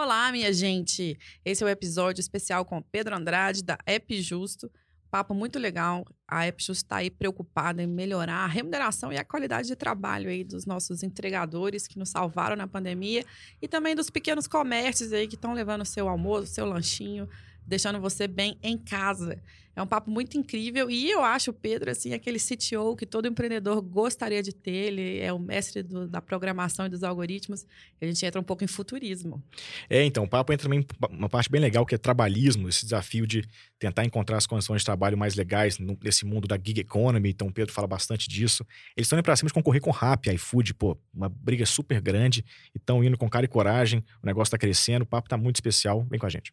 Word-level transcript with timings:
Olá, 0.00 0.30
minha 0.30 0.52
gente! 0.52 1.18
Esse 1.44 1.64
é 1.64 1.66
o 1.66 1.68
episódio 1.68 2.20
especial 2.20 2.64
com 2.64 2.80
Pedro 2.80 3.16
Andrade, 3.16 3.64
da 3.64 3.76
App 3.84 4.22
Justo. 4.22 4.70
Papo 5.10 5.34
muito 5.34 5.58
legal. 5.58 6.06
A 6.24 6.46
App 6.46 6.62
Justo 6.62 6.84
está 6.84 6.98
aí 6.98 7.10
preocupada 7.10 7.82
em 7.82 7.86
melhorar 7.88 8.44
a 8.44 8.46
remuneração 8.46 9.12
e 9.12 9.16
a 9.16 9.24
qualidade 9.24 9.66
de 9.66 9.74
trabalho 9.74 10.30
aí 10.30 10.44
dos 10.44 10.64
nossos 10.64 11.02
entregadores 11.02 11.88
que 11.88 11.98
nos 11.98 12.10
salvaram 12.10 12.54
na 12.54 12.68
pandemia 12.68 13.24
e 13.60 13.66
também 13.66 13.96
dos 13.96 14.08
pequenos 14.08 14.46
comércios 14.46 15.12
aí 15.12 15.26
que 15.26 15.34
estão 15.34 15.52
levando 15.52 15.84
seu 15.84 16.08
almoço, 16.08 16.46
seu 16.46 16.64
lanchinho, 16.64 17.28
deixando 17.68 18.00
você 18.00 18.26
bem 18.26 18.58
em 18.62 18.76
casa. 18.76 19.40
É 19.78 19.82
um 19.82 19.86
papo 19.86 20.10
muito 20.10 20.36
incrível 20.36 20.90
e 20.90 21.08
eu 21.08 21.22
acho 21.22 21.52
o 21.52 21.54
Pedro 21.54 21.88
assim 21.88 22.12
aquele 22.12 22.40
CTO 22.40 22.96
que 22.96 23.06
todo 23.06 23.28
empreendedor 23.28 23.80
gostaria 23.80 24.42
de 24.42 24.52
ter. 24.52 24.72
Ele 24.72 25.20
é 25.20 25.32
o 25.32 25.38
mestre 25.38 25.84
do, 25.84 26.08
da 26.08 26.20
programação 26.20 26.86
e 26.86 26.88
dos 26.88 27.04
algoritmos. 27.04 27.64
A 28.00 28.04
gente 28.04 28.26
entra 28.26 28.40
um 28.40 28.42
pouco 28.44 28.64
em 28.64 28.66
futurismo. 28.66 29.40
É, 29.88 30.04
então, 30.04 30.24
o 30.24 30.28
papo 30.28 30.52
entra 30.52 30.64
também 30.64 30.84
uma 31.10 31.28
parte 31.28 31.48
bem 31.48 31.60
legal 31.60 31.86
que 31.86 31.94
é 31.94 31.98
trabalhismo, 31.98 32.68
esse 32.68 32.82
desafio 32.82 33.24
de 33.24 33.44
tentar 33.78 34.04
encontrar 34.04 34.38
as 34.38 34.48
condições 34.48 34.80
de 34.80 34.84
trabalho 34.84 35.16
mais 35.16 35.36
legais 35.36 35.78
nesse 36.02 36.26
mundo 36.26 36.48
da 36.48 36.56
gig 36.56 36.80
economy. 36.80 37.30
Então, 37.30 37.46
o 37.46 37.52
Pedro 37.52 37.72
fala 37.72 37.86
bastante 37.86 38.28
disso. 38.28 38.66
Eles 38.96 39.06
estão 39.06 39.16
indo 39.16 39.24
para 39.24 39.36
cima 39.36 39.46
de 39.46 39.54
concorrer 39.54 39.80
com 39.80 39.92
Rap, 39.92 40.26
iFood, 40.28 40.74
pô, 40.74 40.98
uma 41.14 41.28
briga 41.28 41.64
super 41.64 42.00
grande. 42.00 42.44
Estão 42.74 43.04
indo 43.04 43.16
com 43.16 43.30
cara 43.30 43.44
e 43.44 43.48
coragem. 43.48 44.02
O 44.20 44.26
negócio 44.26 44.48
está 44.48 44.58
crescendo, 44.58 45.02
o 45.02 45.06
papo 45.06 45.26
está 45.26 45.36
muito 45.36 45.54
especial. 45.54 46.04
Vem 46.10 46.18
com 46.18 46.26
a 46.26 46.30
gente. 46.30 46.52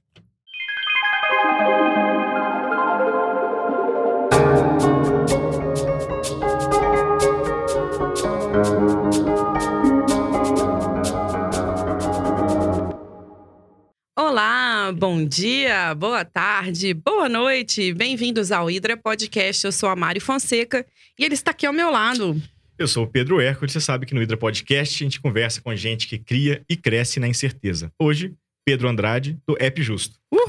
Olá, 14.18 14.92
bom 14.92 15.26
dia, 15.26 15.96
boa 15.96 16.24
tarde, 16.24 16.94
boa 16.94 17.28
noite. 17.28 17.94
Bem-vindos 17.94 18.52
ao 18.52 18.70
Hidra 18.70 18.96
Podcast. 18.96 19.66
Eu 19.66 19.72
sou 19.72 19.90
a 19.90 19.96
Mari 19.96 20.20
Fonseca 20.20 20.86
e 21.18 21.24
ele 21.26 21.34
está 21.34 21.52
aqui 21.52 21.66
ao 21.66 21.74
meu 21.74 21.90
lado. 21.90 22.42
Eu 22.78 22.88
sou 22.88 23.06
o 23.06 23.08
Pedro 23.08 23.40
Hércules. 23.40 23.72
Você 23.72 23.80
sabe 23.82 24.06
que 24.06 24.14
no 24.14 24.22
Hidra 24.22 24.38
Podcast 24.38 25.02
a 25.02 25.06
gente 25.06 25.22
conversa 25.22 25.62
com 25.62 25.76
gente 25.76 26.08
que 26.08 26.18
cria 26.18 26.62
e 26.70 26.76
cresce 26.76 27.20
na 27.20 27.28
incerteza. 27.28 27.92
Hoje, 28.00 28.34
Pedro 28.66 28.88
Andrade, 28.88 29.38
do 29.48 29.56
App 29.60 29.82
Justo. 29.82 30.16
Uhul! 30.32 30.46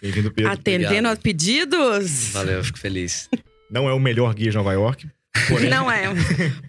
Bem-vindo, 0.00 0.32
Pedro. 0.32 0.50
Atendendo 0.50 1.08
a 1.08 1.16
pedidos. 1.16 2.30
Valeu, 2.32 2.56
eu 2.58 2.64
fico 2.64 2.78
feliz. 2.78 3.28
Não 3.70 3.88
é 3.88 3.94
o 3.94 4.00
melhor 4.00 4.34
guia 4.34 4.50
de 4.50 4.56
Nova 4.56 4.72
York. 4.72 5.08
Porém... 5.48 5.70
Não 5.70 5.90
é. 5.90 6.04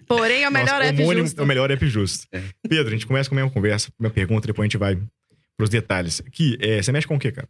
Porém, 0.06 0.44
é 0.44 0.48
o 0.48 0.52
melhor 0.52 0.78
Nossa, 0.78 0.84
app 0.84 1.02
homônimo 1.02 1.26
justo. 1.26 1.40
É 1.40 1.44
o 1.44 1.46
melhor 1.46 1.70
app 1.70 1.86
justo. 1.86 2.26
É. 2.32 2.42
Pedro, 2.68 2.88
a 2.88 2.90
gente 2.90 3.06
começa 3.06 3.28
com 3.28 3.34
a 3.34 3.40
minha 3.40 3.50
conversa, 3.50 3.90
minha 3.98 4.10
pergunta, 4.10 4.46
depois 4.46 4.64
a 4.64 4.68
gente 4.68 4.78
vai 4.78 4.98
pros 5.56 5.70
detalhes. 5.70 6.22
Aqui, 6.26 6.56
é, 6.60 6.82
você 6.82 6.90
mexe 6.90 7.06
com 7.06 7.16
o 7.16 7.18
quê, 7.18 7.30
cara? 7.30 7.48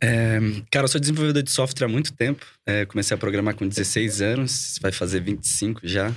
É, 0.00 0.38
cara, 0.70 0.84
eu 0.84 0.88
sou 0.88 1.00
desenvolvedor 1.00 1.42
de 1.42 1.50
software 1.50 1.86
há 1.86 1.88
muito 1.88 2.12
tempo. 2.12 2.44
É, 2.66 2.84
comecei 2.84 3.14
a 3.14 3.18
programar 3.18 3.54
com 3.54 3.66
16 3.66 4.20
anos, 4.20 4.78
vai 4.80 4.90
fazer 4.90 5.20
25 5.20 5.80
já. 5.84 6.12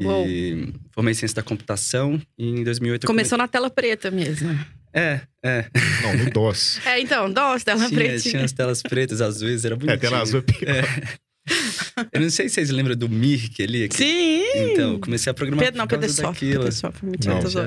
Uou. 0.00 0.26
E 0.26 0.72
formei 0.92 1.12
em 1.12 1.14
ciência 1.14 1.36
da 1.36 1.42
computação 1.42 2.20
e 2.38 2.60
em 2.60 2.64
2008 2.64 3.04
eu 3.04 3.06
Começou 3.06 3.36
na 3.36 3.48
tela 3.48 3.68
preta 3.68 4.10
mesmo. 4.10 4.58
É, 4.92 5.20
é. 5.44 5.66
Não, 6.02 6.24
no 6.24 6.30
DOS. 6.30 6.80
É, 6.84 7.00
então, 7.00 7.30
DOS, 7.30 7.64
tela 7.64 7.86
tinha, 7.86 7.90
preta. 7.90 8.20
tinha 8.20 8.44
as 8.44 8.52
telas 8.52 8.82
pretas, 8.82 9.20
azuis, 9.20 9.64
era 9.64 9.76
bonitinho. 9.76 9.94
É, 9.94 9.98
tela 9.98 10.20
azul 10.20 10.40
é 10.40 10.42
pior. 10.42 10.74
É. 10.74 10.82
Eu 12.12 12.20
não 12.20 12.30
sei 12.30 12.48
se 12.48 12.54
vocês 12.56 12.70
lembram 12.70 12.96
do 12.96 13.08
Mirk 13.08 13.62
ali. 13.62 13.88
que- 13.88 13.96
Sim! 13.96 14.42
Então, 14.72 14.92
eu 14.94 14.98
comecei 15.00 15.30
a 15.30 15.34
programar 15.34 15.64
Pedro, 15.64 15.78
não, 15.78 15.86
por 15.86 15.98
Pedro 15.98 16.06
é 16.06 16.08
causa 16.08 16.22
soft. 16.22 16.40
daquilo. 16.40 17.10
Pedro 17.10 17.28
é 17.28 17.42
Não. 17.42 17.50
Já- 17.50 17.62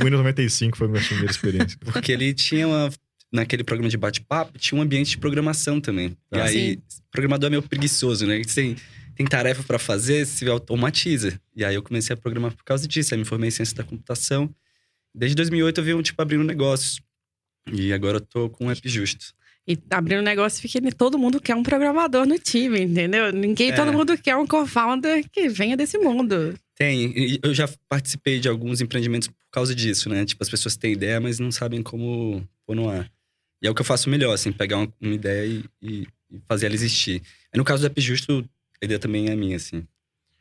O 0.00 0.04
Windows 0.04 0.18
95 0.18 0.76
foi 0.76 0.86
a 0.86 0.90
minha 0.90 1.02
primeira 1.04 1.30
experiência. 1.30 1.78
Porque 1.92 2.12
ele 2.12 2.32
tinha 2.34 2.66
uma. 2.68 2.90
Naquele 3.32 3.64
programa 3.64 3.90
de 3.90 3.96
bate-papo, 3.96 4.56
tinha 4.58 4.78
um 4.78 4.82
ambiente 4.82 5.10
de 5.10 5.18
programação 5.18 5.80
também. 5.80 6.16
E 6.32 6.38
Ah. 6.38 6.44
aí, 6.44 6.78
programador 7.10 7.48
é 7.48 7.50
meio 7.50 7.62
preguiçoso, 7.62 8.24
né? 8.24 8.40
Tem, 8.54 8.76
tem 9.16 9.26
tarefa 9.26 9.62
pra 9.64 9.78
fazer, 9.80 10.24
se 10.26 10.48
automatiza. 10.48 11.38
E 11.54 11.64
aí 11.64 11.74
eu 11.74 11.82
comecei 11.82 12.14
a 12.14 12.16
programar 12.16 12.54
por 12.54 12.62
causa 12.64 12.86
disso. 12.86 13.12
Aí 13.14 13.18
me 13.18 13.24
formei 13.26 13.48
em 13.48 13.50
ciência 13.50 13.74
da 13.76 13.82
computação. 13.82 14.48
Desde 15.12 15.34
2008 15.34 15.78
eu 15.80 15.84
venho, 15.84 16.02
tipo, 16.02 16.22
abrindo 16.22 16.44
negócios. 16.44 17.00
E 17.72 17.92
agora 17.92 18.18
eu 18.18 18.20
tô 18.20 18.48
com 18.48 18.66
um 18.66 18.70
app 18.70 18.88
justo. 18.88 19.34
E 19.68 19.76
abrindo 19.90 20.20
um 20.20 20.24
negócio, 20.24 20.60
fica 20.62 20.80
todo 20.92 21.18
mundo 21.18 21.40
quer 21.40 21.54
um 21.56 21.62
programador 21.62 22.24
no 22.26 22.38
time, 22.38 22.80
entendeu? 22.82 23.32
Ninguém, 23.32 23.70
É. 23.70 23.74
todo 23.74 23.92
mundo 23.92 24.16
quer 24.16 24.36
um 24.36 24.46
co-founder 24.46 25.24
que 25.30 25.48
venha 25.48 25.76
desse 25.76 25.98
mundo. 25.98 26.54
Tem. 26.76 27.12
e 27.16 27.40
Eu 27.42 27.52
já 27.52 27.68
participei 27.88 28.38
de 28.38 28.48
alguns 28.48 28.80
empreendimentos 28.80 29.26
por 29.28 29.34
causa 29.50 29.74
disso, 29.74 30.08
né? 30.08 30.24
Tipo, 30.24 30.42
as 30.44 30.48
pessoas 30.50 30.76
têm 30.76 30.92
ideia, 30.92 31.18
mas 31.20 31.38
não 31.40 31.50
sabem 31.50 31.82
como 31.82 32.46
pôr 32.66 32.76
no 32.76 32.88
ar. 32.88 33.10
E 33.62 33.66
é 33.66 33.70
o 33.70 33.74
que 33.74 33.80
eu 33.80 33.84
faço 33.86 34.08
melhor, 34.10 34.32
assim, 34.34 34.52
pegar 34.52 34.76
uma, 34.78 34.92
uma 35.00 35.14
ideia 35.14 35.46
e, 35.46 35.64
e- 35.82 36.06
e 36.30 36.38
fazer 36.46 36.66
ela 36.66 36.74
existir. 36.74 37.22
Aí, 37.52 37.56
no 37.58 37.64
caso 37.64 37.80
do 37.82 37.86
App 37.86 38.00
Justo, 38.00 38.44
a 38.80 38.84
ideia 38.84 38.98
também 39.00 39.28
é 39.30 39.34
minha, 39.34 39.56
assim, 39.56 39.82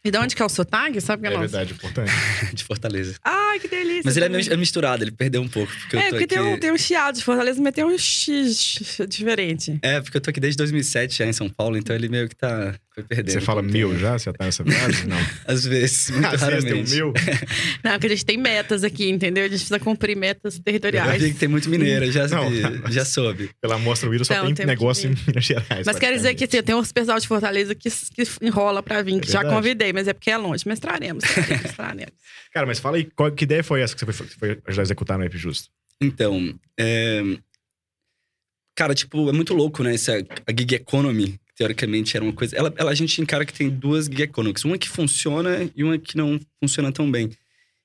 E 0.04 0.12
de 0.12 0.18
onde 0.20 0.36
que 0.36 0.42
é 0.42 0.46
o 0.46 0.50
sotague? 0.50 1.02
Sabe 1.02 1.22
que 1.24 1.28
É 1.30 1.32
é 1.32 1.34
nosso? 1.38 1.48
verdade, 1.50 1.74
importante. 1.74 2.12
de 2.54 2.64
Fortaleza. 2.64 3.16
Ai, 3.24 3.60
que 3.60 3.68
delícia. 3.68 3.85
Mas 4.06 4.16
ele 4.18 4.26
é 4.38 4.54
é 4.54 4.58
misturado, 4.58 5.04
ele 5.04 5.12
perdeu 5.12 5.42
um 5.42 5.48
pouco. 5.48 5.72
Porque 5.82 5.96
eu 5.96 6.00
É, 6.00 6.04
tô 6.04 6.10
porque 6.12 6.24
aqui... 6.26 6.36
tem, 6.36 6.40
um, 6.44 6.58
tem 6.60 6.72
um 6.72 6.78
chiado 6.78 7.16
de 7.18 7.24
Fortaleza, 7.24 7.62
mas 7.62 7.74
tem 7.74 7.84
um 7.84 7.98
X 7.98 9.02
diferente. 9.10 9.78
É, 9.82 10.00
porque 10.00 10.18
eu 10.18 10.22
tô 10.22 10.30
aqui 10.30 10.40
desde 10.40 10.58
2007 10.58 11.18
já 11.18 11.26
em 11.26 11.34
São 11.34 11.50
Paulo, 11.50 11.78
então 11.78 11.96
ele 11.96 12.08
meio 12.08 12.30
que 12.30 12.36
tá... 12.36 12.74
Foi 12.94 13.04
perdendo. 13.04 13.34
Você 13.34 13.42
fala 13.42 13.62
o 13.62 13.68
tempo. 13.70 13.98
já? 13.98 14.18
Você 14.18 14.32
tá 14.32 14.46
nessa 14.46 14.64
frase? 14.64 15.06
Não. 15.06 15.18
Às 15.46 15.66
vezes, 15.66 16.12
muito 16.16 16.28
Às 16.28 16.42
vezes 16.44 16.64
tem 16.64 16.74
o 16.74 16.76
raramente. 16.78 16.96
meu. 16.96 17.14
Não, 17.84 17.92
porque 17.92 18.06
a 18.08 18.10
gente 18.10 18.26
tem 18.26 18.38
metas 18.38 18.86
aqui, 18.86 19.10
entendeu? 19.10 19.44
A 19.44 19.48
gente 19.50 19.58
precisa 19.58 19.80
cumprir 19.80 20.16
metas 20.16 20.56
Eu 20.56 20.64
territoriais. 20.64 21.22
vi 21.22 21.34
que 21.34 21.40
tem 21.40 21.50
muito 21.50 21.70
mineiro, 21.70 22.10
já, 22.10 22.26
Não, 22.30 22.50
já 22.90 23.04
soube. 23.04 23.50
Pela 23.60 23.76
amostra 23.76 24.10
Windows 24.10 24.28
só 24.30 24.36
Então, 24.36 24.54
tem 24.54 24.66
negócio 24.66 25.10
em 25.12 25.16
Minas 25.28 25.44
Gerais. 25.44 25.86
Mas 25.86 26.00
quero 26.00 26.16
dizer 26.16 26.36
que 26.36 26.48
praticamente. 26.48 26.48
tem, 26.48 26.64
tem 26.64 26.76
uns 26.76 26.94
pessoal 26.94 27.20
de 27.20 27.28
Fortaleza 27.28 27.76
que, 27.76 27.90
que 27.90 28.24
enrola 28.42 28.82
pra 28.82 29.02
vir, 29.02 29.20
que 29.20 29.28
É 29.28 29.32
já 29.34 29.44
convidei, 29.44 29.92
mas 29.92 30.08
é 30.08 30.14
porque 30.14 30.32
é 30.32 30.38
longe. 30.38 30.64
Mas 30.66 30.80
traremos, 30.80 31.22
traremos, 31.26 31.72
traremos. 31.74 32.14
Cara, 32.56 32.66
mas 32.66 32.80
fala 32.80 32.96
aí, 32.96 33.04
qual, 33.04 33.30
que 33.34 33.44
ideia 33.44 33.62
foi 33.62 33.82
essa 33.82 33.94
que 33.94 34.06
você 34.06 34.14
foi, 34.14 34.28
foi 34.28 34.50
ajudar 34.68 34.82
a 34.82 34.86
executar 34.86 35.18
no 35.18 35.26
App 35.26 35.38
Justo? 35.38 35.70
Então, 36.00 36.58
é... 36.80 37.22
cara, 38.74 38.96
tipo, 38.96 39.28
é 39.28 39.34
muito 39.34 39.54
louco, 39.54 39.84
né? 39.84 39.94
Essa, 39.94 40.14
a 40.48 40.52
gig 40.58 40.74
economy, 40.76 41.38
teoricamente, 41.54 42.16
era 42.16 42.24
uma 42.24 42.32
coisa. 42.32 42.56
Ela, 42.56 42.74
ela- 42.78 42.92
a 42.92 42.96
gente 42.96 43.22
encara 43.22 43.46
que 43.46 43.52
tem 43.52 43.70
duas 43.70 44.06
gig 44.06 44.22
economies, 44.24 44.64
uma 44.64 44.78
que 44.78 44.88
funciona 44.88 45.70
e 45.76 45.84
uma 45.84 45.98
que 45.98 46.16
não 46.16 46.40
funciona 46.62 46.94
tão 46.94 47.12
bem. 47.12 47.30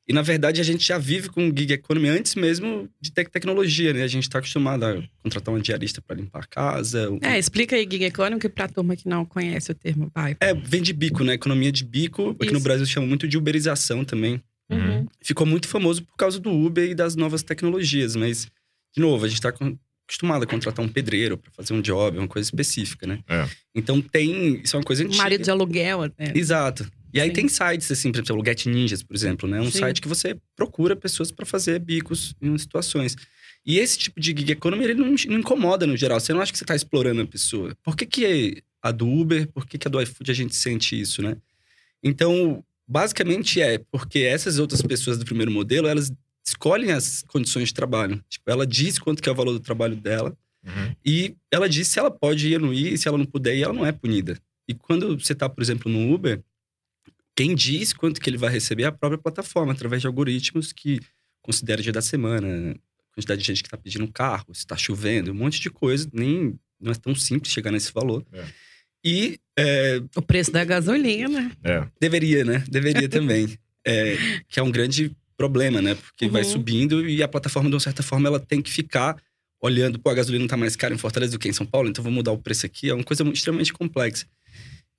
E 0.09 0.13
na 0.13 0.23
verdade 0.23 0.61
a 0.61 0.65
gente 0.65 0.85
já 0.87 0.99
vive 0.99 1.29
com 1.29 1.53
gig 1.57 1.73
economy 1.73 2.09
antes 2.09 2.35
mesmo 2.37 2.89
de 3.01 3.13
ter 3.13 3.29
tecnologia, 3.29 3.93
né? 3.93 4.03
A 4.05 4.09
gente 4.09 4.29
tá 4.31 4.39
acostumado 4.39 4.85
a 4.85 5.03
contratar 5.23 5.53
uma 5.55 5.61
diarista 5.61 6.01
para 6.01 6.17
limpar 6.17 6.43
a 6.45 6.47
casa. 6.47 7.11
um- 7.11 7.19
É, 7.23 7.39
explica 7.39 7.75
aí, 7.77 7.83
Gig 7.83 8.05
Economy, 8.05 8.41
pra 8.49 8.67
turma 8.69 8.97
que 8.97 9.09
não 9.09 9.25
conhece 9.25 9.71
o 9.71 9.75
termo, 9.75 10.11
vai. 10.15 10.37
É, 10.41 10.53
vem 10.55 10.81
de 10.83 10.93
bico, 10.93 11.23
né? 11.25 11.35
Economia 11.35 11.71
de 11.73 11.85
bico. 11.85 12.31
Aqui 12.31 12.47
no 12.53 12.59
Isso. 12.59 12.63
Brasil 12.65 12.87
chama 12.87 13.07
muito 13.07 13.29
de 13.29 13.37
uberização 13.37 14.05
também. 14.05 14.41
Uhum. 14.71 15.07
ficou 15.23 15.47
muito 15.47 15.69
famoso 15.69 16.03
por 16.05 16.17
causa 16.17 16.39
do 16.39 16.51
Uber 16.51 16.91
e 16.91 16.95
das 16.95 17.17
novas 17.17 17.43
tecnologias, 17.43 18.15
mas, 18.17 18.47
de 18.95 19.01
novo, 19.01 19.25
a 19.25 19.29
gente 19.29 19.39
está 19.39 19.49
acostumado 20.11 20.43
a 20.45 20.47
contratar 20.47 20.85
um 20.85 20.89
pedreiro 20.89 21.39
para 21.39 21.51
fazer 21.53 21.73
um 21.73 21.81
job, 21.81 22.19
uma 22.19 22.29
coisa 22.29 22.47
específica, 22.47 23.07
né? 23.07 23.21
É. 23.29 23.49
Então 23.75 24.01
tem. 24.01 24.61
Isso 24.63 24.77
é 24.77 24.79
uma 24.79 24.85
coisa 24.85 25.05
antiga. 25.05 25.23
Marido 25.23 25.45
de 25.45 25.51
aluguel, 25.51 26.03
até. 26.03 26.37
Exato. 26.37 26.91
E 27.13 27.21
aí 27.21 27.29
Sim. 27.29 27.35
tem 27.35 27.49
sites, 27.49 27.91
assim, 27.91 28.13
por 28.13 28.19
exemplo, 28.19 28.41
o 28.41 28.45
Get 28.45 28.67
Ninjas, 28.67 29.03
por 29.03 29.15
exemplo, 29.17 29.49
né? 29.49 29.61
Um 29.61 29.71
Sim. 29.71 29.81
site 29.81 30.01
que 30.01 30.09
você 30.09 30.37
procura 30.55 30.95
pessoas 30.95 31.31
para 31.31 31.45
fazer 31.45 31.79
bicos 31.81 32.35
em 32.41 32.57
situações. 32.57 33.17
E 33.65 33.79
esse 33.79 33.99
tipo 33.99 34.19
de 34.21 34.31
gig 34.31 34.53
economy, 34.53 34.85
ele 34.85 34.95
não, 34.95 35.09
não 35.09 35.39
incomoda 35.39 35.87
no 35.87 35.97
geral. 35.97 36.19
Você 36.19 36.33
não 36.33 36.41
acha 36.41 36.53
que 36.53 36.59
você 36.59 36.65
está 36.65 36.75
explorando 36.75 37.21
a 37.21 37.27
pessoa. 37.27 37.77
Por 37.83 37.97
que, 37.97 38.07
que 38.07 38.63
a 38.83 38.91
do 38.91 39.09
Uber, 39.09 39.47
por 39.49 39.67
que, 39.67 39.77
que 39.77 39.87
a 39.87 39.91
do 39.91 40.01
iFood 40.01 40.31
a 40.31 40.35
gente 40.35 40.55
sente 40.55 40.99
isso, 40.99 41.21
né? 41.21 41.37
Então, 42.03 42.65
basicamente 42.91 43.61
é 43.61 43.79
porque 43.79 44.21
essas 44.21 44.59
outras 44.59 44.83
pessoas 44.83 45.17
do 45.17 45.25
primeiro 45.25 45.51
modelo, 45.51 45.87
elas 45.87 46.13
escolhem 46.45 46.91
as 46.91 47.23
condições 47.23 47.69
de 47.69 47.75
trabalho. 47.75 48.23
Tipo, 48.29 48.51
ela 48.51 48.67
diz 48.67 48.99
quanto 48.99 49.23
que 49.23 49.29
é 49.29 49.33
o 49.33 49.35
valor 49.35 49.53
do 49.53 49.61
trabalho 49.61 49.97
dela 49.97 50.37
Uhum. 50.63 50.95
e 51.03 51.35
ela 51.51 51.67
diz 51.67 51.89
se 51.89 51.99
ela 51.99 52.11
pode 52.11 52.47
ir 52.47 52.57
ou 52.57 52.67
não 52.67 52.75
ir, 52.75 52.93
e 52.93 52.99
se 52.99 53.09
ela 53.09 53.17
não 53.17 53.25
puder 53.25 53.57
ir, 53.57 53.63
ela 53.63 53.73
não 53.73 53.87
é 53.87 53.93
punida. 53.93 54.39
E 54.69 54.75
quando 54.75 55.19
você 55.19 55.35
tá, 55.35 55.49
por 55.49 55.63
exemplo, 55.63 55.91
no 55.91 56.13
Uber, 56.13 56.43
quem 57.35 57.55
diz 57.55 57.95
quanto 57.95 58.21
que 58.21 58.29
ele 58.29 58.37
vai 58.37 58.51
receber 58.51 58.83
é 58.83 58.87
a 58.87 58.93
própria 58.93 59.17
plataforma, 59.17 59.73
através 59.73 60.03
de 60.03 60.07
algoritmos 60.07 60.71
que 60.71 61.01
considera 61.41 61.81
o 61.81 61.83
dia 61.83 61.93
da 61.95 62.03
semana, 62.03 62.77
quantidade 63.15 63.41
de 63.41 63.47
gente 63.47 63.63
que 63.63 63.71
tá 63.71 63.79
pedindo 63.79 64.05
um 64.05 64.13
carro, 64.13 64.55
se 64.55 64.67
tá 64.67 64.77
chovendo, 64.77 65.31
um 65.31 65.35
monte 65.35 65.61
de 65.61 65.71
coisa, 65.71 66.07
nem 66.13 66.59
não 66.79 66.93
é 66.93 66.95
tão 66.95 67.15
simples 67.15 67.53
chegar 67.53 67.71
nesse 67.71 67.91
valor. 67.93 68.25
É. 68.33 68.45
E 69.05 69.39
é, 69.59 70.01
O 70.17 70.23
preço 70.23 70.51
da 70.53 70.65
gasolina. 70.65 71.51
É. 71.65 71.87
deveria, 72.01 72.45
né? 72.45 72.65
Deveria 72.69 73.09
também. 73.09 73.59
É, 73.87 74.17
que 74.49 74.61
é 74.61 74.63
um 74.63 74.71
grande 74.71 75.11
problema, 75.37 75.81
né? 75.81 75.95
Porque 75.95 76.29
vai 76.29 76.43
Uhum. 76.43 76.49
subindo 76.51 77.09
e 77.09 77.23
a 77.23 77.29
plataforma, 77.29 77.69
de 77.71 77.75
uma 77.75 77.81
certa 77.81 78.03
forma, 78.03 78.29
ela 78.29 78.39
tem 78.39 78.61
que 78.61 78.71
ficar 78.71 79.17
olhando, 79.63 79.99
pô, 79.99 80.11
a 80.11 80.15
gasolina 80.15 80.47
tá 80.47 80.57
mais 80.57 80.77
cara 80.77 80.93
em 80.95 80.99
Fortaleza 80.99 81.33
do 81.33 81.39
que 81.39 81.49
em 81.49 81.53
São 81.53 81.67
Paulo, 81.67 81.89
então 81.89 82.03
vou 82.03 82.13
mudar 82.13 82.33
o 82.33 82.39
preço 82.39 82.65
aqui. 82.67 82.89
É 82.91 82.95
uma 82.95 83.05
coisa 83.05 83.25
muito- 83.25 83.37
extremamente 83.37 83.73
complexa. 83.73 84.27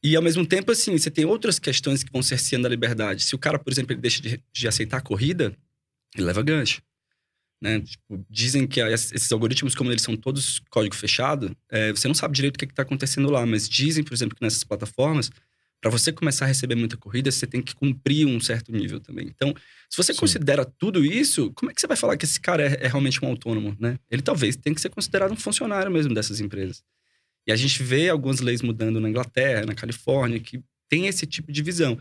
E 0.03 0.15
ao 0.15 0.21
mesmo 0.23 0.43
tempo, 0.45 0.71
assim, 0.71 0.97
você 0.97 1.11
tem 1.11 1.25
outras 1.25 1.59
questões 1.59 2.03
que 2.03 2.11
vão 2.11 2.23
cerceando 2.23 2.65
a 2.65 2.69
liberdade. 2.69 3.23
Se 3.23 3.35
o 3.35 3.37
cara, 3.37 3.59
por 3.59 3.71
exemplo, 3.71 3.93
ele 3.93 4.01
deixa 4.01 4.19
de, 4.21 4.41
de 4.51 4.67
aceitar 4.67 4.97
a 4.97 5.01
corrida, 5.01 5.53
ele 6.15 6.25
leva 6.25 6.41
gancho. 6.41 6.81
Né? 7.61 7.79
Tipo, 7.79 8.25
dizem 8.29 8.65
que 8.65 8.81
esses 8.81 9.31
algoritmos, 9.31 9.75
como 9.75 9.91
eles 9.91 10.01
são 10.01 10.17
todos 10.17 10.59
código 10.69 10.95
fechado, 10.95 11.55
é, 11.69 11.91
você 11.91 12.07
não 12.07 12.15
sabe 12.15 12.33
direito 12.33 12.55
o 12.55 12.59
que 12.59 12.65
está 12.65 12.81
acontecendo 12.81 13.29
lá, 13.29 13.45
mas 13.45 13.69
dizem, 13.69 14.03
por 14.03 14.13
exemplo, 14.13 14.35
que 14.35 14.43
nessas 14.43 14.63
plataformas, 14.63 15.29
para 15.79 15.91
você 15.91 16.11
começar 16.11 16.45
a 16.45 16.47
receber 16.47 16.75
muita 16.75 16.97
corrida, 16.97 17.31
você 17.31 17.45
tem 17.45 17.61
que 17.61 17.75
cumprir 17.75 18.25
um 18.25 18.39
certo 18.39 18.71
nível 18.71 18.99
também. 18.99 19.27
Então, 19.27 19.53
se 19.89 19.97
você 19.97 20.13
Sim. 20.13 20.19
considera 20.19 20.65
tudo 20.65 21.05
isso, 21.05 21.51
como 21.53 21.71
é 21.71 21.73
que 21.73 21.81
você 21.81 21.87
vai 21.87 21.97
falar 21.97 22.17
que 22.17 22.25
esse 22.25 22.39
cara 22.39 22.63
é, 22.63 22.85
é, 22.85 22.87
realmente 22.87 23.23
um 23.23 23.27
autônomo, 23.27 23.75
né? 23.79 23.97
Ele 24.09 24.21
talvez 24.21 24.55
tenha 24.55 24.75
que 24.75 24.81
ser 24.81 24.89
considerado 24.89 25.31
um 25.31 25.35
funcionário 25.35 25.91
mesmo 25.91 26.13
dessas 26.13 26.39
empresas. 26.39 26.83
E 27.47 27.51
a 27.51 27.55
gente 27.55 27.81
vê 27.81 28.09
algumas 28.09 28.39
leis 28.39 28.61
mudando 28.61 28.99
na 28.99 29.09
Inglaterra, 29.09 29.65
na 29.65 29.73
Califórnia, 29.73 30.39
que 30.39 30.63
tem 30.87 31.07
esse 31.07 31.25
tipo 31.25 31.51
de 31.51 31.63
visão. 31.63 31.97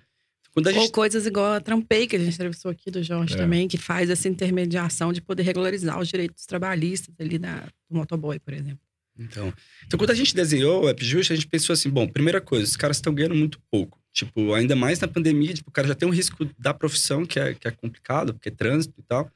Gente... 0.57 0.79
Ou 0.79 0.91
coisas 0.91 1.27
igual 1.27 1.55
a 1.55 1.61
Trampei, 1.61 2.07
que 2.07 2.17
a 2.17 2.19
gente 2.19 2.35
entrevistou 2.35 2.71
aqui 2.71 2.91
do 2.91 3.03
Jorge 3.03 3.35
é. 3.35 3.37
também, 3.37 3.69
que 3.69 3.79
faz 3.79 4.11
essa 4.11 4.29
intermediação 4.29 5.13
de 5.13 5.21
poder 5.21 5.45
regularizar 5.45 5.99
os 5.99 6.09
direitos 6.09 6.45
trabalhistas 6.45 7.15
ali 7.21 7.39
da, 7.39 7.69
do 7.89 7.97
motoboy, 7.97 8.39
por 8.41 8.53
exemplo. 8.53 8.81
Então, 9.19 9.53
então, 9.87 9.99
quando 9.99 10.11
a 10.11 10.15
gente 10.15 10.35
desenhou 10.35 10.85
o 10.85 10.89
AppJust, 10.89 11.33
a 11.33 11.37
gente 11.37 11.47
pensou 11.47 11.75
assim, 11.75 11.91
bom, 11.91 12.09
primeira 12.09 12.41
coisa, 12.41 12.65
os 12.65 12.77
caras 12.77 12.97
estão 12.97 13.15
ganhando 13.15 13.35
muito 13.35 13.61
pouco. 13.71 14.01
Tipo, 14.13 14.55
ainda 14.55 14.75
mais 14.75 14.99
na 14.99 15.07
pandemia, 15.07 15.55
tipo, 15.55 15.71
o 15.71 15.73
cara 15.73 15.87
já 15.87 15.95
tem 15.95 16.09
um 16.09 16.13
risco 16.13 16.49
da 16.59 16.75
profissão, 16.75 17.25
que 17.25 17.39
é, 17.39 17.55
que 17.55 17.69
é 17.69 17.71
complicado, 17.71 18.35
porque 18.35 18.49
é 18.49 18.53
trânsito 18.53 18.95
e 18.99 19.03
tal. 19.03 19.31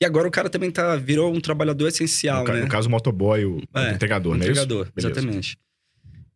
E 0.00 0.04
agora 0.04 0.28
o 0.28 0.30
cara 0.30 0.48
também 0.48 0.70
tá, 0.70 0.94
virou 0.96 1.34
um 1.34 1.40
trabalhador 1.40 1.88
essencial, 1.88 2.44
no 2.44 2.52
né? 2.52 2.62
No 2.62 2.68
caso, 2.68 2.88
o 2.88 2.90
motoboy, 2.90 3.44
o, 3.44 3.62
é, 3.74 3.90
o 3.90 3.94
entregador, 3.94 4.32
o 4.32 4.36
né? 4.36 4.44
Entregador, 4.44 4.88
exatamente. 4.96 5.58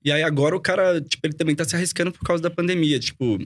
E 0.05 0.13
aí 0.13 0.23
agora 0.23 0.55
o 0.55 0.61
cara, 0.61 1.01
tipo, 1.01 1.27
ele 1.27 1.35
também 1.35 1.55
tá 1.55 1.65
se 1.65 1.75
arriscando 1.75 2.13
por 2.13 2.23
causa 2.25 2.43
da 2.43 2.51
pandemia. 2.51 2.99
Tipo, 2.99 3.39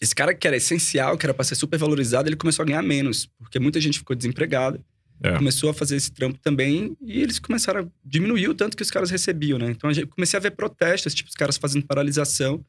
esse 0.00 0.14
cara 0.14 0.34
que 0.34 0.46
era 0.46 0.56
essencial, 0.56 1.16
que 1.16 1.26
era 1.26 1.34
pra 1.34 1.44
ser 1.44 1.54
super 1.54 1.78
valorizado, 1.78 2.28
ele 2.28 2.36
começou 2.36 2.62
a 2.62 2.66
ganhar 2.66 2.82
menos, 2.82 3.26
porque 3.38 3.58
muita 3.58 3.80
gente 3.80 3.98
ficou 3.98 4.16
desempregada. 4.16 4.80
É. 5.24 5.36
Começou 5.36 5.70
a 5.70 5.74
fazer 5.74 5.94
esse 5.94 6.10
trampo 6.10 6.38
também 6.40 6.96
e 7.00 7.22
eles 7.22 7.38
começaram 7.38 7.82
a 7.82 7.86
diminuir 8.04 8.48
o 8.48 8.54
tanto 8.54 8.76
que 8.76 8.82
os 8.82 8.90
caras 8.90 9.08
recebiam, 9.08 9.56
né? 9.56 9.70
Então 9.70 9.90
eu 9.92 10.08
comecei 10.08 10.36
a 10.36 10.40
ver 10.40 10.50
protestos, 10.50 11.14
tipo, 11.14 11.30
os 11.30 11.36
caras 11.36 11.56
fazendo 11.56 11.86
paralisação, 11.86 12.64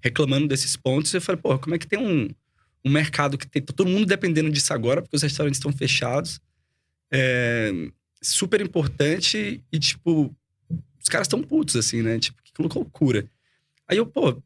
reclamando 0.00 0.46
desses 0.46 0.76
pontos. 0.76 1.12
E 1.12 1.16
eu 1.16 1.20
falei, 1.20 1.40
pô, 1.40 1.58
como 1.58 1.74
é 1.74 1.78
que 1.78 1.86
tem 1.86 1.98
um, 1.98 2.28
um 2.84 2.90
mercado 2.90 3.36
que 3.36 3.46
tem 3.48 3.60
tá 3.60 3.72
todo 3.72 3.90
mundo 3.90 4.06
dependendo 4.06 4.50
disso 4.50 4.72
agora, 4.72 5.02
porque 5.02 5.16
os 5.16 5.22
restaurantes 5.22 5.58
estão 5.58 5.72
fechados. 5.72 6.40
É 7.10 7.72
super 8.26 8.60
importante 8.60 9.62
e, 9.70 9.78
tipo, 9.78 10.34
os 11.00 11.08
caras 11.08 11.26
estão 11.26 11.42
putos, 11.42 11.76
assim, 11.76 12.02
né? 12.02 12.18
Tipo, 12.18 12.42
que 12.42 12.62
loucura. 12.62 13.28
Aí 13.86 13.96
eu, 13.96 14.06
pô, 14.06 14.42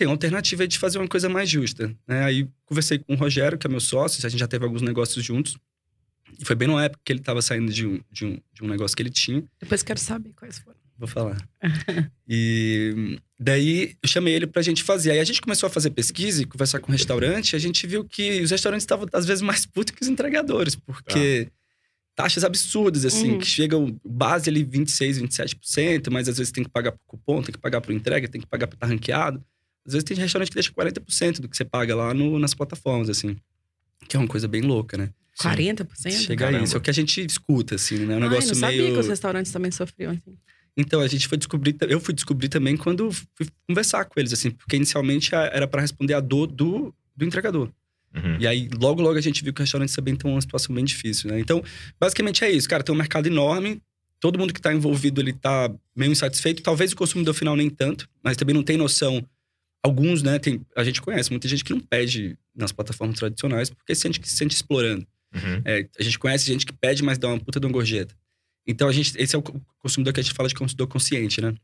tem 0.00 0.06
uma 0.06 0.14
alternativa 0.14 0.66
de 0.66 0.78
fazer 0.78 0.96
uma 0.96 1.06
coisa 1.06 1.28
mais 1.28 1.46
justa. 1.50 1.94
Né? 2.08 2.24
Aí 2.24 2.48
conversei 2.64 2.98
com 2.98 3.12
o 3.12 3.16
Rogério, 3.16 3.58
que 3.58 3.66
é 3.66 3.70
meu 3.70 3.80
sócio, 3.80 4.24
a 4.24 4.30
gente 4.30 4.40
já 4.40 4.48
teve 4.48 4.64
alguns 4.64 4.80
negócios 4.80 5.22
juntos. 5.22 5.58
E 6.38 6.44
foi 6.44 6.56
bem 6.56 6.66
numa 6.66 6.82
época 6.82 7.02
que 7.04 7.12
ele 7.12 7.20
estava 7.20 7.42
saindo 7.42 7.70
de 7.70 7.86
um, 7.86 8.00
de, 8.10 8.24
um, 8.24 8.40
de 8.50 8.64
um 8.64 8.66
negócio 8.66 8.96
que 8.96 9.02
ele 9.02 9.10
tinha. 9.10 9.44
Depois 9.60 9.82
quero 9.82 10.00
saber 10.00 10.32
quais 10.32 10.58
foram. 10.58 10.78
Vou 10.96 11.06
falar. 11.06 11.36
e 12.26 13.18
daí 13.38 13.94
eu 14.02 14.08
chamei 14.08 14.32
ele 14.32 14.46
pra 14.46 14.62
gente 14.62 14.82
fazer. 14.82 15.10
Aí 15.10 15.18
a 15.18 15.24
gente 15.24 15.42
começou 15.42 15.66
a 15.66 15.70
fazer 15.70 15.90
pesquisa 15.90 16.42
e 16.42 16.46
conversar 16.46 16.80
com 16.80 16.88
o 16.88 16.92
restaurante. 16.92 17.54
A 17.54 17.58
gente 17.58 17.86
viu 17.86 18.02
que 18.02 18.40
os 18.40 18.50
restaurantes 18.50 18.84
estavam, 18.84 19.06
às 19.12 19.26
vezes, 19.26 19.42
mais 19.42 19.66
putos 19.66 19.94
que 19.94 20.02
os 20.02 20.08
entregadores, 20.08 20.76
porque. 20.76 21.46
Ah 21.46 21.60
taxas 22.20 22.44
absurdas, 22.44 23.06
assim, 23.06 23.32
uhum. 23.32 23.38
que 23.38 23.46
chegam 23.46 23.98
base 24.04 24.50
ali 24.50 24.62
26, 24.62 25.22
27%, 25.22 26.10
mas 26.10 26.28
às 26.28 26.36
vezes 26.36 26.52
tem 26.52 26.62
que 26.62 26.68
pagar 26.68 26.92
por 26.92 27.00
cupom, 27.06 27.40
tem 27.40 27.52
que 27.52 27.58
pagar 27.58 27.80
por 27.80 27.92
entrega, 27.92 28.28
tem 28.28 28.40
que 28.40 28.46
pagar 28.46 28.66
por 28.66 28.74
estar 28.74 28.86
ranqueado. 28.86 29.42
Às 29.90 29.94
vezes 29.94 30.04
tem 30.04 30.16
restaurante 30.16 30.50
que 30.50 30.54
deixa 30.54 30.70
40% 30.70 31.40
do 31.40 31.48
que 31.48 31.56
você 31.56 31.64
paga 31.64 31.96
lá 31.96 32.14
no, 32.14 32.38
nas 32.38 32.54
plataformas, 32.54 33.10
assim. 33.10 33.36
Que 34.06 34.16
é 34.16 34.20
uma 34.20 34.28
coisa 34.28 34.46
bem 34.46 34.62
louca, 34.62 34.96
né? 34.96 35.10
40%? 35.42 36.10
Chega 36.12 36.44
Caramba. 36.44 36.60
a 36.60 36.62
isso. 36.62 36.76
É 36.76 36.78
o 36.78 36.80
que 36.80 36.90
a 36.90 36.92
gente 36.92 37.24
escuta, 37.24 37.74
assim, 37.74 37.98
né? 38.06 38.14
É 38.14 38.16
um 38.16 38.20
negócio 38.20 38.50
Ai, 38.50 38.60
não 38.60 38.68
meio... 38.68 38.82
sabia 38.82 38.94
que 38.94 39.00
os 39.00 39.08
restaurantes 39.08 39.50
também 39.50 39.72
sofriam, 39.72 40.12
assim. 40.12 40.36
Então, 40.76 41.00
a 41.00 41.08
gente 41.08 41.26
foi 41.26 41.36
descobrir... 41.36 41.76
Eu 41.88 41.98
fui 41.98 42.14
descobrir 42.14 42.48
também 42.48 42.76
quando 42.76 43.10
fui 43.10 43.48
conversar 43.66 44.04
com 44.04 44.20
eles, 44.20 44.32
assim. 44.32 44.52
Porque 44.52 44.76
inicialmente 44.76 45.34
era 45.34 45.66
para 45.66 45.80
responder 45.80 46.14
a 46.14 46.20
dor 46.20 46.46
do, 46.46 46.94
do 47.16 47.24
entregador. 47.24 47.68
Uhum. 48.14 48.36
E 48.38 48.46
aí, 48.46 48.68
logo, 48.80 49.02
logo 49.02 49.18
a 49.18 49.20
gente 49.20 49.42
viu 49.42 49.52
que 49.52 49.60
o 49.60 49.64
restaurante 49.64 49.92
também 49.92 50.14
tem 50.14 50.30
uma 50.30 50.40
situação 50.40 50.72
bem 50.72 50.84
difícil, 50.84 51.28
né? 51.30 51.40
Então, 51.40 51.64
basicamente 51.98 52.44
é 52.44 52.50
isso. 52.50 52.68
Cara, 52.68 52.84
tem 52.84 52.94
um 52.94 52.98
mercado 52.98 53.26
enorme. 53.26 53.82
Todo 54.20 54.38
mundo 54.38 54.54
que 54.54 54.60
tá 54.60 54.72
envolvido, 54.72 55.20
ele 55.20 55.32
tá 55.32 55.68
meio 55.96 56.12
insatisfeito. 56.12 56.62
Talvez 56.62 56.92
o 56.92 56.96
consumidor 56.96 57.34
final 57.34 57.56
nem 57.56 57.68
tanto. 57.68 58.08
Mas 58.22 58.36
também 58.36 58.54
não 58.54 58.62
tem 58.62 58.76
noção 58.76 59.26
Alguns, 59.82 60.22
né, 60.22 60.38
tem, 60.38 60.64
a 60.76 60.84
gente 60.84 61.00
conhece 61.00 61.30
muita 61.30 61.48
gente 61.48 61.64
que 61.64 61.72
não 61.72 61.80
pede 61.80 62.36
nas 62.54 62.70
plataformas 62.70 63.18
tradicionais 63.18 63.70
porque 63.70 63.94
sente 63.94 64.20
que 64.20 64.28
se 64.28 64.36
sente 64.36 64.54
explorando. 64.54 65.06
Uhum. 65.34 65.62
É, 65.64 65.88
a 65.98 66.02
gente 66.02 66.18
conhece 66.18 66.44
gente 66.44 66.66
que 66.66 66.72
pede, 66.72 67.02
mas 67.02 67.18
dá 67.18 67.28
uma 67.28 67.38
puta 67.38 67.58
de 67.58 67.66
uma 67.66 67.72
gorjeta. 67.72 68.14
Então, 68.66 68.88
a 68.88 68.92
gente, 68.92 69.14
esse 69.16 69.34
é 69.34 69.38
o 69.38 69.42
consumidor 69.78 70.12
que 70.12 70.20
a 70.20 70.22
gente 70.22 70.34
fala 70.34 70.48
de 70.48 70.54
consumidor 70.54 70.86
consciente, 70.86 71.40
né? 71.40 71.54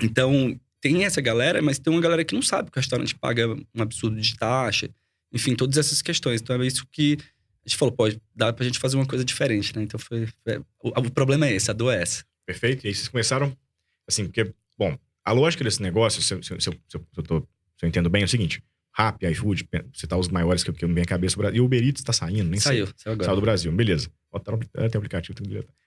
Então, 0.00 0.58
tem 0.80 1.04
essa 1.04 1.20
galera, 1.20 1.60
mas 1.60 1.78
tem 1.78 1.92
uma 1.92 2.00
galera 2.00 2.24
que 2.24 2.34
não 2.34 2.42
sabe 2.42 2.70
que 2.70 2.78
o 2.78 2.80
restaurante 2.80 3.14
paga 3.14 3.48
um 3.48 3.82
absurdo 3.82 4.20
de 4.20 4.36
taxa. 4.36 4.88
Enfim, 5.32 5.54
todas 5.54 5.76
essas 5.76 6.00
questões. 6.00 6.40
Então, 6.40 6.60
é 6.60 6.66
isso 6.66 6.86
que 6.90 7.18
a 7.20 7.68
gente 7.68 7.76
falou, 7.76 7.92
pode 7.92 8.20
dá 8.34 8.52
pra 8.52 8.64
gente 8.64 8.78
fazer 8.78 8.96
uma 8.96 9.06
coisa 9.06 9.24
diferente, 9.24 9.76
né? 9.76 9.82
Então, 9.82 9.98
foi, 9.98 10.26
foi 10.44 10.58
o, 10.82 10.88
o, 10.88 11.10
problema 11.10 11.46
é 11.46 11.54
esse, 11.54 11.70
a 11.70 11.74
dor 11.74 11.92
é 11.92 12.02
essa. 12.02 12.24
Perfeito. 12.46 12.86
E 12.86 12.88
aí, 12.88 12.94
vocês 12.94 13.08
começaram, 13.08 13.56
assim, 14.06 14.24
porque, 14.24 14.52
bom, 14.78 14.96
a 15.28 15.32
lógica 15.32 15.62
desse 15.62 15.82
negócio, 15.82 16.22
se, 16.22 16.42
se, 16.42 16.60
se, 16.60 16.68
eu, 16.68 16.74
se, 16.88 16.96
eu, 17.16 17.22
tô, 17.22 17.46
eu 17.82 17.88
entendo 17.88 18.08
bem, 18.08 18.22
é 18.22 18.24
o 18.24 18.28
seguinte: 18.28 18.62
Rap, 18.96 19.22
iFood, 19.22 19.68
você 19.92 20.06
tá 20.06 20.16
os 20.16 20.28
maiores 20.28 20.64
que, 20.64 20.72
que 20.72 20.84
eu 20.84 20.88
me 20.88 20.94
vem 20.94 21.02
à 21.02 21.06
cabeça. 21.06 21.36
E 21.52 21.60
o 21.60 21.66
Uber 21.66 21.82
Eats 21.82 22.02
tá 22.02 22.12
saindo, 22.12 22.48
nem 22.48 22.58
saiu, 22.58 22.86
sei. 22.86 22.94
Saiu, 22.96 23.12
agora. 23.12 23.26
Saiu 23.26 23.36
do 23.36 23.42
Brasil, 23.42 23.72
beleza. 23.72 24.10
Botaram 24.32 24.58
até 24.76 24.96
o 24.96 24.98
aplicativo. 24.98 25.38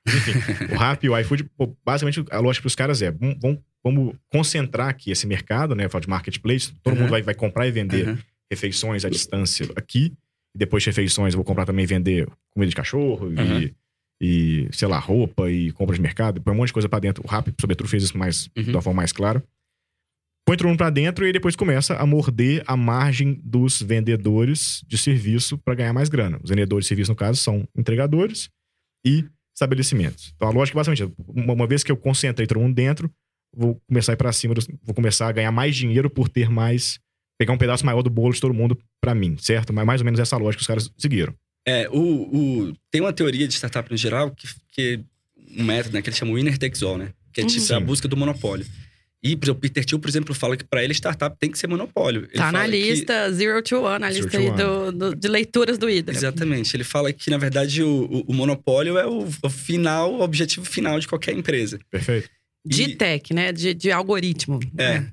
Mas, 0.05 0.15
enfim, 0.15 0.31
o 0.73 0.77
Rap 0.77 1.03
e 1.03 1.09
o 1.09 1.19
iFood, 1.19 1.43
pô, 1.57 1.75
basicamente, 1.83 2.23
a 2.29 2.39
lógica 2.39 2.61
pros 2.61 2.75
caras 2.75 3.01
é: 3.01 3.11
vamos, 3.11 3.59
vamos 3.83 4.15
concentrar 4.29 4.89
aqui 4.89 5.09
esse 5.09 5.25
mercado, 5.25 5.75
né? 5.75 5.89
Fala 5.89 6.01
de 6.01 6.09
marketplace, 6.09 6.71
todo 6.83 6.93
uhum. 6.93 7.01
mundo 7.01 7.09
vai, 7.09 7.21
vai 7.23 7.33
comprar 7.33 7.67
e 7.67 7.71
vender 7.71 8.07
uhum. 8.07 8.17
refeições 8.49 9.03
à 9.05 9.09
distância 9.09 9.67
aqui. 9.75 10.13
E 10.53 10.57
depois 10.57 10.83
de 10.83 10.89
refeições, 10.89 11.33
eu 11.33 11.37
vou 11.37 11.45
comprar 11.45 11.65
também 11.65 11.83
e 11.83 11.87
vender 11.87 12.29
comida 12.51 12.69
de 12.69 12.75
cachorro 12.75 13.27
uhum. 13.27 13.61
e 13.61 13.73
e, 14.21 14.69
sei 14.71 14.87
lá, 14.87 14.99
roupa 14.99 15.49
e 15.49 15.71
compra 15.71 15.95
de 15.95 16.01
mercado, 16.01 16.39
põe 16.39 16.53
um 16.53 16.57
monte 16.57 16.67
de 16.67 16.73
coisa 16.73 16.87
para 16.87 16.99
dentro. 16.99 17.23
O 17.25 17.27
Rap, 17.27 17.51
sobretudo, 17.59 17.89
fez 17.89 18.03
isso 18.03 18.15
mais, 18.15 18.47
uhum. 18.55 18.63
de 18.63 18.69
uma 18.69 18.81
forma 18.81 18.97
mais 18.97 19.11
clara. 19.11 19.43
Põe 20.45 20.57
todo 20.57 20.67
mundo 20.67 20.77
pra 20.77 20.91
dentro 20.91 21.25
e 21.27 21.33
depois 21.33 21.55
começa 21.55 21.95
a 21.95 22.05
morder 22.05 22.63
a 22.67 22.77
margem 22.77 23.41
dos 23.43 23.81
vendedores 23.81 24.83
de 24.87 24.95
serviço 24.95 25.57
para 25.57 25.73
ganhar 25.73 25.93
mais 25.93 26.07
grana. 26.07 26.39
Os 26.43 26.51
vendedores 26.51 26.85
de 26.85 26.89
serviço, 26.89 27.11
no 27.11 27.15
caso, 27.15 27.41
são 27.41 27.67
entregadores 27.75 28.49
e 29.03 29.25
estabelecimentos. 29.55 30.33
Então, 30.35 30.47
a 30.47 30.51
lógica, 30.51 30.75
basicamente, 30.75 31.03
é, 31.03 31.23
uma, 31.27 31.53
uma 31.53 31.67
vez 31.67 31.83
que 31.83 31.91
eu 31.91 31.97
concentrei 31.97 32.45
todo 32.45 32.59
mundo 32.59 32.75
dentro, 32.75 33.11
vou 33.55 33.81
começar 33.87 34.11
a 34.11 34.13
ir 34.13 34.17
pra 34.17 34.31
cima, 34.31 34.53
do, 34.53 34.61
vou 34.83 34.93
começar 34.93 35.27
a 35.29 35.31
ganhar 35.31 35.51
mais 35.51 35.75
dinheiro 35.75 36.11
por 36.11 36.29
ter 36.29 36.47
mais. 36.47 36.99
pegar 37.39 37.53
um 37.53 37.57
pedaço 37.57 37.83
maior 37.85 38.03
do 38.03 38.09
bolo 38.09 38.33
de 38.33 38.41
todo 38.41 38.53
mundo 38.53 38.77
para 39.01 39.15
mim, 39.15 39.35
certo? 39.39 39.73
Mas 39.73 39.85
mais 39.85 40.01
ou 40.01 40.05
menos 40.05 40.19
essa 40.19 40.37
lógica 40.37 40.57
que 40.57 40.61
os 40.61 40.67
caras 40.67 40.91
seguiram. 40.95 41.33
É, 41.65 41.87
o, 41.89 41.99
o, 41.99 42.73
tem 42.89 43.01
uma 43.01 43.13
teoria 43.13 43.47
de 43.47 43.53
startup 43.53 43.89
no 43.89 43.97
geral, 43.97 44.31
que, 44.31 44.47
que 44.71 44.99
um 45.57 45.63
método, 45.63 45.93
né, 45.93 46.01
que 46.01 46.09
ele 46.09 46.15
chama 46.15 46.33
winner 46.33 46.57
takes 46.57 46.81
all, 46.81 46.97
né? 46.97 47.13
Que 47.33 47.41
é 47.41 47.45
tipo 47.45 47.61
Sim. 47.61 47.73
a 47.75 47.79
busca 47.79 48.07
do 48.07 48.17
monopólio. 48.17 48.65
E 49.23 49.35
o 49.35 49.55
Peter 49.55 49.85
Thiel, 49.85 49.99
por 49.99 50.09
exemplo, 50.09 50.33
fala 50.33 50.57
que 50.57 50.63
para 50.63 50.83
ele 50.83 50.93
startup 50.93 51.37
tem 51.37 51.51
que 51.51 51.59
ser 51.59 51.67
monopólio. 51.67 52.23
Ele 52.23 52.33
tá 52.33 52.51
na 52.51 52.65
lista 52.65 53.27
que... 53.27 53.33
Zero 53.33 53.61
to 53.61 53.83
One, 53.83 53.99
na 53.99 54.09
lista 54.09 54.35
aí 54.35 54.49
do, 54.49 54.91
do, 54.91 55.15
de 55.15 55.27
leituras 55.27 55.77
do 55.77 55.85
Hydra. 55.85 56.15
Exatamente. 56.15 56.75
Ele 56.75 56.83
fala 56.83 57.13
que, 57.13 57.29
na 57.29 57.37
verdade, 57.37 57.83
o, 57.83 58.05
o, 58.05 58.31
o 58.31 58.33
monopólio 58.33 58.97
é 58.97 59.05
o, 59.05 59.27
o, 59.43 59.49
final, 59.49 60.15
o 60.15 60.21
objetivo 60.21 60.65
final 60.65 60.99
de 60.99 61.07
qualquer 61.07 61.37
empresa. 61.37 61.77
Perfeito. 61.91 62.29
De 62.65 62.83
e... 62.83 62.95
tech, 62.95 63.31
né? 63.31 63.51
De, 63.51 63.75
de 63.75 63.91
algoritmo. 63.91 64.59
É. 64.75 64.83
é. 64.83 65.07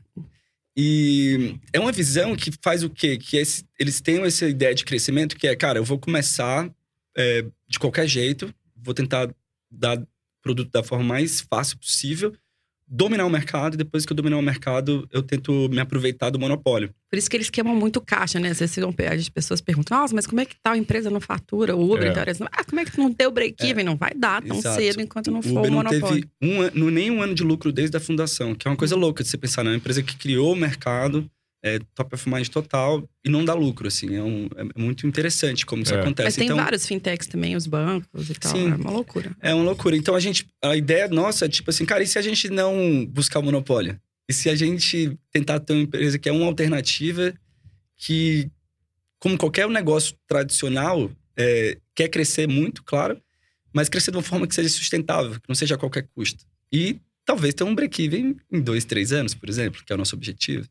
E 0.80 1.58
é 1.72 1.80
uma 1.80 1.90
visão 1.90 2.36
que 2.36 2.52
faz 2.62 2.84
o 2.84 2.88
quê? 2.88 3.16
Que 3.16 3.36
esse, 3.36 3.64
eles 3.80 4.00
têm 4.00 4.22
essa 4.22 4.48
ideia 4.48 4.72
de 4.72 4.84
crescimento 4.84 5.36
que 5.36 5.48
é, 5.48 5.56
cara, 5.56 5.80
eu 5.80 5.84
vou 5.84 5.98
começar 5.98 6.72
é, 7.16 7.44
de 7.66 7.80
qualquer 7.80 8.06
jeito, 8.06 8.54
vou 8.76 8.94
tentar 8.94 9.28
dar 9.68 10.00
produto 10.40 10.70
da 10.70 10.84
forma 10.84 11.04
mais 11.04 11.40
fácil 11.40 11.78
possível, 11.78 12.32
dominar 12.88 13.26
o 13.26 13.30
mercado, 13.30 13.74
e 13.74 13.76
depois 13.76 14.06
que 14.06 14.12
eu 14.12 14.16
dominar 14.16 14.38
o 14.38 14.42
mercado, 14.42 15.08
eu 15.12 15.22
tento 15.22 15.68
me 15.70 15.80
aproveitar 15.80 16.30
do 16.30 16.38
monopólio. 16.38 16.90
Por 17.10 17.18
isso 17.18 17.28
que 17.28 17.36
eles 17.36 17.50
queimam 17.50 17.74
muito 17.74 18.00
caixa, 18.00 18.38
né? 18.38 18.50
Às 18.50 18.58
vezes 18.58 18.78
as 18.78 19.28
pessoas 19.28 19.60
perguntam, 19.60 19.98
nossa, 19.98 20.14
mas 20.14 20.26
como 20.26 20.40
é 20.40 20.44
que 20.44 20.56
tal 20.62 20.74
empresa 20.74 21.10
não 21.10 21.20
fatura? 21.20 21.76
O 21.76 21.92
Uber, 21.92 22.08
é. 22.08 22.10
então, 22.10 22.48
ah, 22.52 22.64
como 22.64 22.80
é 22.80 22.84
que 22.84 22.98
não 22.98 23.10
deu 23.10 23.30
break-even? 23.30 23.82
É. 23.82 23.84
Não 23.84 23.96
vai 23.96 24.12
dar 24.14 24.42
tão 24.42 24.58
Exato. 24.58 24.80
cedo 24.80 25.00
enquanto 25.00 25.30
não 25.30 25.40
o 25.40 25.42
for 25.42 25.58
Uber 25.58 25.70
o 25.70 25.74
monopólio. 25.74 26.28
não 26.40 26.60
teve 26.70 26.82
um, 26.82 26.90
nem 26.90 27.10
um 27.10 27.22
ano 27.22 27.34
de 27.34 27.42
lucro 27.42 27.72
desde 27.72 27.96
a 27.96 28.00
fundação, 28.00 28.54
que 28.54 28.66
é 28.66 28.70
uma 28.70 28.76
coisa 28.76 28.94
uhum. 28.94 29.00
louca 29.00 29.22
de 29.22 29.28
você 29.28 29.38
pensar, 29.38 29.64
né? 29.64 29.70
Uma 29.70 29.76
empresa 29.76 30.02
que 30.02 30.16
criou 30.16 30.52
o 30.52 30.56
mercado, 30.56 31.28
é, 31.62 31.78
top 31.94 32.14
of 32.14 32.28
mind 32.28 32.48
total 32.48 33.08
e 33.24 33.28
não 33.28 33.44
dá 33.44 33.54
lucro, 33.54 33.88
assim. 33.88 34.14
É, 34.14 34.22
um, 34.22 34.48
é 34.56 34.80
muito 34.80 35.06
interessante 35.06 35.66
como 35.66 35.82
isso 35.82 35.94
é. 35.94 36.00
acontece. 36.00 36.26
Mas 36.26 36.36
tem 36.36 36.46
então, 36.46 36.56
vários 36.56 36.86
fintechs 36.86 37.26
também, 37.26 37.56
os 37.56 37.66
bancos 37.66 38.30
e 38.30 38.34
tal. 38.34 38.52
Sim, 38.52 38.70
é 38.70 38.74
uma 38.74 38.90
loucura. 38.90 39.36
É 39.40 39.54
uma 39.54 39.64
loucura. 39.64 39.96
Então 39.96 40.14
a 40.14 40.20
gente, 40.20 40.46
a 40.62 40.76
ideia 40.76 41.08
nossa 41.08 41.46
é 41.46 41.48
tipo 41.48 41.70
assim, 41.70 41.84
cara, 41.84 42.02
e 42.02 42.06
se 42.06 42.18
a 42.18 42.22
gente 42.22 42.48
não 42.48 43.04
buscar 43.06 43.40
o 43.40 43.42
monopólio? 43.42 43.98
E 44.28 44.32
se 44.32 44.50
a 44.50 44.54
gente 44.54 45.18
tentar 45.32 45.58
ter 45.60 45.72
uma 45.72 45.82
empresa 45.82 46.18
que 46.18 46.28
é 46.28 46.32
uma 46.32 46.46
alternativa 46.46 47.32
que, 47.96 48.50
como 49.18 49.38
qualquer 49.38 49.68
negócio 49.68 50.14
tradicional, 50.26 51.10
é, 51.36 51.78
quer 51.94 52.08
crescer 52.08 52.46
muito, 52.46 52.84
claro, 52.84 53.20
mas 53.72 53.88
crescer 53.88 54.10
de 54.10 54.16
uma 54.18 54.22
forma 54.22 54.46
que 54.46 54.54
seja 54.54 54.68
sustentável, 54.68 55.32
que 55.40 55.48
não 55.48 55.54
seja 55.54 55.74
a 55.76 55.78
qualquer 55.78 56.06
custo. 56.14 56.44
E 56.70 57.00
talvez 57.24 57.54
ter 57.54 57.64
um 57.64 57.74
break-even 57.74 58.36
em 58.52 58.60
dois, 58.60 58.84
três 58.84 59.12
anos, 59.12 59.34
por 59.34 59.48
exemplo, 59.48 59.82
que 59.84 59.92
é 59.92 59.94
o 59.94 59.98
nosso 59.98 60.14
objetivo. 60.14 60.68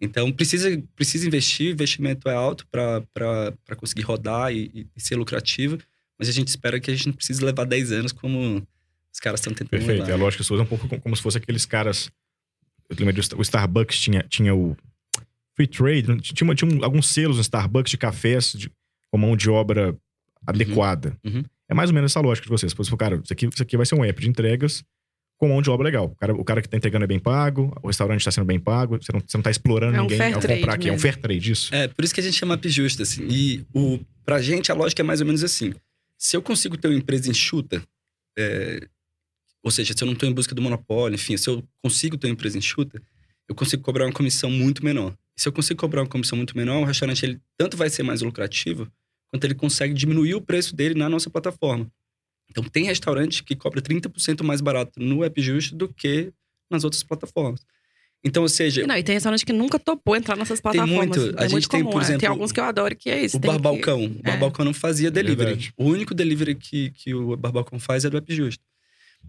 Então, 0.00 0.30
precisa, 0.30 0.82
precisa 0.94 1.26
investir, 1.26 1.68
o 1.68 1.72
investimento 1.72 2.28
é 2.28 2.34
alto 2.34 2.66
para 2.68 3.76
conseguir 3.76 4.02
rodar 4.02 4.52
e, 4.52 4.86
e, 4.96 5.00
ser 5.00 5.16
lucrativo, 5.16 5.78
mas 6.18 6.28
a 6.28 6.32
gente 6.32 6.48
espera 6.48 6.78
que 6.78 6.90
a 6.90 6.94
gente 6.94 7.08
não 7.08 7.14
precise 7.14 7.44
levar 7.44 7.64
10 7.64 7.92
anos 7.92 8.12
como 8.12 8.64
os 9.12 9.20
caras 9.20 9.40
estão 9.40 9.52
tentando 9.52 9.70
Perfeito. 9.70 10.02
levar. 10.02 10.12
É 10.12 10.16
lógico 10.16 10.38
que 10.38 10.42
isso 10.44 10.54
é 10.54 10.62
um 10.62 10.66
pouco 10.66 10.88
como 11.00 11.16
se 11.16 11.22
fosse 11.22 11.38
aqueles 11.38 11.66
caras... 11.66 12.10
Eu 12.88 12.96
lembro 13.04 13.22
o 13.36 13.42
Starbucks 13.42 13.98
tinha, 13.98 14.22
tinha 14.22 14.54
o 14.54 14.76
free 15.54 15.66
trade, 15.66 16.20
tinha, 16.20 16.54
tinha 16.54 16.84
alguns 16.84 17.08
selos 17.08 17.36
no 17.36 17.42
Starbucks 17.42 17.90
de 17.90 17.98
cafés 17.98 18.52
de, 18.52 18.70
com 19.10 19.18
mão 19.18 19.36
de 19.36 19.50
obra 19.50 19.94
adequada. 20.46 21.14
Uhum. 21.24 21.42
É 21.68 21.74
mais 21.74 21.90
ou 21.90 21.94
menos 21.94 22.12
essa 22.12 22.20
lógica 22.20 22.46
de 22.46 22.50
vocês. 22.50 22.72
Por 22.72 22.96
cara, 22.96 23.20
isso 23.22 23.32
aqui, 23.32 23.46
isso 23.46 23.62
aqui 23.62 23.76
vai 23.76 23.84
ser 23.84 23.94
um 23.94 24.04
app 24.04 24.20
de 24.20 24.28
entregas 24.28 24.82
com 25.38 25.48
mão 25.48 25.62
de 25.62 25.70
obra 25.70 25.84
legal. 25.84 26.06
O 26.06 26.16
cara, 26.16 26.34
o 26.34 26.44
cara 26.44 26.60
que 26.60 26.68
tá 26.68 26.76
entregando 26.76 27.04
é 27.04 27.06
bem 27.06 27.18
pago, 27.18 27.72
o 27.80 27.86
restaurante 27.86 28.20
está 28.20 28.30
sendo 28.30 28.44
bem 28.44 28.58
pago, 28.58 28.98
você 29.00 29.12
não, 29.12 29.20
você 29.20 29.36
não 29.36 29.42
tá 29.42 29.50
explorando 29.50 29.96
É 29.96 30.00
um 30.00 30.02
ninguém 30.02 30.32
ao 30.34 30.40
trade 30.40 30.60
comprar 30.60 30.74
aqui. 30.74 30.88
É 30.88 30.90
um 30.90 30.94
mesmo. 30.94 31.02
fair 31.02 31.16
trade, 31.16 31.52
isso. 31.52 31.74
É, 31.74 31.86
por 31.86 32.04
isso 32.04 32.12
que 32.12 32.20
a 32.20 32.22
gente 32.22 32.36
chama 32.36 32.54
app 32.54 32.68
justa, 32.68 33.04
assim. 33.04 33.26
E 33.30 33.64
o, 33.72 34.00
pra 34.24 34.42
gente, 34.42 34.72
a 34.72 34.74
lógica 34.74 35.00
é 35.00 35.04
mais 35.04 35.20
ou 35.20 35.26
menos 35.26 35.44
assim. 35.44 35.72
Se 36.18 36.36
eu 36.36 36.42
consigo 36.42 36.76
ter 36.76 36.88
uma 36.88 36.96
empresa 36.96 37.30
enxuta, 37.30 37.80
é, 38.36 38.80
ou 39.62 39.70
seja, 39.70 39.94
se 39.96 40.02
eu 40.02 40.06
não 40.06 40.14
estou 40.14 40.28
em 40.28 40.32
busca 40.32 40.54
do 40.54 40.60
monopólio, 40.60 41.14
enfim, 41.14 41.36
se 41.36 41.48
eu 41.48 41.62
consigo 41.82 42.18
ter 42.18 42.26
uma 42.26 42.32
empresa 42.32 42.58
enxuta, 42.58 43.00
eu 43.48 43.54
consigo 43.54 43.82
cobrar 43.82 44.06
uma 44.06 44.12
comissão 44.12 44.50
muito 44.50 44.84
menor. 44.84 45.14
E 45.36 45.40
se 45.40 45.48
eu 45.48 45.52
consigo 45.52 45.78
cobrar 45.78 46.02
uma 46.02 46.08
comissão 46.08 46.36
muito 46.36 46.56
menor, 46.56 46.80
o 46.80 46.84
restaurante 46.84 47.24
ele 47.24 47.40
tanto 47.56 47.76
vai 47.76 47.88
ser 47.88 48.02
mais 48.02 48.22
lucrativo, 48.22 48.90
quanto 49.30 49.44
ele 49.44 49.54
consegue 49.54 49.94
diminuir 49.94 50.34
o 50.34 50.40
preço 50.40 50.74
dele 50.74 50.94
na 50.94 51.08
nossa 51.08 51.30
plataforma. 51.30 51.88
Então, 52.50 52.64
tem 52.64 52.84
restaurante 52.84 53.42
que 53.44 53.54
cobra 53.54 53.80
30% 53.82 54.42
mais 54.42 54.60
barato 54.60 54.98
no 55.00 55.22
App 55.24 55.40
Justo 55.40 55.74
do 55.76 55.88
que 55.88 56.32
nas 56.70 56.84
outras 56.84 57.02
plataformas. 57.02 57.60
Então, 58.24 58.42
ou 58.42 58.48
seja, 58.48 58.82
E 58.82 58.86
Não, 58.86 58.96
e 58.96 59.02
tem 59.02 59.14
restaurante 59.14 59.46
que 59.46 59.52
nunca 59.52 59.78
topou 59.78 60.16
entrar 60.16 60.36
nessas 60.36 60.58
Tem 60.60 60.72
plataformas. 60.72 61.16
muito. 61.16 61.38
A 61.38 61.40
É 61.40 61.42
gente 61.44 61.52
muito 61.52 61.68
tem, 61.68 61.80
comum. 61.82 61.92
por 61.92 62.00
é. 62.00 62.04
exemplo, 62.04 62.20
tem 62.20 62.28
alguns 62.28 62.50
que 62.50 62.58
eu 62.58 62.64
adoro 62.64 62.96
que 62.96 63.08
é 63.10 63.24
isso. 63.24 63.36
o 63.36 63.40
tem 63.40 63.48
que- 63.48 63.54
Barbalcão. 63.56 64.00
O 64.06 64.18
é. 64.24 64.30
Barbalcão 64.30 64.64
não 64.64 64.74
fazia 64.74 65.10
delivery. 65.10 65.44
verdade. 65.50 65.72
o 65.76 65.84
único 65.84 66.14
delivery 66.14 66.54
que, 66.56 66.90
que 66.90 67.14
o 67.14 67.36
Barbalcão 67.36 67.78
faz 67.78 68.04
é 68.04 68.10
do 68.10 68.16
App 68.16 68.34
Justo. 68.34 68.64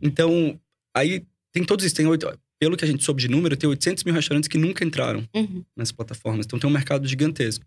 Então, 0.02 0.60
aí 0.94 1.24
tem 1.52 1.64
todos 1.64 1.86
isso. 1.86 1.96
Tem 1.96 2.08
oito, 2.08 2.28
pelo 2.58 2.76
que 2.76 2.84
a 2.84 2.88
gente 2.88 3.04
soube 3.04 3.22
de 3.22 3.28
número, 3.28 3.56
tem 3.56 3.70
800 3.70 4.04
mil 4.04 4.14
restaurantes 4.14 4.48
que 4.48 4.58
nunca 4.58 4.84
entraram 4.84 5.24
Uhum. 5.36 5.64
nessas 5.76 5.92
plataformas. 5.92 6.46
Então, 6.46 6.58
tem 6.58 6.70
um 6.70 6.74
mercado 6.74 7.08
gigantesco. 7.08 7.66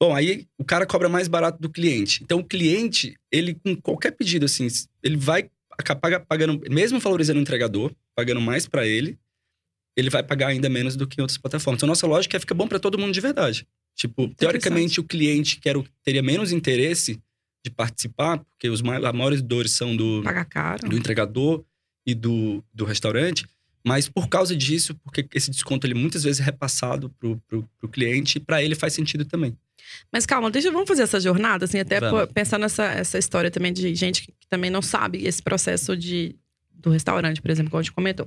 Bom, 0.00 0.14
aí 0.14 0.46
o 0.58 0.64
cara 0.64 0.86
cobra 0.86 1.08
mais 1.08 1.28
barato 1.28 1.58
do 1.60 1.70
cliente. 1.70 2.22
Então, 2.22 2.40
o 2.40 2.44
cliente, 2.44 3.14
ele 3.30 3.54
com 3.54 3.74
qualquer 3.76 4.10
pedido, 4.12 4.44
assim, 4.44 4.66
ele 5.02 5.16
vai 5.16 5.48
acabar 5.78 6.20
pagando, 6.20 6.60
mesmo 6.70 6.98
valorizando 7.00 7.38
o 7.38 7.42
entregador, 7.42 7.92
pagando 8.14 8.40
mais 8.40 8.66
para 8.66 8.86
ele, 8.86 9.18
ele 9.96 10.10
vai 10.10 10.22
pagar 10.22 10.48
ainda 10.48 10.68
menos 10.68 10.96
do 10.96 11.06
que 11.06 11.20
em 11.20 11.22
outras 11.22 11.38
plataformas. 11.38 11.78
Então, 11.78 11.86
nossa 11.86 12.06
lógica 12.06 12.36
é 12.36 12.40
fica 12.40 12.54
bom 12.54 12.66
para 12.66 12.78
todo 12.80 12.98
mundo 12.98 13.12
de 13.12 13.20
verdade. 13.20 13.66
Tipo, 13.96 14.22
teoricamente, 14.36 15.00
o 15.00 15.04
cliente 15.04 15.60
que 15.60 15.68
era 15.68 15.78
o- 15.78 15.86
teria 16.02 16.22
menos 16.22 16.50
interesse 16.50 17.20
de 17.64 17.70
participar, 17.70 18.38
porque 18.38 18.68
os 18.68 18.82
mai- 18.82 19.02
as 19.04 19.12
maiores 19.14 19.40
dores 19.40 19.70
são 19.72 19.96
do, 19.96 20.20
do 20.88 20.96
entregador 20.98 21.64
e 22.06 22.14
do, 22.14 22.62
do 22.74 22.84
restaurante, 22.84 23.46
mas 23.86 24.08
por 24.08 24.28
causa 24.28 24.54
disso, 24.56 24.94
porque 24.96 25.26
esse 25.32 25.50
desconto 25.50 25.86
ele 25.86 25.94
muitas 25.94 26.24
vezes 26.24 26.40
é 26.40 26.44
repassado 26.44 27.08
pro, 27.18 27.40
pro 27.48 27.88
cliente 27.88 28.38
e 28.38 28.40
para 28.40 28.62
ele 28.62 28.74
faz 28.74 28.92
sentido 28.92 29.24
também. 29.24 29.56
Mas 30.12 30.26
calma, 30.26 30.50
deixa, 30.50 30.70
vamos 30.70 30.88
fazer 30.88 31.02
essa 31.02 31.20
jornada, 31.20 31.64
assim, 31.64 31.78
até 31.78 32.00
Vamos. 32.00 32.32
pensar 32.32 32.58
nessa 32.58 32.84
essa 32.84 33.18
história 33.18 33.50
também 33.50 33.72
de 33.72 33.94
gente 33.94 34.22
que, 34.22 34.32
que 34.32 34.48
também 34.48 34.70
não 34.70 34.82
sabe 34.82 35.26
esse 35.26 35.42
processo 35.42 35.96
de, 35.96 36.36
do 36.72 36.90
restaurante, 36.90 37.40
por 37.40 37.50
exemplo, 37.50 37.70
como 37.70 37.80
a 37.80 37.82
gente 37.82 37.92
comentou. 37.92 38.26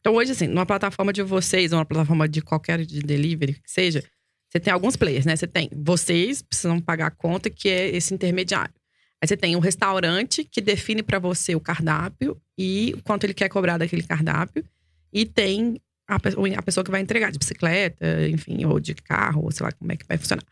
Então, 0.00 0.14
hoje, 0.14 0.32
assim, 0.32 0.46
numa 0.46 0.64
plataforma 0.64 1.12
de 1.12 1.22
vocês, 1.22 1.72
ou 1.72 1.78
uma 1.78 1.84
plataforma 1.84 2.28
de 2.28 2.40
qualquer 2.40 2.84
de 2.84 3.00
delivery 3.00 3.54
que 3.54 3.70
seja, 3.70 4.02
você 4.48 4.58
tem 4.58 4.72
alguns 4.72 4.96
players, 4.96 5.24
né? 5.24 5.36
Você 5.36 5.46
tem 5.46 5.70
vocês 5.72 6.42
precisam 6.42 6.80
pagar 6.80 7.06
a 7.06 7.10
conta, 7.10 7.48
que 7.48 7.68
é 7.68 7.94
esse 7.94 8.12
intermediário. 8.12 8.74
Aí 9.22 9.28
você 9.28 9.36
tem 9.36 9.54
o 9.54 9.60
restaurante 9.60 10.42
que 10.44 10.60
define 10.60 11.02
para 11.02 11.18
você 11.18 11.54
o 11.54 11.60
cardápio 11.60 12.40
e 12.58 12.94
o 12.96 13.02
quanto 13.02 13.24
ele 13.24 13.34
quer 13.34 13.48
cobrar 13.48 13.76
daquele 13.76 14.02
cardápio. 14.02 14.64
E 15.12 15.26
tem 15.26 15.80
a, 16.08 16.16
a 16.16 16.62
pessoa 16.62 16.82
que 16.82 16.90
vai 16.90 17.00
entregar 17.00 17.30
de 17.30 17.38
bicicleta, 17.38 18.28
enfim, 18.28 18.64
ou 18.64 18.80
de 18.80 18.94
carro, 18.94 19.44
ou 19.44 19.52
sei 19.52 19.64
lá 19.64 19.72
como 19.72 19.92
é 19.92 19.96
que 19.96 20.06
vai 20.06 20.16
funcionar. 20.16 20.42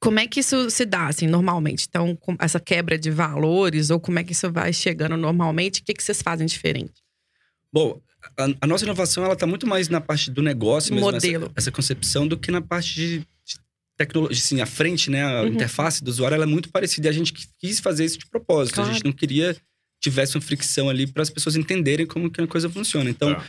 Como 0.00 0.18
é 0.20 0.26
que 0.26 0.40
isso 0.40 0.68
se 0.70 0.84
dá, 0.84 1.06
assim, 1.08 1.26
normalmente? 1.26 1.86
Então, 1.88 2.14
com 2.16 2.36
essa 2.38 2.60
quebra 2.60 2.98
de 2.98 3.10
valores, 3.10 3.90
ou 3.90 3.98
como 3.98 4.18
é 4.18 4.24
que 4.24 4.32
isso 4.32 4.50
vai 4.52 4.72
chegando 4.72 5.16
normalmente? 5.16 5.80
O 5.80 5.84
que, 5.84 5.94
que 5.94 6.02
vocês 6.02 6.20
fazem 6.20 6.46
diferente? 6.46 6.92
Bom, 7.72 8.00
a, 8.38 8.48
a 8.60 8.66
nossa 8.66 8.84
inovação 8.84 9.24
ela 9.24 9.34
tá 9.36 9.46
muito 9.46 9.66
mais 9.66 9.88
na 9.88 10.00
parte 10.00 10.30
do 10.30 10.42
negócio 10.42 10.94
mesmo, 10.94 11.10
Modelo. 11.10 11.44
Essa, 11.46 11.52
essa 11.56 11.72
concepção, 11.72 12.26
do 12.28 12.36
que 12.36 12.50
na 12.50 12.60
parte 12.60 12.94
de, 12.94 13.18
de 13.20 13.26
tecnologia, 13.96 14.42
assim, 14.42 14.60
a 14.60 14.66
frente, 14.66 15.10
né? 15.10 15.24
A 15.24 15.42
Uhum. 15.42 15.48
interface 15.48 16.04
do 16.04 16.08
usuário 16.08 16.34
ela 16.34 16.44
é 16.44 16.46
muito 16.46 16.70
parecida. 16.70 17.08
E 17.08 17.10
a 17.10 17.12
gente 17.12 17.32
que- 17.32 17.46
quis 17.58 17.80
fazer 17.80 18.04
isso 18.04 18.18
de 18.18 18.26
propósito. 18.26 18.74
Claro. 18.74 18.90
A 18.90 18.92
gente 18.92 19.04
não 19.04 19.12
queria 19.12 19.54
que 19.54 19.60
tivesse 20.00 20.36
uma 20.36 20.42
fricção 20.42 20.88
ali 20.90 21.06
para 21.06 21.22
as 21.22 21.30
pessoas 21.30 21.56
entenderem 21.56 22.06
como 22.06 22.30
que 22.30 22.40
a 22.40 22.46
coisa 22.46 22.68
funciona. 22.68 23.08
Então, 23.08 23.34
Tá. 23.34 23.44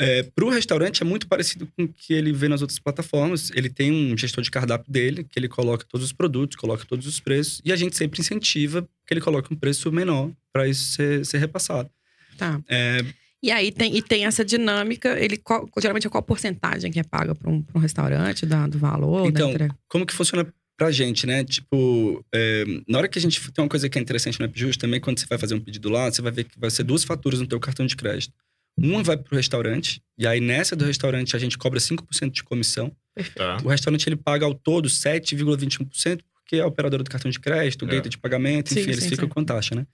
É, 0.00 0.22
para 0.24 0.44
o 0.44 0.48
restaurante 0.48 1.02
é 1.02 1.04
muito 1.04 1.28
parecido 1.28 1.68
com 1.76 1.84
o 1.84 1.88
que 1.88 2.12
ele 2.14 2.32
vê 2.32 2.48
nas 2.48 2.60
outras 2.62 2.78
plataformas. 2.78 3.50
Ele 3.54 3.68
tem 3.68 3.92
um 3.92 4.16
gestor 4.16 4.42
de 4.42 4.50
cardápio 4.50 4.90
dele, 4.90 5.22
que 5.24 5.38
ele 5.38 5.48
coloca 5.48 5.84
todos 5.88 6.06
os 6.06 6.12
produtos, 6.12 6.56
coloca 6.56 6.84
todos 6.84 7.06
os 7.06 7.20
preços. 7.20 7.60
E 7.64 7.72
a 7.72 7.76
gente 7.76 7.96
sempre 7.96 8.20
incentiva 8.20 8.82
que 9.06 9.14
ele 9.14 9.20
coloque 9.20 9.52
um 9.52 9.56
preço 9.56 9.92
menor 9.92 10.30
para 10.52 10.66
isso 10.66 10.92
ser, 10.94 11.24
ser 11.26 11.38
repassado. 11.38 11.88
Tá. 12.36 12.60
É, 12.68 13.04
E 13.42 13.50
aí 13.50 13.70
tem, 13.72 13.96
e 13.96 14.02
tem 14.02 14.24
essa 14.26 14.44
dinâmica, 14.44 15.18
ele 15.18 15.36
qual- 15.36 15.68
geralmente 15.78 16.06
é 16.06 16.10
qual 16.10 16.22
porcentagem 16.22 16.90
que 16.90 16.98
é 17.00 17.02
paga 17.04 17.34
para 17.34 17.50
um, 17.50 17.64
um 17.74 17.78
restaurante 17.78 18.44
da- 18.46 18.66
do 18.66 18.78
valor? 18.78 19.26
Então, 19.28 19.52
como 19.88 20.04
que 20.06 20.12
funciona 20.14 20.46
pra 20.76 20.90
gente, 20.90 21.26
né? 21.26 21.44
Tipo, 21.44 22.24
é, 22.34 22.64
na 22.88 22.98
hora 22.98 23.08
que 23.08 23.18
a 23.18 23.22
gente 23.22 23.38
tem 23.52 23.62
uma 23.62 23.68
coisa 23.68 23.88
que 23.88 23.98
é 23.98 24.02
interessante 24.02 24.38
no 24.40 24.46
AppJust 24.46 24.78
também, 24.80 24.98
quando 25.00 25.18
você 25.18 25.26
vai 25.26 25.38
fazer 25.38 25.54
um 25.54 25.60
pedido 25.60 25.88
lá, 25.90 26.10
você 26.10 26.22
vai 26.22 26.32
ver 26.32 26.44
que 26.44 26.58
vai 26.58 26.70
ser 26.70 26.82
duas 26.84 27.04
faturas 27.04 27.38
no 27.40 27.46
teu 27.46 27.60
cartão 27.60 27.86
de 27.86 27.94
crédito. 27.96 28.32
Uma 28.82 29.02
vai 29.02 29.16
pro 29.16 29.36
restaurante, 29.36 30.02
e 30.16 30.26
aí 30.26 30.40
nessa 30.40 30.74
do 30.74 30.84
restaurante 30.84 31.36
a 31.36 31.38
gente 31.38 31.58
cobra 31.58 31.78
5% 31.78 32.30
de 32.30 32.42
comissão. 32.42 32.90
Tá. 33.34 33.58
O 33.62 33.68
restaurante 33.68 34.06
ele 34.08 34.16
paga 34.16 34.46
ao 34.46 34.54
todo 34.54 34.88
7,21%, 34.88 36.20
porque 36.32 36.56
é 36.56 36.60
a 36.60 36.66
operadora 36.66 37.02
do 37.02 37.10
cartão 37.10 37.30
de 37.30 37.38
crédito, 37.38 37.82
o 37.82 37.88
É. 37.88 37.90
gateway 37.92 38.08
de 38.10 38.18
pagamento, 38.18 38.70
Sim, 38.72 38.80
enfim, 38.80 38.90
eles 38.92 39.04
sim, 39.04 39.10
ficam 39.10 39.26
sim. 39.26 39.32
com 39.34 39.44
taxa, 39.44 39.74
né? 39.74 39.86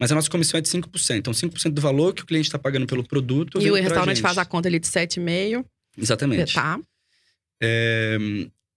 Mas 0.00 0.10
a 0.10 0.14
nossa 0.16 0.28
comissão 0.28 0.58
é 0.58 0.60
de 0.60 0.68
5%. 0.68 1.18
Então, 1.18 1.32
5% 1.32 1.72
do 1.72 1.80
valor 1.80 2.12
que 2.12 2.22
o 2.22 2.26
cliente 2.26 2.48
está 2.48 2.58
pagando 2.58 2.84
pelo 2.86 3.04
produto. 3.06 3.60
E 3.62 3.70
o 3.70 3.74
restaurante 3.74 4.20
faz 4.20 4.36
a 4.38 4.44
conta 4.44 4.68
ali 4.68 4.80
de 4.80 4.88
7,5, 4.88 5.64
Exatamente. 5.96 6.52
tá? 6.54 6.80
É, 7.62 8.18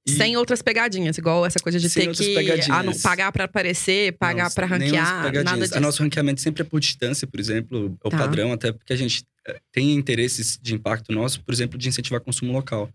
e- 0.06 0.12
Sem 0.12 0.38
outras 0.38 0.62
pegadinhas, 0.62 1.18
igual 1.18 1.46
essa 1.46 1.60
coisa 1.60 1.80
de 1.80 1.90
Sem 1.90 2.04
ter 2.04 2.10
outras 2.10 2.28
que 2.28 2.34
pegadinhas. 2.36 2.70
ah, 2.70 2.84
não, 2.84 2.94
pagar 3.00 3.32
para 3.32 3.46
aparecer, 3.46 4.14
pagar 4.14 4.54
para 4.54 4.66
ranquear, 4.68 5.34
nada 5.44 5.58
disso. 5.58 5.76
A 5.76 5.80
nosso 5.80 6.02
ranqueamento 6.04 6.40
sempre 6.40 6.62
é 6.62 6.66
por 6.66 6.80
distância, 6.80 7.26
por 7.28 7.40
exemplo, 7.40 7.98
é 8.04 8.08
o 8.08 8.12
Tá. 8.12 8.18
padrão, 8.20 8.52
até 8.54 8.72
porque 8.72 8.94
a 8.94 8.96
gente 8.96 9.26
tem 9.72 9.94
interesses 9.94 10.58
de 10.62 10.74
impacto 10.74 11.12
nosso, 11.12 11.42
por 11.44 11.54
exemplo, 11.54 11.78
de 11.78 11.88
incentivar 11.88 12.20
consumo 12.22 12.52
local. 12.54 12.90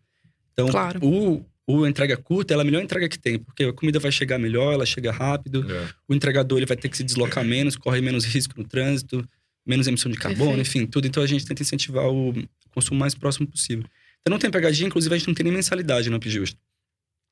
Então, 0.53 0.69
Claro. 0.69 1.01
o, 1.03 1.45
o 1.67 1.87
entrega 1.87 2.17
curta 2.17 2.55
é 2.55 2.61
a 2.61 2.65
melhor 2.65 2.83
entrega 2.83 3.09
que 3.09 3.19
tem, 3.19 3.39
porque 3.39 3.65
a 3.65 3.73
comida 3.73 3.99
vai 3.99 4.13
chegar 4.13 4.39
melhor, 4.39 4.73
ela 4.75 4.85
chega 4.87 5.11
rápido, 5.13 5.65
É. 5.71 5.89
o 6.09 6.15
entregador 6.15 6.59
ele 6.59 6.67
vai 6.67 6.77
ter 6.77 6.89
que 6.89 6.97
se 6.97 7.05
deslocar 7.05 7.45
menos, 7.45 7.77
corre 7.77 8.01
menos 8.01 8.25
risco 8.25 8.55
no 8.57 8.65
trânsito, 8.67 9.27
menos 9.67 9.87
emissão 9.87 10.11
de 10.11 10.19
carbono, 10.19 10.57
Perfeito. 10.57 10.69
enfim, 10.79 10.87
tudo. 10.87 11.07
Então 11.07 11.23
a 11.23 11.27
gente 11.27 11.47
tenta 11.47 11.63
incentivar 11.63 12.07
o 12.09 12.35
consumo 12.75 12.99
mais 13.01 13.15
próximo 13.15 13.47
possível. 13.47 13.85
Então 14.21 14.31
não 14.33 14.39
tem 14.39 14.51
pegadinha, 14.51 14.87
inclusive 14.89 15.15
a 15.15 15.19
gente 15.19 15.29
não 15.29 15.35
tem 15.35 15.45
nem 15.45 15.53
mensalidade 15.53 16.11
no 16.11 16.17
AppJust. 16.17 16.57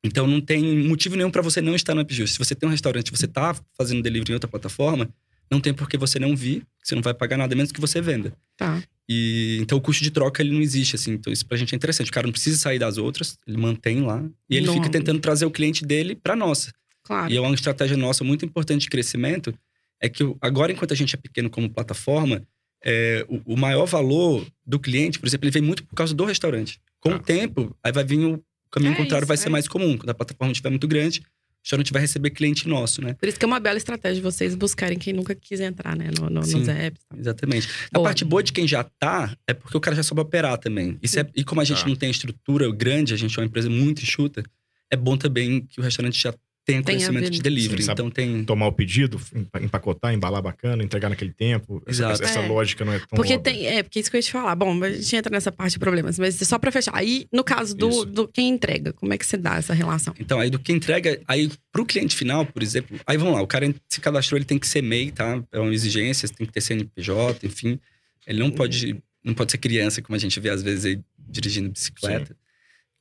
Então 0.03 0.27
não 0.27 0.41
tem 0.41 0.63
motivo 0.89 1.15
nenhum 1.17 1.31
para 1.31 1.43
você 1.43 1.61
não 1.61 1.75
estar 1.75 1.95
no 1.95 2.01
AppJust. 2.01 2.33
Se 2.35 2.39
você 2.39 2.55
tem 2.55 2.67
um 2.69 2.73
restaurante 2.73 3.09
e 3.09 3.11
você 3.11 3.27
tá 3.29 3.55
fazendo 3.77 4.03
delivery 4.03 4.31
em 4.33 4.35
outra 4.35 4.49
plataforma, 4.49 5.09
não 5.51 5.61
tem 5.61 5.75
por 5.75 5.89
que 5.89 5.99
você 5.99 6.19
não 6.19 6.35
vir, 6.35 6.65
você 6.83 6.95
não 6.95 7.03
vai 7.03 7.13
pagar 7.13 7.37
nada 7.37 7.55
menos 7.55 7.71
que 7.73 7.81
você 7.81 8.01
venda. 8.01 8.33
Tá. 8.57 8.83
E 9.13 9.59
então 9.61 9.77
o 9.77 9.81
custo 9.81 10.05
de 10.05 10.11
troca 10.13 10.41
ele 10.41 10.53
não 10.53 10.61
existe 10.61 10.95
assim. 10.95 11.15
Então 11.15 11.33
isso 11.33 11.45
pra 11.45 11.57
gente 11.57 11.75
é 11.75 11.77
interessante. 11.77 12.09
O 12.11 12.13
cara 12.13 12.29
não 12.29 12.33
precisa 12.33 12.57
sair 12.57 12.79
das 12.79 12.97
outras, 12.97 13.37
ele 13.45 13.57
mantém 13.57 14.03
lá 14.03 14.25
e 14.49 14.57
ele 14.57 14.67
Não. 14.67 14.75
fica 14.75 14.89
tentando 14.89 15.19
trazer 15.19 15.45
o 15.47 15.51
cliente 15.51 15.85
dele 15.85 16.15
para 16.15 16.37
nossa. 16.37 16.73
Claro. 17.03 17.33
E 17.33 17.37
é 17.37 17.41
uma 17.41 17.53
estratégia 17.55 17.97
nossa 17.97 18.23
muito 18.23 18.45
importante 18.45 18.83
de 18.83 18.89
crescimento. 18.89 19.53
É 20.01 20.09
que 20.09 20.23
agora, 20.41 20.71
enquanto 20.71 20.93
a 20.93 20.97
gente 20.97 21.13
é 21.17 21.19
pequeno 21.19 21.51
como 21.51 21.69
plataforma, 21.69 22.41
é, 22.85 23.27
o, 23.29 23.55
o 23.55 23.57
maior 23.57 23.85
valor 23.85 24.47
do 24.65 24.79
cliente, 24.79 25.19
por 25.19 25.27
exemplo, 25.27 25.45
ele 25.47 25.51
vem 25.53 25.63
muito 25.63 25.85
por 25.85 25.97
causa 25.97 26.15
do 26.15 26.25
restaurante. 26.25 26.81
Com 27.01 27.11
Tá. 27.11 27.17
o 27.17 27.19
tempo, 27.19 27.77
aí 27.83 27.91
vai 27.91 28.05
vir 28.05 28.25
o 28.25 28.41
caminho 28.71 28.93
É 28.93 28.97
contrário, 28.97 29.25
isso, 29.25 29.29
vai 29.29 29.37
ser 29.37 29.49
é 29.49 29.51
mais 29.51 29.67
comum. 29.67 29.99
Quando 29.99 30.11
a 30.11 30.15
plataforma 30.15 30.53
estiver 30.53 30.71
muito 30.71 30.87
grande, 30.87 31.21
restaurante 31.63 31.93
vai 31.93 32.01
receber 32.03 32.31
cliente 32.31 32.67
nosso, 32.69 33.03
né? 33.03 33.15
Por 33.15 33.29
isso 33.29 33.39
que 33.39 33.45
é 33.45 33.49
uma 33.49 33.61
bela 33.61 33.77
estratégia 33.77 34.17
de 34.17 34.23
vocês 34.23 34.55
buscarem 34.55 34.99
quem 34.99 35.13
nunca 35.13 35.35
quis 35.35 35.61
entrar, 35.61 35.95
né? 35.97 36.11
No, 36.19 36.31
no- 36.31 36.43
Sim. 36.43 36.59
nos 36.61 36.69
apps. 36.69 37.03
Exatamente. 37.17 37.69
A 37.93 37.99
Boa. 37.99 38.05
parte 38.09 38.25
boa 38.25 38.43
de 38.43 38.53
quem 38.53 38.67
já 38.67 38.83
tá 38.83 39.37
é 39.47 39.53
porque 39.55 39.77
o 39.77 39.81
cara 39.81 39.95
já 39.95 40.03
sabe 40.03 40.21
operar 40.21 40.57
também. 40.59 40.99
Isso 41.03 41.21
é- 41.21 41.27
e 41.37 41.45
como 41.45 41.61
a 41.61 41.65
gente 41.65 41.83
Tá. 41.83 41.89
não 41.89 41.97
tem 41.97 42.11
estrutura 42.11 42.71
grande, 42.75 43.13
a 43.13 43.17
gente 43.17 43.39
é 43.39 43.43
uma 43.43 43.47
empresa 43.47 43.69
muito 43.69 44.03
enxuta, 44.03 44.43
é 44.91 44.97
bom 44.97 45.17
também 45.17 45.61
que 45.67 45.81
o 45.81 45.83
restaurante 45.83 46.21
já 46.21 46.35
tenha 46.71 46.83
Tenha 46.83 46.99
conhecimento 46.99 47.31
de 47.31 47.41
delivery. 47.43 47.83
Sim, 47.83 47.93
então 47.93 48.11
tem. 48.11 48.45
Tomar 48.45 48.67
o 48.69 48.73
pedido, 48.73 49.21
empa- 49.35 49.61
empacotar, 49.61 50.13
embalar 50.15 50.43
bacana, 50.43 50.83
entregar 50.83 51.09
naquele 51.09 51.33
tempo. 51.33 51.83
Essa, 51.87 52.03
Exato. 52.05 52.23
essa 52.25 52.39
É. 52.41 52.47
lógica 52.49 52.85
não 52.85 52.93
é 52.93 52.99
tão 52.99 53.09
Porque 53.11 53.35
óbvia. 53.35 53.53
tem. 53.53 53.67
É, 53.67 53.83
porque 53.83 54.01
isso 54.01 54.11
que 54.11 54.17
eu 54.17 54.19
ia 54.19 54.23
te 54.23 54.33
falar. 54.33 54.55
Bom, 54.55 54.83
a 54.85 54.91
gente 54.93 55.17
entra 55.17 55.31
nessa 55.33 55.51
parte 55.53 55.73
de 55.73 55.79
problemas, 55.79 56.19
mas 56.19 56.37
só 56.37 56.59
pra 56.59 56.71
fechar. 56.73 56.93
Aí, 56.95 57.27
no 57.33 57.43
caso 57.45 57.77
do, 57.77 57.89
Isso. 57.89 58.07
do 58.07 58.29
quem 58.29 58.49
entrega, 58.49 58.93
como 58.93 59.13
é 59.13 59.19
que 59.19 59.27
se 59.27 59.37
dá 59.37 59.57
essa 59.57 59.75
relação? 59.75 60.15
Então, 60.19 60.39
aí 60.41 60.51
do 60.51 60.59
que 60.59 60.73
entrega, 60.73 61.21
aí 61.27 61.51
pro 61.73 61.85
cliente 61.87 62.17
final, 62.17 62.45
por 62.47 62.63
exemplo, 62.63 62.99
aí 63.07 63.17
vamos 63.17 63.35
lá, 63.35 63.43
o 63.43 63.47
cara 63.47 63.73
se 63.89 64.01
cadastrou, 64.01 64.39
ele 64.39 64.45
tem 64.45 64.59
que 64.59 64.67
ser 64.67 64.83
MEI, 64.83 65.11
tá? 65.11 65.43
É 65.53 65.59
uma 65.59 65.73
exigência, 65.75 66.29
tem 66.29 66.47
que 66.47 66.53
ter 66.53 66.61
CNPJ, 66.61 67.47
enfim. 67.47 67.79
Ele 68.27 68.39
não 68.39 68.51
pode, 68.51 68.97
não 69.25 69.35
pode 69.35 69.51
ser 69.53 69.59
criança, 69.59 70.01
como 70.03 70.15
a 70.17 70.19
gente 70.19 70.39
vê 70.41 70.51
às 70.51 70.63
vezes 70.63 70.85
aí 70.85 71.01
dirigindo 71.29 71.69
bicicleta. 71.71 72.37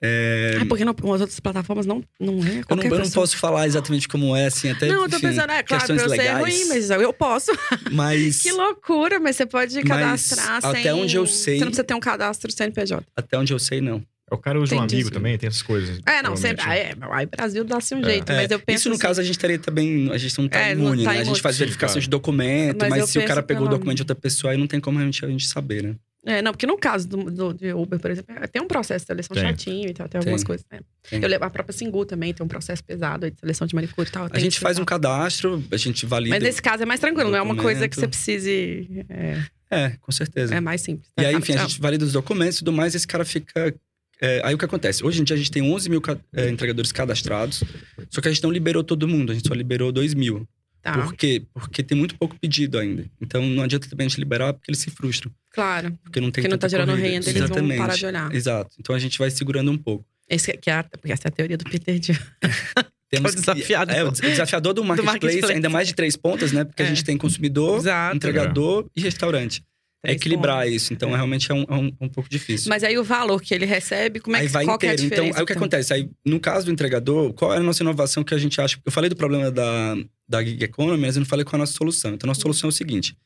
É, 0.01 0.57
Ah, 0.61 0.65
porque 0.65 0.85
não, 0.85 0.93
com 0.93 1.13
as 1.13 1.19
outras 1.19 1.39
plataformas 1.41 1.85
não, 1.85 2.01
não 2.19 2.33
é 2.35 2.61
eu, 2.69 2.75
não, 2.75 2.83
eu 2.83 2.99
não 2.99 3.09
posso 3.11 3.35
falar 3.35 3.67
exatamente 3.67 4.07
como 4.07 4.33
é, 4.35 4.45
assim, 4.45 4.69
até 4.69 4.87
Não, 4.87 5.03
eu 5.03 5.09
tô 5.09 5.17
enfim, 5.17 5.27
pensando, 5.27 5.51
é 5.51 5.61
claro, 5.61 5.85
pra 5.85 5.99
ser 5.99 6.07
legais. 6.07 6.39
ruim, 6.39 6.65
mas 6.69 6.89
eu 6.89 7.11
posso. 7.13 7.51
Mas 7.91 8.41
Que 8.41 8.51
loucura, 8.51 9.19
mas 9.19 9.35
você 9.35 9.45
pode 9.45 9.75
Mas 9.75 9.83
cadastrar 9.83 10.61
sem... 10.61 10.69
até 10.69 10.93
onde 10.93 11.15
eu 11.17 11.25
sei- 11.25 11.55
Você 11.57 11.65
não 11.65 11.67
precisa 11.71 11.83
ter 11.83 11.93
um 11.93 11.99
cadastro 11.99 12.49
CNPJ. 12.51 13.05
até 13.15 13.37
onde 13.37 13.51
eu 13.51 13.59
sei, 13.59 13.81
não. 13.81 14.01
O 14.31 14.37
cara 14.37 14.61
usa 14.61 14.75
um 14.75 14.79
amigo 14.81 15.07
sim. 15.07 15.09
também, 15.11 15.37
tem 15.39 15.47
essas 15.47 15.63
coisas. 15.63 15.99
É, 16.05 16.21
não, 16.21 16.35
sempre. 16.37 16.57
provavelmente. 16.57 16.97
Ah, 17.01 17.07
é, 17.15 17.19
aí 17.19 17.25
Brasil 17.25 17.63
dá-se 17.63 17.95
um 17.95 17.99
É. 18.01 18.03
jeito, 18.03 18.31
mas 18.31 18.51
É, 18.51 18.53
eu 18.53 18.59
penso 18.59 18.81
Isso, 18.81 18.89
no 18.89 18.93
assim, 18.95 19.01
caso, 19.01 19.19
a 19.21 19.23
gente 19.23 19.33
estaria 19.35 19.57
também. 19.57 20.09
A 20.11 20.17
gente 20.19 20.37
não 20.37 20.47
tá 20.47 20.59
É, 20.59 20.75
não 20.75 20.85
imune, 20.85 21.03
tá 21.03 21.09
né? 21.09 21.17
A 21.17 21.21
imune. 21.21 21.33
gente 21.35 21.41
faz 21.41 21.55
Sim, 21.55 21.59
verificação 21.61 21.93
claro. 21.95 22.01
de 22.03 22.09
documento, 22.09 22.77
Mas 22.81 22.89
mas, 22.89 23.09
se 23.09 23.17
o 23.17 23.25
cara 23.25 23.41
pegou 23.41 23.65
o 23.65 23.69
documento 23.69 23.95
de 23.97 24.03
outra 24.03 24.15
pessoa, 24.15 24.53
aí 24.53 24.57
não 24.57 24.67
tem 24.67 24.79
como 24.79 24.99
a 24.99 25.03
gente, 25.03 25.25
a 25.25 25.27
gente 25.27 25.47
saber, 25.47 25.81
né? 25.83 25.95
É, 26.25 26.41
não, 26.41 26.51
porque 26.51 26.67
no 26.67 26.77
caso 26.77 27.07
do, 27.07 27.31
do- 27.31 27.53
de 27.53 27.71
Uber, 27.73 27.97
por 27.97 28.11
exemplo, 28.11 28.35
é, 28.37 28.45
tem 28.45 28.61
um 28.61 28.67
processo 28.67 29.03
de 29.05 29.07
seleção 29.07 29.33
Tem. 29.35 29.43
chatinho 29.43 29.89
e 29.89 29.93
tal, 29.93 30.07
tem 30.09 30.19
algumas 30.19 30.41
Tem. 30.41 30.47
coisas. 30.47 30.65
né? 30.69 30.79
Tem. 31.09 31.21
Eu 31.23 31.29
levo 31.29 31.45
a 31.45 31.49
própria 31.49 31.71
Singu 31.73 32.05
também, 32.05 32.33
tem 32.33 32.45
um 32.45 32.47
processo 32.49 32.83
pesado 32.83 33.31
de 33.31 33.39
seleção 33.39 33.65
de 33.65 33.73
manicure 33.73 34.07
e 34.07 34.11
tal. 34.11 34.27
A 34.31 34.37
gente 34.39 34.59
faz 34.59 34.77
um 34.77 34.83
cadastro, 34.85 35.63
a 35.71 35.77
gente 35.77 36.05
valida. 36.05 36.35
Mas 36.35 36.43
nesse 36.43 36.61
caso 36.61 36.83
é 36.83 36.85
mais 36.85 36.99
tranquilo, 36.99 37.31
não 37.31 37.37
é 37.37 37.41
uma 37.41 37.55
coisa 37.55 37.87
que 37.87 37.95
você 37.95 38.07
precise. 38.07 39.05
É, 39.09 39.43
É, 39.71 39.89
com 40.01 40.11
certeza. 40.11 40.53
é 40.53 40.59
mais 40.59 40.81
simples. 40.81 41.09
E 41.17 41.25
aí, 41.25 41.31
tá? 41.31 41.39
enfim, 41.39 41.53
a 41.53 41.57
gente 41.65 41.79
valida 41.79 42.03
os 42.03 42.11
documentos 42.11 42.57
e 42.57 42.59
tudo 42.59 42.73
mais, 42.73 42.93
esse 42.95 43.07
cara 43.07 43.23
fica. 43.23 43.73
é, 44.21 44.41
aí 44.43 44.53
o 44.53 44.57
que 44.57 44.65
acontece? 44.65 45.05
Hoje 45.05 45.21
em 45.21 45.23
dia 45.23 45.35
a 45.35 45.37
gente 45.39 45.49
tem 45.51 45.61
11 45.63 45.89
mil 45.89 46.01
ca- 46.01 46.17
é, 46.33 46.49
entregadores 46.49 46.91
cadastrados, 46.91 47.63
só 48.09 48.19
que 48.19 48.27
a 48.27 48.31
gente 48.31 48.43
não 48.43 48.51
liberou 48.51 48.83
todo 48.83 49.07
mundo, 49.07 49.31
a 49.31 49.35
gente 49.35 49.47
só 49.47 49.53
liberou 49.53 49.89
2 49.91 50.13
mil. 50.13 50.45
Tá, 50.81 50.93
Por 50.93 51.13
quê? 51.13 51.43
Porque 51.53 51.83
tem 51.83 51.97
muito 51.97 52.15
pouco 52.17 52.37
pedido 52.39 52.77
ainda. 52.79 53.05
Então 53.21 53.41
não 53.45 53.63
adianta 53.63 53.89
também 53.89 54.05
a 54.05 54.09
gente 54.09 54.17
liberar 54.19 54.53
porque 54.53 54.71
eles 54.71 54.79
se 54.79 54.89
frustram. 54.89 55.31
claro. 55.53 55.97
Porque 56.03 56.19
não 56.21 56.31
tem 56.31 56.41
Porque 56.41 56.47
não 56.47 56.57
tá 56.57 56.67
gerando 56.67 56.89
corrida. 56.91 57.07
renda, 57.07 57.29
eles 57.29 57.41
Exatamente. 57.43 57.77
vão 57.77 57.85
parar 57.87 57.95
de 57.97 58.05
olhar. 58.05 58.33
Exato. 58.35 58.75
Então 58.79 58.95
a 58.95 58.99
gente 58.99 59.17
vai 59.19 59.29
segurando 59.29 59.69
um 59.71 59.77
pouco. 59.77 60.05
Esse, 60.29 60.53
que 60.57 60.69
é, 60.69 60.73
a- 60.75 60.83
porque 60.83 61.11
essa 61.11 61.27
é 61.27 61.29
a 61.29 61.31
teoria 61.31 61.57
do 61.57 61.65
Peter 61.65 61.99
Thiel. 61.99 62.17
Temos 63.09 63.31
É 63.33 63.33
o 63.37 63.39
desafiador. 63.39 63.95
É, 63.95 64.03
o 64.03 64.11
des- 64.11 64.19
o 64.19 64.23
desafiador 64.23 64.73
do 64.73 64.83
marketplace, 64.85 65.19
marketplace. 65.23 65.53
ainda 65.53 65.69
mais 65.69 65.87
de 65.87 65.95
três 65.95 66.15
pontas, 66.15 66.51
né? 66.51 66.63
Porque 66.63 66.81
É. 66.83 66.85
a 66.85 66.89
gente 66.89 67.03
tem 67.03 67.17
consumidor, 67.17 67.79
Exato. 67.79 68.15
entregador 68.15 68.89
e 68.95 69.01
restaurante. 69.01 69.63
É 70.03 70.13
equilibrar 70.13 70.67
isso. 70.67 70.93
Então, 70.93 71.09
É. 71.11 71.15
realmente 71.15 71.51
é 71.51 71.53
um, 71.53 71.63
é 71.67 71.75
um- 71.75 71.91
um 72.01 72.07
pouco 72.09 72.29
difícil. 72.29 72.69
Mas 72.69 72.83
aí 72.83 72.97
o 72.97 73.03
valor 73.03 73.41
que 73.41 73.53
ele 73.53 73.65
recebe, 73.65 74.19
como 74.21 74.35
é 74.35 74.39
aí 74.39 74.47
que 74.47 74.53
vai 74.53 74.63
qual 74.65 74.75
é 74.75 74.77
inteiro. 74.77 74.95
Então, 75.03 75.07
diferença? 75.09 75.39
aí 75.39 75.43
o 75.43 75.45
que 75.45 75.53
acontece? 75.53 75.93
Aí, 75.93 76.09
no 76.25 76.39
caso 76.39 76.65
do 76.67 76.71
entregador, 76.71 77.33
qual 77.33 77.53
é 77.53 77.57
a 77.57 77.59
nossa 77.59 77.83
inovação 77.83 78.23
que 78.23 78.33
a 78.33 78.37
gente 78.37 78.61
acha? 78.61 78.79
Eu 78.85 78.91
falei 78.91 79.09
do 79.09 79.15
problema 79.15 79.51
da, 79.51 79.95
da 80.27 80.41
gig 80.43 80.63
economy, 80.63 81.01
mas 81.01 81.15
eu 81.15 81.19
não 81.19 81.27
falei 81.27 81.43
qual 81.43 81.53
é 81.53 81.57
a 81.57 81.59
nossa 81.63 81.73
solução. 81.73 82.13
Então, 82.13 82.27
a 82.27 82.29
nossa 82.29 82.39
solução 82.41 82.69
é 82.69 82.71
o 82.71 82.73
seguinte: 82.73 83.17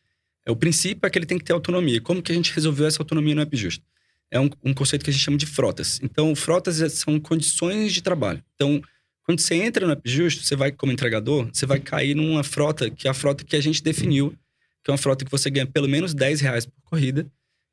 é, 0.47 0.51
o 0.51 0.55
princípio 0.55 1.05
é 1.05 1.09
que 1.11 1.17
ele 1.19 1.27
tem 1.27 1.37
que 1.37 1.43
ter 1.45 1.53
autonomia. 1.53 2.01
Como 2.01 2.23
que 2.23 2.31
a 2.31 2.35
gente 2.35 2.51
resolveu 2.51 2.87
essa 2.87 3.01
autonomia 3.01 3.35
no 3.35 3.41
App 3.41 3.55
Justo? 3.55 3.83
É 4.31 4.39
um, 4.39 4.49
um 4.63 4.73
conceito 4.73 5.03
que 5.03 5.11
a 5.11 5.13
gente 5.13 5.21
chama 5.23 5.37
de 5.37 5.45
frotas. 5.45 5.99
Então, 6.01 6.35
frotas 6.35 6.81
é- 6.81 6.89
são 6.89 7.19
condições 7.19 7.93
de 7.93 8.01
trabalho. 8.01 8.43
Então, 8.55 8.81
quando 9.23 9.39
você 9.39 9.53
entra 9.53 9.85
no 9.85 9.93
App 9.93 10.09
Justo, 10.09 10.43
você 10.43 10.55
vai 10.55 10.71
como 10.71 10.91
entregador, 10.91 11.47
você 11.53 11.67
vai 11.67 11.79
cair 11.79 12.15
numa 12.15 12.43
frota 12.43 12.89
que 12.89 13.07
é 13.07 13.11
a 13.11 13.13
frota 13.13 13.43
que 13.43 13.55
a 13.55 13.61
gente 13.61 13.83
definiu, 13.83 14.33
que 14.83 14.91
é 14.91 14.91
uma 14.91 14.97
frota 14.97 15.23
que 15.23 15.31
você 15.31 15.49
ganha 15.49 15.65
pelo 15.65 15.87
menos 15.87 16.13
10 16.13 16.41
reais 16.41 16.65
por 16.65 16.81
corrida. 16.83 17.25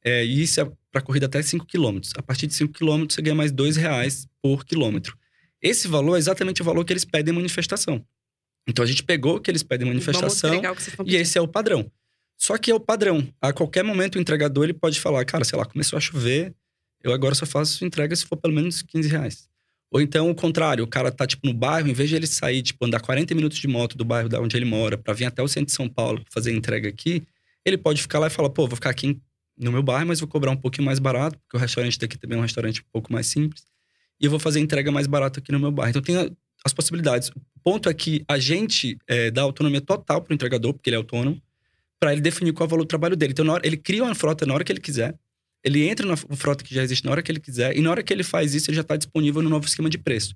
É, 0.02 0.24
e 0.24 0.42
isso 0.42 0.60
é 0.60 0.72
para 0.90 1.02
corrida 1.02 1.26
até 1.26 1.42
5 1.42 1.66
km. 1.66 2.00
A 2.16 2.22
partir 2.22 2.46
de 2.46 2.54
5 2.54 2.72
km, 2.72 3.06
você 3.08 3.20
ganha 3.20 3.34
mais 3.34 3.52
2 3.52 3.76
reais 3.76 4.26
por 4.40 4.64
quilômetro. 4.64 5.16
Esse 5.60 5.88
valor 5.88 6.16
é 6.16 6.18
exatamente 6.18 6.62
o 6.62 6.64
valor 6.64 6.84
que 6.84 6.92
eles 6.92 7.04
pedem 7.04 7.32
em 7.32 7.36
manifestação. 7.36 8.04
Então, 8.66 8.84
a 8.84 8.88
gente 8.88 9.02
pegou 9.02 9.36
o 9.36 9.40
que 9.40 9.50
eles 9.50 9.62
pedem 9.62 9.88
manifestação 9.88 10.62
e 11.04 11.16
esse 11.16 11.36
é 11.36 11.40
o 11.40 11.48
padrão. 11.48 11.90
Só 12.38 12.56
que 12.56 12.70
é 12.70 12.74
o 12.74 12.80
padrão. 12.80 13.26
A 13.40 13.52
qualquer 13.52 13.84
momento, 13.84 14.16
o 14.16 14.20
entregador 14.20 14.64
ele 14.64 14.72
pode 14.72 14.98
falar, 14.98 15.24
cara, 15.24 15.44
sei 15.44 15.58
lá, 15.58 15.66
começou 15.66 15.96
a 15.96 16.00
chover, 16.00 16.54
eu 17.02 17.12
agora 17.12 17.34
só 17.34 17.44
faço 17.44 17.84
entrega 17.84 18.16
se 18.16 18.24
for 18.24 18.36
pelo 18.36 18.54
menos 18.54 18.80
15 18.80 19.08
reais. 19.08 19.49
Ou 19.92 20.00
então, 20.00 20.30
o 20.30 20.34
contrário, 20.34 20.84
o 20.84 20.86
cara 20.86 21.10
tá, 21.10 21.26
tipo, 21.26 21.46
no 21.46 21.52
bairro, 21.52 21.88
em 21.88 21.92
vez 21.92 22.08
de 22.08 22.14
ele 22.16 22.26
sair, 22.26 22.62
tipo, 22.62 22.84
andar 22.86 23.00
40 23.00 23.34
minutos 23.34 23.58
de 23.58 23.66
moto 23.66 23.96
do 23.96 24.04
bairro 24.04 24.28
da 24.28 24.40
onde 24.40 24.56
ele 24.56 24.64
mora 24.64 24.96
para 24.96 25.12
vir 25.12 25.24
até 25.24 25.42
o 25.42 25.48
centro 25.48 25.66
de 25.66 25.72
São 25.72 25.88
Paulo 25.88 26.22
fazer 26.30 26.52
entrega 26.52 26.88
aqui, 26.88 27.24
ele 27.64 27.76
pode 27.76 28.00
ficar 28.00 28.18
lá 28.20 28.28
e 28.28 28.30
falar, 28.30 28.50
pô, 28.50 28.66
vou 28.68 28.76
ficar 28.76 28.90
aqui 28.90 29.18
no 29.58 29.72
meu 29.72 29.82
bairro, 29.82 30.06
mas 30.06 30.20
vou 30.20 30.28
cobrar 30.28 30.50
um 30.52 30.56
pouquinho 30.56 30.86
mais 30.86 30.98
barato, 30.98 31.36
porque 31.40 31.56
o 31.56 31.60
restaurante 31.60 31.98
daqui 31.98 32.16
também 32.16 32.36
é 32.36 32.38
um 32.38 32.42
restaurante 32.42 32.80
um 32.80 32.84
pouco 32.92 33.12
mais 33.12 33.26
simples, 33.26 33.64
e 34.20 34.24
eu 34.26 34.30
vou 34.30 34.38
fazer 34.38 34.60
entrega 34.60 34.92
mais 34.92 35.06
barata 35.06 35.40
aqui 35.40 35.50
no 35.50 35.58
meu 35.58 35.72
bairro. 35.72 35.90
Então, 35.90 36.02
tem 36.02 36.36
as 36.64 36.72
possibilidades. 36.72 37.30
O 37.30 37.40
ponto 37.62 37.88
é 37.88 37.94
que 37.94 38.24
a 38.28 38.38
gente 38.38 38.96
é, 39.08 39.30
dá 39.30 39.42
autonomia 39.42 39.80
total 39.80 40.22
pro 40.22 40.32
entregador, 40.32 40.72
porque 40.72 40.88
ele 40.88 40.94
é 40.94 40.98
autônomo, 40.98 41.40
para 41.98 42.12
ele 42.12 42.20
definir 42.20 42.52
qual 42.52 42.64
é 42.64 42.68
o 42.68 42.70
valor 42.70 42.84
do 42.84 42.88
trabalho 42.88 43.16
dele. 43.16 43.32
Então, 43.32 43.46
hora- 43.48 43.66
ele 43.66 43.76
cria 43.76 44.04
uma 44.04 44.14
frota 44.14 44.46
na 44.46 44.54
hora 44.54 44.62
que 44.64 44.70
ele 44.72 44.80
quiser, 44.80 45.14
ele 45.64 45.88
entra 45.88 46.06
na 46.06 46.16
frota 46.16 46.64
que 46.64 46.74
já 46.74 46.82
existe 46.82 47.04
na 47.04 47.10
hora 47.10 47.22
que 47.22 47.30
ele 47.30 47.40
quiser, 47.40 47.76
e 47.76 47.80
na 47.80 47.90
hora 47.90 48.02
que 48.02 48.12
ele 48.12 48.22
faz 48.22 48.54
isso, 48.54 48.70
ele 48.70 48.76
já 48.76 48.82
está 48.82 48.96
disponível 48.96 49.42
no 49.42 49.50
novo 49.50 49.66
esquema 49.66 49.90
de 49.90 49.98
preço. 49.98 50.34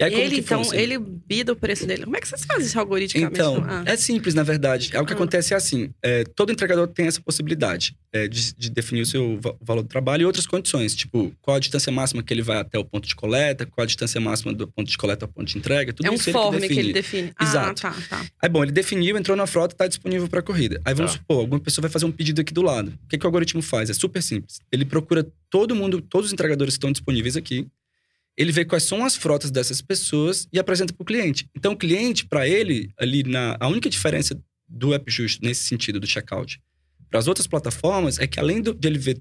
E 0.00 0.04
aí, 0.04 0.14
ele, 0.14 0.38
então, 0.38 0.64
funciona? 0.64 0.82
ele 0.82 0.98
bida 0.98 1.52
o 1.52 1.56
preço 1.56 1.86
dele. 1.86 2.04
Como 2.04 2.16
é 2.16 2.20
que 2.20 2.26
vocês 2.26 2.44
fazem 2.44 2.66
isso 2.66 2.78
algoritmicamente? 2.78 3.38
Então, 3.40 3.64
Ah. 3.68 3.84
é 3.86 3.96
simples, 3.96 4.34
na 4.34 4.42
verdade. 4.42 4.90
É 4.92 5.00
o 5.00 5.06
que 5.06 5.12
Ah. 5.12 5.16
acontece 5.16 5.54
é 5.54 5.56
assim: 5.56 5.90
é, 6.02 6.24
todo 6.24 6.50
entregador 6.50 6.88
tem 6.88 7.06
essa 7.06 7.20
possibilidade 7.20 7.94
é, 8.12 8.26
de, 8.28 8.52
de 8.54 8.68
definir 8.70 9.02
o 9.02 9.06
seu 9.06 9.38
va- 9.40 9.54
valor 9.60 9.82
do 9.82 9.88
trabalho 9.88 10.22
e 10.22 10.24
outras 10.26 10.46
condições, 10.46 10.94
tipo, 10.94 11.32
qual 11.40 11.56
a 11.56 11.60
distância 11.60 11.90
máxima 11.92 12.22
que 12.22 12.32
ele 12.34 12.42
vai 12.42 12.58
até 12.58 12.78
o 12.78 12.84
ponto 12.84 13.06
de 13.08 13.14
coleta, 13.14 13.64
qual 13.64 13.84
a 13.84 13.86
distância 13.86 14.20
máxima 14.20 14.52
do 14.52 14.66
ponto 14.68 14.90
de 14.90 14.98
coleta 14.98 15.24
ao 15.24 15.28
ponto 15.30 15.46
de 15.48 15.56
entrega, 15.56 15.92
tudo 15.92 16.06
é 16.06 16.10
um 16.10 16.14
isso 16.14 16.28
ele 16.28 16.36
que 16.36 16.42
form 16.42 16.54
que, 16.54 16.60
define. 16.60 16.80
ele 16.80 16.92
define. 16.92 17.32
Exato. 17.40 17.86
Ah, 17.86 17.90
tá, 17.92 18.02
tá. 18.08 18.26
Aí, 18.42 18.48
bom, 18.50 18.62
ele 18.62 18.72
definiu, 18.72 19.16
entrou 19.16 19.36
na 19.36 19.46
frota, 19.46 19.74
tá 19.74 19.86
disponível 19.86 20.28
para 20.28 20.42
corrida. 20.42 20.80
Aí 20.84 20.94
vamos 20.94 21.12
Tá. 21.12 21.18
supor, 21.18 21.38
alguma 21.40 21.60
pessoa 21.60 21.82
vai 21.82 21.90
fazer 21.90 22.04
um 22.06 22.12
pedido 22.12 22.40
aqui 22.40 22.52
do 22.52 22.60
lado. 22.62 22.92
O 23.04 23.08
que, 23.08 23.16
que 23.16 23.24
o 23.24 23.28
algoritmo 23.28 23.62
faz? 23.62 23.88
É 23.88 23.94
super 23.94 24.22
simples. 24.22 24.58
Ele 24.70 24.84
procura 24.84 25.26
todo 25.48 25.74
mundo, 25.74 26.00
todos 26.02 26.26
os 26.26 26.32
entregadores 26.32 26.74
que 26.74 26.78
estão 26.78 26.90
disponíveis 26.92 27.36
aqui. 27.36 27.66
Ele 28.36 28.50
vê 28.52 28.64
quais 28.64 28.84
são 28.84 29.04
as 29.04 29.14
frotas 29.16 29.50
dessas 29.50 29.82
pessoas 29.82 30.46
e 30.52 30.58
apresenta 30.58 30.92
para 30.92 31.02
o 31.02 31.06
cliente. 31.06 31.46
Então, 31.56 31.72
o 31.72 31.76
cliente, 31.76 32.26
para 32.26 32.48
ele, 32.48 32.90
ali 32.98 33.22
na. 33.22 33.56
A 33.60 33.68
única 33.68 33.90
diferença 33.90 34.38
do 34.68 34.94
App 34.94 35.10
Justo 35.10 35.44
nesse 35.44 35.64
sentido 35.64 36.00
do 36.00 36.06
checkout 36.06 36.58
para 37.10 37.18
as 37.18 37.28
outras 37.28 37.46
plataformas 37.46 38.18
é 38.18 38.26
que 38.26 38.40
além 38.40 38.62
do- 38.62 38.72
de 38.72 38.88
ele 38.88 38.98
ver 38.98 39.20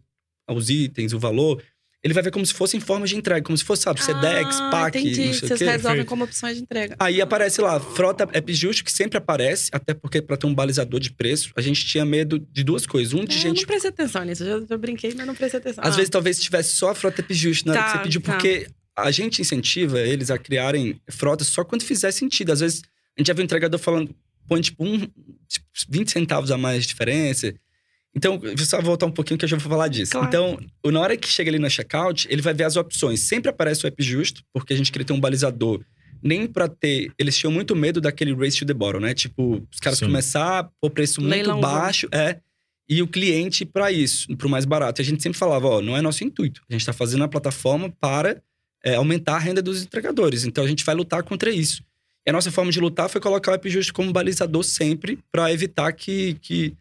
os 0.49 0.69
itens, 0.69 1.11
o 1.11 1.19
valor, 1.19 1.61
ele 2.01 2.13
vai 2.13 2.23
ver 2.23 2.31
como 2.31 2.45
se 2.45 2.53
fossem 2.53 2.79
formas 2.79 3.09
de 3.09 3.17
entrega, 3.17 3.43
como 3.43 3.57
se 3.57 3.63
fosse, 3.65 3.83
sabe, 3.83 4.01
Sedex, 4.01 4.55
ah, 4.61 4.69
PAC, 4.71 4.97
entendi. 4.99 5.25
não 5.25 5.33
sei 5.33 5.43
o 5.43 5.47
Vocês 5.47 5.59
quê. 5.59 5.65
resolvem 5.65 6.05
como 6.05 6.23
opções 6.23 6.55
de 6.57 6.63
entrega. 6.63 6.95
Aí 6.97 7.21
aparece 7.21 7.59
lá, 7.61 7.79
frota 7.81 8.23
app 8.31 8.53
justo, 8.53 8.83
que 8.85 8.91
sempre 8.91 9.17
aparece, 9.17 9.69
até 9.73 9.93
porque 9.93 10.21
para 10.21 10.37
ter 10.37 10.47
um 10.47 10.53
balizador 10.55 10.99
de 11.01 11.11
preço, 11.11 11.51
a 11.55 11.61
gente 11.61 11.85
tinha 11.85 12.05
medo 12.05 12.39
de 12.39 12.63
duas 12.63 12.85
coisas. 12.85 13.13
Um, 13.13 13.25
de 13.25 13.35
É, 13.35 13.37
Eu 13.37 13.41
gente. 13.41 13.57
não 13.59 13.65
prestei 13.67 13.89
atenção 13.89 14.23
nisso. 14.23 14.43
Eu 14.43 14.61
já 14.65 14.73
eu 14.75 14.79
brinquei, 14.79 15.13
mas 15.13 15.27
não 15.27 15.35
prestei 15.35 15.59
atenção. 15.59 15.83
Às 15.83 15.93
Ah. 15.93 15.97
vezes, 15.97 16.09
talvez 16.09 16.39
tivesse 16.39 16.75
só 16.75 16.89
a 16.91 16.95
frota 16.95 17.21
app 17.21 17.33
justo 17.33 17.67
na 17.67 17.73
hora 17.73 17.81
que 17.83 17.87
Tá, 17.91 17.97
você 17.97 18.03
pediu, 18.03 18.21
tá. 18.21 18.33
porque 18.33 18.67
a 18.97 19.11
gente 19.11 19.41
incentiva 19.41 19.99
eles 19.99 20.29
a 20.29 20.37
criarem 20.37 20.99
frotas 21.09 21.47
só 21.47 21.63
quando 21.63 21.83
fizer 21.83 22.11
sentido. 22.11 22.51
Às 22.51 22.59
vezes, 22.59 22.81
a 23.17 23.21
gente 23.21 23.27
já 23.27 23.33
viu 23.33 23.41
o 23.41 23.45
entregador 23.45 23.79
falando, 23.79 24.13
põe 24.47 24.61
tipo, 24.61 24.83
um, 24.83 24.99
tipo 24.99 25.65
20 25.89 26.11
centavos 26.11 26.51
a 26.51 26.57
mais 26.57 26.83
de 26.83 26.89
diferença. 26.89 27.53
Então, 28.13 28.39
só 28.57 28.81
voltar 28.81 29.05
um 29.05 29.11
pouquinho 29.11 29.37
que 29.37 29.45
eu 29.45 29.49
já 29.49 29.55
vou 29.57 29.69
falar 29.69 29.87
disso. 29.87 30.11
Claro. 30.11 30.27
Então, 30.27 30.59
na 30.91 30.99
hora 30.99 31.15
que 31.15 31.27
chega 31.27 31.49
ali 31.49 31.59
no 31.59 31.69
checkout, 31.69 32.27
ele 32.29 32.41
vai 32.41 32.53
ver 32.53 32.65
as 32.65 32.75
opções. 32.75 33.21
Sempre 33.21 33.49
aparece 33.49 33.85
o 33.85 33.87
app 33.87 34.03
justo, 34.03 34.43
porque 34.53 34.73
a 34.73 34.77
gente 34.77 34.91
queria 34.91 35.05
ter 35.05 35.13
um 35.13 35.19
balizador. 35.19 35.83
Nem 36.21 36.45
pra 36.45 36.67
ter. 36.67 37.11
Eles 37.17 37.37
tinham 37.37 37.51
muito 37.51 37.75
medo 37.75 38.01
daquele 38.01 38.33
race 38.33 38.59
to 38.59 38.65
the 38.65 38.73
bottom, 38.73 38.99
né? 38.99 39.13
Tipo, 39.13 39.65
os 39.71 39.79
caras 39.79 39.97
Sim. 39.97 40.05
começar 40.05 40.59
a 40.59 40.63
pôr 40.63 40.91
preço 40.91 41.21
muito 41.21 41.31
Leilãozão. 41.31 41.61
baixo. 41.61 42.07
É. 42.11 42.39
E 42.87 43.01
o 43.01 43.07
cliente 43.07 43.65
para 43.65 43.91
isso, 43.91 44.27
pro 44.35 44.49
mais 44.49 44.65
barato. 44.65 45.01
E 45.01 45.03
a 45.03 45.05
gente 45.05 45.23
sempre 45.23 45.39
falava, 45.39 45.67
ó, 45.67 45.81
não 45.81 45.95
é 45.95 46.01
nosso 46.01 46.23
intuito. 46.23 46.61
A 46.69 46.73
gente 46.73 46.85
tá 46.85 46.91
fazendo 46.91 47.23
a 47.23 47.27
plataforma 47.27 47.89
para 48.01 48.43
é, 48.83 48.95
aumentar 48.95 49.35
a 49.35 49.39
renda 49.39 49.61
dos 49.61 49.83
entregadores. 49.83 50.43
Então 50.45 50.63
a 50.63 50.67
gente 50.67 50.83
vai 50.85 50.95
lutar 50.95 51.23
contra 51.23 51.49
isso. 51.51 51.83
E 52.25 52.29
a 52.29 52.33
nossa 52.33 52.51
forma 52.51 52.71
de 52.71 52.79
lutar 52.79 53.09
foi 53.09 53.19
colocar 53.19 53.51
o 53.51 53.55
app 53.55 53.69
justo 53.69 53.93
como 53.93 54.11
balizador 54.13 54.63
sempre 54.63 55.17
para 55.31 55.51
evitar 55.51 55.91
que, 55.91 56.35
que 56.41 56.75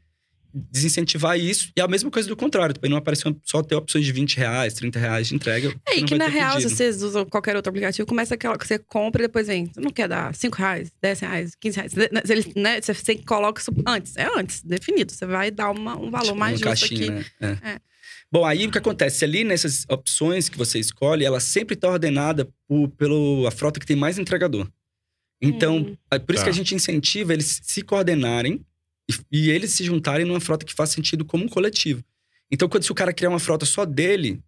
desincentivar 0.52 1.38
isso. 1.38 1.70
E 1.76 1.80
a 1.80 1.88
mesma 1.88 2.10
coisa 2.10 2.28
do 2.28 2.36
contrário, 2.36 2.74
também 2.74 2.90
não 2.90 2.98
aparecer 2.98 3.34
só 3.44 3.62
ter 3.62 3.74
opções 3.74 4.04
de 4.04 4.12
20 4.12 4.36
reais, 4.36 4.74
30 4.74 4.98
reais 4.98 5.28
de 5.28 5.34
entrega. 5.34 5.74
É, 5.88 5.96
e 5.96 6.04
que 6.04 6.16
na 6.16 6.26
real, 6.26 6.54
pedido. 6.56 6.68
se 6.70 6.76
vocês 6.76 7.02
usam 7.02 7.24
qualquer 7.24 7.56
outro 7.56 7.70
aplicativo, 7.70 8.06
começa 8.06 8.34
aquela 8.34 8.58
que 8.58 8.66
você 8.66 8.78
compra 8.78 9.22
e 9.22 9.26
depois 9.26 9.46
vem. 9.46 9.66
Você 9.66 9.80
não 9.80 9.90
quer 9.90 10.08
dar 10.08 10.34
5 10.34 10.56
reais, 10.56 10.92
10 11.00 11.20
reais, 11.20 11.54
15 11.58 11.76
reais. 11.76 11.92
Se 11.92 12.32
Eles, 12.32 12.54
né, 12.54 12.80
você, 12.80 12.92
você 12.92 13.14
coloca 13.16 13.60
isso 13.60 13.70
antes. 13.86 14.16
É 14.16 14.26
antes, 14.36 14.62
definido. 14.62 15.12
Você 15.12 15.24
vai 15.24 15.50
dar 15.50 15.70
uma- 15.70 15.96
um 15.96 16.10
valor 16.10 16.26
Tipo, 16.26 16.38
mais 16.38 16.52
justo 16.58 16.64
caixinha, 16.66 17.20
aqui. 17.20 17.30
Né? 17.40 17.58
É. 17.62 17.68
É. 17.70 17.80
Bom, 18.32 18.44
aí 18.44 18.66
o 18.66 18.70
que 18.70 18.78
acontece? 18.78 19.24
Ali 19.24 19.42
nessas 19.42 19.84
opções 19.88 20.48
que 20.48 20.56
você 20.56 20.78
escolhe, 20.78 21.24
ela 21.24 21.40
sempre 21.40 21.74
está 21.74 21.88
ordenada 21.88 22.48
por, 22.68 22.88
pelo 22.90 23.46
a 23.46 23.50
frota 23.50 23.80
que 23.80 23.86
tem 23.86 23.96
mais 23.96 24.18
entregador. 24.18 24.70
Então, 25.42 25.78
Hum. 25.78 25.96
é 26.10 26.18
por 26.18 26.34
isso 26.34 26.44
Tá. 26.44 26.44
que 26.44 26.50
a 26.50 26.54
gente 26.54 26.74
incentiva 26.74 27.32
eles 27.32 27.60
se 27.62 27.82
coordenarem 27.82 28.64
e, 29.10 29.14
e 29.46 29.50
eles 29.50 29.72
se 29.72 29.82
juntarem 29.84 30.24
numa 30.26 30.38
frota 30.40 30.64
que 30.64 30.74
faz 30.74 30.90
sentido 30.90 31.24
como 31.24 31.44
um 31.44 31.48
coletivo. 31.48 32.04
Então, 32.52 32.68
quando 32.68 32.84
se 32.84 32.92
o 32.92 32.94
cara 32.94 33.12
criar 33.12 33.30
uma 33.30 33.38
frota 33.40 33.64
só 33.66 33.84
dele, 33.84 34.40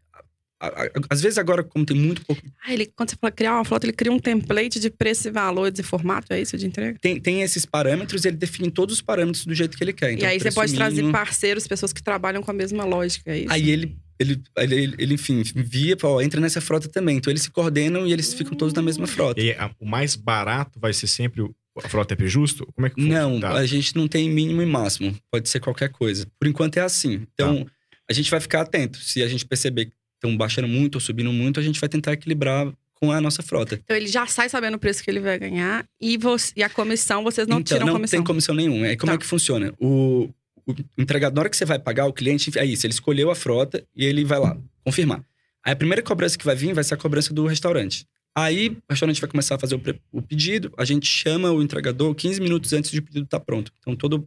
às 1.10 1.20
vezes 1.20 1.38
agora, 1.38 1.62
como 1.62 1.84
tem 1.84 1.96
muito 1.96 2.24
pouco 2.24 2.40
Ah, 2.64 2.72
ele, 2.72 2.86
quando 2.86 3.10
você 3.10 3.16
fala 3.20 3.30
criar 3.32 3.54
uma 3.54 3.64
frota, 3.64 3.86
ele 3.86 3.92
cria 3.92 4.12
um 4.12 4.18
template 4.18 4.78
de 4.78 4.88
preço 4.90 5.28
e 5.28 5.30
valor, 5.30 5.70
de 5.70 5.82
formato, 5.82 6.32
é 6.32 6.40
isso 6.40 6.56
de 6.56 6.66
entrega? 6.66 6.98
tem, 7.00 7.20
tem 7.20 7.42
esses 7.42 7.66
parâmetros, 7.66 8.24
ele 8.24 8.36
define 8.36 8.70
todos 8.70 8.96
os 8.96 9.02
parâmetros 9.02 9.44
do 9.44 9.54
jeito 9.54 9.76
que 9.76 9.82
ele 9.84 9.92
quer. 9.92 10.12
Então, 10.12 10.28
e 10.28 10.32
aí 10.32 10.38
você 10.40 10.52
pode 10.52 10.72
trazer 10.74 10.96
mínimo, 10.96 11.12
parceiros, 11.12 11.66
pessoas 11.66 11.92
que 11.92 12.02
trabalham 12.02 12.42
com 12.42 12.50
a 12.50 12.54
mesma 12.54 12.84
lógica, 12.84 13.30
é 13.32 13.38
isso? 13.40 13.52
Aí 13.52 13.70
ele, 13.70 13.96
ele, 14.18 14.40
ele, 14.56 14.74
ele, 14.74 14.94
ele, 14.98 15.14
enfim, 15.14 15.42
envia, 15.56 15.96
fala, 15.98 16.14
ó, 16.14 16.20
entra 16.20 16.40
nessa 16.40 16.60
frota 16.60 16.88
também. 16.88 17.16
Então 17.16 17.30
eles 17.32 17.42
se 17.42 17.50
coordenam 17.50 18.06
e 18.06 18.12
eles 18.12 18.32
ficam 18.32 18.56
todos 18.56 18.72
na 18.72 18.82
mesma 18.82 19.06
frota. 19.06 19.40
E 19.40 19.52
a- 19.52 19.70
o 19.80 19.86
mais 19.86 20.14
barato 20.14 20.78
vai 20.78 20.92
ser 20.92 21.08
sempre 21.08 21.42
o- 21.42 21.52
a 21.82 21.88
frota 21.88 22.14
EP 22.14 22.26
justo? 22.28 22.66
Como 22.74 22.86
é 22.86 22.90
que 22.90 23.00
Não, 23.00 23.40
Tá. 23.40 23.54
a 23.54 23.66
gente 23.66 23.96
não 23.96 24.06
tem 24.06 24.28
mínimo 24.30 24.62
e 24.62 24.66
máximo. 24.66 25.16
Pode 25.30 25.48
ser 25.48 25.58
qualquer 25.58 25.88
coisa. 25.88 26.26
Por 26.38 26.46
enquanto 26.46 26.76
é 26.76 26.82
assim. 26.82 27.26
Então, 27.34 27.66
a 28.08 28.12
gente 28.12 28.30
vai 28.30 28.38
ficar 28.40 28.60
atento. 28.60 28.98
Se 28.98 29.22
a 29.22 29.26
gente 29.28 29.44
perceber 29.46 29.86
que 29.86 29.92
estão 30.22 30.36
baixando 30.36 30.68
muito 30.68 30.94
ou 30.96 31.00
subindo 31.00 31.32
muito, 31.32 31.58
a 31.58 31.62
gente 31.62 31.80
vai 31.80 31.88
tentar 31.88 32.12
equilibrar 32.12 32.72
com 32.94 33.10
a 33.10 33.20
nossa 33.20 33.42
frota. 33.42 33.80
Então 33.84 33.96
ele 33.96 34.06
já 34.06 34.26
sai 34.28 34.48
sabendo 34.48 34.74
o 34.76 34.78
preço 34.78 35.02
que 35.02 35.10
ele 35.10 35.18
vai 35.18 35.36
ganhar 35.38 35.84
e, 36.00 36.16
você, 36.16 36.52
e 36.56 36.62
a 36.62 36.70
comissão, 36.70 37.24
vocês 37.24 37.48
não 37.48 37.58
então, 37.58 37.76
tiram 37.76 37.86
não 37.86 37.94
comissão. 37.94 38.18
tem 38.20 38.24
comissão 38.24 38.54
nenhuma. 38.54 38.86
Aí 38.86 38.96
como 38.96 39.10
Tá. 39.10 39.16
é 39.16 39.18
que 39.18 39.26
funciona? 39.26 39.74
O, 39.80 40.30
o 40.64 40.74
entregador, 40.96 41.34
na 41.34 41.40
hora 41.40 41.50
que 41.50 41.56
você 41.56 41.64
vai 41.64 41.78
pagar, 41.80 42.06
o 42.06 42.12
cliente, 42.12 42.56
é 42.56 42.64
isso. 42.64 42.86
Ele 42.86 42.92
escolheu 42.94 43.28
a 43.30 43.34
frota 43.34 43.84
e 43.96 44.04
ele 44.04 44.24
vai 44.24 44.38
lá 44.38 44.56
confirmar. 44.84 45.24
Aí 45.64 45.72
a 45.72 45.76
primeira 45.76 46.00
cobrança 46.02 46.38
que 46.38 46.44
vai 46.44 46.54
vir 46.54 46.72
vai 46.74 46.84
ser 46.84 46.94
a 46.94 46.96
cobrança 46.96 47.34
do 47.34 47.44
restaurante. 47.46 48.06
Aí 48.34 48.68
o 48.70 48.76
restaurante 48.90 49.20
vai 49.20 49.28
começar 49.28 49.56
a 49.56 49.58
fazer 49.58 49.74
o, 49.74 49.78
pre- 49.80 50.00
o 50.12 50.22
pedido, 50.22 50.72
a 50.78 50.84
gente 50.84 51.06
chama 51.06 51.50
o 51.50 51.60
entregador 51.62 52.14
15 52.14 52.40
minutos 52.40 52.72
antes 52.72 52.90
de 52.90 52.98
o 53.00 53.02
pedido 53.02 53.24
estar 53.24 53.40
pronto. 53.40 53.72
Então 53.80 53.94
todo 53.96 54.26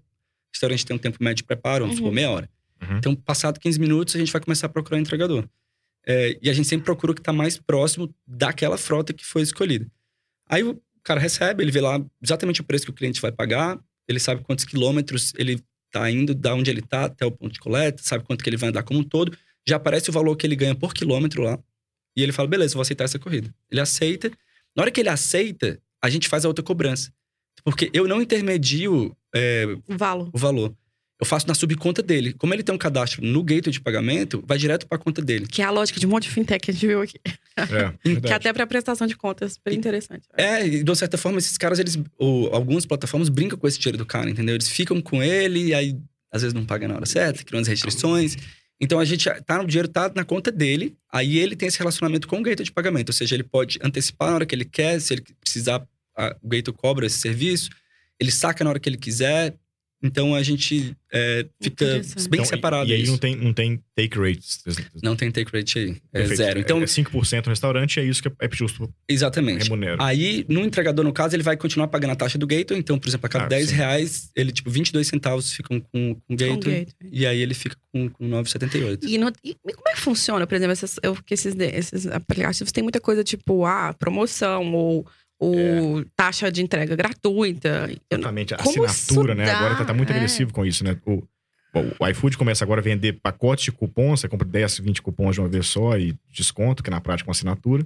restaurante 0.53 0.85
tem 0.85 0.95
um 0.95 0.99
tempo 0.99 1.17
médio 1.21 1.37
de 1.37 1.43
preparo, 1.43 1.85
vamos 1.85 1.95
Uhum. 1.97 2.03
supor, 2.05 2.13
meia 2.13 2.29
hora. 2.29 2.49
Uhum. 2.81 2.97
Então, 2.97 3.15
passado 3.15 3.59
15 3.59 3.79
minutos, 3.79 4.15
a 4.15 4.19
gente 4.19 4.31
vai 4.31 4.41
começar 4.41 4.67
a 4.67 4.69
procurar 4.69 4.97
o 4.97 5.01
entregador. 5.01 5.45
É, 6.07 6.37
e 6.41 6.49
a 6.49 6.53
gente 6.53 6.67
sempre 6.67 6.85
procura 6.85 7.11
o 7.11 7.15
que 7.15 7.21
está 7.21 7.33
mais 7.33 7.57
próximo 7.57 8.13
daquela 8.27 8.77
frota 8.77 9.13
que 9.13 9.25
foi 9.25 9.41
escolhida. 9.41 9.87
Aí 10.47 10.63
o 10.63 10.79
cara 11.03 11.19
recebe, 11.19 11.63
ele 11.63 11.71
vê 11.71 11.81
lá 11.81 12.03
exatamente 12.21 12.61
o 12.61 12.63
preço 12.63 12.85
que 12.85 12.91
o 12.91 12.93
cliente 12.93 13.21
vai 13.21 13.31
pagar, 13.31 13.79
ele 14.07 14.19
sabe 14.19 14.43
quantos 14.43 14.65
quilômetros 14.65 15.33
ele 15.37 15.63
está 15.87 16.09
indo, 16.11 16.35
da 16.35 16.53
onde 16.53 16.69
ele 16.69 16.81
está 16.81 17.05
até 17.05 17.25
o 17.25 17.31
ponto 17.31 17.53
de 17.53 17.59
coleta, 17.59 18.01
sabe 18.03 18.23
quanto 18.23 18.43
que 18.43 18.49
ele 18.49 18.57
vai 18.57 18.69
andar 18.69 18.83
como 18.83 18.99
um 18.99 19.03
todo. 19.03 19.35
Já 19.67 19.77
aparece 19.77 20.09
o 20.09 20.13
valor 20.13 20.35
que 20.35 20.45
ele 20.45 20.55
ganha 20.55 20.75
por 20.75 20.93
quilômetro 20.93 21.41
lá. 21.41 21.57
E 22.15 22.21
ele 22.21 22.31
fala, 22.31 22.47
beleza, 22.47 22.73
vou 22.73 22.81
aceitar 22.81 23.05
essa 23.05 23.19
corrida. 23.19 23.53
Ele 23.69 23.81
aceita. 23.81 24.29
Na 24.75 24.83
hora 24.83 24.91
que 24.91 24.99
ele 24.99 25.09
aceita, 25.09 25.81
a 26.01 26.09
gente 26.09 26.29
faz 26.29 26.45
a 26.45 26.47
outra 26.47 26.63
cobrança. 26.63 27.11
Porque 27.63 27.89
eu 27.93 28.07
não 28.07 28.21
intermedio 28.21 29.15
é, 29.33 29.65
Valo. 29.87 30.29
o 30.33 30.37
valor. 30.37 30.75
Eu 31.19 31.25
faço 31.25 31.47
na 31.47 31.53
subconta 31.53 32.03
dele. 32.03 32.33
Como 32.33 32.53
ele 32.53 32.61
tem 32.61 32.75
um 32.75 32.77
cadastro 32.77 33.25
no 33.25 33.41
gateway 33.41 33.71
de 33.71 33.79
pagamento, 33.79 34.43
vai 34.45 34.57
direto 34.57 34.85
para 34.85 34.97
a 34.97 34.99
conta 34.99 35.21
dele. 35.21 35.47
Que 35.47 35.61
é 35.61 35.65
a 35.65 35.71
lógica 35.71 35.97
de 35.97 36.05
um 36.05 36.09
monte 36.09 36.23
de 36.23 36.31
fintech 36.31 36.59
que 36.59 36.71
a 36.71 36.73
gente 36.73 36.85
viu 36.85 37.01
aqui. 37.01 37.19
É, 37.55 38.19
Que 38.19 38.33
até 38.33 38.51
para 38.51 38.67
prestação 38.67 39.07
de 39.07 39.15
contas, 39.15 39.53
super 39.53 39.71
interessante. 39.71 40.27
É, 40.35 40.65
e 40.65 40.83
de 40.83 40.89
uma 40.89 40.95
certa 40.95 41.17
forma, 41.17 41.37
esses 41.37 41.57
caras, 41.57 41.79
eles. 41.79 41.97
Ou, 42.17 42.53
algumas 42.53 42.85
plataformas 42.85 43.29
brincam 43.29 43.57
com 43.57 43.65
esse 43.65 43.79
dinheiro 43.79 43.97
do 43.97 44.05
cara, 44.05 44.29
entendeu? 44.29 44.55
Eles 44.55 44.69
ficam 44.69 45.01
com 45.01 45.23
ele, 45.23 45.67
e 45.67 45.73
aí 45.73 45.97
às 46.35 46.41
vezes 46.41 46.53
não 46.53 46.65
paga 46.65 46.85
na 46.85 46.95
hora 46.95 47.05
certa, 47.05 47.43
criam 47.45 47.61
as 47.61 47.67
restrições. 47.67 48.35
Então 48.79 48.99
a 48.99 49.05
gente 49.05 49.29
tá, 49.45 49.61
o 49.61 49.65
dinheiro 49.65 49.87
tá 49.87 50.11
na 50.13 50.25
conta 50.25 50.51
dele, 50.51 50.97
aí 51.09 51.37
ele 51.37 51.55
tem 51.55 51.67
esse 51.67 51.79
relacionamento 51.79 52.27
com 52.27 52.39
o 52.39 52.43
gateway 52.43 52.65
de 52.65 52.73
pagamento. 52.73 53.09
Ou 53.09 53.13
seja, 53.13 53.35
ele 53.35 53.43
pode 53.43 53.79
antecipar 53.81 54.29
na 54.29 54.35
hora 54.35 54.45
que 54.45 54.53
ele 54.53 54.65
quer, 54.65 54.99
se 54.99 55.13
ele 55.13 55.23
precisar, 55.39 55.87
a, 56.15 56.35
o 56.41 56.47
gateway 56.49 56.77
cobra 56.77 57.05
esse 57.05 57.19
serviço, 57.19 57.69
ele 58.19 58.31
saca 58.31 58.65
na 58.65 58.69
hora 58.69 58.79
que 58.79 58.89
ele 58.89 58.97
quiser. 58.97 59.55
Então 60.05 60.35
a 60.35 60.43
gente 60.43 60.95
é, 61.11 61.45
fica 61.61 61.85
bem 61.85 62.01
Então, 62.41 62.45
separado 62.45 62.87
E, 62.89 62.91
e 62.91 62.95
aí 62.95 63.05
não 63.07 63.17
tem, 63.17 63.35
não 63.35 63.53
tem 63.53 63.81
take 63.95 64.17
rates. 64.17 64.61
Não 65.01 65.15
tem 65.15 65.31
take 65.31 65.49
rate 65.55 65.79
aí. 65.79 65.89
É 66.13 66.19
Perfeito. 66.19 66.35
zero. 66.37 66.59
Então, 66.59 66.81
É 66.81 66.85
5% 66.85 67.45
no 67.45 67.49
restaurante, 67.49 67.99
é 67.99 68.03
isso 68.03 68.21
que 68.21 68.29
é 68.39 68.49
justo 68.51 68.93
exatamente. 69.09 69.63
remunera. 69.63 69.97
Aí, 69.99 70.45
no 70.49 70.61
entregador, 70.65 71.03
no 71.05 71.13
caso, 71.13 71.35
ele 71.35 71.43
vai 71.43 71.55
continuar 71.57 71.87
pagando 71.87 72.11
a 72.11 72.15
taxa 72.15 72.37
do 72.37 72.45
gateway. 72.45 72.79
Então, 72.79 72.99
por 72.99 73.07
exemplo, 73.07 73.25
a 73.25 73.29
cada 73.29 73.45
Ah, 73.45 73.47
10 73.47 73.69
sim. 73.69 73.75
reais, 73.75 74.29
ele, 74.35 74.51
tipo, 74.51 74.69
22 74.69 75.07
centavos 75.07 75.51
ficam 75.53 75.79
com, 75.79 75.89
com 75.89 76.11
o 76.11 76.15
Com 76.27 76.35
gateway. 76.35 76.85
gateway. 76.85 76.87
E 77.11 77.25
aí 77.25 77.39
ele 77.41 77.53
fica 77.53 77.75
com, 77.93 78.09
com 78.09 78.27
9,78. 78.27 78.99
E, 79.07 79.17
no- 79.17 79.31
e 79.43 79.55
como 79.73 79.87
é 79.89 79.93
que 79.93 80.01
funciona, 80.01 80.45
por 80.45 80.55
exemplo, 80.55 80.73
essas, 80.73 80.97
eu, 81.01 81.15
que 81.25 81.33
esses, 81.33 81.55
esses 81.57 82.07
aplicativos 82.07 82.71
tem 82.71 82.83
muita 82.83 82.99
coisa 82.99 83.23
tipo, 83.23 83.65
ah, 83.65 83.93
promoção 83.97 84.73
ou, 84.73 85.07
ou 85.39 86.01
É. 86.01 86.05
taxa 86.15 86.51
de 86.51 86.61
entrega 86.61 86.95
gratuita. 86.95 87.89
Exatamente. 88.11 88.53
A 88.53 88.57
assinatura, 88.57 89.35
né? 89.35 89.49
Agora 89.51 89.75
tá, 89.75 89.85
tá 89.85 89.93
muito? 89.93 90.11
É. 90.11 90.15
agressivo 90.15 90.53
com 90.53 90.65
isso, 90.65 90.83
né? 90.83 90.97
O, 91.05 91.23
o 91.99 92.07
iFood 92.07 92.37
começa 92.37 92.63
agora 92.63 92.79
a 92.79 92.83
vender 92.83 93.13
pacotes 93.21 93.65
de 93.65 93.71
cupons. 93.71 94.21
Você 94.21 94.27
compra 94.29 94.47
10, 94.47 94.79
20 94.79 95.01
cupons 95.01 95.35
de 95.35 95.41
uma 95.41 95.49
vez 95.49 95.67
só 95.67 95.97
e 95.97 96.15
desconto, 96.31 96.81
que 96.83 96.89
na 96.89 97.01
prática 97.01 97.27
é 97.27 97.29
uma 97.29 97.33
assinatura. 97.33 97.85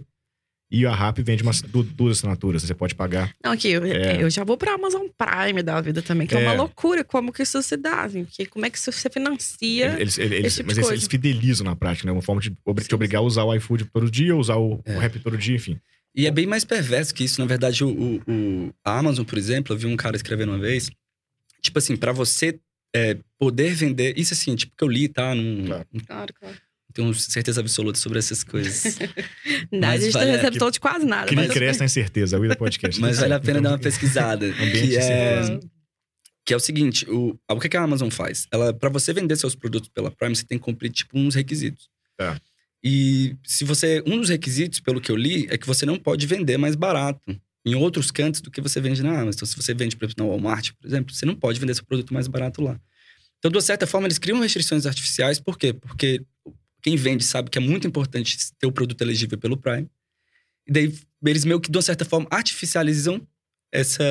E 0.71 0.85
a 0.85 0.93
Rappi 0.93 1.23
vende 1.23 1.41
umas, 1.41 1.63
du- 1.63 1.81
duas 1.81 2.19
assinaturas. 2.19 2.61
Você 2.61 2.75
pode 2.75 2.93
pagar. 2.93 3.33
Não, 3.43 3.53
aqui, 3.53 3.69
eu, 3.69 3.83
É. 3.83 4.21
eu 4.21 4.29
já 4.29 4.43
vou 4.43 4.55
pra 4.55 4.75
Amazon 4.75 5.07
Prime 5.17 5.63
da 5.63 5.81
vida 5.81 5.99
também, 6.03 6.27
que 6.27 6.35
é, 6.35 6.43
É. 6.43 6.43
uma 6.43 6.53
loucura 6.53 7.03
como 7.03 7.33
que 7.33 7.41
isso 7.41 7.59
se 7.63 7.75
dá, 7.75 8.03
assim, 8.03 8.23
porque 8.23 8.45
como 8.45 8.67
é 8.67 8.69
que 8.69 8.77
isso 8.77 8.91
você 8.91 9.09
financia. 9.09 9.95
Eles, 9.99 10.19
eles, 10.19 10.31
eles- 10.37 10.55
tipo 10.57 10.67
mas 10.67 10.77
eles, 10.77 10.91
eles 10.91 11.07
fidelizam 11.07 11.65
na 11.65 11.75
prática, 11.75 12.05
né? 12.05 12.11
Uma 12.11 12.21
forma 12.21 12.39
de 12.39 12.51
te 12.87 12.93
obrigar 12.93 13.19
a 13.23 13.25
usar 13.25 13.45
o 13.45 13.55
iFood 13.55 13.85
todo 13.85 14.11
dia, 14.11 14.35
usar 14.35 14.57
o, 14.57 14.79
É. 14.85 14.95
o 14.95 14.99
Rappi 14.99 15.17
todo 15.17 15.35
dia, 15.35 15.55
enfim. 15.55 15.79
E 16.19 16.27
é 16.27 16.31
bem 16.31 16.45
mais 16.45 16.65
perverso 16.65 17.13
que 17.13 17.23
isso. 17.23 17.39
Na 17.39 17.47
verdade, 17.47 17.83
o, 17.83 17.89
o- 17.89 18.21
o- 18.27 18.73
a 18.83 18.99
Amazon, 18.99 19.23
por 19.25 19.37
exemplo, 19.37 19.73
eu 19.73 19.77
vi 19.79 19.85
um 19.85 19.95
cara 19.95 20.15
escrevendo 20.15 20.49
uma 20.51 20.59
vez. 20.59 20.89
Tipo 21.61 21.79
assim, 21.79 21.95
pra 21.95 22.11
você 22.11 22.59
é, 22.95 23.17
poder 23.37 23.73
vender. 23.73 24.17
Isso 24.17 24.33
assim, 24.33 24.55
tipo, 24.55 24.75
que 24.75 24.83
eu 24.83 24.87
li, 24.87 25.07
tá? 25.07 25.33
Não, 25.35 25.65
Claro. 25.65 25.87
não 25.93 26.01
Claro, 26.03 26.33
claro. 26.33 26.55
tenho 26.93 27.13
certeza 27.13 27.61
absoluta 27.61 27.97
sobre 27.99 28.17
essas 28.19 28.43
coisas. 28.43 28.97
Não, 29.71 29.79
Mas 29.87 30.01
a 30.01 30.05
gente 30.05 30.13
vale- 30.13 30.25
não 30.31 30.35
recebe 30.37 30.57
todo 30.57 30.73
de 30.73 30.79
quase 30.79 31.05
nada. 31.05 31.27
Que 31.27 31.35
nem 31.35 31.45
mas- 31.47 31.53
cresce 31.53 31.79
na 31.79 31.85
incerteza, 31.85 32.35
é 32.35 32.39
o 32.39 32.45
Ida 32.45 32.55
Podcast. 32.55 32.99
Mas 32.99 33.19
vale 33.19 33.33
a 33.35 33.39
pena 33.39 33.59
Então, 33.59 33.63
dar 33.63 33.69
uma 33.77 33.77
pesquisada. 33.83 34.51
Que, 34.51 34.97
é, 34.97 35.59
que 36.45 36.53
é 36.53 36.57
o 36.57 36.59
seguinte: 36.59 37.05
o, 37.09 37.39
o 37.47 37.59
que, 37.59 37.69
que 37.69 37.77
a 37.77 37.81
Amazon 37.83 38.09
faz? 38.09 38.47
Ela, 38.51 38.73
para 38.73 38.89
você 38.89 39.13
vender 39.13 39.35
seus 39.37 39.53
produtos 39.55 39.89
pela 39.93 40.09
Prime, 40.11 40.35
você 40.35 40.43
tem 40.45 40.57
que 40.57 40.63
cumprir 40.65 40.91
tipo 40.91 41.17
uns 41.17 41.35
requisitos. 41.35 41.87
Tá. 42.17 42.41
E 42.83 43.35
se 43.43 43.63
você. 43.65 44.01
Um 44.05 44.19
dos 44.19 44.29
requisitos, 44.29 44.79
pelo 44.79 45.01
que 45.01 45.11
eu 45.11 45.15
li, 45.15 45.47
é 45.49 45.57
que 45.57 45.67
você 45.67 45.85
não 45.85 45.97
pode 45.97 46.25
vender 46.25 46.57
mais 46.57 46.75
barato 46.75 47.21
em 47.65 47.75
outros 47.75 48.09
cantos 48.09 48.41
do 48.41 48.49
que 48.49 48.61
você 48.61 48.79
vende 48.79 49.03
na 49.03 49.11
Amazon. 49.11 49.33
Então, 49.35 49.47
se 49.47 49.55
você 49.55 49.73
vende, 49.73 49.97
por 49.97 50.05
exemplo, 50.05 50.25
na 50.25 50.29
Walmart, 50.31 50.71
por 50.79 50.87
exemplo, 50.87 51.13
você 51.13 51.25
não 51.25 51.35
pode 51.35 51.59
vender 51.59 51.73
seu 51.75 51.85
produto 51.85 52.13
mais 52.13 52.27
barato 52.27 52.61
lá. 52.61 52.79
Então, 53.37 53.51
de 53.51 53.57
uma 53.57 53.61
certa 53.61 53.85
forma, 53.85 54.07
eles 54.07 54.17
criam 54.17 54.39
restrições 54.39 54.85
artificiais. 54.85 55.39
Por 55.39 55.57
quê? 55.57 55.73
Porque 55.73 56.21
quem 56.81 56.95
vende 56.95 57.23
sabe 57.23 57.49
que 57.49 57.57
é 57.57 57.61
muito 57.61 57.87
importante 57.87 58.37
ter 58.57 58.67
o 58.67 58.71
produto 58.71 59.01
elegível 59.01 59.37
pelo 59.37 59.57
Prime. 59.57 59.87
E 60.67 60.71
daí, 60.71 60.93
eles 61.25 61.45
meio 61.45 61.59
que, 61.59 61.69
de 61.69 61.77
uma 61.77 61.81
certa 61.81 62.05
forma, 62.05 62.27
artificializam 62.29 63.25
essa, 63.71 64.03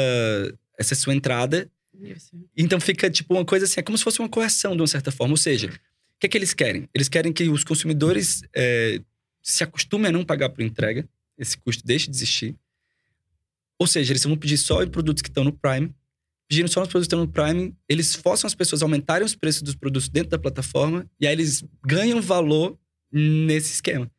essa 0.78 0.94
sua 0.94 1.14
entrada. 1.14 1.70
Isso. 2.00 2.30
Então, 2.56 2.80
fica, 2.80 3.10
tipo, 3.10 3.34
uma 3.34 3.44
coisa 3.44 3.64
assim, 3.64 3.80
é 3.80 3.82
como 3.82 3.96
se 3.96 4.04
fosse 4.04 4.18
uma 4.18 4.28
correção, 4.28 4.74
de 4.74 4.82
uma 4.82 4.86
certa 4.86 5.10
forma. 5.10 5.32
Ou 5.32 5.38
seja, 5.38 5.70
que 6.18 6.26
é 6.26 6.28
que 6.28 6.36
eles 6.38 6.54
querem? 6.54 6.88
Eles 6.94 7.08
querem 7.08 7.32
que 7.32 7.48
os 7.48 7.64
consumidores 7.64 8.42
é, 8.54 9.00
se 9.42 9.62
acostumem 9.62 10.08
a 10.08 10.12
não 10.12 10.24
pagar 10.24 10.48
por 10.50 10.62
entrega. 10.62 11.08
Esse 11.36 11.56
custo 11.56 11.84
deixe 11.86 12.10
de 12.10 12.16
existir. 12.16 12.56
Ou 13.78 13.86
seja, 13.86 14.12
eles 14.12 14.24
vão 14.24 14.36
pedir 14.36 14.58
só 14.58 14.82
em 14.82 14.88
produtos 14.88 15.22
que 15.22 15.28
estão 15.28 15.44
no 15.44 15.52
Prime. 15.52 15.94
Pedindo 16.48 16.68
só 16.68 16.80
nos 16.80 16.88
produtos 16.88 17.08
que 17.08 17.14
estão 17.14 17.20
no 17.20 17.30
Prime, 17.30 17.76
eles 17.88 18.14
forçam 18.14 18.48
as 18.48 18.54
pessoas 18.54 18.82
a 18.82 18.84
aumentarem 18.86 19.24
os 19.24 19.36
preços 19.36 19.62
dos 19.62 19.74
produtos 19.74 20.08
dentro 20.08 20.30
da 20.30 20.38
plataforma. 20.38 21.08
E 21.20 21.26
aí 21.26 21.32
eles 21.32 21.62
ganham 21.86 22.20
valor 22.20 22.76
nesse 23.12 23.74
esquema. 23.74 24.10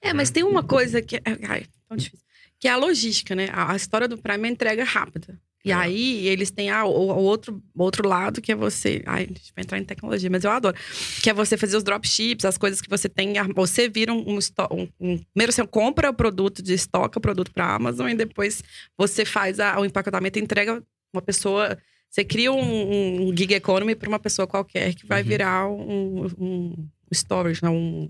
É, 0.00 0.12
mas 0.12 0.30
tem 0.30 0.44
uma 0.44 0.62
coisa 0.62 1.02
que. 1.02 1.16
é- 1.16 1.22
Ai, 1.48 1.66
tão 1.88 1.96
difícil. 1.96 2.24
Que 2.60 2.68
é 2.68 2.70
a 2.70 2.76
logística, 2.76 3.34
né? 3.34 3.48
A, 3.52 3.72
a 3.72 3.76
história 3.76 4.06
do 4.06 4.18
Prime 4.18 4.48
é 4.48 4.52
entrega 4.52 4.84
rápida. 4.84 5.40
E 5.64 5.70
É. 5.72 5.74
aí, 5.74 6.26
eles 6.28 6.50
têm 6.50 6.70
a- 6.70 6.84
o, 6.84 6.90
o 6.90 7.16
outro, 7.24 7.60
outro 7.76 8.08
lado, 8.08 8.40
que 8.40 8.52
é 8.52 8.54
você. 8.54 9.02
Ai, 9.04 9.24
a 9.24 9.26
gente 9.26 9.52
vai 9.54 9.64
entrar 9.64 9.78
em 9.78 9.84
tecnologia, 9.84 10.30
mas 10.30 10.44
eu 10.44 10.50
adoro. 10.50 10.76
Que 11.22 11.30
é 11.30 11.34
você 11.34 11.56
fazer 11.56 11.76
os 11.76 11.82
dropships, 11.82 12.44
as 12.44 12.56
coisas 12.56 12.80
que 12.80 12.88
você 12.88 13.08
tem. 13.08 13.34
Você 13.54 13.88
vira 13.88 14.12
um. 14.14 14.18
um, 14.20 14.38
um- 14.72 14.88
um- 15.00 15.18
primeiro 15.34 15.52
você 15.52 15.66
compra 15.66 16.10
o 16.10 16.14
produto 16.14 16.62
de 16.62 16.74
estoca 16.74 17.18
o 17.18 17.22
produto 17.22 17.50
para 17.52 17.74
Amazon 17.74 18.08
e 18.08 18.14
depois 18.14 18.62
você 18.96 19.24
faz 19.24 19.58
a- 19.58 19.78
o 19.80 19.84
empacotamento 19.84 20.38
e 20.38 20.42
entrega 20.42 20.82
uma 21.12 21.20
pessoa. 21.22 21.76
Você 22.08 22.24
cria 22.24 22.50
um, 22.52 23.28
um 23.28 23.36
gig 23.36 23.52
economy 23.52 23.94
para 23.94 24.08
uma 24.08 24.18
pessoa 24.18 24.46
qualquer 24.46 24.94
que 24.94 25.06
vai 25.06 25.22
Uhum. 25.22 25.28
virar 25.28 25.68
um, 25.68 26.26
um 26.38 26.88
storage, 27.12 27.62
né? 27.62 27.68
um, 27.68 28.08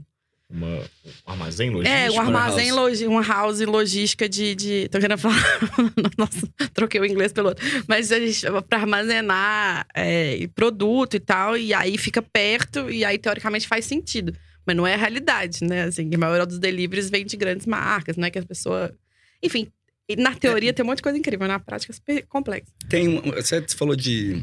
Uma- 0.51 0.79
um 1.27 1.31
armazém 1.33 1.69
logístico. 1.71 1.95
é, 1.99 2.11
um 2.11 2.21
armazém, 2.21 2.73
warehouse. 2.73 3.05
logi 3.05 3.07
uma 3.07 3.23
house 3.23 3.61
logística 3.61 4.29
de, 4.29 4.55
de. 4.55 4.89
Tô 4.89 4.99
querendo 4.99 5.19
falar. 5.19 5.37
Nossa, 6.17 6.49
troquei 6.73 7.01
o 7.01 7.05
inglês 7.05 7.33
pelo 7.33 7.49
outro. 7.51 7.65
Mas 7.87 8.11
a 8.11 8.19
gente 8.19 8.47
pra 8.69 8.79
armazenar 8.79 9.87
é, 9.95 10.49
produto 10.55 11.15
e 11.15 11.21
tal, 11.21 11.57
e 11.57 11.75
aí 11.75 11.99
fica 11.99 12.23
perto, 12.23 12.91
e 12.91 13.05
aí 13.05 13.19
teoricamente 13.19 13.69
faz 13.69 13.85
sentido. 13.85 14.35
Mas 14.67 14.77
não 14.77 14.87
é 14.87 14.95
a 14.95 14.99
realidade, 14.99 15.65
né? 15.65 15.85
Assim, 15.85 16.11
a 16.15 16.19
maioria 16.19 16.47
dos 16.47 16.59
deliveries 16.59 17.11
vem 17.11 17.25
de 17.27 17.37
grandes 17.37 17.67
marcas, 17.67 18.17
né? 18.17 18.31
Que 18.31 18.39
a 18.39 18.43
pessoa. 18.43 18.95
Enfim, 19.43 19.69
E 20.11 20.17
na 20.17 20.35
teoria 20.35 20.73
tem 20.73 20.83
um 20.83 20.87
monte 20.89 20.99
de 20.99 21.03
coisa 21.03 21.19
incrível, 21.19 21.47
na 21.47 21.59
prática 21.61 21.93
é 21.93 21.95
super 21.95 22.27
complexo. 22.27 22.73
Tem, 22.89 23.07
um- 23.09 23.21
você 23.33 23.63
falou 23.77 23.95
de, 23.95 24.43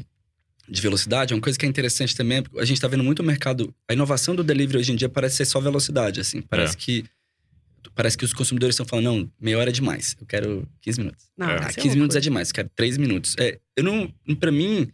de 0.67 0.81
velocidade, 0.81 1.33
uma 1.33 1.41
coisa 1.41 1.57
que 1.59 1.65
é 1.65 1.69
interessante 1.69 2.15
também, 2.15 2.39
é 2.39 2.43
a 2.61 2.65
gente 2.65 2.79
tá 2.81 2.87
vendo 2.87 3.03
muito 3.03 3.19
o 3.19 3.23
mercado, 3.23 3.73
a 3.87 3.93
inovação 3.93 4.35
do 4.35 4.43
delivery 4.43 4.79
hoje 4.79 4.91
em 4.91 4.95
dia 4.95 5.07
parece 5.09 5.37
ser 5.37 5.45
só 5.45 5.59
velocidade, 5.59 6.19
assim, 6.19 6.41
parece 6.41 6.75
É. 6.75 6.79
que 6.79 7.05
parece 7.93 8.17
que 8.17 8.25
os 8.25 8.33
consumidores 8.33 8.73
estão 8.73 8.85
falando, 8.85 9.05
não, 9.05 9.31
meia 9.39 9.57
hora 9.59 9.69
é 9.69 9.73
demais, 9.73 10.15
eu 10.19 10.25
quero 10.25 10.67
15 10.81 10.99
minutos. 10.99 11.25
Não, 11.37 11.49
É. 11.49 11.59
Ah, 11.65 11.69
isso 11.69 11.79
15 11.79 11.95
minutos 11.95 12.15
é 12.15 12.19
demais, 12.19 12.51
quero 12.51 12.69
3 12.75 12.97
minutos. 12.97 13.35
É, 13.39 13.59
eu 13.75 13.83
não, 13.83 14.11
para 14.39 14.51
mim, 14.51 14.91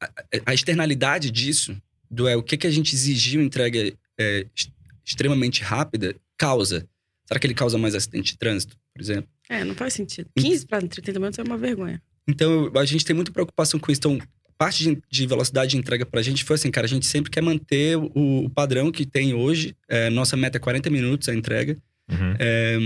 a, 0.00 0.10
a 0.46 0.54
externalidade 0.54 1.30
disso, 1.30 1.76
do 2.10 2.26
é 2.28 2.36
o 2.36 2.42
que, 2.42 2.56
que 2.56 2.66
a 2.66 2.70
gente 2.70 2.94
exigiu 2.94 3.40
entrega 3.40 3.78
é, 4.18 4.38
ex- 4.56 4.70
extremamente 5.04 5.62
rápida, 5.62 6.14
causa. 6.36 6.86
Será 7.26 7.38
que 7.40 7.46
ele 7.46 7.54
causa 7.54 7.78
mais 7.78 7.94
acidente 7.94 8.32
de 8.32 8.38
trânsito, 8.38 8.76
por 8.92 9.00
exemplo? 9.00 9.28
É, 9.48 9.64
não 9.64 9.74
faz 9.74 9.94
sentido. 9.94 10.28
15 10.36 10.66
para 10.66 10.86
30 10.86 11.12
minutos 11.14 11.38
é 11.38 11.42
uma 11.42 11.56
vergonha. 11.56 12.02
Então, 12.28 12.70
a 12.76 12.84
gente 12.84 13.04
tem 13.04 13.14
muita 13.16 13.30
preocupação 13.32 13.78
com 13.80 13.90
isso. 13.90 14.00
Então, 14.00 14.18
parte 14.58 14.84
de, 14.84 14.98
de 15.10 15.26
velocidade 15.26 15.70
de 15.72 15.76
entrega 15.76 16.04
pra 16.06 16.22
gente 16.22 16.44
foi 16.44 16.54
assim, 16.54 16.70
cara, 16.70 16.86
a 16.86 16.88
gente 16.88 17.06
sempre 17.06 17.30
quer 17.30 17.42
manter 17.42 17.96
o, 17.96 18.10
o 18.44 18.50
padrão 18.50 18.90
que 18.90 19.04
tem 19.06 19.34
hoje. 19.34 19.74
É, 19.88 20.08
nossa 20.10 20.36
meta 20.36 20.56
é 20.56 20.60
40 20.60 20.90
minutos 20.90 21.28
a 21.28 21.34
entrega, 21.34 21.76
Uhum. 22.08 22.34
é, 22.38 22.78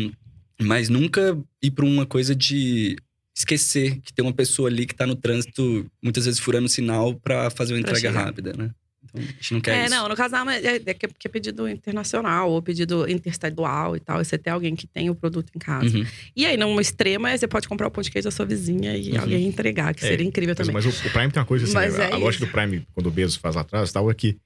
mas 0.62 0.88
nunca 0.88 1.38
ir 1.62 1.70
pra 1.70 1.84
uma 1.84 2.06
coisa 2.06 2.34
de 2.34 2.96
esquecer 3.36 4.00
que 4.00 4.12
tem 4.12 4.24
uma 4.24 4.32
pessoa 4.32 4.68
ali 4.68 4.86
que 4.86 4.94
tá 4.94 5.06
no 5.06 5.14
trânsito, 5.14 5.86
muitas 6.02 6.24
vezes 6.24 6.40
furando 6.40 6.68
sinal 6.68 7.14
pra 7.14 7.50
fazer 7.50 7.74
uma 7.74 7.80
entrega 7.80 8.10
rápida, 8.10 8.52
né? 8.56 8.70
Então, 9.12 9.22
a 9.22 9.32
gente 9.32 9.52
não 9.54 9.60
quer 9.60 9.74
É, 9.76 9.84
isso. 9.86 9.94
não, 9.94 10.08
no 10.08 10.16
caso 10.16 10.34
é, 10.36 10.76
é 10.86 10.94
que 10.94 11.08
que 11.08 11.26
é 11.26 11.30
pedido 11.30 11.68
internacional 11.68 12.50
ou 12.50 12.62
pedido 12.62 13.08
interestadual 13.10 13.96
e 13.96 14.00
tal. 14.00 14.20
e 14.20 14.24
Você 14.24 14.38
tem 14.38 14.52
alguém 14.52 14.74
que 14.74 14.86
tem 14.86 15.10
o 15.10 15.14
produto 15.14 15.50
em 15.54 15.58
casa. 15.58 15.96
Uhum. 15.96 16.06
E 16.36 16.46
aí, 16.46 16.56
numa 16.56 16.80
extrema, 16.80 17.36
você 17.36 17.46
pode 17.48 17.68
comprar 17.68 17.86
o 17.88 17.90
pão 17.90 18.02
de 18.02 18.10
queijo 18.10 18.26
da 18.26 18.30
sua 18.30 18.46
vizinha 18.46 18.96
e 18.96 19.12
Uhum. 19.12 19.20
alguém 19.20 19.46
entregar, 19.46 19.94
que 19.94 20.04
É, 20.04 20.08
seria 20.08 20.26
incrível 20.26 20.54
Mas, 20.58 20.66
também. 20.66 20.82
mas 20.82 20.86
o, 20.86 21.06
o 21.08 21.10
Prime 21.10 21.30
tem 21.30 21.40
uma 21.40 21.46
coisa 21.46 21.64
assim, 21.64 21.74
Mas 21.74 21.96
né? 21.98 22.04
é 22.10 22.12
a 22.12 22.16
lógica 22.16 22.44
isso. 22.44 22.52
do 22.52 22.58
Prime, 22.58 22.86
quando 22.94 23.06
o 23.06 23.10
Bezos 23.10 23.36
faz 23.36 23.54
lá 23.54 23.62
atrás, 23.62 23.90
tal, 23.92 24.10
é 24.10 24.14
que 24.14 24.36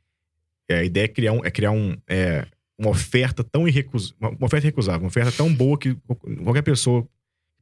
é, 0.68 0.78
a 0.78 0.84
ideia 0.84 1.04
é 1.04 1.08
criar, 1.08 1.32
um, 1.32 1.44
é 1.44 1.50
criar 1.50 1.70
um, 1.72 1.96
é, 2.08 2.46
uma 2.78 2.90
oferta 2.90 3.44
tão 3.44 3.68
irrecusável, 3.68 4.16
uma, 4.20 4.30
uma 4.30 4.46
oferta 4.46 4.66
irrecusável, 4.66 5.00
uma 5.02 5.08
oferta 5.08 5.30
tão 5.32 5.52
boa 5.52 5.78
que 5.78 5.94
qualquer 6.42 6.62
pessoa 6.62 7.02
que 7.02 7.08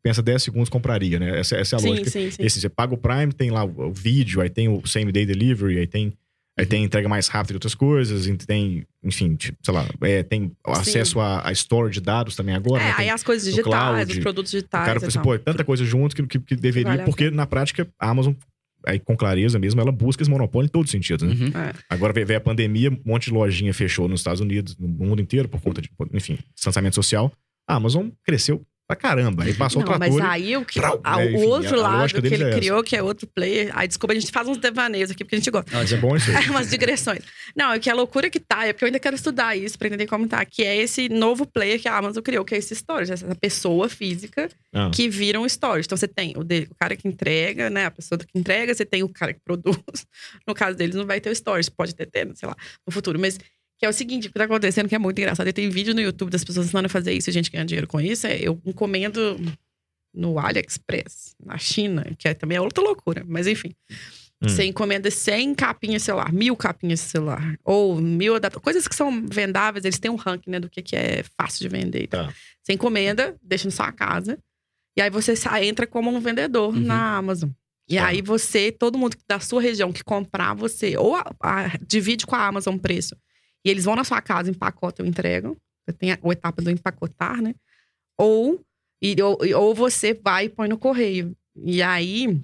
pensa 0.03 0.23
10 0.23 0.43
segundos 0.43 0.69
compraria, 0.69 1.19
né? 1.19 1.39
Essa, 1.39 1.57
essa 1.57 1.77
é 1.77 1.79
a 1.79 1.81
sim, 1.81 1.89
lógica. 1.89 2.11
sim, 2.11 2.31
sim. 2.31 2.43
Esse, 2.45 2.61
você 2.61 2.69
paga 2.69 2.95
o 2.95 2.97
Prime, 2.97 3.33
tem 3.33 3.51
lá 3.51 3.65
o, 3.65 3.89
o 3.89 3.93
vídeo, 3.93 4.41
aí 4.41 4.49
tem 4.49 4.69
o 4.69 4.87
same 4.87 5.11
day 5.13 5.27
delivery, 5.27 5.79
aí 5.79 5.87
tem 5.87 6.13
aí 6.59 6.67
tem 6.67 6.85
entrega 6.85 7.09
mais 7.09 7.29
rápida 7.29 7.55
de 7.55 7.57
outras 7.57 7.75
coisas, 7.75 8.27
tem, 8.47 8.85
enfim, 9.03 9.35
tipo, 9.37 9.59
sei 9.63 9.75
lá, 9.75 9.87
é, 10.03 10.23
tem 10.23 10.53
o 10.67 10.75
Sim. 10.75 10.81
acesso 10.81 11.21
a, 11.21 11.49
a 11.49 11.53
store 11.53 11.91
de 11.91 12.01
dados 12.01 12.37
também 12.37 12.55
agora. 12.55 12.83
É, 12.83 12.87
né? 12.87 12.95
Aí 12.99 13.11
as 13.11 13.23
coisas 13.23 13.45
digitais, 13.45 13.65
cloud, 13.65 14.13
os 14.13 14.19
produtos 14.19 14.53
o 14.53 14.57
digitais. 14.57 14.85
cara 14.85 14.99
e 14.99 15.01
pensa, 15.01 15.07
assim, 15.07 15.19
tal. 15.19 15.25
pô, 15.25 15.35
é 15.35 15.39
tanta 15.39 15.65
coisa 15.65 15.85
junto 15.85 16.15
que, 16.15 16.27
que, 16.27 16.39
que 16.39 16.57
deveria, 16.57 16.91
Vale 16.93 17.05
porque 17.05 17.31
na 17.31 17.47
prática 17.47 17.89
a 17.99 18.11
Amazon, 18.11 18.35
aí 18.87 18.99
com 18.99 19.17
clareza 19.17 19.59
mesmo, 19.59 19.81
ela 19.81 19.93
busca 19.93 20.23
esse 20.23 20.31
monopólio 20.31 20.67
em 20.67 20.71
todos 20.71 20.89
os 20.89 20.93
sentidos, 20.93 21.27
né? 21.27 21.35
Uhum. 21.35 21.61
É. 21.61 21.73
Agora 21.89 22.13
veio 22.13 22.27
veio 22.27 22.39
a 22.39 22.43
pandemia, 22.43 22.91
um 22.91 23.01
monte 23.05 23.25
de 23.25 23.33
lojinha 23.33 23.73
fechou 23.73 24.09
nos 24.09 24.21
Estados 24.21 24.41
Unidos, 24.41 24.77
no 24.77 24.89
mundo 24.89 25.23
inteiro, 25.23 25.49
por 25.49 25.61
conta 25.61 25.81
de, 25.81 25.91
enfim, 26.13 26.39
distanciamento 26.55 26.95
social. 26.95 27.33
A 27.67 27.77
Amazon 27.77 28.09
cresceu 28.25 28.63
pra 28.95 28.97
caramba. 28.97 29.45
Aí 29.45 29.55
passou 29.55 29.83
Não, 29.83 29.93
o 29.95 29.99
mas 29.99 30.15
trator. 30.15 30.31
aí 30.31 30.57
o, 30.57 30.65
que, 30.65 30.75
Trau, 30.81 31.01
a- 31.03 31.17
né, 31.19 31.25
o 31.27 31.29
enfim, 31.31 31.45
outro 31.47 31.77
a- 31.77 31.79
a 31.79 31.83
lado 31.83 31.99
lógica 32.01 32.23
que 32.23 32.35
ele 32.35 32.45
é 32.45 32.51
criou, 32.53 32.83
que 32.85 32.97
é 32.97 33.03
outro 33.03 33.27
player. 33.27 33.71
Aí, 33.75 33.89
desculpa, 33.89 34.13
a 34.13 34.19
gente 34.19 34.31
faz 34.33 34.47
uns 34.49 34.59
devaneios 34.59 35.11
aqui, 35.11 35.25
porque 35.25 35.35
a 35.37 35.39
gente 35.39 35.51
gosta. 35.51 35.71
Mas 35.73 35.93
é 35.93 35.97
bom 35.97 36.17
isso 36.17 36.31
aí. 36.31 36.37
É 36.47 36.51
umas 36.51 36.71
digressões. 36.71 37.21
Não, 37.57 37.73
é 37.73 37.79
que 37.79 37.89
a 37.91 37.95
loucura 37.95 38.29
que 38.31 38.39
tá, 38.41 38.67
é 38.67 38.73
porque 38.73 38.85
eu 38.85 38.87
ainda 38.87 38.99
quero 38.99 39.17
estudar 39.17 39.57
isso 39.57 39.79
pra 39.79 39.89
entender 39.89 40.07
como 40.07 40.27
tá, 40.29 40.45
que 40.45 40.63
é 40.65 40.77
esse 40.77 41.09
novo 41.09 41.47
player 41.47 41.81
que 41.81 41.89
a 41.89 41.97
Amazon 41.97 42.23
criou, 42.23 42.45
que 42.45 42.55
é 42.55 42.59
esse 42.59 42.75
storage, 42.75 43.13
essa 43.13 43.35
pessoa 43.37 43.89
física 43.89 44.49
Ah, 44.75 44.91
que 44.93 45.09
vira 45.09 45.41
um 45.41 45.47
storage. 45.47 45.87
Então 45.87 45.97
você 45.97 46.09
tem 46.09 46.35
o, 46.37 46.45
dele, 46.45 46.69
o 46.71 46.75
cara 46.75 46.95
que 46.97 47.07
entrega, 47.09 47.71
né? 47.71 47.87
A 47.87 47.91
pessoa 47.91 48.19
que 48.19 48.27
entrega, 48.39 48.75
você 48.75 48.85
tem 48.85 49.03
o 49.03 49.09
cara 49.09 49.33
que 49.33 49.41
produz. 49.45 49.77
No 50.47 50.55
caso 50.55 50.77
deles, 50.77 50.95
não 50.97 51.07
vai 51.07 51.21
ter 51.21 51.31
o 51.31 51.33
storage, 51.33 51.71
pode 51.71 51.95
ter, 51.95 52.07
ter, 52.07 52.29
sei 52.35 52.49
lá, 52.49 52.57
no 52.87 52.93
futuro. 52.93 53.19
Mas 53.19 53.39
que 53.83 53.87
é 53.87 53.89
o 53.89 53.93
seguinte, 53.93 54.29
o 54.29 54.33
que 54.33 54.39
tá 54.39 54.45
acontecendo, 54.45 54.89
que 54.89 54.95
é 54.95 54.99
muito 54.99 55.19
engraçado. 55.19 55.49
E 55.49 55.53
tem 55.53 55.69
vídeo 55.69 55.93
no 55.93 56.01
YouTube 56.01 56.31
das 56.31 56.45
pessoas 56.45 56.67
ensinando 56.67 56.87
a 56.87 56.89
fazer 56.89 57.13
isso, 57.13 57.29
e 57.29 57.31
a 57.31 57.33
gente 57.33 57.51
ganha 57.51 57.65
dinheiro 57.65 57.89
com 57.89 58.01
isso. 58.01 58.29
É, 58.29 58.39
eu 58.41 58.57
encomendo 58.65 59.37
no 60.15 60.39
AliExpress, 60.39 61.35
na 61.45 61.59
China, 61.59 62.07
que 62.17 62.29
é, 62.29 62.35
também 62.35 62.57
é 62.59 62.61
outra 62.61 62.81
loucura, 62.81 63.25
mas 63.27 63.49
enfim. 63.49 63.75
Hum. 64.41 64.49
Você 64.49 64.65
encomenda 64.67 65.11
100 65.11 65.53
capinhas 65.57 66.03
de 66.03 66.07
celular, 66.07 66.33
mil 66.33 66.55
capinhas 66.57 67.01
de 67.01 67.07
celular, 67.07 67.59
ou 67.65 68.01
mil 68.01 68.35
coisas 68.63 68.87
que 68.87 68.95
são 68.95 69.27
vendáveis, 69.27 69.85
eles 69.85 69.99
têm 69.99 70.13
um 70.13 70.15
ranking, 70.17 70.51
né, 70.53 70.61
do 70.61 70.71
que, 70.71 70.81
que 70.81 70.95
é 70.95 71.25
fácil 71.37 71.69
de 71.69 71.69
vender 71.69 72.05
e 72.05 72.07
tal. 72.07 72.27
Tá. 72.29 72.35
Você 72.63 72.73
encomenda, 72.75 73.35
deixa 73.43 73.65
na 73.65 73.73
sua 73.73 73.91
casa, 73.91 74.39
e 74.97 75.03
aí 75.03 75.11
você 75.11 75.35
entra 75.63 75.89
como 75.89 76.09
um 76.09 76.21
vendedor 76.21 76.73
Uhum. 76.73 76.81
na 76.83 77.17
Amazon. 77.17 77.51
E 77.89 77.97
Tá. 77.97 78.07
aí 78.07 78.23
você, 78.23 78.71
todo 78.71 78.97
mundo 78.97 79.17
da 79.27 79.41
sua 79.41 79.61
região 79.61 79.93
que 79.93 80.05
comprar 80.05 80.55
você, 80.55 80.97
ou 80.97 81.17
a- 81.17 81.33
a- 81.41 81.73
divide 81.85 82.25
com 82.27 82.37
a 82.37 82.47
Amazon 82.47 82.77
o 82.77 82.79
preço, 82.79 83.17
e 83.65 83.71
eles 83.71 83.85
vão 83.85 83.97
na 83.97 84.05
sua 84.05 84.21
casa, 84.21 84.51
empacotam 84.51 85.05
e 85.05 85.09
entregam. 85.09 85.57
Você 85.87 85.93
tem 85.97 86.13
a, 86.13 86.19
a 86.23 86.29
etapa 86.33 86.63
do 86.63 86.71
empacotar, 86.71 87.41
né? 87.43 87.55
Ou, 88.19 88.61
e, 89.03 89.21
ou, 89.23 89.39
ou 89.57 89.75
você 89.75 90.15
vai 90.15 90.47
e 90.47 90.49
põe 90.49 90.69
no 90.69 90.79
correio. 90.79 91.37
E 91.57 91.83
aí 91.83 92.41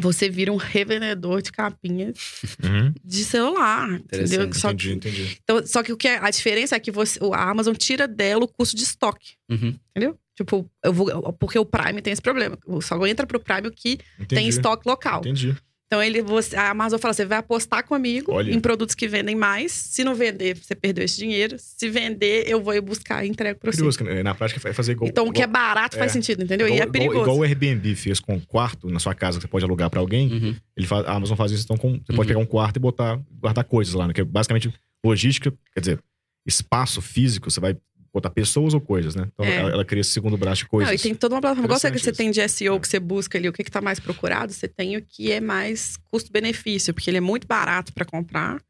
você 0.00 0.28
vira 0.28 0.52
um 0.52 0.56
revendedor 0.56 1.40
de 1.40 1.52
capinhas 1.52 2.16
Uhum. 2.62 2.92
de 3.04 3.24
celular, 3.24 3.88
entendeu? 3.92 4.52
Só 4.52 4.70
Entendi, 4.72 4.88
que, 4.88 4.94
entendi. 4.94 5.38
então, 5.42 5.64
só 5.66 5.82
que 5.84 5.92
o 5.92 5.96
que 5.96 6.08
é, 6.08 6.18
a 6.18 6.30
diferença 6.30 6.74
é 6.74 6.80
que 6.80 6.90
você, 6.90 7.18
a 7.32 7.48
Amazon 7.50 7.74
tira 7.74 8.08
dela 8.08 8.44
o 8.44 8.48
custo 8.48 8.76
de 8.76 8.82
estoque. 8.82 9.34
Uhum. 9.48 9.78
Entendeu? 9.90 10.18
Tipo, 10.34 10.68
eu 10.82 10.92
vou. 10.92 11.32
Porque 11.34 11.56
o 11.56 11.64
Prime 11.64 12.02
tem 12.02 12.12
esse 12.12 12.20
problema. 12.20 12.58
Só 12.82 13.06
entra 13.06 13.24
pro 13.24 13.38
Prime 13.38 13.68
o 13.68 13.70
que 13.70 14.00
entendi. 14.18 14.34
tem 14.34 14.48
estoque 14.48 14.88
local. 14.88 15.20
Entendi. 15.20 15.56
Então 15.94 16.02
ele, 16.02 16.20
você, 16.22 16.56
a 16.56 16.70
Amazon 16.70 16.98
fala: 16.98 17.14
você 17.14 17.24
vai 17.24 17.38
apostar 17.38 17.86
comigo 17.86 18.32
Olha. 18.32 18.52
em 18.52 18.58
produtos 18.58 18.96
que 18.96 19.06
vendem 19.06 19.36
mais. 19.36 19.70
Se 19.70 20.02
não 20.02 20.12
vender, 20.14 20.56
você 20.56 20.74
perdeu 20.74 21.04
esse 21.04 21.16
dinheiro. 21.16 21.54
Se 21.58 21.88
vender, 21.88 22.44
eu 22.48 22.60
vou 22.60 22.80
buscar 22.82 23.24
e 23.24 23.28
entrego 23.28 23.60
pra 23.60 23.70
você. 23.70 24.02
Né, 24.02 24.22
na 24.24 24.34
prática 24.34 24.58
vai 24.58 24.72
fazer 24.72 24.92
igual. 24.92 25.08
Então, 25.08 25.28
o 25.28 25.32
que 25.32 25.40
é 25.40 25.44
igual- 25.44 25.52
barato 25.62 25.96
faz 25.96 26.10
é. 26.10 26.14
sentido, 26.14 26.42
entendeu? 26.42 26.66
igual, 26.66 26.76
e 26.78 26.80
é 26.80 26.82
igual- 26.82 26.92
perigoso. 26.92 27.20
Igual 27.20 27.38
o 27.38 27.42
Airbnb 27.44 27.94
fez 27.94 28.18
com 28.18 28.34
um 28.34 28.40
quarto 28.40 28.90
na 28.90 28.98
sua 28.98 29.14
casa 29.14 29.38
que 29.38 29.42
você 29.42 29.48
pode 29.48 29.64
alugar 29.64 29.88
pra 29.88 30.00
alguém. 30.00 30.32
Uhum. 30.32 30.56
Ele 30.76 30.86
faz, 30.86 31.06
a 31.06 31.12
Amazon 31.12 31.36
faz 31.36 31.52
isso, 31.52 31.62
então 31.62 31.76
com, 31.76 31.92
você 31.92 32.10
Uhum. 32.10 32.16
pode 32.16 32.26
pegar 32.28 32.40
um 32.40 32.46
quarto 32.46 32.76
e 32.76 32.80
botar, 32.80 33.20
guardar 33.40 33.62
coisas 33.64 33.94
lá, 33.94 34.08
né? 34.08 34.12
Que 34.12 34.20
é 34.22 34.24
basicamente 34.24 34.72
logística, 35.06 35.52
quer 35.72 35.80
dizer, 35.80 35.98
espaço 36.44 37.00
físico, 37.00 37.48
você 37.50 37.60
vai 37.60 37.76
botar 38.14 38.30
pessoas 38.30 38.72
ou 38.72 38.80
coisas, 38.80 39.14
né? 39.16 39.28
Então 39.34 39.44
É. 39.44 39.56
ela, 39.56 39.70
ela 39.72 39.84
cria 39.84 40.00
esse 40.00 40.10
segundo 40.10 40.36
braço 40.36 40.62
de 40.62 40.68
coisas. 40.68 40.88
Não, 40.88 40.94
e 40.94 40.98
tem 40.98 41.14
toda 41.14 41.34
uma 41.34 41.40
plataforma. 41.40 41.66
Igual 41.66 41.80
você, 41.80 41.90
isso. 41.90 42.12
tem 42.12 42.30
de 42.30 42.48
SEO 42.48 42.78
que 42.80 42.86
você 42.86 43.00
busca 43.00 43.36
ali 43.36 43.48
o 43.48 43.52
que, 43.52 43.64
que 43.64 43.70
tá 43.70 43.80
mais 43.80 43.98
procurado, 43.98 44.52
você 44.52 44.68
tem 44.68 44.96
o 44.96 45.02
que 45.02 45.32
é 45.32 45.40
mais 45.40 45.96
custo-benefício, 46.10 46.94
porque 46.94 47.10
ele 47.10 47.18
é 47.18 47.20
muito 47.20 47.46
barato 47.46 47.92
para 47.92 48.04
comprar, 48.04 48.62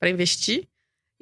para 0.00 0.08
investir 0.08 0.68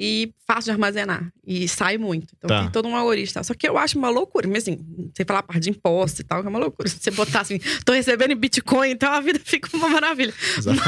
e 0.04 0.32
fácil 0.48 0.64
de 0.64 0.70
armazenar. 0.72 1.32
E 1.46 1.68
sai 1.68 1.96
muito. 1.96 2.34
Então 2.36 2.48
Tá. 2.48 2.62
tem 2.62 2.70
todo 2.72 2.88
um 2.88 2.96
algoritmo. 2.96 3.44
Só 3.44 3.54
que 3.54 3.68
eu 3.68 3.78
acho 3.78 3.96
uma 3.96 4.08
loucura. 4.10 4.48
Mas 4.48 4.64
assim, 4.64 4.78
você 5.14 5.24
falar 5.24 5.38
a 5.38 5.42
parte 5.44 5.60
de 5.60 5.70
imposto 5.70 6.20
e 6.20 6.24
tal, 6.24 6.40
que 6.40 6.46
é 6.46 6.50
uma 6.50 6.58
loucura. 6.58 6.88
Se 6.88 6.98
você 6.98 7.10
botar 7.12 7.42
assim, 7.42 7.58
tô 7.86 7.92
recebendo 7.92 8.34
Bitcoin, 8.34 8.90
então 8.90 9.12
a 9.12 9.20
vida 9.20 9.38
fica 9.44 9.68
uma 9.76 9.88
maravilha. 9.88 10.34
Exato. 10.58 10.80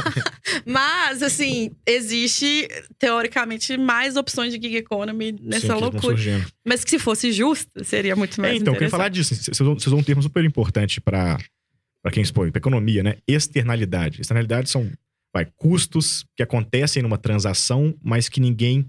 Mas, 0.66 1.22
assim, 1.22 1.70
existe, 1.87 2.66
teoricamente, 2.98 3.77
mais 3.77 4.16
opções 4.16 4.53
de 4.53 4.61
gig 4.61 4.77
economy 4.77 5.27
Sim, 5.27 5.38
nessa 5.42 5.66
vão 5.68 5.81
loucura. 5.81 6.16
Mas 6.66 6.83
que 6.83 6.90
se 6.90 6.98
fosse 6.98 7.31
justo, 7.31 7.85
seria 7.85 8.16
muito 8.16 8.40
mais 8.40 8.55
É, 8.55 8.57
então, 8.57 8.74
eu 8.74 8.79
queria 8.79 8.90
falar 8.90 9.09
disso. 9.11 9.35
Vocês 9.35 9.61
usam- 9.61 9.98
um 9.98 10.03
termo 10.03 10.22
super 10.22 10.44
importante 10.44 11.00
para 11.00 11.38
quem 12.12 12.22
expõe, 12.22 12.50
para 12.50 12.59
economia, 12.59 13.03
né? 13.05 13.16
Externalidade. 13.29 14.20
Externalidades 14.20 14.72
são 14.72 14.90
vai, 15.33 15.46
custos 15.57 16.24
que 16.37 16.42
acontecem 16.44 17.03
numa 17.03 17.18
transação, 17.18 17.92
mas 18.03 18.29
que 18.29 18.40
ninguém 18.40 18.88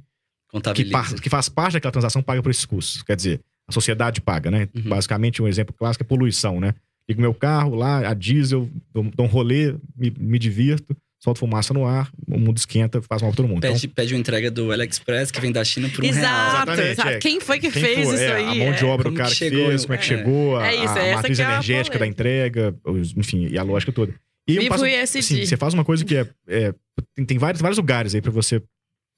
que, 0.62 1.22
que 1.22 1.30
faz 1.30 1.50
parte 1.50 1.74
daquela 1.74 1.92
transação 1.92 2.22
paga 2.22 2.42
por 2.42 2.50
esses 2.50 2.66
custos. 2.66 3.02
Quer 3.04 3.16
dizer, 3.16 3.42
a 3.68 3.72
sociedade 3.72 4.22
paga, 4.22 4.50
né? 4.52 4.68
Uhum. 4.76 4.84
Basicamente, 4.90 5.42
um 5.42 5.48
exemplo 5.48 5.74
clássico 5.78 6.04
é 6.04 6.08
poluição, 6.08 6.60
né? 6.60 6.74
Ligo 7.10 7.22
meu 7.22 7.34
carro 7.34 7.76
lá, 7.76 8.08
a 8.10 8.14
diesel, 8.14 8.70
dou, 8.94 9.04
dou 9.16 9.26
um 9.26 9.30
rolê, 9.30 9.76
me, 9.96 10.12
me 10.20 10.40
divirto, 10.40 10.96
solto 11.24 11.40
fumaça 11.40 11.74
no 11.74 11.86
ar, 11.86 12.10
o 12.28 12.40
mundo 12.40 12.58
esquenta, 12.58 13.00
faz 13.02 13.22
mal 13.22 13.32
pra 13.32 13.38
todo 13.38 13.48
mundo. 13.48 13.60
Então, 13.60 13.74
Pede, 13.74 13.88
pede 13.88 14.14
uma 14.16 14.20
entrega 14.20 14.50
do 14.50 14.72
AliExpress 14.72 15.30
que 15.32 15.40
vem 15.40 15.52
da 15.52 15.64
China 15.64 15.88
por 15.90 16.04
um 16.04 16.08
real. 16.08 16.18
Exato, 16.18 16.56
Exatamente, 16.72 16.90
exato. 16.92 17.10
é. 17.10 17.20
Quem 17.20 17.40
foi 17.40 17.60
que 17.60 17.70
Quem 17.72 17.82
fez 17.82 18.06
for, 18.08 18.14
isso 18.16 18.24
é, 18.24 18.36
aí? 18.36 18.44
A 18.62 18.66
mão 18.66 18.72
de 18.74 18.84
É. 18.84 18.88
obra 18.88 19.04
do 19.04 19.10
Como 19.10 19.18
cara 19.18 19.30
que 19.30 19.36
chegou, 19.36 19.68
fez, 19.68 19.82
como 19.86 19.94
é 19.94 19.98
que 19.98 20.04
é. 20.04 20.08
chegou, 20.08 20.58
a, 20.58 20.68
É 20.68 20.76
isso, 20.84 20.94
a 20.94 21.00
é 21.04 21.16
matriz 21.16 21.38
que 21.38 21.44
é 21.44 21.46
a 21.46 21.52
energética 21.54 22.00
da 22.00 22.08
entrega, 22.08 22.76
enfim, 23.16 23.48
e 23.52 23.58
a 23.58 23.64
lógica 23.64 23.92
toda. 23.92 24.14
E 24.48 24.54
Vivo 24.60 24.70
passo- 24.70 24.86
assim, 24.86 25.22
você 25.46 25.58
faz 25.58 25.74
uma 25.74 25.84
coisa 25.84 26.06
que 26.06 26.16
é. 26.16 26.28
é- 26.48 26.74
tem, 27.16 27.26
tem 27.26 27.38
vários, 27.38 27.62
vários 27.62 27.78
lugares 27.78 28.14
aí 28.16 28.22
pra 28.22 28.32
você 28.32 28.62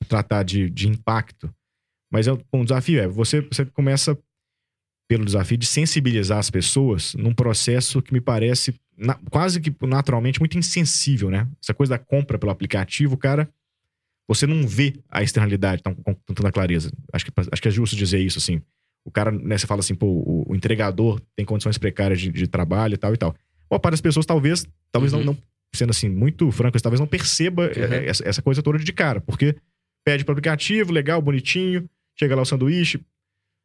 tratar 0.08 0.44
de, 0.44 0.70
de 0.70 0.88
impacto. 0.88 1.54
Mas 2.12 2.28
é, 2.28 2.32
um 2.54 2.64
desafio 2.64 3.00
é, 3.00 3.08
você, 3.08 3.42
você 3.42 3.66
começa 3.66 4.18
pelo 5.10 5.26
desafio 5.26 5.58
de 5.58 5.66
sensibilizar 5.66 6.38
as 6.38 6.50
pessoas 6.50 7.14
num 7.16 7.34
processo 7.34 8.02
que 8.02 8.14
me 8.14 8.20
parece 8.22 8.76
na- 8.98 9.20
quase 9.30 9.60
que 9.62 9.74
naturalmente 9.86 10.40
muito 10.40 10.58
insensível, 10.58 11.30
né? 11.30 11.48
Essa 11.64 11.74
coisa 11.74 11.92
da 11.92 12.00
compra 12.00 12.38
pelo 12.38 12.52
aplicativo, 12.52 13.16
cara, 13.16 13.50
você 14.28 14.46
não 14.46 14.68
vê 14.68 14.94
a 15.10 15.24
externalidade 15.24 15.82
tão, 15.82 15.96
com 15.96 16.14
tanta 16.14 16.52
clareza. 16.52 16.92
Acho 17.14 17.26
que, 17.26 17.32
acho 17.52 17.62
que 17.62 17.68
é 17.68 17.72
justo 17.72 17.96
dizer 17.96 18.20
isso, 18.20 18.38
assim. 18.38 18.62
o 19.06 19.12
cara, 19.12 19.32
né, 19.32 19.58
você 19.58 19.66
fala 19.66 19.80
assim, 19.80 19.96
pô, 19.96 20.06
o, 20.08 20.52
o 20.52 20.56
entregador 20.56 21.22
tem 21.36 21.46
condições 21.46 21.78
precárias 21.78 22.20
de, 22.20 22.30
de 22.30 22.46
trabalho 22.48 22.96
e 22.96 22.98
tal 22.98 23.14
e 23.14 23.18
tal. 23.18 23.34
Ou 23.70 23.80
para 23.80 23.96
as 23.96 24.02
pessoas, 24.02 24.26
talvez, 24.26 24.66
talvez 24.92 25.14
Uhum. 25.14 25.20
não, 25.24 25.34
não, 25.34 25.38
sendo 25.74 25.92
assim, 25.92 26.10
muito 26.10 26.52
franco, 26.52 26.78
talvez 26.82 27.00
não 27.00 27.08
perceba 27.08 27.64
Uhum. 27.68 27.94
é, 27.94 28.06
essa, 28.08 28.28
essa 28.28 28.42
coisa 28.42 28.62
toda 28.62 28.78
de 28.80 28.92
cara, 28.92 29.22
porque 29.22 29.56
pede 30.06 30.24
para 30.24 30.34
aplicativo, 30.34 30.92
legal, 30.92 31.22
bonitinho, 31.22 31.90
chega 32.18 32.36
lá 32.36 32.42
o 32.42 32.46
sanduíche. 32.46 33.00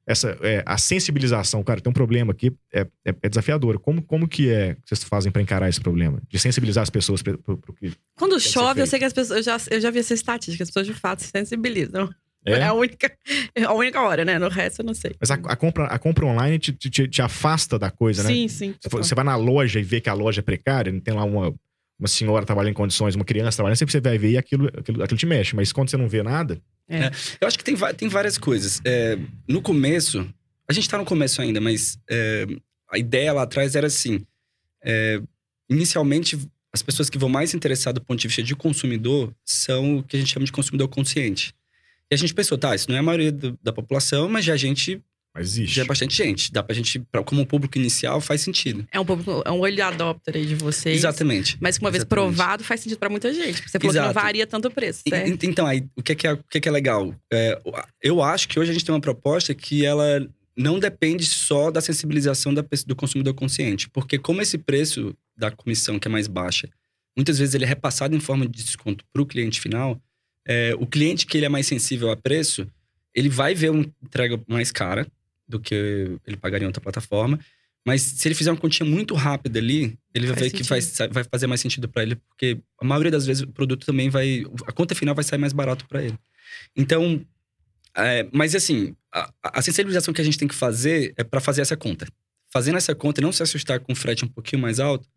Essa, 0.05 0.37
é, 0.43 0.65
a 0.67 0.77
sensibilização, 0.79 1.63
cara, 1.63 1.81
tem 1.81 1.89
um 1.89 1.95
problema 1.95 2.33
aqui, 2.33 2.53
é, 2.73 2.81
é, 3.05 3.15
é 3.23 3.29
desafiadora. 3.29 3.79
Como, 3.79 4.03
como 4.03 4.27
que 4.27 4.51
é 4.51 4.75
que 4.75 4.81
vocês 4.85 5.05
fazem 5.05 5.31
para 5.31 5.41
encarar 5.41 5.69
esse 5.69 5.81
problema? 5.81 6.21
De 6.29 6.41
sensibilizar 6.41 6.83
as 6.83 6.91
pessoas 6.91 7.23
pro, 7.23 7.39
pro 7.39 7.73
que. 7.73 7.93
Quando 8.19 8.41
chove, 8.41 8.81
eu 8.81 8.87
sei 8.87 8.99
que 8.99 9.05
as 9.05 9.13
pessoas. 9.13 9.39
Eu 9.39 9.43
já, 9.45 9.57
eu 9.71 9.81
já 9.81 9.91
vi 9.93 10.01
essa 10.01 10.13
estatística, 10.13 10.65
as 10.65 10.71
pessoas 10.71 10.87
de 10.89 10.95
fato 10.95 11.23
se 11.23 11.29
sensibilizam. 11.29 12.13
É, 12.45 12.55
É? 12.55 12.65
a 12.65 12.73
única, 12.73 13.13
é 13.55 13.63
a 13.63 13.73
única 13.73 14.03
hora, 14.03 14.25
né? 14.25 14.41
No 14.41 14.49
resto 14.49 14.81
eu 14.83 14.87
não 14.87 14.95
sei. 14.95 15.15
Mas 15.21 15.31
a, 15.31 15.35
a 15.35 15.55
compra, 15.55 15.85
a 15.85 15.97
compra 16.01 16.27
online 16.27 16.59
te, 16.59 16.73
te- 16.73 17.07
te, 17.07 17.23
afasta 17.23 17.79
da 17.79 17.89
coisa, 17.89 18.25
né? 18.25 18.29
Sim, 18.31 18.49
sim. 18.49 18.75
Você 18.91 19.15
vai 19.15 19.25
na 19.25 19.37
loja 19.37 19.79
e 19.79 19.85
vê 19.85 20.01
que 20.01 20.11
a 20.11 20.15
loja 20.15 20.41
é 20.41 20.43
precária, 20.43 20.91
não 20.91 20.99
tem 20.99 21.15
lá 21.15 21.23
uma, 21.23 21.55
uma 22.03 22.09
senhora 22.09 22.45
trabalhando 22.45 22.73
em 22.73 22.75
condições, 22.75 23.15
uma 23.15 23.25
criança 23.25 23.57
trabalhando, 23.57 23.77
sempre 23.79 23.93
você 23.93 24.01
vai 24.01 24.19
ver 24.19 24.33
e 24.33 24.37
aquilo, 24.39 24.67
aquilo, 24.77 25.03
aquilo 25.03 25.19
te 25.19 25.27
mexe. 25.27 25.55
Mas 25.57 25.73
quando 25.73 25.89
você 25.91 25.97
não 25.97 26.09
vê 26.09 26.23
nada, 26.23 26.61
Eu 27.41 27.49
acho 27.49 27.57
que 27.57 27.65
tem, 27.65 27.75
tem 27.97 28.09
várias 28.09 28.37
coisas. 28.37 28.81
É, 28.85 29.17
no 29.49 29.63
começo, 29.63 30.29
a 30.69 30.73
gente 30.73 30.89
tá 30.89 30.99
no 30.99 31.05
começo 31.05 31.41
ainda, 31.41 31.61
mas 31.61 31.99
é, 32.11 32.47
a 32.91 32.99
ideia 32.99 33.33
lá 33.33 33.43
atrás 33.43 33.75
era 33.77 33.87
assim: 33.87 34.27
é, 34.85 35.21
inicialmente, 35.71 36.39
as 36.73 36.83
pessoas 36.83 37.09
que 37.09 37.17
vão 37.19 37.29
mais 37.29 37.51
se 37.51 37.57
interessar 37.57 37.93
do 37.93 38.01
ponto 38.01 38.19
de 38.21 38.27
vista 38.29 38.43
de 38.43 38.55
consumidor 38.57 39.33
são 39.45 39.99
o 39.99 40.03
que 40.03 40.17
a 40.17 40.19
gente 40.19 40.33
chama 40.33 40.45
de 40.45 40.53
consumidor 40.53 40.89
consciente. 40.89 41.55
E 42.11 42.15
a 42.15 42.19
gente 42.19 42.35
pensou, 42.35 42.59
tá, 42.59 42.75
isso 42.75 42.89
não 42.91 42.97
é 42.97 43.01
a 43.01 43.03
maioria 43.03 43.33
do- 43.33 43.59
da 43.63 43.73
população, 43.73 44.29
mas 44.29 44.45
já 44.45 44.53
a 44.55 44.57
gente 44.57 45.01
mas 45.35 45.47
existe. 45.53 45.75
já 45.77 45.83
é 45.83 45.85
bastante 45.87 46.15
gente. 46.17 46.53
Dá 46.53 46.63
pra 46.63 46.75
gente, 46.75 46.99
pra, 46.99 47.23
como 47.23 47.41
um 47.41 47.45
público 47.45 47.79
inicial, 47.79 48.21
faz 48.21 48.41
sentido. 48.43 48.87
É 48.93 49.01
um 49.01 49.05
pouco 49.05 49.43
é 49.45 49.51
um 49.51 49.61
olho 49.61 49.85
adopter 49.85 50.37
aí 50.37 50.45
de 50.47 50.55
vocês. 50.55 50.97
Exatamente. 50.99 51.57
Mas 51.61 51.79
que 51.79 51.85
uma 51.85 51.91
vez 51.91 52.03
Exatamente. 52.03 52.27
provado 52.35 52.65
faz 52.65 52.81
sentido 52.81 52.99
pra 52.99 53.09
muita 53.09 53.33
gente. 53.33 53.55
Porque 53.55 53.69
você 53.71 53.79
falou 53.79 53.93
que 53.93 53.99
Exato. 53.99 54.15
não 54.15 54.23
varia 54.23 54.47
tanto 54.47 54.69
o 54.69 54.71
preço, 54.71 55.03
certo? 55.09 55.45
e- 55.45 55.47
Então, 55.49 55.67
aí, 55.67 55.85
o 55.97 56.03
que 56.03 56.13
é, 56.13 56.15
que 56.15 56.27
é, 56.27 56.33
o 56.35 56.39
que 56.45 56.59
é, 56.59 56.61
que 56.61 56.69
é 56.69 56.73
legal? 56.73 57.15
É, 57.33 57.59
eu 58.03 58.23
acho 58.23 58.49
que 58.49 58.59
hoje 58.61 58.71
a 58.71 58.75
gente 58.75 58.85
tem 58.85 58.95
uma 58.95 59.01
proposta 59.01 59.55
que 59.55 59.85
ela 59.87 60.27
não 60.55 60.79
depende 60.79 61.25
só 61.25 61.71
da 61.71 61.81
sensibilização 61.81 62.53
da 62.53 62.63
do 62.87 62.95
consumidor 62.95 63.33
consciente. 63.33 63.89
Porque 63.89 64.19
como 64.19 64.43
esse 64.43 64.59
preço 64.59 65.15
da 65.35 65.51
comissão, 65.51 65.99
que 65.99 66.07
é 66.07 66.11
mais 66.11 66.27
baixa, 66.29 66.69
muitas 67.17 67.39
vezes 67.39 67.55
ele 67.55 67.65
é 67.65 67.67
repassado 67.69 68.15
em 68.15 68.21
forma 68.21 68.47
de 68.47 68.63
desconto 68.63 69.03
para 69.11 69.23
o 69.23 69.27
cliente 69.27 69.61
final, 69.63 69.99
é, 70.47 70.75
o 70.79 70.87
cliente 70.87 71.25
que 71.25 71.39
ele 71.39 71.47
é 71.47 71.49
mais 71.49 71.67
sensível 71.67 72.11
a 72.11 72.17
preço, 72.17 72.67
ele 73.15 73.31
vai 73.31 73.55
ver 73.55 73.71
uma 73.71 73.87
entrega 74.03 74.39
mais 74.47 74.71
cara 74.71 75.07
do 75.53 75.61
que 75.61 76.19
ele 76.27 76.37
pagaria 76.37 76.65
em 76.65 76.67
outra 76.67 76.83
plataforma. 76.83 77.39
Mas 77.85 78.03
se 78.03 78.29
ele 78.29 78.35
fizer 78.35 78.51
uma 78.51 78.57
continha 78.57 78.89
muito 78.89 79.15
rápida 79.15 79.59
ali, 79.59 79.99
ele 80.15 80.27
vai 80.27 80.37
Faz 80.37 80.53
ver 80.53 80.59
que 80.59 80.63
vai, 80.63 80.81
vai 81.09 81.25
fazer 81.25 81.47
mais 81.47 81.61
sentido 81.61 81.89
para 81.89 82.03
ele, 82.03 82.17
porque 82.17 82.59
a 82.81 82.85
maioria 82.85 83.11
das 83.11 83.27
vezes 83.27 83.43
o 83.43 83.49
produto 83.49 83.85
também 83.85 84.09
vai. 84.09 84.45
A 84.67 84.73
conta 84.73 84.95
final 84.95 85.15
vai 85.15 85.25
sair 85.25 85.39
mais 85.39 85.53
barato 85.53 85.87
para 85.87 86.03
ele. 86.03 86.19
Então. 86.77 87.25
é, 87.97 88.29
mas 88.33 88.55
assim, 88.55 88.95
a, 89.13 89.33
a 89.43 89.63
sensibilização 89.63 90.15
que 90.15 90.21
a 90.21 90.25
gente 90.25 90.39
tem 90.39 90.49
que 90.49 90.55
fazer 90.55 91.13
é 91.17 91.25
para 91.25 91.41
fazer 91.41 91.61
essa 91.61 91.77
conta. 91.77 92.07
Fazendo 92.53 92.77
essa 92.77 92.95
conta 92.95 93.21
e 93.21 93.23
não 93.23 93.33
se 93.33 93.43
assustar 93.43 93.81
com 93.81 93.93
um 93.93 93.97
frete 93.97 94.25
um 94.25 94.29
pouquinho 94.29 94.63
mais 94.63 94.79
alto, 94.79 95.09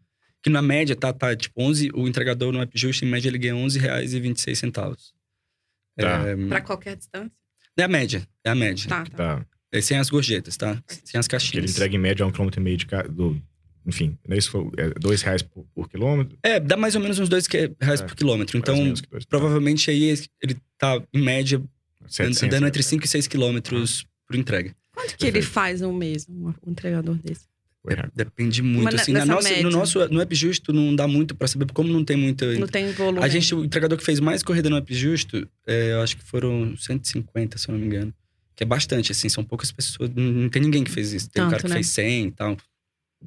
que 0.41 0.49
na 0.49 0.61
média 0.61 0.95
tá, 0.95 1.13
tá 1.13 1.35
tipo 1.35 1.61
11, 1.61 1.91
o 1.93 2.07
entregador 2.07 2.51
no 2.51 2.61
AppJust, 2.61 3.03
em 3.03 3.09
média, 3.09 3.27
ele 3.29 3.37
ganha 3.37 3.55
R$11,26. 3.55 4.71
Tá. 4.71 6.27
É, 6.27 6.35
Pra 6.47 6.61
qualquer 6.61 6.95
distância? 6.95 7.31
é 7.77 7.83
a 7.83 7.87
média, 7.87 8.27
é 8.43 8.49
a 8.49 8.55
média. 8.55 8.89
Tá, 8.89 9.03
tá. 9.05 9.17
Tá. 9.17 9.45
É 9.77 9.81
sem 9.81 9.97
as 9.97 10.09
gorjetas, 10.09 10.55
tá? 10.57 10.81
Sem 11.03 11.19
as 11.19 11.27
Que 11.27 11.35
ele 11.35 11.41
caixinhas. 11.41 11.71
entrega 11.71 11.95
em 11.95 11.99
média 11.99 12.25
um 12.25 12.31
quilômetro 12.31 12.59
e 12.59 12.63
meio 12.63 12.77
de 12.77 12.85
ca- 12.85 13.03
do. 13.03 13.39
Enfim, 13.85 14.17
não 14.27 14.35
é 14.35 14.39
isso? 14.39 14.49
Foi, 14.51 14.67
é 14.77 14.89
dois 14.99 15.21
reais 15.21 15.41
por, 15.43 15.65
por 15.75 15.89
quilômetro. 15.89 16.37
É, 16.41 16.59
dá 16.59 16.75
mais 16.75 16.95
ou 16.95 17.01
menos 17.01 17.19
uns 17.19 17.29
dois 17.29 17.45
que- 17.47 17.71
reais 17.79 18.01
É, 18.01 18.05
por 18.05 18.15
quilômetro. 18.15 18.57
Então, 18.57 18.75
dois. 18.75 19.25
provavelmente 19.25 19.91
aí 19.91 20.17
ele 20.41 20.57
tá, 20.77 21.01
em 21.13 21.21
média, 21.21 21.61
700, 22.07 22.43
andando 22.43 22.67
entre 22.67 22.79
né? 22.79 22.83
5 22.83 23.05
e 23.05 23.07
6 23.07 23.27
quilômetros 23.27 24.05
por 24.27 24.35
entrega. 24.35 24.75
Quanto 24.93 25.17
que 25.17 25.25
ele 25.25 25.33
Perfeito. 25.33 25.53
faz 25.53 25.81
um 25.81 25.93
mês, 25.93 26.25
um, 26.29 26.49
um 26.65 26.71
entregador 26.71 27.15
desse? 27.15 27.45
Rápido. 27.87 28.13
Depende 28.15 28.63
muito. 28.63 28.85
Mas 28.85 28.95
assim, 28.95 29.11
na 29.13 29.23
nossa, 29.27 29.61
no 29.61 29.69
nosso 29.69 30.07
no 30.07 30.19
App 30.19 30.33
Justo 30.33 30.73
não 30.73 30.95
dá 30.95 31.07
muito 31.07 31.35
pra 31.35 31.47
saber, 31.47 31.67
como 31.71 31.87
não 31.93 32.03
tem 32.03 32.17
muita. 32.17 32.51
Não 32.57 32.65
tem 32.67 32.91
volume. 32.93 33.19
A 33.23 33.27
gente, 33.27 33.53
o 33.53 33.63
entregador 33.63 33.95
que 33.95 34.03
fez 34.03 34.19
mais 34.19 34.41
corrida 34.41 34.71
no 34.71 34.77
App 34.77 34.91
Justo, 34.91 35.47
é, 35.67 35.91
eu 35.91 36.01
acho 36.01 36.17
que 36.17 36.23
foram 36.23 36.75
150, 36.75 37.59
se 37.59 37.69
eu 37.69 37.73
não 37.73 37.79
me 37.79 37.85
engano. 37.85 38.11
Que 38.55 38.63
é 38.63 38.65
bastante, 38.65 39.11
assim, 39.11 39.27
são 39.29 39.43
poucas 39.43 39.71
pessoas. 39.71 40.09
Não, 40.15 40.23
não 40.23 40.49
tem 40.49 40.61
ninguém 40.61 40.83
que 40.83 40.91
fez 40.91 41.11
isso. 41.13 41.29
Tem 41.29 41.43
um 41.43 41.47
Tanto, 41.49 41.51
cara 41.61 41.63
que 41.63 41.69
né? 41.69 41.75
fez 41.75 41.87
100 41.89 42.27
e 42.27 42.31
tal. 42.31 42.57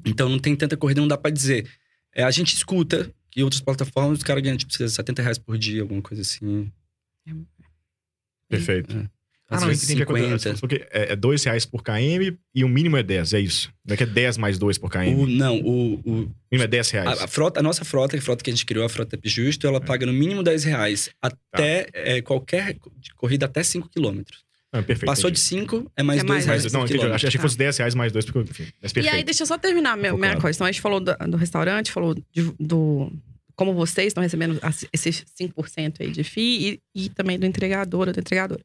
Então 0.05 0.29
não 0.29 0.39
tem 0.39 0.55
tanta 0.57 0.77
corrida, 0.77 1.01
não 1.01 1.09
dá 1.09 1.19
pra 1.19 1.31
dizer. 1.31 1.69
É, 2.15 2.23
a 2.23 2.31
gente 2.31 2.55
escuta 2.55 3.13
que 3.31 3.43
outras 3.43 3.61
plataformas, 3.61 4.19
os 4.19 4.25
caras 4.25 4.43
ganham, 4.43 4.57
tipo, 4.57 4.73
70 4.73 5.23
reais 5.23 5.39
por 5.39 5.59
dia, 5.59 5.83
alguma 5.83 6.01
coisa 6.01 6.23
assim. 6.23 6.71
Perfeito. 8.49 8.97
Ah, 9.51 9.57
Às 9.57 9.61
não, 9.63 9.69
vezes 9.69 9.85
entendi. 9.85 10.01
50. 10.01 10.55
Porque 10.61 10.87
é, 10.91 11.13
é 11.13 11.17
dois 11.17 11.43
reais 11.45 11.65
por 11.65 11.83
KM 11.83 12.37
e 12.55 12.65
o 12.65 12.69
mínimo 12.69 12.97
é 12.97 13.03
10, 13.03 13.33
é 13.35 13.41
isso. 13.41 13.73
Não 13.85 13.95
é 13.95 13.97
que 13.97 14.03
é 14.03 14.07
10 14.07 14.37
mais 14.37 14.59
2 14.59 14.77
por 14.79 14.91
KM. 14.91 15.15
O, 15.15 15.23
O 15.23 15.27
não, 15.27 15.59
o, 15.61 15.95
o, 15.95 16.13
mínimo 16.51 16.65
é 16.65 16.67
10 16.67 16.91
reais. 16.91 17.21
A, 17.21 17.25
a 17.25 17.29
frota, 17.29 17.61
a 17.61 17.63
nossa 17.63 17.85
frota, 17.85 18.11
que 18.11 18.17
é 18.17 18.21
a 18.21 18.23
frota 18.23 18.45
que 18.45 18.51
a 18.51 18.53
gente 18.53 18.67
criou, 18.67 18.85
a 18.85 18.89
frota 18.89 19.17
App 19.17 19.29
Justo, 19.29 19.67
ela 19.67 19.81
paga 19.81 20.05
no 20.05 20.13
mínimo 20.13 20.43
10 20.43 20.65
reais 20.65 21.11
até 21.21 21.85
Tá. 21.85 21.91
é, 21.95 22.21
qualquer 22.23 22.77
corrida 23.17 23.47
até 23.47 23.63
5 23.63 23.89
quilômetros. 23.89 24.45
Não, 24.73 24.83
perfeito. 24.83 25.07
Passou 25.07 25.31
entendi. 25.31 25.41
de 25.41 25.47
5, 25.49 25.93
é 25.97 26.03
mais 26.03 26.21
É 26.21 26.25
2 26.25 26.29
mais 26.29 26.47
reais. 26.63 26.73
Não, 26.73 26.85
entendi. 26.85 27.03
Eu 27.05 27.15
achei 27.15 27.31
que 27.31 27.39
fosse 27.39 27.57
10 27.57 27.79
reais 27.79 27.95
mais 27.95 28.13
2, 28.13 28.25
porque, 28.27 28.51
enfim. 28.51 28.71
Mas 28.83 28.91
E 28.91 28.95
perfeito. 28.95 29.15
aí, 29.17 29.25
deixa 29.25 29.43
eu 29.43 29.47
só 29.47 29.57
terminar 29.57 29.97
minha, 29.97 30.13
minha 30.15 30.39
coisa. 30.41 30.57
Então, 30.57 30.67
a 30.67 30.71
gente 30.73 30.83
falou 30.83 31.01
do, 31.01 31.15
do 31.17 31.37
restaurante, 31.39 31.91
falou 31.91 32.15
de- 32.15 32.55
do. 32.61 33.11
Como 33.57 33.75
vocês 33.75 34.09
estão 34.09 34.23
recebendo 34.23 34.61
esses 34.93 35.25
5% 35.41 36.01
aí 36.01 36.11
de 36.13 36.23
FII 36.23 36.81
e, 36.95 37.05
e 37.07 37.09
também 37.09 37.39
do 37.39 37.47
entregador 37.47 38.07
ou 38.09 38.13
da 38.13 38.21
entregadora. 38.21 38.63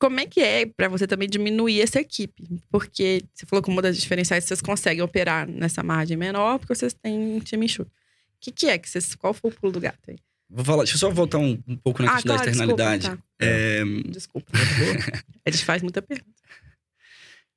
Como 0.00 0.18
é 0.20 0.26
que 0.26 0.40
é 0.40 0.64
pra 0.64 0.88
você 0.88 1.06
também 1.06 1.28
diminuir 1.28 1.80
essa 1.80 2.00
equipe? 2.00 2.42
Porque 2.70 3.22
você 3.34 3.44
falou 3.46 3.62
que 3.62 3.68
uma 3.68 3.82
das 3.82 3.98
diferenciais 4.00 4.44
vocês 4.44 4.60
conseguem 4.62 5.02
operar 5.02 5.46
nessa 5.48 5.82
margem 5.82 6.16
menor 6.16 6.58
porque 6.58 6.74
vocês 6.74 6.94
têm 6.94 7.18
um 7.18 7.40
time 7.40 7.66
enxuto. 7.66 7.90
O 7.90 8.40
que, 8.40 8.52
que 8.52 8.66
é 8.66 8.78
que 8.78 8.88
vocês. 8.88 9.14
Qual 9.16 9.34
foi 9.34 9.50
o 9.50 9.54
pulo 9.54 9.72
do 9.72 9.80
gato 9.80 9.98
aí? 10.08 10.16
Vou 10.50 10.64
falar, 10.64 10.84
deixa 10.84 10.94
eu 10.94 10.98
só 10.98 11.10
voltar 11.10 11.38
um, 11.38 11.58
um 11.66 11.76
pouco 11.76 12.02
na 12.02 12.14
questão 12.14 12.34
da 12.36 12.42
externalidade. 12.44 13.02
Desculpa, 13.02 13.24
É, 13.38 13.78
tá. 13.84 14.08
desculpa. 14.10 14.52
A 15.44 15.50
gente 15.50 15.64
faz 15.64 15.82
muita 15.82 16.00
pergunta. 16.00 16.30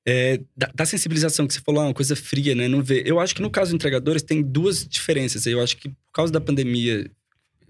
é, 0.06 0.40
da, 0.58 0.70
da 0.74 0.86
sensibilização 0.86 1.48
que 1.48 1.54
você 1.54 1.62
falou, 1.62 1.84
é 1.84 1.88
uma 1.88 1.94
coisa 1.94 2.16
fria, 2.16 2.54
né? 2.56 2.68
Não 2.68 2.82
vê. 2.82 3.04
Eu 3.06 3.20
acho 3.20 3.34
que 3.36 3.42
no 3.42 3.50
caso 3.50 3.70
dos 3.72 3.76
entregadores 3.76 4.24
tem 4.24 4.42
duas 4.42 4.86
diferenças. 4.86 5.46
Eu 5.46 5.62
acho 5.62 5.78
que 5.78 5.90
por 5.90 6.12
causa 6.14 6.34
da 6.34 6.42
pandemia, 6.42 7.10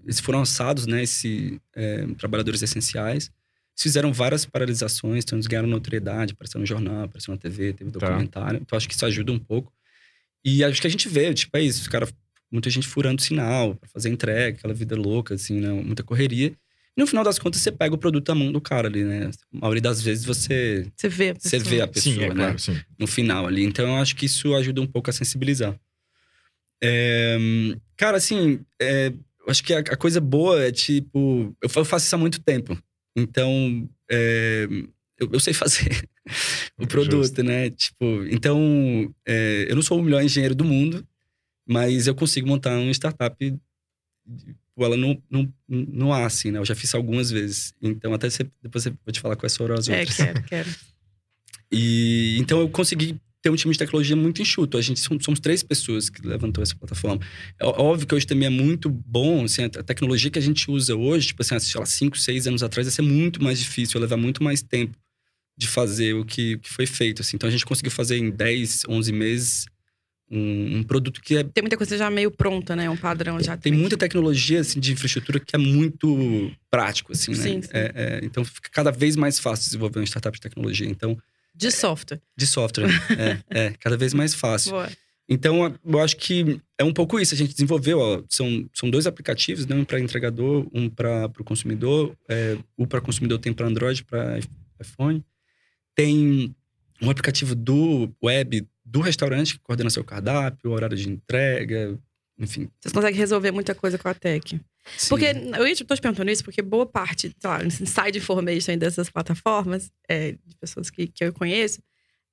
eles 0.04 0.18
foram 0.18 0.40
alçados, 0.40 0.86
né? 0.86 1.02
Esse, 1.04 1.60
é, 1.74 2.04
trabalhadores 2.18 2.60
essenciais. 2.62 3.24
Eles 3.74 3.82
fizeram 3.82 4.12
várias 4.12 4.44
paralisações, 4.44 5.24
então 5.24 5.36
eles 5.36 5.46
ganharam 5.46 5.68
notoriedade, 5.68 6.32
apareceu 6.32 6.58
no 6.60 6.66
jornal, 6.66 7.04
apareceu 7.04 7.32
na 7.32 7.38
TV, 7.38 7.72
teve 7.72 7.90
documentário. 7.90 8.58
Então 8.60 8.76
acho 8.76 8.88
que 8.88 8.94
isso 8.94 9.06
ajuda 9.06 9.30
um 9.32 9.38
pouco. 9.38 9.72
E 10.44 10.64
acho 10.64 10.80
que 10.80 10.86
a 10.88 10.90
gente 10.90 11.08
vê, 11.08 11.32
tipo, 11.32 11.56
é 11.56 11.62
isso, 11.62 11.80
os 11.82 11.88
cara, 11.88 12.08
muita 12.52 12.68
gente 12.70 12.86
furando 12.86 13.22
sinal 13.22 13.74
pra 13.74 13.88
fazer 13.88 14.10
entrega, 14.10 14.56
aquela 14.58 14.74
vida 14.74 14.94
louca, 14.94 15.34
assim, 15.34 15.58
né? 15.60 15.72
Muita 15.72 16.02
correria. 16.02 16.52
E 16.96 17.00
no 17.00 17.06
final 17.06 17.24
das 17.24 17.38
contas, 17.38 17.62
você 17.62 17.72
pega 17.72 17.94
o 17.94 17.98
produto 17.98 18.26
da 18.26 18.34
mão 18.34 18.52
do 18.52 18.60
cara 18.60 18.86
ali, 18.86 19.02
né? 19.02 19.30
A 19.54 19.58
maioria 19.60 19.80
das 19.80 20.02
vezes 20.02 20.24
você, 20.26 20.86
Você 20.94 21.08
vê. 21.08 21.30
a 21.30 21.34
você 21.34 21.56
pessoa. 21.58 21.70
vê 21.70 21.80
a 21.80 21.88
pessoa, 21.88 22.14
Sim, 22.14 22.22
é 22.24 22.28
né? 22.28 22.34
claro, 22.34 22.58
sim. 22.58 22.76
no 22.98 23.06
final 23.06 23.46
ali. 23.46 23.64
Então 23.64 23.86
eu 23.86 23.96
acho 23.96 24.14
que 24.14 24.26
isso 24.26 24.54
ajuda 24.54 24.80
um 24.82 24.86
pouco 24.86 25.08
a 25.08 25.12
sensibilizar. 25.12 25.74
É, 26.82 27.38
cara, 27.96 28.16
assim, 28.16 28.60
é, 28.80 29.06
eu 29.08 29.46
acho 29.50 29.62
que 29.64 29.72
a, 29.72 29.82
coisa 29.96 30.20
boa 30.20 30.62
é 30.62 30.70
tipo. 30.72 31.56
Eu 31.62 31.68
faço 31.68 32.04
isso 32.06 32.14
há 32.14 32.18
muito 32.18 32.40
tempo. 32.40 32.76
Então, 33.16 33.88
é, 34.10 34.66
eu, 35.18 35.30
eu 35.32 35.40
sei 35.40 35.52
fazer 35.54 36.08
o 36.78 36.86
produto, 36.86 37.22
Justo. 37.22 37.42
né? 37.42 37.70
Tipo, 37.70 38.24
então, 38.30 39.12
é, 39.26 39.66
eu 39.68 39.74
não 39.76 39.82
sou 39.82 39.98
o 39.98 40.02
melhor 40.02 40.22
engenheiro 40.22 40.54
do 40.54 40.64
mundo, 40.64 41.06
mas 41.66 42.06
eu 42.06 42.14
consigo 42.14 42.46
montar 42.48 42.78
uma 42.78 42.90
startup. 42.92 43.36
tipo, 43.38 43.60
Ela 44.78 44.96
não, 44.96 45.22
não, 45.30 45.52
não 45.68 46.12
há, 46.12 46.26
assim, 46.26 46.50
né? 46.50 46.58
Eu 46.58 46.64
já 46.64 46.74
fiz 46.74 46.94
algumas 46.94 47.30
vezes. 47.30 47.74
Então, 47.80 48.12
até 48.14 48.28
você, 48.30 48.48
depois 48.62 48.86
eu 48.86 48.92
vou 49.04 49.12
te 49.12 49.20
falar 49.20 49.36
quais 49.36 49.56
foram 49.56 49.74
as 49.74 49.88
É, 49.88 50.00
outras. 50.00 50.16
quero, 50.16 50.42
quero. 50.44 50.70
E 51.74 52.36
então 52.38 52.60
eu 52.60 52.68
consegui 52.68 53.18
ter 53.40 53.48
um 53.50 53.56
time 53.56 53.72
de 53.72 53.78
tecnologia 53.78 54.14
muito 54.14 54.42
enxuto. 54.42 54.76
A 54.76 54.82
gente 54.82 55.00
somos, 55.00 55.40
três 55.40 55.62
pessoas 55.62 56.10
que 56.10 56.20
levantou 56.26 56.62
essa 56.62 56.76
plataforma. 56.76 57.18
É 57.58 57.64
óbvio 57.64 58.06
que 58.06 58.14
hoje 58.14 58.26
também 58.26 58.46
é 58.46 58.50
muito 58.50 58.90
bom, 58.90 59.44
assim, 59.44 59.62
a 59.62 59.66
a 59.66 59.82
tecnologia 59.82 60.30
que 60.30 60.38
a 60.38 60.42
gente 60.42 60.70
usa 60.70 60.94
hoje, 60.94 61.28
tipo 61.28 61.40
assim, 61.42 61.58
sei 61.58 61.80
lá, 61.80 61.86
cinco, 61.86 62.18
seis 62.18 62.46
anos 62.46 62.62
atrás, 62.62 62.86
ia 62.86 62.90
ser 62.90 63.02
muito 63.02 63.42
mais 63.42 63.58
difícil, 63.58 63.98
ia 63.98 64.02
levar 64.02 64.16
muito 64.18 64.42
mais 64.44 64.62
tempo 64.62 64.96
de 65.56 65.66
fazer 65.66 66.14
o 66.14 66.24
que, 66.24 66.58
que 66.58 66.68
foi 66.68 66.86
feito, 66.86 67.22
assim. 67.22 67.36
Então 67.36 67.48
a 67.48 67.52
gente 67.52 67.64
conseguiu 67.64 67.90
fazer 67.90 68.18
em 68.18 68.30
10, 68.30 68.82
11 68.88 69.10
meses 69.12 69.66
um, 70.32 70.78
um 70.78 70.82
produto 70.82 71.20
que 71.20 71.36
é 71.36 71.44
Tem 71.44 71.62
muita 71.62 71.76
coisa 71.76 71.96
já 71.98 72.08
meio 72.10 72.30
pronta, 72.30 72.74
né? 72.74 72.88
Um 72.88 72.96
padrão 72.96 73.38
já. 73.38 73.54
tem 73.56 73.72
muita 73.72 73.98
tecnologia 73.98 74.60
assim, 74.60 74.80
de 74.80 74.92
infraestrutura 74.92 75.38
que 75.38 75.54
é 75.54 75.58
muito 75.58 76.50
prático, 76.70 77.12
assim, 77.12 77.32
né? 77.32 77.36
Sim, 77.36 77.62
sim. 77.62 77.68
É, 77.72 77.92
é, 77.94 78.20
então 78.24 78.42
fica 78.42 78.70
cada 78.72 78.90
vez 78.90 79.14
mais 79.14 79.38
fácil 79.38 79.66
desenvolver 79.66 79.98
uma 79.98 80.06
startup 80.06 80.34
de 80.34 80.40
tecnologia. 80.40 80.88
Então, 80.88 81.18
De 81.54 81.70
software. 81.70 82.20
De 82.34 82.46
software. 82.46 82.88
é, 83.50 83.66
é, 83.66 83.70
cada 83.78 83.96
vez 83.96 84.14
mais 84.14 84.34
fácil. 84.34 84.72
Boa. 84.72 84.88
Então, 85.28 85.74
eu 85.84 86.00
acho 86.00 86.16
que 86.16 86.60
é 86.76 86.84
um 86.84 86.92
pouco 86.92 87.20
isso. 87.20 87.34
A 87.34 87.36
gente 87.36 87.52
desenvolveu, 87.52 87.98
ó, 87.98 88.22
são, 88.28 88.68
são 88.74 88.90
dois 88.90 89.06
aplicativos, 89.06 89.66
né? 89.66 89.76
um 89.76 89.84
para 89.84 90.00
entregador, 90.00 90.66
um 90.74 90.88
para 90.90 91.30
o 91.38 91.44
consumidor. 91.44 92.16
É, 92.28 92.56
o 92.76 92.86
para 92.86 93.00
consumidor 93.00 93.38
tem 93.38 93.52
para 93.52 93.66
Android, 93.66 94.02
para 94.04 94.40
iPhone. 94.80 95.24
Tem 95.94 96.54
um 97.00 97.10
aplicativo 97.10 97.54
do 97.54 98.10
web 98.22 98.66
do 98.84 99.00
restaurante 99.00 99.54
que 99.54 99.60
coordena 99.60 99.90
seu 99.90 100.04
cardápio, 100.04 100.70
horário 100.70 100.96
de 100.96 101.08
entrega, 101.08 101.98
enfim. 102.38 102.68
Vocês 102.80 102.92
conseguem 102.92 103.18
resolver 103.18 103.50
muita 103.52 103.74
coisa 103.74 103.96
com 103.98 104.08
a 104.08 104.14
tech. 104.14 104.60
Sim. 104.96 105.08
Porque 105.08 105.26
eu 105.26 105.86
tô 105.86 105.94
te 105.94 106.00
perguntando 106.00 106.30
isso 106.30 106.42
porque 106.42 106.60
boa 106.60 106.84
parte, 106.86 107.34
sei 107.38 107.48
lá, 107.50 107.62
inside 107.64 108.18
information 108.18 108.76
dessas 108.76 109.08
plataformas, 109.08 109.90
é, 110.08 110.32
de 110.32 110.56
pessoas 110.60 110.90
que, 110.90 111.06
que 111.06 111.24
eu 111.24 111.32
conheço, 111.32 111.80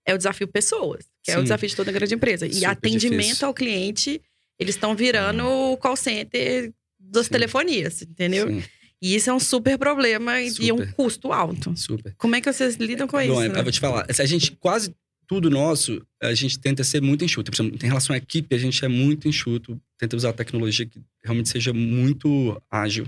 é 0.06 0.14
o 0.16 0.18
desafio 0.18 0.48
pessoas, 0.48 1.06
que 1.22 1.30
é 1.32 1.36
o 1.36 1.38
Sim. 1.40 1.44
desafio 1.44 1.70
de 1.70 1.76
toda 1.76 1.92
grande 1.92 2.16
empresa. 2.16 2.48
E 2.48 2.54
Super 2.56 2.66
atendimento 2.70 3.22
difícil. 3.26 3.48
ao 3.48 3.54
cliente, 3.54 4.22
eles 4.58 4.74
estão 4.76 4.96
virando 4.96 5.46
o 5.46 5.78
call 5.78 5.96
center 5.96 6.74
das 7.00 7.28
Sim. 7.28 7.32
telefonias, 7.34 8.02
entendeu? 8.02 8.48
Sim, 8.48 8.64
E 9.02 9.16
isso 9.16 9.30
é 9.30 9.34
um 9.34 9.40
super 9.40 9.78
problema 9.78 10.42
e- 10.42 10.48
e 10.60 10.72
um 10.74 10.78
Super. 10.80 10.94
custo 10.94 11.32
alto. 11.32 11.78
super. 11.78 12.14
Como 12.18 12.36
é 12.36 12.42
que 12.42 12.52
vocês 12.52 12.76
lidam 12.76 13.08
com 13.08 13.22
isso? 13.22 13.32
Bom, 13.34 13.40
né? 13.42 13.60
eu 13.60 13.64
vou 13.64 13.72
te 13.72 13.80
falar. 13.80 14.06
A 14.10 14.26
gente, 14.26 14.52
quase 14.60 14.94
tudo 15.30 15.48
nosso, 15.48 16.02
a 16.20 16.34
gente 16.34 16.58
tenta 16.58 16.84
ser 16.84 17.04
muito 17.04 17.24
enxuto. 17.24 17.52
Exemplo, 17.54 17.78
em 17.80 17.88
relação 17.88 18.16
à 18.16 18.18
equipe, 18.18 18.56
a 18.56 18.58
gente 18.58 18.84
é 18.84 18.88
muito 18.88 19.28
enxuto. 19.28 19.80
Tenta 19.96 20.18
usar 20.18 20.30
a 20.30 20.34
tecnologia 20.34 20.88
que 20.88 21.00
realmente 21.24 21.50
seja 21.50 21.72
muito 21.72 22.60
ágil. 22.68 23.08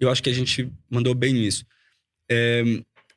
Eu 0.00 0.08
acho 0.10 0.22
que 0.22 0.30
a 0.30 0.32
gente 0.32 0.72
mandou 0.88 1.14
bem 1.14 1.34
nisso. 1.34 1.66
É, 2.30 2.62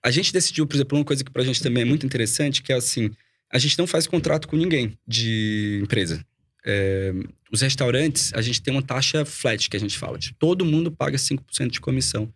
a 0.03 0.11
gente 0.11 0.33
decidiu, 0.33 0.67
por 0.67 0.75
exemplo, 0.75 0.97
uma 0.97 1.05
coisa 1.05 1.23
que 1.23 1.31
pra 1.31 1.45
gente 1.45 1.63
também 1.63 1.83
é 1.83 1.85
muito 1.85 2.05
interessante, 2.05 2.61
que 2.61 2.73
é 2.73 2.75
assim, 2.75 3.09
a 3.49 3.57
gente 3.57 3.79
não 3.79 3.87
faz 3.87 4.05
contrato 4.05 4.49
com 4.49 4.57
ninguém 4.57 4.97
de 5.07 5.79
empresa. 5.81 6.21
É, 6.65 7.13
os 7.49 7.61
restaurantes, 7.61 8.33
a 8.33 8.41
gente 8.41 8.61
tem 8.61 8.73
uma 8.73 8.83
taxa 8.83 9.23
flat, 9.23 9.69
que 9.69 9.77
a 9.77 9.79
gente 9.79 9.97
fala. 9.97 10.17
De 10.17 10.33
todo 10.33 10.65
mundo 10.65 10.91
paga 10.91 11.17
5% 11.17 11.71
de 11.71 11.79
comissão. 11.79 12.27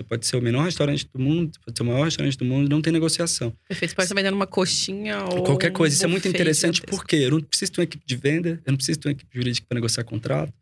Você 0.00 0.04
pode 0.04 0.26
ser 0.26 0.36
o 0.36 0.42
menor 0.42 0.64
restaurante 0.64 1.06
do 1.12 1.20
mundo, 1.20 1.52
pode 1.62 1.76
ser 1.76 1.82
o 1.82 1.86
maior 1.86 2.04
restaurante 2.04 2.38
do 2.38 2.44
mundo, 2.44 2.70
não 2.70 2.80
tem 2.80 2.90
negociação. 2.90 3.52
Perfeito. 3.68 3.90
Você 3.90 3.96
pode 3.96 4.06
estar 4.06 4.14
vendendo 4.14 4.34
uma 4.34 4.46
coxinha 4.46 5.24
ou. 5.24 5.42
Qualquer 5.42 5.70
coisa. 5.72 5.94
Isso 5.94 6.04
é 6.04 6.08
um 6.08 6.10
muito 6.10 6.26
interessante 6.26 6.80
porque 6.80 7.16
eu 7.16 7.32
não 7.32 7.40
preciso 7.42 7.72
ter 7.72 7.80
uma 7.82 7.84
equipe 7.84 8.02
de 8.06 8.16
venda, 8.16 8.62
eu 8.64 8.72
não 8.72 8.76
preciso 8.76 8.98
ter 8.98 9.08
uma 9.08 9.12
equipe 9.12 9.30
jurídica 9.36 9.66
para 9.68 9.74
negociar 9.74 10.04
contrato. 10.04 10.54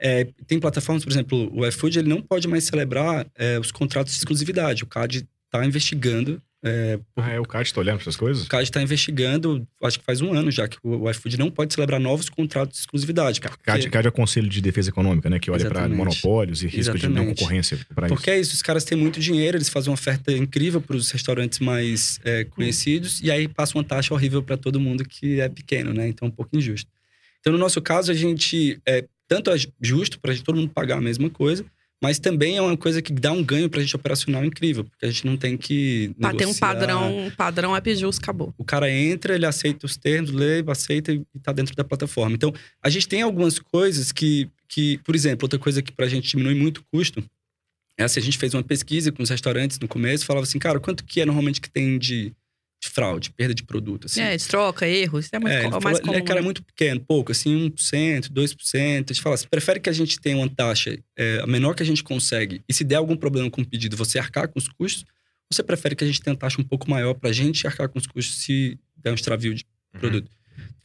É, 0.00 0.26
tem 0.46 0.58
plataformas, 0.58 1.04
por 1.04 1.10
exemplo, 1.10 1.50
o 1.54 1.66
iFood, 1.66 1.98
ele 1.98 2.08
não 2.08 2.22
pode 2.22 2.48
mais 2.48 2.64
celebrar 2.64 3.26
é, 3.34 3.58
os 3.58 3.70
contratos 3.70 4.14
de 4.14 4.20
exclusividade. 4.20 4.84
O 4.84 4.86
CAD 4.86 5.26
está 5.44 5.66
investigando. 5.66 6.40
É, 6.64 6.98
Ah, 7.16 7.30
é 7.30 7.38
o 7.38 7.44
Cad 7.44 7.72
tá 7.72 7.80
olhando 7.80 8.00
essas 8.00 8.16
coisas? 8.16 8.44
o 8.44 8.48
CAD 8.48 8.64
está 8.64 8.82
investigando, 8.82 9.66
acho 9.82 9.98
que 10.00 10.04
faz 10.04 10.20
um 10.20 10.34
ano 10.34 10.50
já, 10.50 10.66
que 10.66 10.76
o, 10.82 11.08
iFood 11.08 11.38
não 11.38 11.50
pode 11.50 11.72
celebrar 11.72 12.00
novos 12.00 12.28
contratos 12.28 12.74
de 12.76 12.80
exclusividade. 12.80 13.40
Porque, 13.40 13.62
CAD, 13.62 13.88
CAD 13.88 14.06
é 14.06 14.08
o 14.08 14.12
Conselho 14.12 14.48
de 14.48 14.60
Defesa 14.60 14.90
Econômica, 14.90 15.30
né? 15.30 15.38
Que 15.38 15.50
olha 15.50 15.60
para 15.68 15.80
Exatamente. 15.80 15.96
monopólios 15.96 16.62
e 16.62 16.66
risco 16.66 16.98
de 16.98 17.06
não 17.06 17.12
Exatamente. 17.14 17.38
concorrência 17.38 17.78
para 17.94 18.06
isso. 18.06 18.14
porque 18.14 18.30
é 18.30 18.40
isso, 18.40 18.54
os 18.54 18.62
caras 18.62 18.84
têm 18.84 18.98
muito 18.98 19.20
dinheiro, 19.20 19.56
eles 19.56 19.68
fazem 19.68 19.90
uma 19.90 19.94
oferta 19.94 20.32
incrível 20.32 20.80
para 20.80 20.96
os 20.96 21.10
restaurantes 21.10 21.60
mais 21.60 22.18
é, 22.24 22.44
conhecidos, 22.44 23.20
e 23.22 23.30
aí 23.30 23.46
passa 23.46 23.78
uma 23.78 23.84
taxa 23.84 24.12
horrível 24.12 24.42
para 24.42 24.56
todo 24.56 24.80
mundo 24.80 25.04
que 25.04 25.40
é 25.40 25.48
pequeno, 25.48 25.94
né? 25.94 26.08
Então 26.08 26.26
é 26.26 26.28
um 26.30 26.34
pouco 26.34 26.56
injusto. 26.56 26.90
Então, 27.40 27.52
no 27.52 27.58
nosso 27.58 27.80
caso, 27.80 28.10
a 28.10 28.14
gente. 28.14 28.80
É, 28.84 29.04
tanto 29.28 29.50
é 29.50 29.56
justo 29.80 30.18
para 30.18 30.34
todo 30.38 30.56
mundo 30.56 30.70
pagar 30.70 30.96
a 30.96 31.00
mesma 31.00 31.28
coisa, 31.28 31.64
mas 32.02 32.18
também 32.18 32.56
é 32.56 32.62
uma 32.62 32.76
coisa 32.76 33.02
que 33.02 33.12
dá 33.12 33.32
um 33.32 33.42
ganho 33.42 33.68
para 33.68 33.80
a 33.80 33.82
gente 33.82 33.96
operacional 33.96 34.44
incrível, 34.44 34.84
porque 34.84 35.04
a 35.04 35.10
gente 35.10 35.26
não 35.26 35.36
tem 35.36 35.56
que. 35.56 36.14
Pra 36.18 36.30
ter 36.30 36.44
um 36.44 36.48
negociar. 36.48 36.68
padrão, 36.68 37.26
um 37.26 37.30
padrão 37.30 37.74
AppJus, 37.74 38.18
acabou. 38.18 38.54
O 38.56 38.64
cara 38.64 38.90
entra, 38.90 39.34
ele 39.34 39.46
aceita 39.46 39.84
os 39.84 39.96
termos, 39.96 40.30
lê, 40.30 40.62
aceita 40.66 41.12
e 41.12 41.22
está 41.34 41.52
dentro 41.52 41.74
da 41.74 41.84
plataforma. 41.84 42.34
Então, 42.34 42.52
a 42.82 42.88
gente 42.88 43.08
tem 43.08 43.22
algumas 43.22 43.58
coisas 43.58 44.12
que, 44.12 44.48
que 44.68 44.98
por 44.98 45.14
exemplo, 45.14 45.44
outra 45.44 45.58
coisa 45.58 45.82
que 45.82 45.92
para 45.92 46.06
a 46.06 46.08
gente 46.08 46.28
diminui 46.28 46.54
muito 46.54 46.78
o 46.78 46.84
custo 46.92 47.22
é 47.98 48.04
assim, 48.04 48.20
a 48.20 48.22
gente 48.22 48.38
fez 48.38 48.54
uma 48.54 48.62
pesquisa 48.62 49.10
com 49.10 49.24
os 49.24 49.28
restaurantes 49.28 49.76
no 49.80 49.88
começo, 49.88 50.24
falava 50.24 50.44
assim, 50.44 50.60
cara, 50.60 50.78
quanto 50.78 51.04
que 51.04 51.20
é 51.20 51.26
normalmente 51.26 51.60
que 51.60 51.68
tem 51.68 51.98
de, 51.98 52.32
de 52.80 52.88
fraude, 52.88 53.30
perda 53.32 53.52
de 53.54 53.64
produto, 53.64 54.06
assim. 54.06 54.20
É, 54.20 54.36
de 54.36 54.46
troca, 54.46 54.86
erros. 54.86 55.24
Isso 55.26 55.34
é 55.34 55.38
muito 55.40 55.52
É, 55.52 55.58
ele 55.58 55.66
o 55.66 55.70
falou, 55.70 55.82
mais 55.84 55.98
ele 55.98 56.06
comum. 56.06 56.18
é 56.18 56.22
cara 56.22 56.40
né? 56.40 56.44
muito 56.44 56.62
pequeno, 56.62 57.00
pouco, 57.00 57.32
assim, 57.32 57.70
1%, 57.70 58.28
2%. 58.30 59.10
A 59.10 59.12
gente 59.12 59.20
fala, 59.20 59.36
você 59.36 59.46
prefere 59.48 59.80
que 59.80 59.90
a 59.90 59.92
gente 59.92 60.20
tenha 60.20 60.36
uma 60.36 60.48
taxa 60.48 60.96
é, 61.16 61.40
a 61.42 61.46
menor 61.46 61.74
que 61.74 61.82
a 61.82 61.86
gente 61.86 62.04
consegue 62.04 62.62
e 62.68 62.72
se 62.72 62.84
der 62.84 62.96
algum 62.96 63.16
problema 63.16 63.50
com 63.50 63.62
o 63.62 63.66
pedido, 63.66 63.96
você 63.96 64.18
arcar 64.18 64.46
com 64.48 64.58
os 64.58 64.68
custos? 64.68 65.02
Ou 65.02 65.54
você 65.56 65.62
prefere 65.62 65.96
que 65.96 66.04
a 66.04 66.06
gente 66.06 66.20
tenha 66.20 66.34
uma 66.34 66.38
taxa 66.38 66.60
um 66.60 66.64
pouco 66.64 66.88
maior 66.90 67.14
pra 67.14 67.32
gente 67.32 67.66
arcar 67.66 67.88
com 67.88 67.98
os 67.98 68.06
custos 68.06 68.42
se 68.42 68.78
der 68.96 69.10
um 69.10 69.14
extravio 69.14 69.54
de 69.54 69.64
Uhum. 69.94 70.00
produto? 70.00 70.30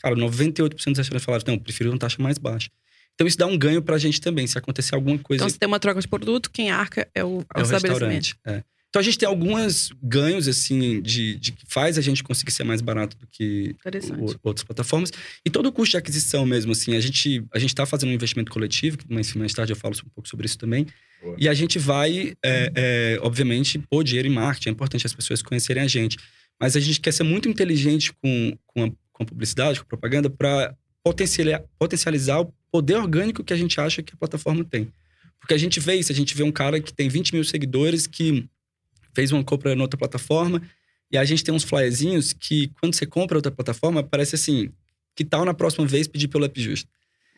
Cara, 0.02 0.16
98% 0.16 0.70
dos 0.70 0.98
restaurantes 0.98 1.24
falaram, 1.26 1.44
não, 1.48 1.54
eu 1.56 1.60
prefiro 1.60 1.90
uma 1.92 1.98
taxa 2.00 2.22
mais 2.22 2.38
baixa. 2.38 2.70
Então 3.14 3.28
isso 3.28 3.38
dá 3.38 3.46
um 3.46 3.58
ganho 3.58 3.82
pra 3.82 3.98
gente 4.00 4.20
também, 4.20 4.48
se 4.48 4.58
acontecer 4.58 4.96
alguma 4.96 5.20
coisa 5.20 5.44
Então, 5.44 5.50
se 5.50 5.60
tem 5.60 5.68
uma 5.68 5.80
troca 5.80 6.02
de 6.02 6.08
produto, 6.08 6.50
quem 6.50 6.72
arca 6.72 7.08
é 7.14 7.24
o, 7.24 7.42
é 7.54 7.60
o 7.60 7.60
é 7.60 7.60
o 7.60 7.64
estabelecimento. 7.64 8.26
restaurante. 8.26 8.36
é. 8.46 8.64
Então 8.94 9.00
a 9.00 9.04
gente 9.04 9.18
tem 9.18 9.28
alguns 9.28 9.92
ganhos, 10.04 10.48
assim, 10.48 11.02
de, 11.02 11.36
de 11.38 11.52
que 11.52 11.66
faz 11.68 11.98
a 11.98 12.02
gente 12.02 12.24
conseguir 12.24 12.52
ser 12.52 12.64
mais 12.64 12.80
barato 12.80 13.18
do 13.18 13.26
que 13.26 13.76
o- 14.22 14.40
outras 14.44 14.64
plataformas. 14.64 15.12
E 15.44 15.50
todo 15.50 15.66
o 15.66 15.72
custo 15.72 15.94
de 15.94 15.98
aquisição 15.98 16.46
mesmo, 16.46 16.74
assim, 16.74 16.96
a 16.96 17.00
gente 17.00 17.44
a 17.52 17.58
gente 17.58 17.74
tá 17.74 17.88
fazendo 17.88 18.12
um 18.12 18.14
investimento 18.14 18.52
coletivo, 18.52 19.00
que 19.00 19.12
mais, 19.12 19.34
mais 19.34 19.52
tarde 19.52 19.74
eu 19.74 19.76
falo 19.76 19.96
um 20.06 20.10
pouco 20.14 20.30
sobre 20.30 20.46
isso 20.46 20.60
também. 20.60 20.86
Boa. 21.24 21.36
E 21.40 21.50
a 21.50 21.56
gente 21.56 21.80
vai, 21.80 22.36
é, 22.46 22.72
é, 22.76 23.20
obviamente, 23.24 23.80
pôr 23.80 24.04
dinheiro 24.04 24.28
em 24.28 24.32
marketing. 24.32 24.70
É 24.70 24.72
importante 24.74 25.08
as 25.08 25.14
pessoas 25.16 25.42
conhecerem 25.42 25.82
a 25.82 25.88
gente. 25.88 26.16
Mas 26.62 26.76
a 26.76 26.80
gente 26.80 27.00
quer 27.00 27.14
ser 27.14 27.24
muito 27.24 27.50
inteligente 27.50 28.14
com, 28.22 28.56
com, 28.68 28.84
a, 28.84 28.92
com 29.12 29.24
a 29.24 29.26
publicidade, 29.26 29.80
com 29.80 29.86
a 29.86 29.90
propaganda, 29.90 30.30
para 30.30 30.76
potencializar, 31.04 31.64
potencializar 31.80 32.42
o 32.42 32.54
poder 32.72 32.98
orgânico 32.98 33.44
que 33.44 33.54
a 33.54 33.58
gente 33.58 33.82
acha 33.82 34.04
que 34.04 34.14
a 34.14 34.18
plataforma 34.18 34.64
tem. 34.64 34.88
Porque 35.40 35.56
a 35.56 35.58
gente 35.58 35.80
vê 35.80 35.96
isso, 35.96 36.12
a 36.12 36.16
gente 36.16 36.36
vê 36.36 36.44
um 36.44 36.52
cara 36.52 36.80
que 36.80 36.94
tem 36.94 37.10
20 37.10 37.34
mil 37.34 37.44
seguidores, 37.44 38.06
que 38.06 38.48
fez 39.14 39.32
uma 39.32 39.44
compra 39.44 39.74
em 39.74 39.82
outra 39.82 39.98
plataforma, 39.98 40.62
e 41.12 41.18
a 41.18 41.24
gente 41.24 41.44
tem 41.44 41.54
uns 41.54 41.64
flyerzinhos 41.64 42.34
que, 42.34 42.72
quando 42.80 42.96
você 42.96 43.06
compra 43.06 43.38
outra 43.38 43.52
plataforma, 43.52 44.04
parece 44.04 44.36
assim, 44.36 44.70
que 45.16 45.24
tal 45.24 45.46
na 45.46 45.54
próxima 45.54 45.86
vez 45.86 46.08
pedir 46.08 46.28
pelo 46.28 46.46
App 46.46 46.60
Justo? 46.60 46.90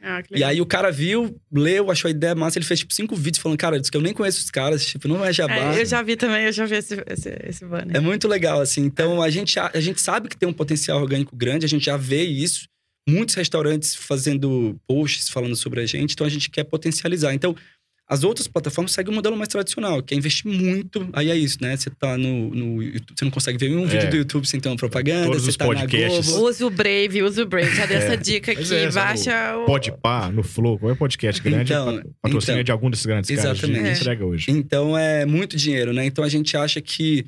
Ah, 0.02 0.22
E 0.32 0.44
aí 0.44 0.62
o 0.62 0.66
cara 0.66 0.92
viu, 0.92 1.36
leu, 1.52 1.90
achou 1.90 2.08
a 2.08 2.12
ideia 2.12 2.36
massa, 2.36 2.60
ele 2.60 2.66
fez 2.66 2.80
tipo 2.80 2.94
cinco 2.94 3.16
vídeos 3.16 3.42
falando, 3.42 3.58
cara, 3.58 3.80
diz 3.80 3.90
que 3.90 3.98
eu 3.98 4.02
nem 4.02 4.14
conheço 4.14 4.40
os 4.40 4.52
caras, 4.52 4.86
tipo, 4.86 5.08
não 5.08 5.26
é 5.26 5.34
jabá. 5.34 5.76
É, 5.76 5.82
eu 5.82 5.86
já 5.86 6.02
vi 6.04 6.16
também, 6.16 6.46
eu 6.46 6.52
já 6.52 6.66
vi 6.66 6.76
esse, 6.76 7.04
esse, 7.08 7.36
esse 7.44 7.66
banner. 7.66 7.96
É 7.96 8.00
muito 8.00 8.28
legal, 8.28 8.62
assim. 8.62 8.82
Então, 8.82 9.22
a 9.22 9.30
gente, 9.30 9.60
a, 9.60 9.72
a 9.74 9.80
gente 9.80 10.00
sabe 10.00 10.30
que 10.30 10.38
tem 10.38 10.48
um 10.48 10.54
potencial 10.54 11.02
orgânico 11.02 11.36
grande, 11.36 11.66
a 11.66 11.70
gente 11.70 11.86
já 11.86 11.98
vê 11.98 12.24
isso. 12.24 12.68
Muitos 13.08 13.36
restaurantes 13.36 13.96
fazendo 13.96 14.80
posts 14.88 15.30
falando 15.30 15.56
sobre 15.56 15.82
a 15.82 15.86
gente, 15.86 16.14
então 16.14 16.26
a 16.26 16.30
gente 16.30 16.50
quer 16.50 16.64
potencializar. 16.66 17.34
Então, 17.34 17.56
as 18.08 18.24
outras 18.24 18.48
plataformas 18.48 18.92
seguem 18.92 19.12
um 19.12 19.16
modelo 19.16 19.36
mais 19.36 19.48
tradicional, 19.50 20.02
que 20.04 20.14
é 20.14 20.18
investir 20.18 20.46
muito. 20.52 21.10
Aí 21.12 21.32
é 21.32 21.36
isso, 21.36 21.58
né? 21.60 21.76
Você 21.76 21.90
tá 21.90 22.18
no, 22.18 22.54
no 22.54 22.84
YouTube, 22.84 23.14
você 23.18 23.26
não 23.26 23.32
consegue 23.32 23.58
ver 23.58 23.76
um 23.76 23.84
É. 23.86 23.88
vídeo 23.88 24.10
do 24.12 24.16
YouTube 24.18 24.46
sem 24.48 24.60
ter 24.60 24.70
uma 24.70 24.76
propaganda, 24.76 25.26
Todos 25.26 25.44
você 25.44 25.50
os 25.50 25.58
tá 25.58 25.66
podcasts. 25.66 26.28
na 26.28 26.34
Globo. 26.34 26.50
Use 26.50 26.64
o 26.64 26.70
Brave, 26.70 27.24
use 27.24 27.42
o 27.42 27.46
Brave. 27.48 27.76
Já 27.76 27.86
dei 27.88 27.98
essa 27.98 28.16
dica 28.16 28.52
aqui. 28.52 28.74
é, 28.76 28.92
baixa 28.92 29.58
o. 29.58 29.66
Pode 29.66 29.92
pá, 29.92 30.30
no 30.32 30.44
Flow, 30.44 30.78
qual 30.78 30.92
é 30.92 30.96
podcast 30.96 31.42
grande? 31.42 31.74
Então, 31.74 31.96
pat- 31.98 32.06
patrocínio 32.22 32.56
então. 32.58 32.64
de 32.64 32.72
algum 32.72 32.90
desses 32.92 33.06
grandes 33.08 33.30
caras 33.36 33.58
de 33.58 33.66
Exatamente. 33.66 34.00
entrega 34.00 34.26
hoje. 34.26 34.52
Então 34.52 34.96
é 34.96 35.26
muito 35.26 35.58
dinheiro, 35.58 35.92
né? 35.92 36.06
Então 36.06 36.24
a 36.24 36.30
gente 36.30 36.56
acha 36.56 36.80
que 36.82 37.26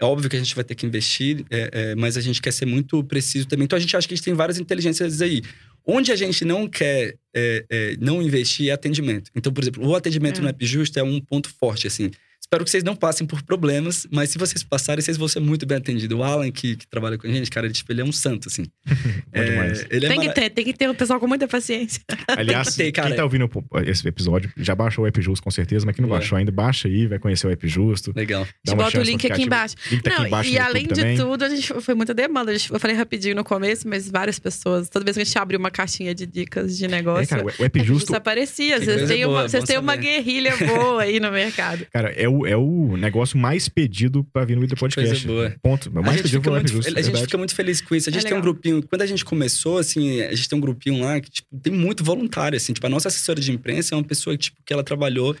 é 0.00 0.04
óbvio 0.04 0.28
que 0.28 0.34
a 0.36 0.38
gente 0.40 0.54
vai 0.56 0.64
ter 0.64 0.74
que 0.74 0.84
investir, 0.84 1.44
é, 1.50 1.70
é, 1.72 1.94
mas 1.94 2.16
a 2.16 2.20
gente 2.20 2.42
quer 2.42 2.52
ser 2.52 2.66
muito 2.66 3.02
preciso 3.04 3.46
também. 3.46 3.64
Então 3.64 3.76
a 3.76 3.80
gente 3.80 3.96
acha 3.96 4.06
que 4.08 4.12
a 4.12 4.16
gente 4.16 4.24
tem 4.24 4.34
várias 4.34 4.58
inteligências 4.58 5.22
aí. 5.22 5.40
Onde 5.86 6.10
a 6.10 6.16
gente 6.16 6.44
não 6.44 6.68
quer 6.68 7.16
é, 7.34 7.64
é, 7.70 7.96
não 8.00 8.20
investir 8.20 8.70
é 8.70 8.72
atendimento. 8.72 9.30
Então, 9.36 9.52
por 9.52 9.62
exemplo, 9.62 9.86
o 9.86 9.94
atendimento 9.94 10.38
É. 10.38 10.42
no 10.42 10.48
App 10.48 10.66
Justo 10.66 10.98
é 10.98 11.02
um 11.02 11.20
ponto 11.20 11.48
forte, 11.48 11.86
assim. 11.86 12.10
Espero 12.46 12.62
que 12.64 12.70
vocês 12.70 12.84
não 12.84 12.94
passem 12.94 13.26
por 13.26 13.42
problemas, 13.42 14.06
mas 14.08 14.30
se 14.30 14.38
vocês 14.38 14.62
passarem, 14.62 15.02
vocês 15.02 15.16
vão 15.16 15.26
ser 15.26 15.40
muito 15.40 15.66
bem 15.66 15.78
atendidos. 15.78 16.16
O 16.16 16.22
Alan, 16.22 16.48
que, 16.52 16.76
que 16.76 16.86
trabalha 16.86 17.18
com 17.18 17.26
a 17.26 17.30
gente, 17.30 17.50
cara, 17.50 17.66
ele, 17.66 17.74
tipo, 17.74 17.90
ele 17.92 18.00
é 18.02 18.04
um 18.04 18.12
santo, 18.12 18.46
assim. 18.48 18.64
Demais. 19.34 19.84
ele 19.90 20.06
é 20.06 20.08
Tem 20.08 20.20
que 20.20 20.26
mara- 20.28 20.32
ter, 20.40 20.50
tem 20.50 20.64
que 20.64 20.72
ter 20.72 20.88
um 20.88 20.94
pessoal 20.94 21.18
com 21.18 21.26
muita 21.26 21.48
paciência. 21.48 22.00
Aliás, 22.28 22.76
ter, 22.76 22.92
cara. 22.92 23.08
quem 23.08 23.16
tá 23.16 23.24
ouvindo 23.24 23.50
esse 23.84 24.06
episódio 24.06 24.48
já 24.56 24.76
baixou 24.76 25.04
o 25.04 25.08
App 25.08 25.20
Justo 25.20 25.42
com 25.42 25.50
certeza, 25.50 25.84
mas 25.84 25.96
quem 25.96 26.02
não 26.02 26.08
Boa. 26.08 26.20
baixou 26.20 26.38
ainda, 26.38 26.52
baixa 26.52 26.86
aí, 26.86 27.08
vai 27.08 27.18
conhecer 27.18 27.48
o 27.48 27.50
App 27.50 27.66
Justo. 27.66 28.12
Legal. 28.14 28.46
Dá 28.64 28.72
A 28.72 28.74
uma 28.76 28.84
gente 28.84 28.92
bota 28.94 29.00
o 29.00 29.10
link 29.10 29.26
aqui 29.32 29.42
embaixo. 29.42 29.74
O 29.90 29.94
link 29.94 30.02
tá 30.02 30.10
aqui 30.10 30.18
Não, 30.20 30.26
embaixo 30.28 30.48
e 30.48 30.52
no 30.52 30.58
YouTube 30.58 30.70
além 30.70 30.86
de 30.86 30.94
também. 30.94 31.16
tudo, 31.16 31.44
a 31.44 31.48
gente 31.48 31.80
foi 31.80 31.94
muita 31.94 32.14
demanda. 32.14 32.52
Eu 32.52 32.78
falei 32.80 32.94
rapidinho 32.96 33.34
no 33.34 33.42
começo, 33.44 33.88
mas 33.88 34.08
várias 34.08 34.38
pessoas, 34.38 34.88
toda 34.88 35.04
vez 35.04 35.16
que 35.16 35.22
a 35.22 35.24
gente 35.24 35.36
abre 35.38 35.56
uma 35.56 35.70
caixinha 35.70 36.14
de 36.14 36.26
dicas 36.26 36.78
de 36.78 36.84
É, 36.84 36.88
negócio, 36.88 37.26
cara, 37.28 37.44
o 37.44 37.64
App 37.64 37.80
é 37.80 37.82
Justo, 37.84 38.00
justo 38.00 38.14
aparecia. 38.14 38.78
Vocês 38.80 39.08
têm 39.08 39.24
boa, 39.24 39.40
uma, 39.42 39.48
vocês 39.48 39.64
têm 39.64 39.78
uma 39.78 39.96
guerrilha 39.96 40.56
boa 40.56 41.02
aí 41.02 41.18
no 41.18 41.30
mercado. 41.32 41.86
cara, 41.92 42.10
é 42.12 42.28
o, 42.28 42.35
é 42.44 42.56
o 42.56 42.96
negócio 42.96 43.38
mais 43.38 43.68
pedido 43.68 44.24
pra 44.32 44.44
vir 44.44 44.56
no 44.56 44.62
Líder 44.62 44.76
Podcast. 44.76 45.24
Coisa 45.24 45.26
boa. 45.26 45.56
Ponto. 45.62 45.88
O 45.88 45.98
A 45.98 46.02
mais 46.02 46.16
gente, 46.16 46.22
pedido 46.24 46.50
o 46.50 46.56
App 46.56 46.62
muito, 46.64 46.72
Justo. 46.72 46.96
a 46.96 47.00
é 47.00 47.02
gente 47.02 47.20
fica 47.22 47.38
muito 47.38 47.54
feliz 47.54 47.80
com 47.80 47.94
isso. 47.94 48.08
A 48.08 48.10
É 48.10 48.14
gente 48.14 48.26
tem 48.26 48.36
um 48.36 48.40
grupinho. 48.40 48.82
Quando 48.82 49.02
a 49.02 49.06
gente 49.06 49.24
começou, 49.24 49.78
assim, 49.78 50.20
a 50.22 50.34
gente 50.34 50.48
tem 50.48 50.58
um 50.58 50.60
grupinho 50.60 51.00
lá 51.02 51.20
que 51.20 51.30
tipo, 51.30 51.48
tem 51.62 51.72
muito 51.72 52.02
voluntário. 52.02 52.56
Assim, 52.56 52.72
tipo, 52.72 52.86
a 52.86 52.90
nossa 52.90 53.08
assessora 53.08 53.40
de 53.40 53.52
imprensa 53.52 53.94
é 53.94 53.96
uma 53.96 54.04
pessoa 54.04 54.36
tipo, 54.36 54.58
que 54.66 54.72
ela 54.72 54.82
trabalhou 54.82 55.36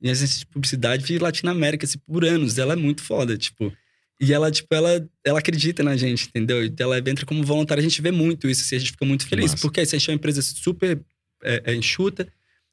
em 0.00 0.10
agência 0.10 0.38
de 0.38 0.46
publicidade 0.46 1.04
de 1.04 1.18
Latinoamérica 1.18 1.84
assim, 1.84 1.98
por 2.06 2.24
anos. 2.24 2.56
Ela 2.56 2.74
é 2.74 2.76
muito 2.76 3.02
foda. 3.02 3.36
Tipo, 3.36 3.72
E 4.20 4.32
ela, 4.32 4.50
tipo, 4.50 4.72
ela, 4.74 5.04
ela 5.24 5.38
acredita 5.40 5.82
na 5.82 5.96
gente, 5.96 6.26
entendeu? 6.28 6.64
Então 6.64 6.92
ela 6.92 6.98
entra 7.10 7.26
como 7.26 7.42
voluntária. 7.44 7.80
A 7.80 7.84
gente 7.84 8.00
vê 8.00 8.10
muito 8.10 8.48
isso, 8.48 8.62
assim, 8.62 8.76
a 8.76 8.78
gente 8.78 8.92
fica 8.92 9.04
muito 9.04 9.26
feliz. 9.26 9.50
massa. 9.52 9.62
Porque 9.62 9.80
assim, 9.80 9.96
a 9.96 9.98
gente 9.98 10.08
é 10.08 10.12
uma 10.12 10.16
empresa 10.16 10.40
super 10.42 11.00
é, 11.44 11.62
é, 11.66 11.74
enxuta. 11.74 12.26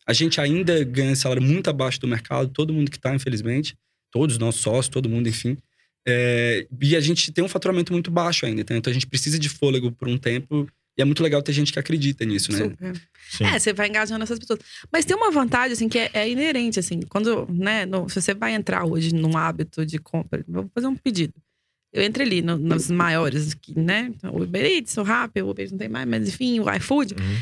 A 0.07 0.13
gente 0.13 0.39
ainda 0.39 0.83
ganha 0.83 1.15
salário 1.15 1.41
muito 1.41 1.69
abaixo 1.69 1.99
do 1.99 2.07
mercado, 2.07 2.47
todo 2.49 2.73
mundo 2.73 2.91
que 2.91 2.99
tá, 2.99 3.13
infelizmente. 3.15 3.75
Todos 4.11 4.35
os 4.35 4.39
nossos 4.39 4.61
sócios, 4.61 4.87
todo 4.87 5.09
mundo, 5.09 5.27
enfim. 5.27 5.57
É, 6.07 6.67
e 6.81 6.95
a 6.95 6.99
gente 7.01 7.31
tem 7.31 7.43
um 7.43 7.47
faturamento 7.47 7.91
muito 7.91 8.11
baixo 8.11 8.45
ainda, 8.45 8.61
então 8.61 8.91
a 8.91 8.93
gente 8.93 9.07
precisa 9.07 9.39
de 9.39 9.49
fôlego 9.49 9.91
por 9.91 10.07
um 10.07 10.17
tempo. 10.17 10.67
E 10.97 11.01
é 11.01 11.05
muito 11.05 11.21
legal 11.21 11.41
ter 11.41 11.51
gente 11.51 11.73
que 11.73 11.79
acredita 11.79 12.23
nisso, 12.23 12.51
né? 12.53 12.59
É, 13.43 13.59
você 13.59 13.73
vai 13.73 13.89
engajando 13.89 14.23
essas 14.23 14.39
pessoas. 14.39 14.59
Mas 14.93 15.03
tem 15.03 15.17
uma 15.17 15.29
vantagem, 15.29 15.73
assim, 15.73 15.89
que 15.89 15.99
é, 15.99 16.09
é 16.13 16.29
inerente, 16.29 16.79
assim. 16.79 17.01
Quando, 17.09 17.45
né, 17.51 17.85
no- 17.85 18.07
se 18.07 18.21
você 18.21 18.33
vai 18.33 18.53
entrar 18.53 18.85
hoje 18.85 19.13
num 19.13 19.35
hábito 19.35 19.85
de 19.85 19.97
compra, 19.97 20.45
vou 20.47 20.69
fazer 20.73 20.87
um 20.87 20.95
pedido. 20.95 21.33
Eu 21.91 22.01
entro 22.03 22.23
ali 22.23 22.41
no, 22.41 22.57
nos 22.57 22.89
maiores, 22.91 23.57
né? 23.75 24.13
O 24.23 24.43
Uber 24.43 24.65
Eats, 24.65 24.95
o 24.97 25.03
Rappi, 25.03 25.41
o 25.41 25.49
Uber 25.49 25.63
Eats 25.63 25.71
não 25.71 25.79
tem 25.79 25.89
mais, 25.89 26.07
mas 26.07 26.29
enfim, 26.29 26.59
o 26.61 26.73
iFood. 26.75 27.13
Uhum. 27.13 27.37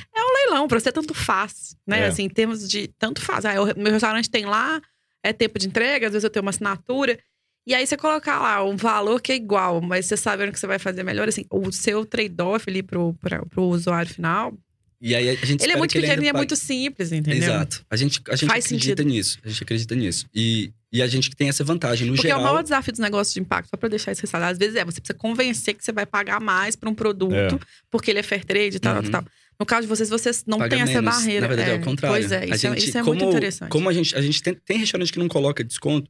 Leilão, 0.53 0.67
pra 0.67 0.79
você 0.79 0.91
tanto 0.91 1.13
faz, 1.13 1.75
né? 1.87 2.01
É. 2.01 2.07
Assim, 2.07 2.23
em 2.23 2.29
termos 2.29 2.67
de 2.69 2.87
tanto 2.99 3.21
faz. 3.21 3.45
Ah, 3.45 3.61
o 3.61 3.79
meu 3.79 3.91
restaurante 3.91 4.29
tem 4.29 4.45
lá, 4.45 4.81
é 5.23 5.33
tempo 5.33 5.57
de 5.59 5.67
entrega, 5.67 6.07
às 6.07 6.13
vezes 6.13 6.23
eu 6.23 6.29
tenho 6.29 6.43
uma 6.43 6.49
assinatura. 6.51 7.17
E 7.65 7.73
aí 7.73 7.87
você 7.87 7.95
colocar 7.95 8.39
lá 8.39 8.63
um 8.63 8.75
valor 8.75 9.21
que 9.21 9.31
é 9.31 9.35
igual, 9.35 9.81
mas 9.81 10.05
você 10.05 10.17
sabendo 10.17 10.51
que 10.51 10.59
você 10.59 10.67
vai 10.67 10.77
fazer 10.79 11.01
melhor, 11.03 11.27
assim, 11.29 11.45
o 11.49 11.71
seu 11.71 12.05
trade-off 12.05 12.69
ali 12.69 12.83
pro, 12.83 13.13
pra, 13.21 13.45
pro 13.45 13.63
usuário 13.63 14.13
final, 14.13 14.53
E 15.01 15.15
aí 15.15 15.29
a 15.29 15.35
gente 15.35 15.63
ele 15.63 15.71
é 15.71 15.77
muito 15.77 15.95
ele 15.95 16.05
pequeno 16.07 16.23
e 16.23 16.27
é 16.27 16.31
pague. 16.33 16.37
muito 16.39 16.55
simples, 16.57 17.11
entendeu? 17.13 17.41
Exato. 17.53 17.85
A 17.89 17.95
gente, 17.95 18.21
a 18.29 18.35
gente 18.35 18.49
Faz 18.49 18.65
acredita 18.65 19.01
sentido. 19.01 19.03
nisso. 19.09 19.39
A 19.43 19.47
gente 19.49 19.63
acredita 19.63 19.95
nisso. 19.95 20.25
E, 20.35 20.71
e 20.91 21.01
a 21.01 21.07
gente 21.07 21.29
que 21.29 21.35
tem 21.37 21.47
essa 21.49 21.63
vantagem. 21.63 22.05
No 22.07 22.15
Porque 22.15 22.27
geral, 22.27 22.39
é 22.41 22.43
o 22.43 22.45
maior 22.47 22.63
desafio 22.63 22.91
dos 22.91 22.99
negócios 22.99 23.33
de 23.33 23.39
impacto, 23.39 23.69
só 23.69 23.77
pra 23.77 23.87
deixar 23.89 24.11
isso 24.11 24.21
ressaltado, 24.21 24.51
às 24.51 24.57
vezes 24.57 24.75
é 24.75 24.83
você 24.83 24.99
precisa 24.99 25.17
convencer 25.17 25.73
que 25.73 25.83
você 25.85 25.91
vai 25.93 26.05
pagar 26.05 26.41
mais 26.41 26.75
pra 26.75 26.89
um 26.89 26.93
produto, 26.95 27.33
É. 27.33 27.59
porque 27.89 28.11
ele 28.11 28.19
é 28.19 28.23
fair 28.23 28.43
trade 28.43 28.75
e 28.75 28.79
tal, 28.79 28.95
Uhum. 28.97 29.03
tal, 29.03 29.23
tal. 29.23 29.31
No 29.59 29.65
caso 29.65 29.81
de 29.83 29.87
vocês, 29.87 30.09
vocês 30.09 30.43
não 30.47 30.57
têm 30.67 30.81
essa 30.81 31.01
menos. 31.01 31.15
barreira. 31.15 31.41
Na 31.41 31.47
verdade, 31.47 31.71
é, 31.71 31.75
o 31.75 31.81
contrário. 31.81 32.17
Pois 32.17 32.31
é, 32.31 32.37
A 32.39 32.45
isso, 32.45 32.67
é, 32.67 32.69
gente- 32.71 32.87
isso 32.89 32.97
é 32.97 33.01
como, 33.03 33.15
muito 33.19 33.29
interessante. 33.29 33.69
Como 33.69 33.89
a 33.89 33.93
gente, 33.93 34.15
a 34.15 34.21
gente 34.21 34.41
tem, 34.41 34.53
tem 34.53 34.77
restaurante 34.77 35.11
que 35.13 35.19
não 35.19 35.27
coloca 35.27 35.63
desconto. 35.63 36.09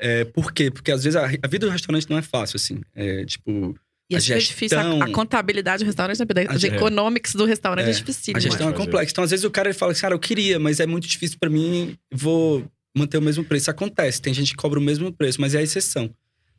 É, 0.00 0.24
por 0.24 0.52
quê? 0.52 0.70
Porque 0.70 0.90
às 0.92 1.04
vezes 1.04 1.16
a, 1.16 1.24
a 1.24 1.48
vida 1.48 1.66
do 1.66 1.70
restaurante 1.70 2.08
não 2.10 2.18
é 2.18 2.22
fácil, 2.22 2.56
assim. 2.56 2.80
É, 2.94 3.24
tipo, 3.24 3.74
e 4.10 4.14
é 4.14 4.18
a 4.18 4.20
super 4.20 4.38
difícil. 4.38 4.78
A, 4.78 4.82
gestão- 4.82 5.02
a 5.02 5.10
contabilidade 5.12 5.82
do 5.84 5.86
restaurante, 5.86 6.18
né? 6.18 6.46
A 6.48 6.54
Os 6.54 6.60
ge- 6.60 6.66
economics 6.68 7.34
do 7.34 7.44
restaurante 7.44 7.86
é, 7.86 7.90
É, 7.90 7.92
difícil. 7.94 8.34
a 8.36 8.40
gestão 8.40 8.68
é 8.68 8.72
complexa. 8.72 9.12
Então, 9.12 9.24
às 9.24 9.30
vezes, 9.30 9.44
o 9.44 9.50
cara 9.50 9.68
ele 9.70 9.78
fala 9.78 9.92
assim, 9.92 10.00
cara, 10.02 10.14
eu 10.14 10.18
queria, 10.18 10.58
mas 10.58 10.80
é 10.80 10.86
muito 10.86 11.06
difícil 11.08 11.38
pra 11.38 11.48
mim, 11.48 11.96
vou 12.12 12.64
manter 12.96 13.18
o 13.18 13.22
mesmo 13.22 13.44
preço. 13.44 13.70
Acontece, 13.70 14.20
tem 14.20 14.34
gente 14.34 14.50
que 14.50 14.56
cobra 14.56 14.78
o 14.78 14.82
mesmo 14.82 15.12
preço, 15.12 15.40
mas 15.40 15.54
é 15.54 15.58
a 15.58 15.62
exceção. 15.62 16.10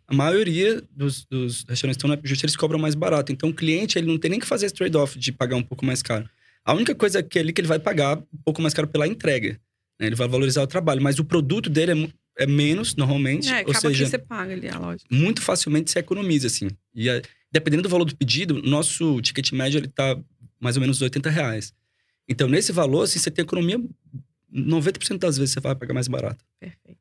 A 0.08 0.14
maioria 0.14 0.84
dos, 0.91 1.26
dos 1.26 1.64
restaurantes 1.68 1.97
que 1.97 2.06
estão 2.06 2.10
na 2.10 2.18
justiça, 2.24 2.45
eles 2.45 2.56
cobram 2.56 2.78
mais 2.80 2.93
barato. 2.95 3.32
Então, 3.32 3.49
o 3.49 3.53
cliente, 3.53 3.97
ele 3.97 4.08
não 4.08 4.18
tem 4.18 4.30
nem 4.32 4.39
que 4.39 4.45
fazer 4.45 4.68
esse 4.68 4.76
trade-off 4.76 5.18
de 5.18 5.32
pagar 5.32 5.56
um 5.56 5.64
pouco 5.64 5.86
mais 5.86 6.01
caro. 6.01 6.30
A 6.64 6.74
única 6.74 6.93
coisa 6.95 7.22
que 7.24 7.38
ele 7.39 7.51
que 7.53 7.62
ele 7.62 7.68
vai 7.68 7.80
pagar 7.80 8.18
um 8.18 8.38
pouco 8.43 8.62
mais 8.62 8.74
caro 8.74 8.88
pela 8.88 9.08
entrega. 9.08 9.60
né? 9.99 10.08
Ele 10.08 10.16
vai 10.16 10.28
valorizar 10.28 10.62
o 10.64 10.68
trabalho, 10.68 11.01
mas 11.01 11.18
o 11.20 11.26
produto 11.26 11.70
dele 11.70 11.91
é, 12.38 12.43
é 12.43 12.47
menos, 12.47 12.95
normalmente. 12.95 13.47
É, 13.49 13.58
ou 13.58 13.72
acaba 13.72 13.80
seja, 13.80 14.03
que 14.06 14.10
você 14.12 14.18
paga 14.20 14.53
ali, 14.53 14.68
a 14.70 14.78
lógica. 14.78 15.08
muito 15.12 15.41
facilmente 15.41 15.89
se 15.91 15.97
economiza, 15.99 16.47
assim. 16.47 16.68
E 16.93 17.10
a- 17.10 17.22
dependendo 17.51 17.84
do 17.84 17.89
valor 17.89 18.06
do 18.06 18.16
pedido, 18.16 18.62
nosso 18.62 19.22
ticket 19.22 19.51
médio 19.53 19.80
ele 19.80 19.88
tá 19.88 20.18
mais 20.60 20.76
ou 20.78 20.82
menos 20.82 21.01
80 21.01 21.30
reais. 21.30 21.74
Então, 22.28 22.47
nesse 22.47 22.72
valor, 22.72 23.03
assim, 23.03 23.18
você 23.20 23.30
tem 23.32 23.43
economia, 23.43 23.80
90% 24.51 25.20
das 25.20 25.38
vezes 25.38 25.53
você 25.53 25.60
vai 25.60 25.76
pagar 25.76 25.93
mais 25.93 26.08
barato. 26.08 26.43
Perfeito. 26.60 26.99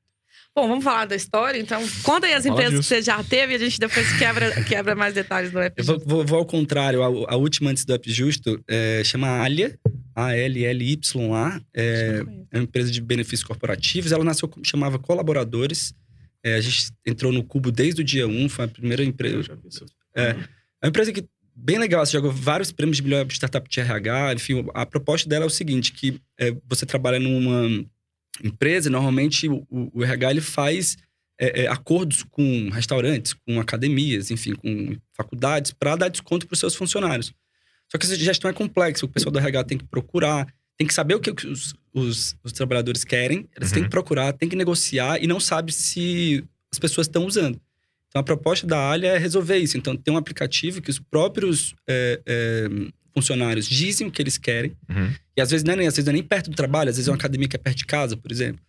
Bom, 0.56 0.68
vamos 0.68 0.84
falar 0.84 1.04
da 1.06 1.16
história, 1.16 1.58
então. 1.58 1.82
Conta 2.04 2.26
aí 2.26 2.32
as 2.34 2.44
Fala 2.44 2.54
empresas 2.54 2.78
disso. 2.80 2.88
que 2.88 2.94
você 2.96 3.02
já 3.02 3.22
teve 3.24 3.54
e 3.54 3.56
a 3.56 3.58
gente 3.58 3.80
depois 3.80 4.16
quebra, 4.18 4.52
quebra 4.64 4.94
mais 4.94 5.12
detalhes 5.12 5.50
do 5.50 5.58
app. 5.58 5.74
Eu 5.76 5.84
vou, 5.84 5.98
vou- 5.98 6.24
vou 6.24 6.38
ao 6.38 6.46
contrário, 6.46 7.02
a, 7.02 7.32
a 7.32 7.36
última 7.36 7.70
antes 7.70 7.84
do 7.84 7.92
App 7.92 8.08
Justo 8.12 8.62
é, 8.68 9.02
chama 9.04 9.40
Alia, 9.42 9.76
A-L-L-Y-A. 10.14 11.60
É, 11.74 12.22
é 12.52 12.56
uma 12.58 12.62
empresa 12.64 12.90
de 12.90 13.00
benefícios 13.00 13.42
corporativos. 13.42 14.12
Ela 14.12 14.22
nasceu, 14.22 14.46
como 14.48 14.64
chamava 14.64 14.96
Colaboradores. 14.98 15.92
É, 16.42 16.54
a 16.54 16.60
gente 16.60 16.90
entrou 17.06 17.32
no 17.32 17.42
Cubo 17.42 17.72
desde 17.72 18.02
o 18.02 18.04
dia 18.04 18.28
1, 18.28 18.48
foi 18.48 18.66
a 18.66 18.68
primeira 18.68 19.02
empresa. 19.02 19.58
É, 20.14 20.22
é 20.30 20.34
uma 20.84 20.88
empresa 20.90 21.10
que 21.12 21.24
bem 21.56 21.78
legal, 21.78 22.04
você 22.04 22.12
jogou 22.12 22.30
vários 22.30 22.70
prêmios 22.70 22.98
de 22.98 23.02
melhor 23.02 23.26
startup 23.30 23.68
de 23.68 23.80
RH, 23.80 24.34
enfim, 24.34 24.66
a 24.74 24.84
proposta 24.84 25.28
dela 25.28 25.44
é 25.44 25.46
o 25.46 25.50
seguinte, 25.50 25.92
que 25.92 26.20
é, 26.38 26.54
você 26.68 26.84
trabalha 26.84 27.18
numa 27.18 27.84
empresa, 28.42 28.90
normalmente 28.90 29.48
o, 29.48 29.66
o- 29.70 30.02
RH 30.02 30.30
ele 30.30 30.40
faz 30.40 30.96
é, 31.38 31.62
é, 31.64 31.66
acordos 31.68 32.22
com 32.30 32.68
restaurantes, 32.70 33.32
com 33.46 33.60
academias, 33.60 34.30
enfim, 34.30 34.54
com 34.54 34.96
faculdades, 35.12 35.72
para 35.72 35.96
dar 35.96 36.08
desconto 36.08 36.46
para 36.46 36.54
os 36.54 36.60
seus 36.60 36.74
funcionários. 36.74 37.32
Só 37.90 37.98
que 37.98 38.06
essa 38.06 38.16
gestão 38.16 38.50
é 38.50 38.54
complexa, 38.54 39.04
o 39.04 39.08
pessoal 39.08 39.32
do 39.32 39.38
RH 39.38 39.64
tem 39.64 39.78
que 39.78 39.84
procurar, 39.84 40.46
tem 40.76 40.86
que 40.86 40.94
saber 40.94 41.14
o 41.14 41.20
que 41.20 41.30
os, 41.46 41.74
os- 41.92 42.36
os 42.42 42.52
trabalhadores 42.52 43.04
querem, 43.04 43.48
eles 43.56 43.70
têm 43.70 43.80
Uhum. 43.82 43.84
que 43.84 43.90
procurar, 43.90 44.32
têm 44.32 44.48
que 44.48 44.56
negociar 44.56 45.22
e 45.22 45.26
não 45.26 45.38
sabe 45.40 45.70
se 45.72 46.42
as 46.72 46.78
pessoas 46.78 47.06
estão 47.06 47.24
usando. 47.26 47.60
Então, 48.08 48.20
a 48.20 48.24
proposta 48.24 48.64
da 48.66 48.90
Alia 48.90 49.10
é 49.12 49.18
resolver 49.18 49.58
isso. 49.58 49.76
Então, 49.76 49.96
tem 49.96 50.14
um 50.14 50.16
aplicativo 50.16 50.80
que 50.80 50.90
os 50.90 51.00
próprios 51.00 51.74
é, 51.88 52.20
é, 52.26 52.68
funcionários 53.14 53.66
dizem 53.66 54.06
o 54.06 54.10
que 54.10 54.20
eles 54.20 54.36
querem. 54.36 54.72
Uhum. 54.88 55.12
E 55.36 55.40
às 55.40 55.50
vezes 55.50 55.64
não 55.64 55.72
é 55.72 55.76
nem, 55.76 55.86
às 55.86 55.94
vezes 55.94 56.06
não 56.06 56.12
é 56.12 56.14
nem 56.14 56.22
perto 56.22 56.50
do 56.50 56.56
trabalho, 56.56 56.90
às 56.90 56.96
vezes 56.96 57.08
é 57.08 57.10
uma 57.10 57.16
academia 57.16 57.48
que 57.48 57.56
é 57.56 57.58
perto 57.58 57.78
de 57.78 57.86
casa, 57.86 58.16
por 58.16 58.30
exemplo. 58.30 58.60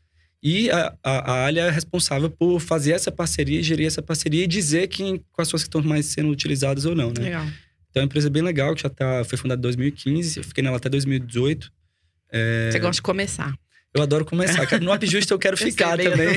E 0.42 0.70
a, 0.70 0.94
a, 1.04 1.32
a 1.32 1.46
Alia 1.46 1.64
é 1.64 1.72
responsável 1.72 2.30
por 2.30 2.60
fazer 2.60 2.92
essa 2.92 3.12
parceria, 3.12 3.64
gerir 3.64 3.88
essa 3.88 4.02
parceria 4.02 4.44
e 4.44 4.48
dizer 4.48 4.88
quem, 4.88 5.20
quais 5.34 5.50
são 5.50 5.58
as 5.58 5.64
que 5.64 5.68
estão 5.68 5.82
mais 5.82 6.06
sendo 6.06 6.30
utilizadas 6.30 6.86
ou 6.86 6.94
não, 6.96 7.08
né? 7.08 7.24
Legal. 7.24 7.46
Então, 7.90 7.96
é 7.96 8.00
uma 8.02 8.06
empresa 8.06 8.30
bem 8.30 8.44
legal, 8.44 8.76
que 8.76 8.84
já 8.84 8.90
tá, 8.90 9.24
foi 9.24 9.38
fundada 9.38 9.60
em 9.60 9.64
2015. 9.64 10.38
Eu 10.38 10.44
fiquei 10.44 10.64
nela 10.64 10.78
até 10.78 10.90
2018. 10.90 11.72
Você 12.72 12.80
gosta 12.80 12.96
de 12.96 13.02
começar. 13.02 13.56
Eu 13.94 14.02
adoro 14.04 14.26
começar. 14.26 14.68
No 14.82 14.92
App 14.92 15.08
Justo 15.08 15.34
eu 15.34 15.40
quero 15.40 15.56
ficar 15.58 15.98
eu 15.98 16.12
também. 16.12 16.28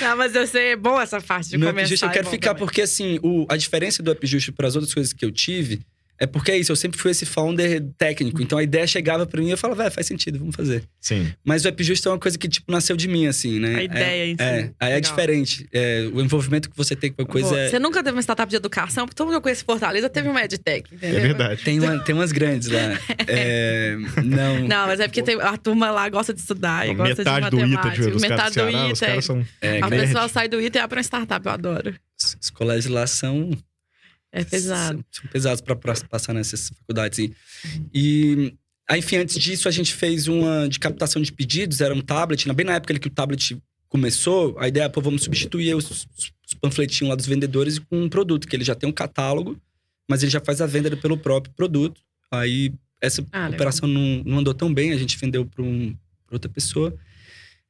Não, 0.00 0.16
mas 0.16 0.34
eu 0.34 0.46
sei, 0.46 0.72
é 0.72 0.76
bom 0.76 0.98
essa 0.98 1.20
parte 1.20 1.50
de 1.50 1.58
No 1.58 1.66
começar. 1.66 1.80
App 1.82 1.90
Justo 1.90 2.06
eu 2.06 2.08
é 2.08 2.12
quero 2.14 2.24
bom 2.24 2.30
ficar, 2.30 2.48
também. 2.54 2.66
porque 2.66 2.80
assim, 2.80 3.20
o, 3.22 3.46
a 3.48 3.56
diferença 3.58 4.02
do 4.02 4.10
App 4.10 4.26
Justo 4.26 4.52
para 4.54 4.66
as 4.66 4.74
outras 4.74 4.94
coisas 4.94 5.12
que 5.12 5.22
eu 5.24 5.30
tive 5.30 5.80
é 6.18 6.26
porque 6.26 6.52
é 6.52 6.58
isso, 6.58 6.70
eu 6.72 6.76
sempre 6.76 6.98
fui 6.98 7.10
esse 7.10 7.26
founder 7.26 7.82
técnico. 7.98 8.40
Então 8.42 8.58
a 8.58 8.62
ideia 8.62 8.86
chegava 8.86 9.26
para 9.26 9.40
mim 9.40 9.48
e 9.48 9.50
eu 9.50 9.58
falava, 9.58 9.82
velho, 9.84 9.94
faz 9.94 10.06
sentido, 10.06 10.38
vamos 10.38 10.54
fazer. 10.54 10.84
Sim. 11.00 11.32
Mas 11.44 11.64
o 11.64 11.68
App 11.68 11.82
Justo 11.82 12.08
é 12.08 12.12
uma 12.12 12.18
coisa 12.18 12.38
que, 12.38 12.48
tipo, 12.48 12.70
nasceu 12.70 12.96
de 12.96 13.08
mim, 13.08 13.26
assim, 13.26 13.58
né? 13.58 13.74
A 13.76 13.82
ideia 13.82 14.26
em 14.26 14.34
si. 14.36 14.42
É, 14.42 14.70
aí 14.80 14.92
é 14.92 15.00
diferente. 15.00 15.68
É, 15.72 16.08
o 16.12 16.20
envolvimento 16.20 16.70
que 16.70 16.76
você 16.76 16.94
tem 16.96 17.12
com 17.12 17.22
a 17.22 17.26
coisa 17.26 17.48
Pô, 17.48 17.56
é. 17.56 17.68
Você 17.70 17.78
nunca 17.78 18.02
teve 18.02 18.16
uma 18.16 18.22
startup 18.22 18.48
de 18.48 18.56
educação, 18.56 19.06
porque 19.06 19.16
todo 19.16 19.26
mundo 19.26 19.34
que 19.34 19.38
eu 19.38 19.42
conheço 19.42 19.64
Fortaleza 19.64 20.08
teve 20.08 20.28
uma 20.28 20.42
EdTech, 20.42 20.88
É 20.92 20.96
entendeu? 20.96 21.20
verdade. 21.20 21.62
Tem, 21.64 21.78
uma- 21.80 21.98
tem 21.98 22.14
umas 22.14 22.32
grandes 22.32 22.68
lá. 22.68 22.80
É, 23.26 23.96
não. 24.24 24.54
Não, 24.74 24.86
mas 24.86 25.00
é 25.00 25.08
porque 25.08 25.22
tem- 25.22 25.40
a 25.40 25.56
turma 25.56 25.90
lá 25.90 26.08
gosta 26.08 26.32
de 26.32 26.40
estudar 26.40 26.88
e 26.88 26.94
gosta 26.94 27.16
Metade 27.16 27.44
de 27.44 27.50
do 27.50 27.56
ITA 27.58 27.66
matemática. 27.68 28.10
de, 28.10 28.20
Metade 28.20 28.50
do 28.50 28.54
Ceará, 28.54 28.86
os 28.86 28.98
ITA. 28.98 29.06
caras 29.06 29.24
são 29.24 29.46
É, 29.60 29.80
A 29.80 29.88
pessoa 29.88 30.28
sai 30.28 30.48
do 30.48 30.60
ITA 30.60 30.78
e 30.78 30.80
abre 30.82 30.98
uma 30.98 31.02
startup, 31.02 31.44
eu 31.46 31.52
adoro. 31.52 31.94
os 32.40 32.50
colégios 32.50 32.86
lá 32.92 33.06
são 33.06 33.50
É 34.34 34.44
pesado. 34.44 35.04
São, 35.10 35.26
pesados 35.30 35.60
para 35.60 35.76
passar 35.76 36.32
nessas 36.32 36.68
faculdades. 36.70 37.18
E, 37.20 37.32
e 37.94 38.54
aí, 38.88 38.98
enfim, 38.98 39.16
antes 39.16 39.38
disso, 39.38 39.68
a 39.68 39.70
gente 39.70 39.94
fez 39.94 40.26
uma 40.28 40.68
de 40.68 40.78
captação 40.78 41.22
de 41.22 41.32
pedidos, 41.32 41.80
era 41.80 41.94
um 41.94 42.00
tablet. 42.00 42.46
na- 42.48 42.54
Bem 42.54 42.66
na 42.66 42.74
época 42.74 42.98
que 42.98 43.06
o 43.06 43.10
tablet 43.10 43.56
começou, 43.88 44.56
a 44.58 44.66
ideia, 44.66 44.90
pô, 44.90 45.00
vamos 45.00 45.22
substituir 45.22 45.74
os, 45.74 45.88
os 45.88 46.54
panfletinhos 46.60 47.08
lá 47.10 47.14
dos 47.14 47.26
vendedores 47.26 47.78
com 47.78 48.02
um 48.02 48.08
produto, 48.08 48.48
que 48.48 48.56
ele 48.56 48.64
já 48.64 48.74
tem 48.74 48.88
um 48.88 48.92
catálogo, 48.92 49.56
mas 50.10 50.22
ele 50.22 50.32
já 50.32 50.40
faz 50.40 50.60
a 50.60 50.66
venda 50.66 50.94
pelo 50.96 51.16
próprio 51.16 51.54
produto. 51.54 52.00
Aí, 52.30 52.72
essa 53.00 53.24
Ah, 53.30 53.48
operação 53.48 53.88
não, 53.88 54.22
não 54.24 54.38
andou 54.38 54.52
tão 54.52 54.72
bem, 54.74 54.92
a 54.92 54.96
gente 54.98 55.16
vendeu 55.16 55.46
para 55.46 55.62
um, 55.62 55.96
outra 56.30 56.50
pessoa. 56.50 56.92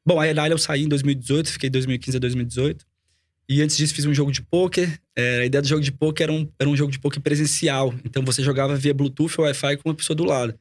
Bom, 0.07 0.19
aí 0.21 0.35
eu 0.51 0.59
saí 0.59 0.83
em 0.85 0.89
2018, 0.89 1.51
fiquei 1.53 1.69
2015 1.69 2.17
a 2.17 2.21
2018. 2.21 2.87
E 3.49 3.61
antes 3.62 3.76
disso 3.76 3.95
fiz 3.95 4.07
um 4.07 4.14
jogo 4.14 4.32
de 4.32 4.40
pôquer. 4.42 4.99
É, 5.16 5.40
a 5.40 5.45
ideia 5.47 5.61
do 5.61 5.68
jogo 5.68 5.82
de 5.82 5.92
pôquer 5.92 6.24
era 6.24 6.32
um, 6.32 6.49
era 6.59 6.68
um 6.68 6.76
jogo 6.76 6.90
de 6.90 6.99
pôquer 6.99 7.20
presencial. 7.20 7.95
Então 8.05 8.24
você 8.24 8.42
jogava 8.42 8.74
via 8.76 8.95
Bluetooth 8.95 9.34
ou 9.38 9.45
Wi-Fi 9.45 9.76
com 9.76 9.88
uma 9.90 9.95
pessoa 9.95 10.16
do 10.16 10.24
lado. 10.24 10.59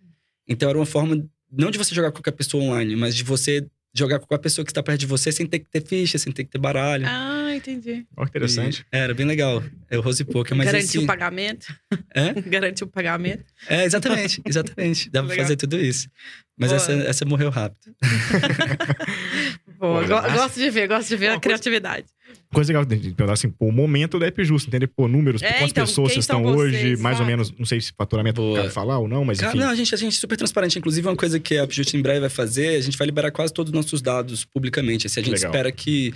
Então 0.47 0.67
era 0.69 0.77
uma 0.77 0.85
forma, 0.85 1.25
não 1.51 1.71
de 1.71 1.77
você 1.77 1.95
jogar 1.95 2.11
com 2.11 2.17
qualquer 2.17 2.31
pessoa 2.33 2.63
online, 2.63 2.95
mas 2.95 3.15
de 3.15 3.23
você 3.23 3.65
jogar 3.95 4.19
com 4.19 4.25
qualquer 4.25 4.43
pessoa 4.43 4.65
que 4.65 4.71
está 4.71 4.81
perto 4.83 4.99
de 5.01 5.05
você 5.05 5.31
sem 5.31 5.45
ter 5.45 5.59
que 5.59 5.69
ter 5.69 5.81
ficha, 5.85 6.17
sem 6.17 6.33
ter 6.33 6.43
que 6.43 6.49
ter 6.49 6.57
baralho. 6.57 7.05
Ah, 7.07 7.55
entendi. 7.55 8.05
Ó, 8.17 8.23
que 8.25 8.29
interessante. 8.31 8.81
E- 8.91 8.97
era 8.97 9.13
bem 9.13 9.25
legal. 9.25 9.63
É 9.89 9.97
o 9.97 10.01
Rose 10.01 10.23
Poker, 10.25 10.57
mas 10.57 10.65
Garantiu 10.65 10.87
assim, 10.87 11.03
o 11.03 11.07
pagamento. 11.07 11.67
Hã? 12.15 12.33
Garantiu 12.49 12.87
o 12.87 12.89
pagamento. 12.89 13.45
É, 13.69 13.85
exatamente, 13.85 14.41
exatamente. 14.45 15.09
Dá 15.11 15.21
pra 15.21 15.29
Legal. 15.29 15.45
fazer 15.45 15.55
tudo 15.57 15.79
isso. 15.79 16.09
Mas 16.57 16.71
Boa. 16.71 16.77
essa, 16.81 16.91
essa 16.91 17.25
morreu 17.25 17.49
rápido. 17.51 17.95
Pô, 19.79 20.01
go- 20.01 20.07
massa. 20.15 20.29
gosto 20.37 20.59
de 20.59 20.69
ver, 20.69 20.87
gosto 20.87 21.09
de 21.09 21.15
ver 21.15 21.27
Uma 21.27 21.37
a 21.37 21.39
coisa- 21.39 21.41
criatividade. 21.59 22.05
Coisa 22.53 22.69
legal 22.71 22.85
de 22.85 22.95
perguntar 22.97 23.33
assim, 23.33 23.49
pô, 23.49 23.65
o 23.67 23.71
momento 23.71 24.17
do 24.19 24.25
App 24.25 24.43
Justo, 24.45 24.69
entender, 24.69 24.87
pô, 24.87 25.07
números, 25.07 25.41
É, 25.41 25.53
quantas 25.53 25.71
então, 25.71 25.85
pessoas 25.85 26.13
vocês 26.13 26.23
estão 26.23 26.45
hoje, 26.45 26.77
vocês, 26.77 27.01
mais 27.01 27.17
ou 27.17 27.25
exato. 27.25 27.27
menos, 27.29 27.53
não 27.57 27.65
sei 27.65 27.81
se 27.81 27.91
faturamento 27.97 28.41
Boa. 28.41 28.61
cabe 28.61 28.69
falar 28.73 28.99
ou 28.99 29.07
não, 29.07 29.25
mas 29.25 29.39
Cara, 29.39 29.49
enfim. 29.51 29.59
não, 29.59 29.69
a 29.69 29.75
gente, 29.75 29.93
a 29.93 29.97
gente 29.97 30.15
é 30.15 30.19
super 30.19 30.37
transparente. 30.37 30.77
Inclusive, 30.79 31.07
uma 31.07 31.15
coisa 31.15 31.39
que 31.39 31.57
a 31.57 31.63
Upjust 31.63 31.93
em 31.95 32.01
breve 32.01 32.21
vai 32.21 32.29
fazer, 32.29 32.77
a 32.77 32.81
gente 32.81 32.97
vai 32.97 33.05
liberar 33.05 33.31
quase 33.31 33.53
todos 33.53 33.71
os 33.71 33.75
nossos 33.75 34.01
dados 34.01 34.45
publicamente. 34.45 35.07
Assim, 35.07 35.19
a 35.19 35.23
gente 35.23 35.33
legal. 35.33 35.51
espera 35.51 35.71
que 35.71 36.13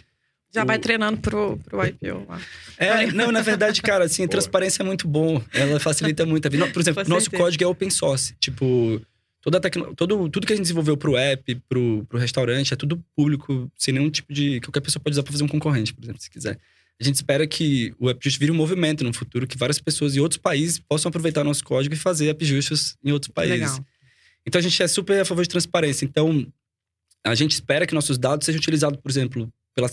Já 0.53 0.63
o- 0.63 0.65
vai 0.67 0.79
treinando 0.79 1.17
pro, 1.19 1.57
pro 1.65 1.85
IPO 1.85 2.25
lá. 2.29 2.39
É, 2.77 3.07
não, 3.11 3.31
na 3.31 3.41
verdade, 3.41 3.81
cara, 3.81 4.05
assim, 4.05 4.25
transparência 4.29 4.83
é 4.83 4.85
muito 4.85 5.07
bom. 5.07 5.41
Ela 5.53 5.79
facilita 5.79 6.25
muito 6.25 6.45
a 6.45 6.49
vida. 6.49 6.67
Por 6.67 6.79
exemplo, 6.81 7.03
Com 7.03 7.09
nosso 7.09 7.23
certeza. 7.25 7.43
código 7.43 7.63
é 7.63 7.67
open 7.67 7.89
source. 7.89 8.35
Tipo, 8.39 9.01
toda 9.47 9.61
tecno... 9.61 9.95
todo, 9.95 10.29
tudo 10.29 10.45
que 10.45 10.51
a 10.51 10.55
gente 10.57 10.65
desenvolveu 10.65 10.97
pro 10.97 11.15
app, 11.15 11.55
pro, 11.69 12.05
pro 12.09 12.19
restaurante, 12.19 12.73
é 12.73 12.75
tudo 12.75 13.01
público, 13.15 13.71
sem 13.77 13.93
nenhum 13.93 14.09
tipo 14.09 14.33
de. 14.33 14.59
Qualquer 14.59 14.81
pessoa 14.81 15.01
pode 15.01 15.13
usar 15.13 15.23
pra 15.23 15.31
fazer 15.31 15.43
um 15.45 15.47
concorrente, 15.47 15.93
por 15.93 16.03
exemplo, 16.03 16.21
se 16.21 16.29
quiser. 16.29 16.59
A 16.99 17.03
gente 17.03 17.15
espera 17.15 17.47
que 17.47 17.93
o 17.97 18.09
App 18.09 18.19
Just 18.21 18.39
vire 18.39 18.51
um 18.51 18.55
movimento 18.55 19.05
no 19.05 19.13
futuro, 19.13 19.47
que 19.47 19.57
várias 19.57 19.79
pessoas 19.79 20.17
em 20.17 20.19
outros 20.19 20.37
países 20.37 20.79
possam 20.79 21.07
aproveitar 21.07 21.45
nosso 21.45 21.63
código 21.63 21.93
e 21.95 21.97
fazer 21.97 22.27
App 22.27 22.43
Justos 22.43 22.97
em 23.01 23.11
outros 23.11 23.31
países. 23.31 23.71
Legal. 23.71 23.85
Então 24.45 24.59
a 24.59 24.61
gente 24.61 24.83
é 24.83 24.87
super 24.87 25.21
a 25.21 25.25
favor 25.25 25.43
de 25.43 25.49
transparência. 25.49 26.03
Então 26.03 26.45
a 27.23 27.35
gente 27.35 27.51
espera 27.51 27.87
que 27.87 27.93
nossos 27.93 28.17
dados 28.17 28.45
sejam 28.45 28.59
utilizados, 28.59 28.99
por 28.99 29.09
exemplo, 29.09 29.49
pela, 29.73 29.89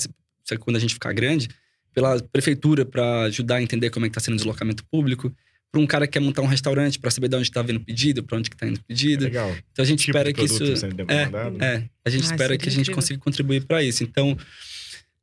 quando 0.58 0.76
a 0.76 0.80
gente 0.80 0.94
ficar 0.94 1.12
grande, 1.12 1.48
pela 1.92 2.20
prefeitura 2.20 2.84
para 2.84 3.22
ajudar 3.22 3.56
a 3.56 3.62
entender 3.62 3.90
como 3.90 4.04
é 4.04 4.08
que 4.08 4.18
está 4.18 4.20
sendo 4.20 4.34
o 4.34 4.38
deslocamento 4.38 4.84
público, 4.86 5.32
para 5.74 5.82
um 5.82 5.86
cara 5.88 6.06
que 6.06 6.12
quer 6.12 6.20
montar 6.20 6.40
um 6.42 6.46
restaurante 6.46 7.00
para 7.00 7.10
saber 7.10 7.26
de 7.28 7.34
onde 7.34 7.48
está 7.48 7.60
vindo 7.60 7.78
o 7.78 7.80
pedido, 7.84 8.22
para 8.22 8.38
onde 8.38 8.48
que 8.48 8.54
está 8.54 8.64
indo 8.68 8.76
o 8.76 8.84
pedido. 8.84 9.24
Legal. 9.24 9.50
Então 9.72 9.82
a 9.82 9.86
gente 9.86 9.98
Tipo 10.04 10.10
espera 10.16 10.32
que 10.32 10.44
isso 10.44 10.62
é, 10.64 10.88
demandado. 10.92 11.62
é, 11.64 11.88
a 12.04 12.10
gente 12.10 12.22
Ah, 12.22 12.24
espera 12.26 12.38
seria 12.44 12.58
que 12.58 12.68
a 12.68 12.70
gente 12.70 12.80
incrível. 12.82 12.94
consiga 12.94 13.18
contribuir 13.18 13.64
para 13.64 13.82
isso. 13.82 14.04
Então 14.04 14.38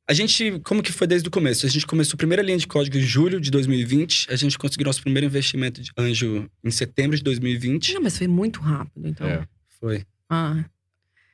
a 0.08 0.14
gente, 0.14 0.60
como 0.66 0.84
que 0.84 0.92
foi 0.92 1.08
desde 1.08 1.26
o 1.30 1.32
começo? 1.32 1.66
A 1.66 1.70
gente 1.70 1.88
começou 1.88 2.16
a 2.16 2.18
primeira 2.18 2.44
linha 2.44 2.58
de 2.58 2.68
código 2.68 2.98
em 2.98 3.02
julho 3.02 3.40
de 3.40 3.50
2020. 3.50 4.28
A 4.30 4.36
gente 4.36 4.58
conseguiu 4.58 4.86
nosso 4.86 5.02
primeiro 5.02 5.26
investimento 5.26 5.82
de 5.82 5.90
anjo 5.98 6.50
em 6.62 6.70
setembro 6.72 7.16
de 7.16 7.24
2020. 7.24 7.94
Não, 7.94 8.02
mas 8.02 8.18
foi 8.18 8.28
muito 8.28 8.60
rápido, 8.60 9.08
então. 9.08 9.26
É. 9.28 9.48
Foi. 9.80 10.04
Ah, 10.30 10.66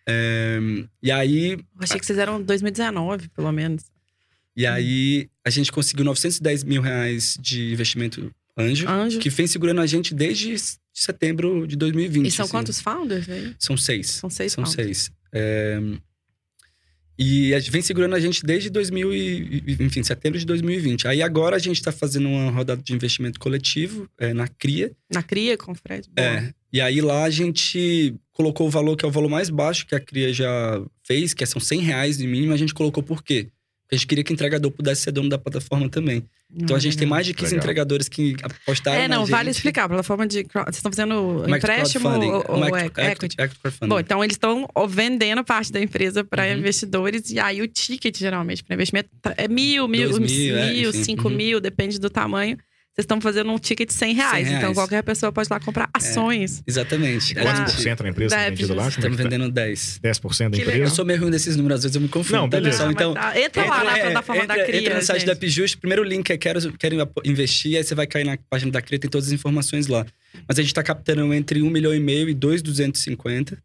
É, 0.08 0.60
e 1.02 1.12
aí 1.12 1.52
eu 1.54 1.60
achei 1.80 2.00
que 2.00 2.06
vocês 2.06 2.20
eram 2.20 2.42
2019, 2.42 3.30
pelo 3.30 3.52
menos. 3.52 3.84
E 4.56 4.66
aí, 4.66 5.30
a 5.46 5.50
gente 5.52 5.72
conseguiu 5.72 6.04
910 6.06 6.64
mil 6.64 6.82
reais 6.82 7.38
de 7.40 7.72
investimento 7.72 8.32
anjo, 8.58 8.88
Anjo. 8.90 9.20
que 9.20 9.30
vem 9.30 9.46
segurando 9.48 9.82
a 9.82 9.86
gente 9.86 10.14
desde 10.14 10.56
setembro 10.94 11.68
de 11.68 11.76
2020. 11.76 12.26
E 12.26 12.32
são 12.32 12.44
assim. 12.46 12.52
quantos 12.52 12.82
founders 12.82 13.30
aí? 13.30 13.54
São 13.60 13.78
seis. 13.78 14.08
São 14.12 14.30
seis 14.30 14.52
São 14.54 14.66
founders. 14.66 14.98
seis. 14.98 15.12
É, 15.34 15.80
E 17.20 17.54
a 17.56 17.60
gente 17.60 17.72
vem 17.72 17.82
segurando 17.82 18.14
a 18.16 18.20
gente 18.20 18.46
desde 18.46 18.70
2000 18.70 19.12
e, 19.14 19.64
e- 19.68 19.78
enfim, 19.84 20.04
setembro 20.04 20.38
de 20.38 20.46
2020. 20.46 21.08
Aí 21.08 21.22
agora 21.24 21.56
a 21.56 21.60
gente 21.60 21.78
está 21.78 21.92
fazendo 21.92 22.28
uma 22.30 22.52
rodada 22.52 22.82
de 22.82 22.94
investimento 22.94 23.40
coletivo 23.40 24.08
é, 24.20 24.34
na 24.36 24.48
CRIA. 24.48 24.92
Na 25.12 25.24
CRIA, 25.24 25.58
com 25.58 25.72
o 25.72 25.76
Fred? 25.76 26.08
Boa. 26.16 26.28
É, 26.28 26.54
e 26.72 26.80
aí 26.80 27.02
lá 27.02 27.24
a 27.24 27.30
gente 27.32 28.14
colocou 28.32 28.68
o 28.68 28.70
valor 28.70 28.96
que 28.96 29.04
é 29.04 29.08
o 29.08 29.12
valor 29.12 29.30
mais 29.30 29.50
baixo 29.50 29.88
que 29.88 29.96
a 29.96 30.00
CRIA 30.00 30.32
já 30.32 30.80
fez, 31.04 31.34
que 31.34 31.44
são 31.48 31.60
100 31.60 31.82
reais 31.82 32.18
de 32.20 32.28
mínimo. 32.28 32.54
A 32.54 32.58
gente 32.58 32.74
colocou 32.74 33.02
por 33.02 33.24
quê? 33.24 33.50
A 33.90 33.96
gente 33.96 34.06
queria 34.06 34.24
que 34.24 34.32
o 34.32 34.34
entregador 34.34 34.70
pudesse 34.70 35.02
ser 35.04 35.12
dono 35.12 35.30
da 35.30 35.38
plataforma 35.38 35.88
também. 35.90 36.24
Então 36.54 36.76
a 36.76 36.78
Ah, 36.78 36.82
gente 36.82 36.98
tem 36.98 37.06
legal. 37.06 37.16
mais 37.16 37.26
de 37.26 37.34
15 37.34 37.52
Legal. 37.54 37.64
entregadores 37.64 38.10
que 38.10 38.36
apostaram 38.44 39.02
É, 39.02 39.08
não, 39.08 39.22
na 39.22 39.26
vale 39.32 39.46
gente. 39.50 39.56
explicar. 39.58 39.84
A 39.86 39.88
plataforma 39.88 40.28
de. 40.28 40.44
Vocês 40.44 40.76
estão 40.76 40.92
fazendo 40.92 41.46
é 41.48 41.58
empréstimo 41.58 42.10
ou, 42.10 42.16
é 42.24 42.28
ou 42.28 42.72
que- 42.72 43.02
equity? 43.02 43.02
equity- 43.02 43.36
equity. 43.42 43.88
Bom, 43.88 44.00
então 44.00 44.22
eles 44.24 44.36
estão 44.36 44.68
vendendo 44.90 45.44
parte 45.44 45.72
da 45.72 45.80
empresa 45.82 46.24
para 46.24 46.46
Uhum. 46.48 46.58
investidores 46.60 47.30
e 47.32 47.40
aí 47.40 47.62
o 47.62 47.68
ticket, 47.68 48.18
geralmente, 48.18 48.64
para 48.64 48.74
investimento 48.76 49.10
é 49.38 49.48
mil, 49.48 49.88
mil, 49.88 50.10
Dois 50.10 50.32
mil, 50.32 50.58
é, 50.58 50.72
mil, 50.74 50.90
enfim. 50.90 51.04
cinco 51.04 51.30
Uhum. 51.30 51.36
mil, 51.36 51.60
depende 51.62 51.98
do 52.00 52.10
tamanho. 52.10 52.58
Vocês 53.00 53.04
estão 53.04 53.22
fazendo 53.22 53.52
um 53.52 53.60
ticket 53.60 53.90
de 53.90 53.94
100 53.94 54.16
reais. 54.16 54.34
100 54.48 54.48
Então 54.48 54.60
reais. 54.60 54.76
qualquer 54.76 55.04
pessoa 55.04 55.32
pode 55.32 55.48
ir 55.48 55.54
lá 55.54 55.60
comprar 55.60 55.88
ações. 55.94 56.64
Exatamente. 56.66 57.38
Ah, 57.38 57.44
Quantos 57.44 57.62
A 57.62 57.64
por 57.66 57.72
cento 57.84 58.02
da 58.02 58.10
empresa 58.10 58.36
da 58.36 58.42
tá 58.46 58.50
vendido 58.50 58.74
lá? 58.74 58.86
É 58.86 58.90
Estamos 58.90 59.18
tá? 59.18 59.24
vendendo 59.24 59.52
10. 59.52 60.00
10% 60.04 60.50
da 60.50 60.58
Que 60.58 60.64
empresa? 60.64 60.80
Eu 60.84 60.90
sou 60.90 61.06
meio 61.06 61.20
ruim 61.22 61.30
desses 61.30 61.56
números, 61.56 61.76
às 61.78 61.84
vezes 61.84 61.96
eu 61.96 62.02
me 62.02 62.08
confundo. 62.08 62.38
Não, 62.42 62.50
tá, 62.50 62.58
beleza. 62.58 62.88
pessoal? 62.88 62.90
Ah, 62.90 62.92
Então, 62.92 63.14
tá. 63.14 63.40
Entra 63.40 63.66
lá 63.66 63.84
na 63.84 63.98
é, 64.00 64.02
plataforma 64.02 64.48
da 64.48 64.54
entra, 64.56 64.66
CRIA. 64.66 64.80
entra 64.82 64.96
no 64.96 65.02
site 65.04 65.20
gente. 65.20 65.28
da 65.28 65.34
Upjust, 65.34 65.78
primeiro 65.78 66.04
link 66.04 66.28
é 66.32 66.38
quero, 66.40 66.72
quero 66.74 66.96
investir, 67.24 67.78
aí 67.78 67.84
você 67.84 67.94
vai 67.94 68.08
cair 68.08 68.24
na 68.24 68.36
página 68.50 68.72
da 68.72 68.82
CRIA, 68.82 68.98
tem 68.98 69.12
todas 69.12 69.28
as 69.28 69.32
informações 69.34 69.86
lá. 69.86 70.04
Mas 70.48 70.58
a 70.58 70.64
gente 70.64 70.74
tá 70.74 70.82
captando 70.82 71.32
entre 71.36 71.62
1 71.62 71.70
milhão 71.70 71.94
e 71.94 72.00
meio 72.00 72.28
e 72.28 72.34
2,250. 72.34 73.60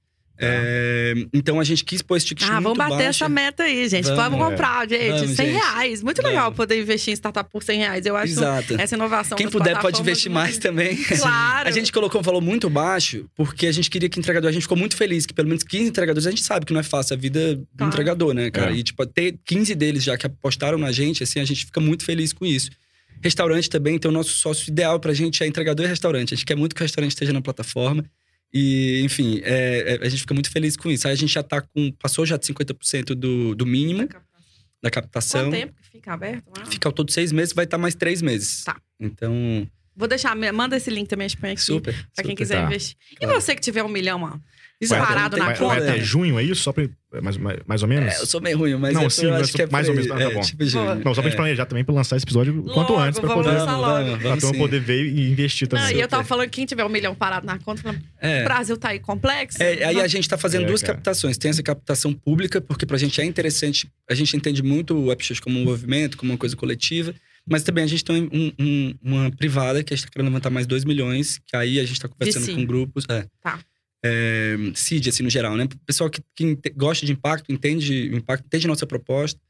É, 0.45 1.15
então 1.33 1.59
a 1.61 1.65
gente 1.65 1.85
quis 1.85 2.03
pôr 2.03 2.17
esse 2.17 2.27
ticket 2.27 2.47
Ah, 2.49 2.53
muito 2.61 2.65
vamos 2.65 2.79
bater 2.79 3.05
baixo. 3.05 3.09
essa 3.25 3.29
meta 3.29 3.63
aí, 3.63 3.89
gente. 3.89 4.05
Vamos. 4.05 4.23
Vamos, 4.39 4.49
comprar, 4.51 4.89
gente. 4.89 5.09
Vamos, 5.21 5.37
100 5.37 5.47
gente. 5.47 5.55
reais. 5.55 6.03
Muito 6.03 6.17
Vamos. 6.23 6.31
legal 6.37 6.53
poder 6.53 6.81
investir 6.81 7.13
em 7.13 7.17
startup 7.17 7.49
por 7.51 7.63
100 7.63 7.79
reais. 7.79 8.07
Eu 8.07 8.17
acho 8.17 8.33
Exato. 8.33 8.75
essa 8.81 8.95
inovação. 8.95 9.37
Quem 9.39 9.49
puder 9.49 9.79
pode 9.81 10.01
investir 10.01 10.31
muito- 10.31 10.43
mais 10.43 10.59
também. 10.59 10.97
Claro. 11.23 11.69
A 11.69 11.73
gente 11.73 11.93
colocou 11.93 12.21
um 12.21 12.25
valor 12.25 12.41
muito 12.41 12.69
baixo 12.71 13.27
porque 13.37 13.67
a 13.67 13.73
gente 13.73 13.89
queria 13.91 14.09
que 14.09 14.19
entregador. 14.19 14.49
A 14.49 14.53
gente 14.53 14.63
ficou 14.63 14.77
muito 14.77 14.97
feliz 14.97 15.27
que 15.27 15.35
pelo 15.35 15.49
menos 15.49 15.63
15 15.63 15.89
entregadores. 15.91 16.27
A 16.27 16.31
gente 16.31 16.43
sabe 16.43 16.67
que 16.67 16.73
não 16.73 16.81
é 16.81 16.85
fácil 16.85 17.15
a 17.15 17.17
vida 17.17 17.57
do 17.57 17.67
Claro. 17.77 17.93
entregador, 17.93 18.35
né, 18.35 18.51
cara? 18.51 18.73
É. 18.73 18.77
E, 18.77 18.83
tipo, 18.83 19.05
ter 19.07 19.39
15 19.45 19.75
deles 19.75 20.03
já 20.03 20.17
que 20.17 20.27
apostaram 20.27 20.79
na 20.79 20.91
gente, 20.93 21.23
assim, 21.23 21.39
a 21.41 21.45
gente 21.45 21.67
fica 21.67 21.81
muito 21.81 22.05
feliz 22.05 22.33
com 22.33 22.45
isso. 22.45 22.71
Restaurante 23.23 23.71
também, 23.71 23.95
então 23.97 24.11
o 24.11 24.15
nosso 24.15 24.31
sócio 24.31 24.69
ideal 24.71 24.99
pra 24.99 25.13
gente 25.15 25.43
é 25.45 25.47
entregador 25.47 25.87
e 25.87 25.89
restaurante. 25.89 26.35
A 26.35 26.37
gente 26.37 26.45
quer 26.45 26.57
muito 26.57 26.75
que 26.75 26.81
o 26.83 26.85
restaurante 26.85 27.13
esteja 27.13 27.33
na 27.33 27.41
plataforma. 27.41 28.05
E, 28.55 29.01
enfim, 29.03 29.41
é- 29.45 29.99
é- 30.01 30.07
a 30.07 30.09
gente 30.09 30.21
fica 30.21 30.35
muito 30.35 30.51
feliz 30.51 30.77
com 30.77 30.91
isso. 30.91 31.07
Aí 31.09 31.13
a 31.13 31.17
gente 31.17 31.33
já 31.33 31.43
tá 31.43 31.61
com. 31.63 31.91
Passou 31.93 32.27
já 32.27 32.37
de 32.37 32.47
50% 32.47 33.15
do, 33.15 33.55
do 33.55 33.65
mínimo 33.67 34.07
da 34.83 34.91
captação. 34.91 35.45
Quanto 35.45 35.53
tempo 35.53 35.75
que 35.81 35.89
fica 35.91 36.13
aberto 36.13 36.45
lá? 36.57 36.67
Fica 36.67 36.89
ao 36.89 36.93
todo 36.93 37.11
seis 37.11 37.33
meses, 37.33 37.55
vai 37.55 37.65
estar 37.65 37.79
mais 37.79 37.95
três 37.95 38.21
meses. 38.21 38.65
Tá. 38.65 38.77
Então, 39.01 39.67
Vou 39.95 40.09
deixar, 40.09 40.35
manda 40.55 40.75
esse 40.77 40.89
link 40.91 41.07
também, 41.07 41.27
a 41.27 41.29
gente 41.29 41.39
põe 41.41 41.51
aqui. 41.51 41.61
super. 41.61 41.93
Pra 41.93 42.25
quem 42.25 42.33
super. 42.33 42.37
quiser 42.37 42.57
Tá. 42.61 42.67
investir. 42.67 42.97
E 43.13 43.17
Claro. 43.17 43.41
você 43.41 43.55
que 43.55 43.61
tiver 43.61 43.83
um 43.85 43.89
milhão, 43.89 44.23
ó. 44.23 44.39
Vai 44.89 44.99
até- 45.01 45.09
Parado 45.09 45.37
na 45.37 45.47
conta. 45.55 45.65
vai 45.67 45.79
até 45.79 46.01
junho, 46.01 46.39
é 46.39 46.43
isso? 46.43 46.63
Só 46.63 46.73
pra, 46.73 46.89
mais, 47.23 47.37
mais, 47.37 47.59
mais 47.67 47.83
ou 47.83 47.89
menos? 47.89 48.13
É, 48.15 48.21
eu 48.21 48.27
sou 48.27 48.41
meio 48.41 48.59
ruim, 48.59 48.75
mas 48.77 48.95
Não, 48.95 49.03
eu, 49.03 49.11
sim, 49.11 49.27
eu 49.27 49.33
mas 49.33 49.43
acho 49.43 49.53
que 49.53 49.63
é 49.63 49.67
mais 49.67 49.89
ou 49.89 49.95
menos, 49.95 50.09
tá 50.09 50.21
É, 50.21 50.31
bom. 50.35 50.41
tipo. 50.41 50.63
Não, 50.65 50.71
só 51.15 51.21
pra 51.21 51.21
é. 51.21 51.25
gente 51.31 51.37
planejar 51.37 51.67
também 51.67 51.85
pra 51.85 51.95
lançar 51.95 52.17
esse 52.17 52.25
episódio 52.25 52.63
quanto 52.65 52.93
Logo, 52.93 52.99
antes, 52.99 53.21
pra 53.21 53.29
vamos 53.29 53.45
poder, 53.45 53.59
lançar 53.59 53.73
Vamos, 53.73 53.87
logo. 53.89 54.05
vamos, 54.05 54.19
pra 54.23 54.37
turma 54.37 54.59
poder 54.59 54.81
ver 54.81 55.05
e 55.07 55.31
investir 55.31 55.69
Não, 55.71 55.79
também. 55.79 55.97
e 55.97 56.01
eu 56.01 56.09
tava 56.09 56.25
falando 56.25 56.47
que 56.49 56.57
quem 56.57 56.67
tiver 56.67 56.85
um 56.85 56.89
milhão 56.89 57.15
parado 57.15 57.47
na 57.47 57.59
conta, 57.59 57.95
É. 58.21 58.41
o 58.41 58.45
Brasil 58.45 58.77
tá 58.77 58.89
aí 58.91 58.99
complexo. 58.99 59.63
É, 59.63 59.85
aí 59.85 60.01
a 60.01 60.07
gente 60.09 60.29
tá 60.29 60.37
fazendo 60.39 60.65
É, 60.65 60.67
duas 60.67 60.81
cara. 60.83 60.95
captações. 60.95 61.37
Tem 61.39 61.51
essa 61.51 61.63
captação 61.63 62.13
pública, 62.13 62.61
porque 62.61 62.85
pra 62.87 62.97
gente 62.99 63.21
é 63.21 63.25
interessante. 63.25 63.89
A 64.09 64.15
gente 64.15 64.37
entende 64.37 64.63
muito 64.63 64.95
o 64.97 65.13
Upshoot 65.13 65.41
como 65.41 65.59
um 65.59 65.65
movimento, 65.65 66.17
como 66.17 66.33
uma 66.33 66.39
coisa 66.39 66.57
coletiva. 66.57 67.15
Mas 67.45 67.65
também 67.65 67.83
a 67.83 67.87
gente 67.89 68.05
tem 68.05 68.31
um- 68.33 68.53
um- 68.57 68.95
uma 69.03 69.31
privada 69.33 69.83
que 69.83 69.93
a 69.93 69.97
gente 69.97 70.07
tá 70.07 70.13
querendo 70.13 70.29
levantar 70.29 70.49
mais 70.49 70.65
2 70.65 70.85
milhões. 70.85 71.41
Que 71.45 71.57
aí 71.57 71.81
a 71.81 71.85
gente 71.85 71.99
tá 72.01 72.07
conversando 72.07 72.55
com 72.55 72.65
grupos. 72.65 73.05
É. 73.09 73.25
Tá. 73.43 73.59
É, 74.05 74.57
seed, 74.75 75.07
assim, 75.09 75.23
no 75.23 75.31
geral, 75.31 75.57
né? 75.57 75.69
Pessoal 75.87 76.11
que, 76.11 76.21
que 76.35 76.59
gosta 76.75 77.07
de 77.07 77.13
impacto, 77.13 77.53
entende 77.53 78.11
o 78.13 78.17
impacto, 78.17 78.45
entende 78.47 78.67
nossa 78.67 78.87
proposta. 78.87 79.41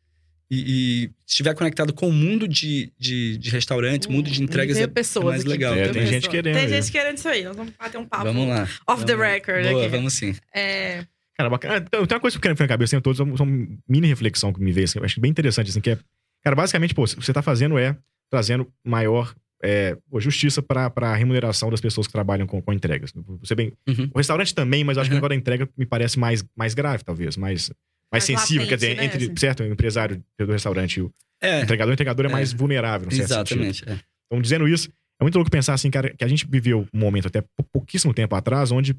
E, 0.50 1.04
e 1.06 1.10
estiver 1.26 1.54
conectado 1.54 1.94
com 1.94 2.06
o 2.08 2.12
mundo 2.12 2.46
de, 2.46 2.92
de, 2.98 3.38
de 3.38 3.48
restaurantes, 3.48 4.06
mundo 4.06 4.30
de 4.30 4.42
entregas, 4.42 4.76
Tem 4.76 4.84
é, 4.84 4.86
pessoas 4.86 5.24
mais 5.24 5.44
legal. 5.44 5.72
É, 5.74 5.86
também. 5.86 6.02
tem 6.02 6.12
gente 6.12 6.28
querendo 6.28 6.54
Tem 6.54 6.64
isso. 6.66 6.74
gente 6.74 6.92
querendo 6.92 7.16
isso 7.16 7.28
aí. 7.28 7.42
Nós 7.44 7.56
vamos 7.56 7.72
bater 7.78 7.96
um 7.96 8.04
papo. 8.04 8.24
Vamos 8.24 8.48
lá. 8.48 8.68
Off 8.86 9.06
the 9.06 9.14
Vamos- 9.16 9.32
record 9.32 9.64
Boa, 9.66 9.80
aqui. 9.80 9.88
vamos 9.96 10.12
sim. 10.12 10.34
É, 10.54 11.06
Cara, 11.38 11.48
bacana. 11.48 11.76
Ah, 11.76 11.80
Tem 11.80 12.06
tem 12.06 12.14
uma 12.16 12.20
coisa 12.20 12.34
que 12.34 12.38
eu 12.38 12.42
quero 12.54 12.62
na 12.62 12.68
cabeça, 12.68 12.90
tem 12.90 13.00
todos, 13.00 13.16
são, 13.16 13.34
são 13.34 13.46
mini 13.88 14.06
reflexão 14.08 14.52
que 14.52 14.60
me 14.60 14.72
veio, 14.72 14.84
assim, 14.84 14.98
eu 14.98 15.04
acho 15.06 15.18
bem 15.18 15.30
interessante, 15.30 15.70
assim, 15.70 15.80
que 15.80 15.88
é... 15.92 15.98
Cara, 16.44 16.54
basicamente, 16.54 16.92
pô, 16.94 17.04
o 17.04 17.06
que 17.06 17.14
você 17.24 17.32
tá 17.32 17.40
fazendo 17.40 17.78
é 17.78 17.96
trazendo 18.28 18.70
maior 18.84 19.34
é, 19.62 19.96
pô, 20.10 20.20
justiça 20.20 20.60
para 20.62 20.90
a 20.96 21.14
remuneração 21.14 21.70
das 21.70 21.80
pessoas 21.80 22.06
que 22.06 22.12
trabalham 22.12 22.46
com, 22.46 22.60
com 22.60 22.72
entregas. 22.72 23.12
Você 23.40 23.54
bem... 23.54 23.72
Uhum. 23.88 24.10
O 24.12 24.18
restaurante 24.18 24.54
também, 24.54 24.82
mas 24.84 24.96
eu 24.96 25.02
acho 25.02 25.10
que 25.10 25.14
o 25.14 25.16
Uhum. 25.16 25.20
negócio 25.22 25.28
da 25.30 25.40
entrega 25.40 25.68
me 25.76 25.86
parece 25.86 26.18
mais, 26.18 26.44
mais 26.56 26.74
grave, 26.74 27.04
talvez, 27.04 27.36
mais... 27.36 27.70
Mais 28.12 28.28
Mais 28.28 28.40
sensível, 28.40 28.66
quer 28.66 28.74
latente, 28.74 28.90
dizer, 28.90 28.96
né, 28.96 29.04
entre, 29.06 29.24
assim. 29.24 29.36
certo, 29.36 29.62
o 29.62 29.66
empresário 29.66 30.22
do 30.38 30.52
restaurante 30.52 30.96
e 30.98 31.00
o 31.02 31.10
É, 31.40 31.62
entregador, 31.62 31.90
o 31.90 31.94
entregador 31.94 32.26
é, 32.26 32.28
É. 32.28 32.32
mais 32.32 32.52
vulnerável, 32.52 33.06
no 33.06 33.12
certo 33.12 33.28
sentido. 33.48 33.62
exatamente. 33.64 33.88
é. 33.88 34.04
Então, 34.26 34.42
dizendo 34.42 34.68
isso, 34.68 34.90
é 35.18 35.24
muito 35.24 35.36
louco 35.36 35.50
pensar 35.50 35.72
assim, 35.72 35.90
cara, 35.90 36.10
que 36.14 36.22
a 36.22 36.28
gente 36.28 36.46
viveu 36.46 36.86
um 36.92 36.98
momento 36.98 37.28
até 37.28 37.40
pou- 37.40 37.66
pouquíssimo 37.72 38.12
tempo 38.12 38.34
atrás, 38.34 38.70
onde 38.70 38.94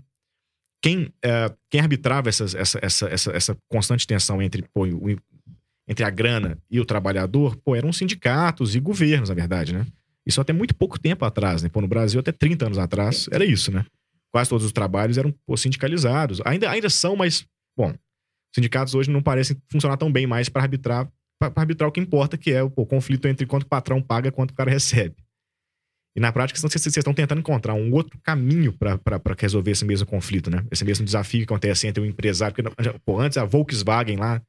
quem, 0.81 1.13
eh, 1.23 1.53
quem 1.69 1.79
arbitrava 1.79 2.27
essas- 2.29 2.55
essa, 2.55 2.79
essa, 2.81 3.07
essa, 3.07 3.31
essa 3.31 3.57
constante 3.69 4.05
tensão 4.07 4.41
entre, 4.41 4.63
pô, 4.73 4.85
o- 4.87 5.15
entre 5.87 6.03
a 6.03 6.09
grana 6.09 6.57
e 6.69 6.79
o 6.79 6.85
trabalhador, 6.85 7.55
pô, 7.57 7.75
eram 7.75 7.93
sindicatos 7.93 8.75
e 8.75 8.79
governos, 8.79 9.29
na 9.29 9.35
verdade, 9.35 9.73
né? 9.73 9.85
Isso 10.25 10.39
até 10.39 10.53
muito 10.53 10.75
pouco 10.75 10.99
tempo 10.99 11.25
atrás, 11.25 11.61
né? 11.61 11.69
Pô, 11.69 11.81
no 11.81 11.87
Brasil, 11.87 12.19
até 12.19 12.31
30 12.31 12.65
anos 12.65 12.77
atrás, 12.77 13.27
era 13.31 13.45
isso, 13.45 13.71
né? 13.71 13.85
Quase 14.31 14.49
todos 14.49 14.65
os 14.65 14.71
trabalhos 14.71 15.17
eram 15.17 15.33
pô, 15.45 15.55
sindicalizados. 15.57 16.41
Ainda, 16.45 16.69
ainda 16.69 16.89
são, 16.89 17.15
mas, 17.15 17.45
bom, 17.77 17.93
sindicatos 18.55 18.95
hoje 18.95 19.11
não 19.11 19.21
parecem 19.21 19.57
funcionar 19.71 19.97
tão 19.97 20.11
bem 20.11 20.25
mais 20.25 20.49
para 20.49 20.61
arbitrar, 20.61 21.11
para 21.39 21.51
arbitrar 21.55 21.89
o 21.89 21.91
que 21.91 21.99
importa, 21.99 22.37
que 22.37 22.51
é 22.51 22.63
o 22.63 22.69
pô, 22.69 22.85
conflito 22.85 23.27
entre 23.27 23.45
quanto 23.45 23.63
o 23.63 23.67
patrão 23.67 24.01
paga 24.01 24.29
e 24.29 24.31
quanto 24.31 24.51
o 24.51 24.55
cara 24.55 24.71
recebe. 24.71 25.15
E 26.15 26.19
na 26.19 26.31
prática, 26.31 26.59
vocês 26.59 26.85
estão 26.85 27.13
tentando 27.13 27.39
encontrar 27.39 27.73
um 27.73 27.91
outro 27.91 28.19
caminho 28.21 28.71
para 28.71 28.99
resolver 29.37 29.71
esse 29.71 29.83
mesmo 29.83 30.05
conflito, 30.05 30.49
né? 30.49 30.63
Esse 30.69 30.85
mesmo 30.85 31.03
desafio 31.03 31.39
que 31.39 31.45
acontece 31.45 31.87
entre 31.87 32.03
o 32.03 32.05
empresário. 32.05 32.55
Porque, 32.55 32.99
pô, 33.03 33.19
antes 33.19 33.37
a 33.37 33.45
Volkswagen 33.45 34.17
lá 34.17 34.39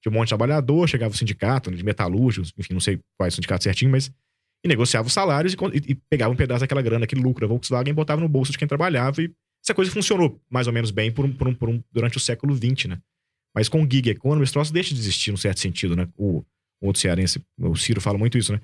tinha 0.00 0.12
um 0.12 0.14
monte 0.14 0.26
de 0.26 0.30
trabalhador, 0.30 0.88
chegava 0.88 1.12
o 1.12 1.16
sindicato 1.16 1.72
de 1.72 1.84
metalúrgicos, 1.84 2.52
enfim, 2.56 2.72
não 2.72 2.80
sei 2.80 3.00
qual 3.16 3.26
é 3.26 3.28
o 3.28 3.32
sindicato 3.32 3.64
certinho, 3.64 3.90
mas. 3.90 4.10
E 4.64 4.68
negociava 4.68 5.06
os 5.06 5.12
salários 5.12 5.54
e, 5.54 5.92
e- 5.92 5.94
pegava 6.10 6.32
um 6.32 6.36
pedaço 6.36 6.60
daquela 6.60 6.82
grana, 6.82 7.04
aquele 7.04 7.20
lucro 7.22 7.40
da 7.42 7.48
Volkswagen 7.48 7.90
e 7.92 7.94
botava 7.94 8.20
no 8.20 8.28
bolso 8.28 8.50
de 8.52 8.58
quem 8.58 8.66
trabalhava. 8.66 9.22
E 9.22 9.30
essa 9.64 9.72
coisa 9.74 9.90
funcionou 9.90 10.40
mais 10.50 10.66
ou 10.66 10.72
menos 10.72 10.90
bem 10.90 11.12
por 11.12 11.24
um, 11.24 11.32
por 11.32 11.46
um- 11.48 11.54
por 11.54 11.68
um- 11.68 11.82
durante 11.92 12.16
o 12.16 12.20
século 12.20 12.54
XX, 12.56 12.86
né? 12.88 12.98
Mas 13.54 13.68
com 13.68 13.82
o 13.82 13.88
gig 13.90 14.10
economy, 14.10 14.42
esse 14.42 14.52
troço 14.52 14.72
deixa 14.72 14.94
de 14.94 15.00
existir, 15.00 15.30
num 15.30 15.36
certo 15.36 15.60
sentido, 15.60 15.94
né? 15.96 16.08
O, 16.16 16.44
outro 16.80 17.00
cearense, 17.00 17.40
o 17.58 17.74
Ciro 17.76 18.00
fala 18.00 18.18
muito 18.18 18.36
isso, 18.38 18.52
né? 18.52 18.60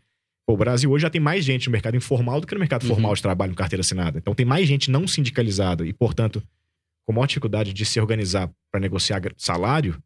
Pô, 0.46 0.54
o 0.54 0.56
Brasil 0.56 0.90
hoje 0.90 1.02
já 1.02 1.10
tem 1.10 1.20
mais 1.20 1.44
gente 1.44 1.66
no 1.68 1.72
mercado 1.72 1.96
informal 1.96 2.40
do 2.40 2.46
que 2.46 2.54
no 2.54 2.60
mercado 2.60 2.82
Uhum. 2.82 2.88
formal 2.90 3.14
de 3.14 3.22
trabalho 3.22 3.52
com 3.52 3.56
carteira 3.56 3.80
assinada. 3.80 4.18
Então 4.18 4.34
tem 4.34 4.44
mais 4.44 4.68
gente 4.68 4.90
não 4.90 5.08
sindicalizada 5.08 5.86
e, 5.86 5.92
portanto, 5.92 6.42
com 7.06 7.12
maior 7.14 7.26
dificuldade 7.26 7.72
de 7.72 7.84
se 7.84 7.98
organizar 8.00 8.50
para 8.70 8.80
negociar 8.80 9.20
salário 9.36 10.00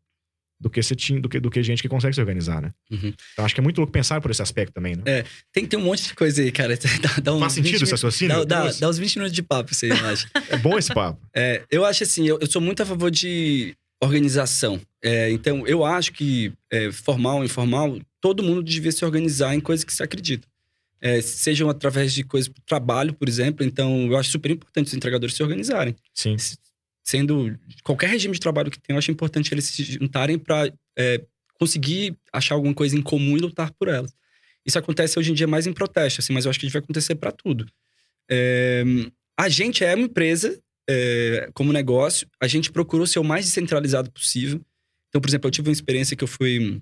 do 0.60 0.68
que, 0.68 0.82
você 0.82 0.94
tinha, 0.94 1.20
do, 1.20 1.28
que, 1.28 1.38
do 1.38 1.50
que 1.50 1.62
gente 1.62 1.80
que 1.80 1.88
consegue 1.88 2.14
se 2.14 2.20
organizar, 2.20 2.60
né? 2.60 2.72
Uhum. 2.90 3.12
Então 3.32 3.44
acho 3.44 3.54
que 3.54 3.60
é 3.60 3.62
muito 3.62 3.78
louco 3.78 3.92
pensar 3.92 4.20
por 4.20 4.30
esse 4.30 4.42
aspecto 4.42 4.72
também, 4.72 4.96
né? 4.96 5.24
Tem 5.52 5.62
que 5.64 5.70
ter 5.70 5.76
um 5.76 5.82
monte 5.82 6.08
de 6.08 6.14
coisa 6.14 6.42
aí, 6.42 6.50
cara. 6.50 6.76
Dá, 7.00 7.20
dá 7.22 7.34
uns 7.34 7.40
Faz 7.40 7.52
sentido 7.52 7.72
20 7.72 7.82
esse 7.82 7.92
raciocínio? 7.92 8.44
Dá, 8.44 8.64
dá, 8.64 8.72
dá 8.72 8.88
uns 8.88 8.98
20 8.98 9.16
minutos 9.16 9.34
de 9.34 9.42
papo 9.42 9.70
eu 9.82 10.06
acho. 10.06 10.28
É 10.50 10.56
bom 10.56 10.78
esse 10.78 10.92
papo. 10.92 11.20
É, 11.34 11.62
eu 11.70 11.84
acho 11.84 12.02
assim, 12.02 12.26
eu, 12.26 12.38
eu 12.40 12.46
sou 12.46 12.60
muito 12.60 12.82
a 12.82 12.86
favor 12.86 13.10
de 13.10 13.76
organização. 14.00 14.80
É, 15.02 15.30
então, 15.30 15.66
eu 15.66 15.84
acho 15.84 16.12
que 16.12 16.52
é, 16.70 16.90
formal, 16.90 17.44
informal, 17.44 17.98
todo 18.20 18.42
mundo 18.42 18.62
devia 18.62 18.92
se 18.92 19.04
organizar 19.04 19.54
em 19.54 19.60
coisas 19.60 19.84
que 19.84 19.92
se 19.92 20.02
acredita. 20.02 20.46
É, 21.00 21.20
sejam 21.20 21.68
através 21.68 22.12
de 22.12 22.24
coisas 22.24 22.50
trabalho, 22.66 23.12
por 23.14 23.28
exemplo. 23.28 23.64
Então, 23.64 24.06
eu 24.06 24.16
acho 24.16 24.30
super 24.30 24.50
importante 24.50 24.88
os 24.88 24.94
entregadores 24.94 25.34
se 25.36 25.42
organizarem. 25.42 25.94
Sim. 26.12 26.36
Sendo 27.08 27.58
qualquer 27.82 28.10
regime 28.10 28.34
de 28.34 28.40
trabalho 28.40 28.70
que 28.70 28.78
tem, 28.78 28.92
eu 28.92 28.98
acho 28.98 29.10
importante 29.10 29.54
eles 29.54 29.64
se 29.64 29.82
juntarem 29.82 30.38
para 30.38 30.70
conseguir 31.54 32.14
achar 32.30 32.54
alguma 32.54 32.74
coisa 32.74 32.94
em 32.94 33.00
comum 33.00 33.34
e 33.34 33.40
lutar 33.40 33.72
por 33.72 33.88
elas. 33.88 34.14
Isso 34.62 34.78
acontece 34.78 35.18
hoje 35.18 35.30
em 35.30 35.34
dia 35.34 35.46
mais 35.46 35.66
em 35.66 35.72
protesto, 35.72 36.20
assim, 36.20 36.34
mas 36.34 36.44
eu 36.44 36.50
acho 36.50 36.60
que 36.60 36.66
devia 36.66 36.80
acontecer 36.80 37.14
para 37.14 37.32
tudo. 37.32 37.64
É, 38.30 38.84
a 39.38 39.48
gente 39.48 39.82
é 39.82 39.94
uma 39.94 40.04
empresa 40.04 40.60
é, 40.86 41.48
como 41.54 41.72
negócio, 41.72 42.28
a 42.38 42.46
gente 42.46 42.70
procurou 42.70 43.06
ser 43.06 43.20
o 43.20 43.24
mais 43.24 43.46
descentralizado 43.46 44.10
possível. 44.10 44.60
Então, 45.08 45.18
por 45.18 45.30
exemplo, 45.30 45.48
eu 45.48 45.50
tive 45.50 45.70
uma 45.70 45.72
experiência 45.72 46.14
que 46.14 46.24
eu 46.24 46.28
fui. 46.28 46.78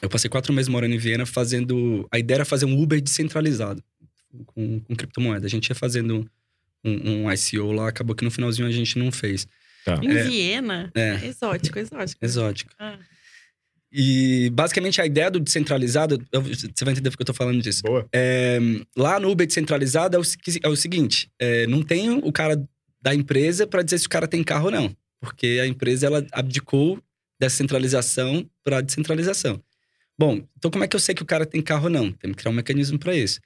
Eu 0.00 0.08
passei 0.08 0.30
quatro 0.30 0.52
meses 0.52 0.68
morando 0.68 0.94
em 0.94 0.98
Viena 0.98 1.26
fazendo. 1.26 2.06
A 2.12 2.20
ideia 2.20 2.36
era 2.36 2.44
fazer 2.44 2.66
um 2.66 2.80
Uber 2.80 3.00
descentralizado 3.00 3.82
com, 4.46 4.78
com 4.78 4.94
criptomoeda. 4.94 5.44
A 5.44 5.50
gente 5.50 5.68
ia 5.68 5.74
fazendo 5.74 6.30
um, 6.88 7.24
um 7.26 7.32
ICO 7.32 7.72
lá, 7.72 7.88
acabou 7.88 8.14
que 8.14 8.24
no 8.24 8.30
finalzinho 8.30 8.66
a 8.68 8.70
gente 8.72 8.98
não 8.98 9.10
fez. 9.12 9.46
Tá. 9.84 9.98
Em 10.02 10.08
É. 10.16 10.22
Viena. 10.24 10.90
É. 10.94 11.26
Exótico, 11.26 11.78
exótico. 11.78 12.24
Exótico. 12.24 12.70
Ah. 12.78 12.98
E 13.92 14.50
basicamente 14.52 15.00
a 15.00 15.06
ideia 15.06 15.30
do 15.30 15.40
descentralizado, 15.40 16.20
eu- 16.32 16.42
você 16.42 16.84
vai 16.84 16.92
entender 16.92 17.10
porque 17.10 17.22
eu 17.22 17.26
tô 17.26 17.32
falando 17.34 17.62
disso. 17.62 17.82
Boa. 17.84 18.06
É, 18.12 18.58
lá 18.96 19.18
no 19.20 19.30
Uber 19.30 19.46
descentralizado 19.46 20.16
é 20.16 20.20
o, 20.20 20.22
é 20.62 20.68
o 20.68 20.76
seguinte: 20.76 21.30
é, 21.38 21.66
não 21.66 21.82
tem 21.82 22.10
o 22.10 22.32
cara 22.32 22.62
da 23.00 23.14
empresa 23.14 23.66
para 23.66 23.82
dizer 23.82 23.98
se 23.98 24.06
o 24.06 24.10
cara 24.10 24.26
tem 24.26 24.42
carro 24.42 24.66
ou 24.66 24.70
não. 24.72 24.96
Porque 25.20 25.58
a 25.62 25.66
empresa 25.66 26.06
ela 26.06 26.26
abdicou 26.32 27.00
dessa 27.38 27.56
centralização 27.56 28.48
para 28.64 28.80
descentralização. 28.80 29.62
Bom, 30.18 30.42
então 30.56 30.70
como 30.70 30.82
é 30.84 30.88
que 30.88 30.96
eu 30.96 31.00
sei 31.00 31.14
que 31.14 31.22
o 31.22 31.26
cara 31.26 31.46
tem 31.46 31.62
carro 31.62 31.84
ou 31.84 31.90
não? 31.90 32.10
Temos 32.12 32.36
que 32.36 32.42
criar 32.42 32.50
um 32.50 32.54
mecanismo 32.54 32.98
para 32.98 33.14
isso. 33.14 33.40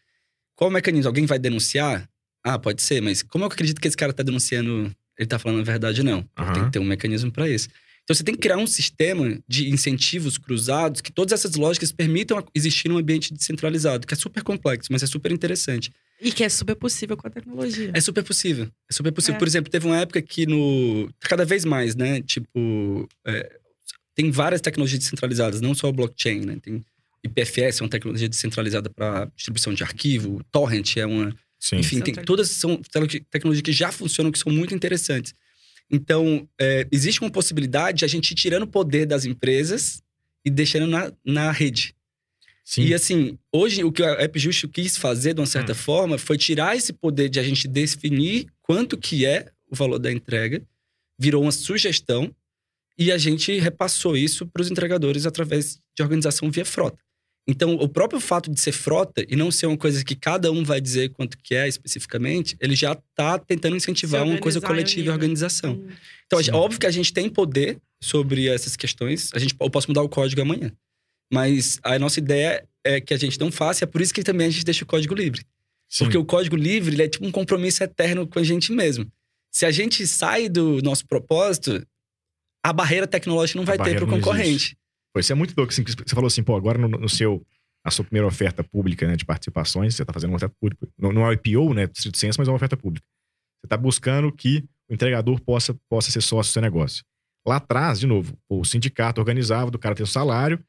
Qual 0.57 0.71
o 0.71 0.73
mecanismo? 0.73 1.09
Alguém 1.09 1.27
vai 1.27 1.39
denunciar? 1.39 2.09
Ah, 2.45 2.59
pode 2.59 2.83
ser, 2.83 3.01
mas 3.01 3.23
como 3.23 3.45
eu 3.45 3.49
acredito 3.49 3.81
que 3.81 3.89
esse 3.89 3.97
cara 3.97 4.13
tá 4.13 4.23
denunciando, 4.23 4.95
ele 5.19 5.27
tá 5.27 5.39
falando 5.39 5.61
a 5.61 5.65
verdade 5.65 6.01
ou 6.01 6.07
não? 6.07 6.29
Aham. 6.39 6.53
Tem 6.53 6.65
que 6.65 6.73
ter 6.73 6.79
um 6.79 6.85
mecanismo 6.85 7.31
para 7.31 7.49
isso. 7.49 7.69
Então 8.05 8.15
você 8.15 8.25
tem 8.25 8.35
que 8.35 8.41
criar 8.41 8.57
um 8.57 8.67
sistema 8.67 9.39
de 9.47 9.71
incentivos 9.71 10.37
cruzados 10.37 11.01
que 11.01 11.13
todas 11.13 11.33
essas 11.33 11.55
lógicas 11.55 11.93
permitam 11.93 12.43
existir 12.55 12.89
num 12.89 12.99
ambiente 12.99 13.33
descentralizado, 13.33 14.07
que 14.07 14.15
é 14.15 14.17
super 14.17 14.43
complexo, 14.43 14.89
mas 14.91 15.03
é 15.03 15.07
super 15.07 15.31
interessante. 15.31 15.93
E 16.21 16.33
que 16.33 16.45
é 16.45 16.49
super 16.49 16.75
possível 16.75 17.17
com 17.17 17.27
a 17.27 17.31
tecnologia. 17.31 17.91
É 17.95 18.01
super 18.01 18.23
possível. 18.23 18.69
É 18.91 18.93
super 18.93 19.13
possível. 19.13 19.37
É. 19.37 19.39
Por 19.39 19.49
exemplo, 19.49 19.71
teve 19.71 19.87
uma 19.87 19.99
época 19.99 20.21
que 20.21 20.45
no. 20.45 21.09
Cada 21.21 21.45
vez 21.45 21.65
mais, 21.65 21.95
né? 21.95 22.21
Tipo. 22.21 23.09
é, 23.27 23.59
tem 24.15 24.31
várias 24.31 24.61
tecnologias 24.61 24.99
descentralizadas, 24.99 25.61
não 25.61 25.75
só 25.75 25.89
o 25.89 25.93
blockchain, 25.93 26.41
né? 26.41 26.59
Tem 26.61 26.85
IPFS, 27.25 27.81
é 27.81 27.85
uma 27.85 27.89
tecnologia 27.89 28.29
descentralizada 28.29 28.91
para 28.91 29.27
distribuição 29.37 29.73
de 29.73 29.83
arquivo, 29.83 30.43
Torrent 30.51 30.97
é 30.97 31.07
uma. 31.07 31.35
Sim. 31.61 31.77
Enfim, 31.77 32.01
tem, 32.01 32.15
todas 32.15 32.51
são 32.51 32.77
tecno- 32.79 33.07
tecnologias 33.31 33.63
que 33.63 33.71
já 33.73 33.93
funcionam, 33.93 34.33
que 34.33 34.39
são 34.39 34.51
muito 34.51 34.75
interessantes. 34.75 35.35
Então, 35.91 36.49
é, 36.59 36.87
existe 36.91 37.21
uma 37.21 37.31
possibilidade 37.31 37.99
de 37.99 38.05
a 38.05 38.09
gente 38.09 38.31
ir 38.31 38.35
tirando 38.35 38.63
o 38.63 38.67
poder 38.67 39.05
das 39.07 39.25
empresas 39.27 40.03
e 40.45 40.51
deixando 40.51 40.87
na, 40.87 41.13
na 41.25 41.51
rede. 41.53 41.95
Sim. 42.65 42.83
E 42.85 42.95
assim, 42.95 43.39
hoje 43.53 43.83
o 43.85 43.91
que 43.93 44.03
a 44.03 44.25
AppJust 44.25 44.69
quis 44.69 44.97
fazer, 44.97 45.35
de 45.35 45.41
uma 45.41 45.47
certa 45.47 45.73
Hum. 45.73 45.77
forma, 45.77 46.17
foi 46.19 46.39
tirar 46.39 46.77
esse 46.77 46.93
poder 46.93 47.29
de 47.29 47.39
a 47.39 47.43
gente 47.43 47.67
definir 47.69 48.47
quanto 48.63 48.97
que 48.97 49.27
é 49.27 49.47
o 49.69 49.75
valor 49.77 49.99
da 49.99 50.11
entrega, 50.11 50.63
virou 51.19 51.43
uma 51.43 51.53
sugestão 51.53 52.35
e 52.97 53.11
a 53.13 53.19
gente 53.19 53.59
repassou 53.59 54.17
isso 54.17 54.47
para 54.47 54.63
os 54.63 54.71
entregadores 54.71 55.27
através 55.27 55.81
de 55.97 56.03
organização 56.03 56.51
via 56.51 56.65
frota. 56.65 56.99
Então, 57.51 57.75
o 57.75 57.89
próprio 57.89 58.21
fato 58.21 58.51
de 58.51 58.61
ser 58.61 58.73
frota 58.73 59.25
e 59.29 59.35
não 59.35 59.51
ser 59.51 59.67
uma 59.67 59.77
coisa 59.77 60.05
que 60.05 60.15
cada 60.15 60.53
um 60.53 60.63
vai 60.63 60.81
dizer 60.81 61.11
quanto 61.11 61.37
que 61.39 61.55
é 61.55 61.67
especificamente, 61.67 62.57
ele 62.61 62.77
já 62.77 62.93
está 62.93 63.39
tentando 63.39 63.77
incentivar 63.77 64.23
uma 64.23 64.39
coisa 64.39 64.61
coletiva 64.61 64.99
e 64.99 65.03
nível. 65.03 65.13
organização. 65.15 65.73
Hum. 65.73 65.89
Então, 66.27 66.39
é 66.39 66.45
Sim. 66.45 66.53
óbvio 66.53 66.79
que 66.79 66.87
a 66.87 66.91
gente 66.91 67.13
tem 67.13 67.29
poder 67.29 67.79
sobre 68.01 68.49
essas 68.49 68.77
questões. 68.77 69.31
A 69.35 69.39
gente, 69.39 69.55
eu 69.59 69.71
posso 69.71 69.89
mudar 69.89 70.03
o 70.03 70.09
código 70.09 70.41
amanhã. 70.41 70.73
Mas 71.33 71.79
a 71.83 71.99
nossa 71.99 72.19
ideia 72.19 72.65
é 72.85 73.01
que 73.01 73.13
a 73.13 73.17
gente 73.17 73.39
não 73.39 73.53
faça, 73.53 73.83
e 73.83 73.85
é 73.85 73.87
por 73.87 74.01
isso 74.01 74.15
que 74.15 74.23
também 74.23 74.47
a 74.47 74.51
gente 74.51 74.65
deixa 74.65 74.85
o 74.85 74.87
código 74.87 75.15
livre. 75.15 75.45
Sim. 75.89 76.05
Porque 76.05 76.19
o 76.19 76.25
código 76.25 76.57
livre 76.57 76.95
ele 76.95 77.03
é 77.03 77.09
tipo 77.09 77.27
um 77.27 77.33
compromisso 77.33 77.83
eterno 77.83 78.27
com 78.27 78.39
a 78.39 78.45
gente 78.45 78.73
mesmo. 78.73 79.11
Se 79.51 79.67
a 79.67 79.71
gente 79.71 80.07
sai 80.07 80.49
do 80.49 80.81
nosso 80.83 81.05
propósito, 81.07 81.85
a 82.65 82.73
barreira 82.73 83.07
tecnológica 83.07 83.57
não 83.59 83.65
A 83.65 83.67
vai 83.67 83.77
ter 83.77 83.83
barreira 83.83 84.07
para 84.07 84.15
o 84.15 84.19
concorrente. 84.19 84.49
existe. 84.49 84.77
Isso 85.19 85.33
é 85.33 85.35
muito 85.35 85.55
louco. 85.57 85.73
assim, 85.73 85.83
Você 85.85 86.15
falou 86.15 86.27
assim, 86.27 86.43
pô, 86.43 86.57
agora 86.57 86.79
no, 86.79 86.89
no 86.89 87.09
seu, 87.09 87.45
a 87.85 87.91
sua 87.91 88.05
primeira 88.05 88.27
oferta 88.27 88.63
pública 88.63 89.07
né, 89.07 89.17
de 89.17 89.25
participações, 89.25 89.95
você 89.95 90.03
está 90.03 90.13
fazendo 90.13 90.31
uma 90.31 90.37
oferta 90.37 90.55
pública. 90.61 90.89
Não, 90.99 91.29
é 91.29 91.35
IPO, 91.35 91.75
né? 91.75 91.87
Distrito 91.87 92.19
Senso, 92.19 92.39
mas 92.39 92.49
é 92.49 92.51
uma 92.51 92.57
oferta 92.57 92.77
pública. 92.77 93.07
Você 93.61 93.67
está 93.67 93.77
buscando 93.77 94.33
que 94.33 94.65
o 94.89 94.95
entregador 94.95 95.41
possa, 95.41 95.75
possa 95.89 96.11
ser 96.11 96.21
sócio 96.21 96.51
do 96.51 96.55
seu 96.55 96.63
negócio. 96.63 97.05
Lá 97.47 97.57
atrás, 97.57 98.01
de 98.01 98.07
novo, 98.07 98.37
o 98.49 98.65
sindicato 98.65 99.21
organizava 99.21 99.71
do 99.71 99.79
cara 99.79 99.95
ter 99.95 100.03
o 100.03 100.07
salário, 100.07 100.63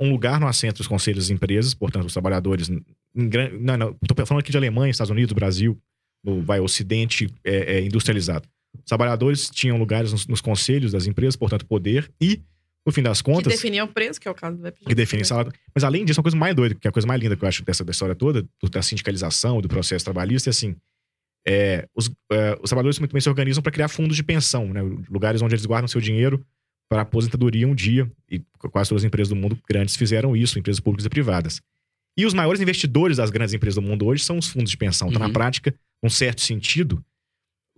um 0.00 0.10
lugar 0.10 0.40
no 0.40 0.46
assento 0.46 0.78
dos 0.78 0.86
conselhos 0.86 1.24
das 1.24 1.30
empresas, 1.30 1.74
portanto, 1.74 2.06
os 2.06 2.12
trabalhadores. 2.12 2.68
Não, 3.14 3.76
não, 3.76 3.96
estou 4.02 4.26
falando 4.26 4.42
aqui 4.42 4.50
de 4.50 4.56
Alemanha, 4.56 4.90
Estados 4.90 5.10
Unidos, 5.10 5.32
Brasil, 5.32 5.80
no 6.22 6.42
vai, 6.42 6.60
Ocidente 6.60 7.32
é, 7.44 7.76
é, 7.76 7.82
industrializado. 7.82 8.48
Os 8.74 8.84
trabalhadores 8.84 9.48
tinham 9.48 9.78
lugares 9.78 10.12
nos, 10.12 10.26
nos 10.26 10.40
conselhos 10.40 10.92
das 10.92 11.06
empresas, 11.06 11.36
portanto, 11.36 11.64
poder, 11.66 12.10
e, 12.20 12.42
no 12.86 12.92
fim 12.92 13.02
das 13.02 13.20
Que 13.20 13.30
contas, 13.32 13.52
definia 13.52 13.84
o 13.84 13.88
preço, 13.88 14.20
que 14.20 14.28
é 14.28 14.30
o 14.30 14.34
caso 14.34 14.56
do 14.56 14.72
que 14.72 14.94
define 14.94 15.24
salário. 15.24 15.52
Mas 15.74 15.82
além 15.84 16.04
disso, 16.04 16.20
uma 16.20 16.22
coisa 16.24 16.36
mais 16.36 16.54
doida, 16.54 16.74
que 16.74 16.86
é 16.86 16.90
a 16.90 16.92
coisa 16.92 17.06
mais 17.08 17.20
linda 17.20 17.36
que 17.36 17.44
eu 17.44 17.48
acho 17.48 17.64
dessa 17.64 17.84
da 17.84 17.90
história 17.90 18.14
toda, 18.14 18.42
do- 18.42 18.70
da 18.70 18.80
sindicalização, 18.82 19.60
do 19.60 19.68
processo 19.68 20.04
trabalhista, 20.04 20.48
é 20.48 20.52
assim: 20.52 20.76
é, 21.46 21.86
os, 21.94 22.10
é, 22.32 22.58
os 22.62 22.70
trabalhadores 22.70 22.98
muito 22.98 23.12
bem 23.12 23.20
se 23.20 23.28
organizam 23.28 23.62
para 23.62 23.72
criar 23.72 23.88
fundos 23.88 24.16
de 24.16 24.22
pensão, 24.22 24.72
né? 24.72 24.80
Lugares 25.08 25.42
onde 25.42 25.54
eles 25.54 25.66
guardam 25.66 25.88
seu 25.88 26.00
dinheiro 26.00 26.44
para 26.88 27.02
aposentadoria 27.02 27.66
um 27.66 27.74
dia. 27.74 28.10
E 28.30 28.40
quase 28.70 28.88
todas 28.90 29.02
as 29.02 29.06
empresas 29.06 29.28
do 29.28 29.36
mundo 29.36 29.58
grandes 29.68 29.96
fizeram 29.96 30.36
isso, 30.36 30.58
empresas 30.58 30.80
públicas 30.80 31.04
e 31.06 31.08
privadas. 31.08 31.60
E 32.18 32.24
os 32.24 32.32
maiores 32.34 32.60
investidores 32.60 33.18
das 33.18 33.30
grandes 33.30 33.52
empresas 33.54 33.74
do 33.74 33.82
mundo 33.82 34.06
hoje 34.06 34.24
são 34.24 34.38
os 34.38 34.48
fundos 34.48 34.70
de 34.70 34.76
pensão. 34.76 35.08
Então, 35.08 35.20
na 35.20 35.26
Uhum. 35.26 35.32
prática, 35.32 35.74
num 36.02 36.08
certo 36.08 36.40
sentido, 36.40 37.04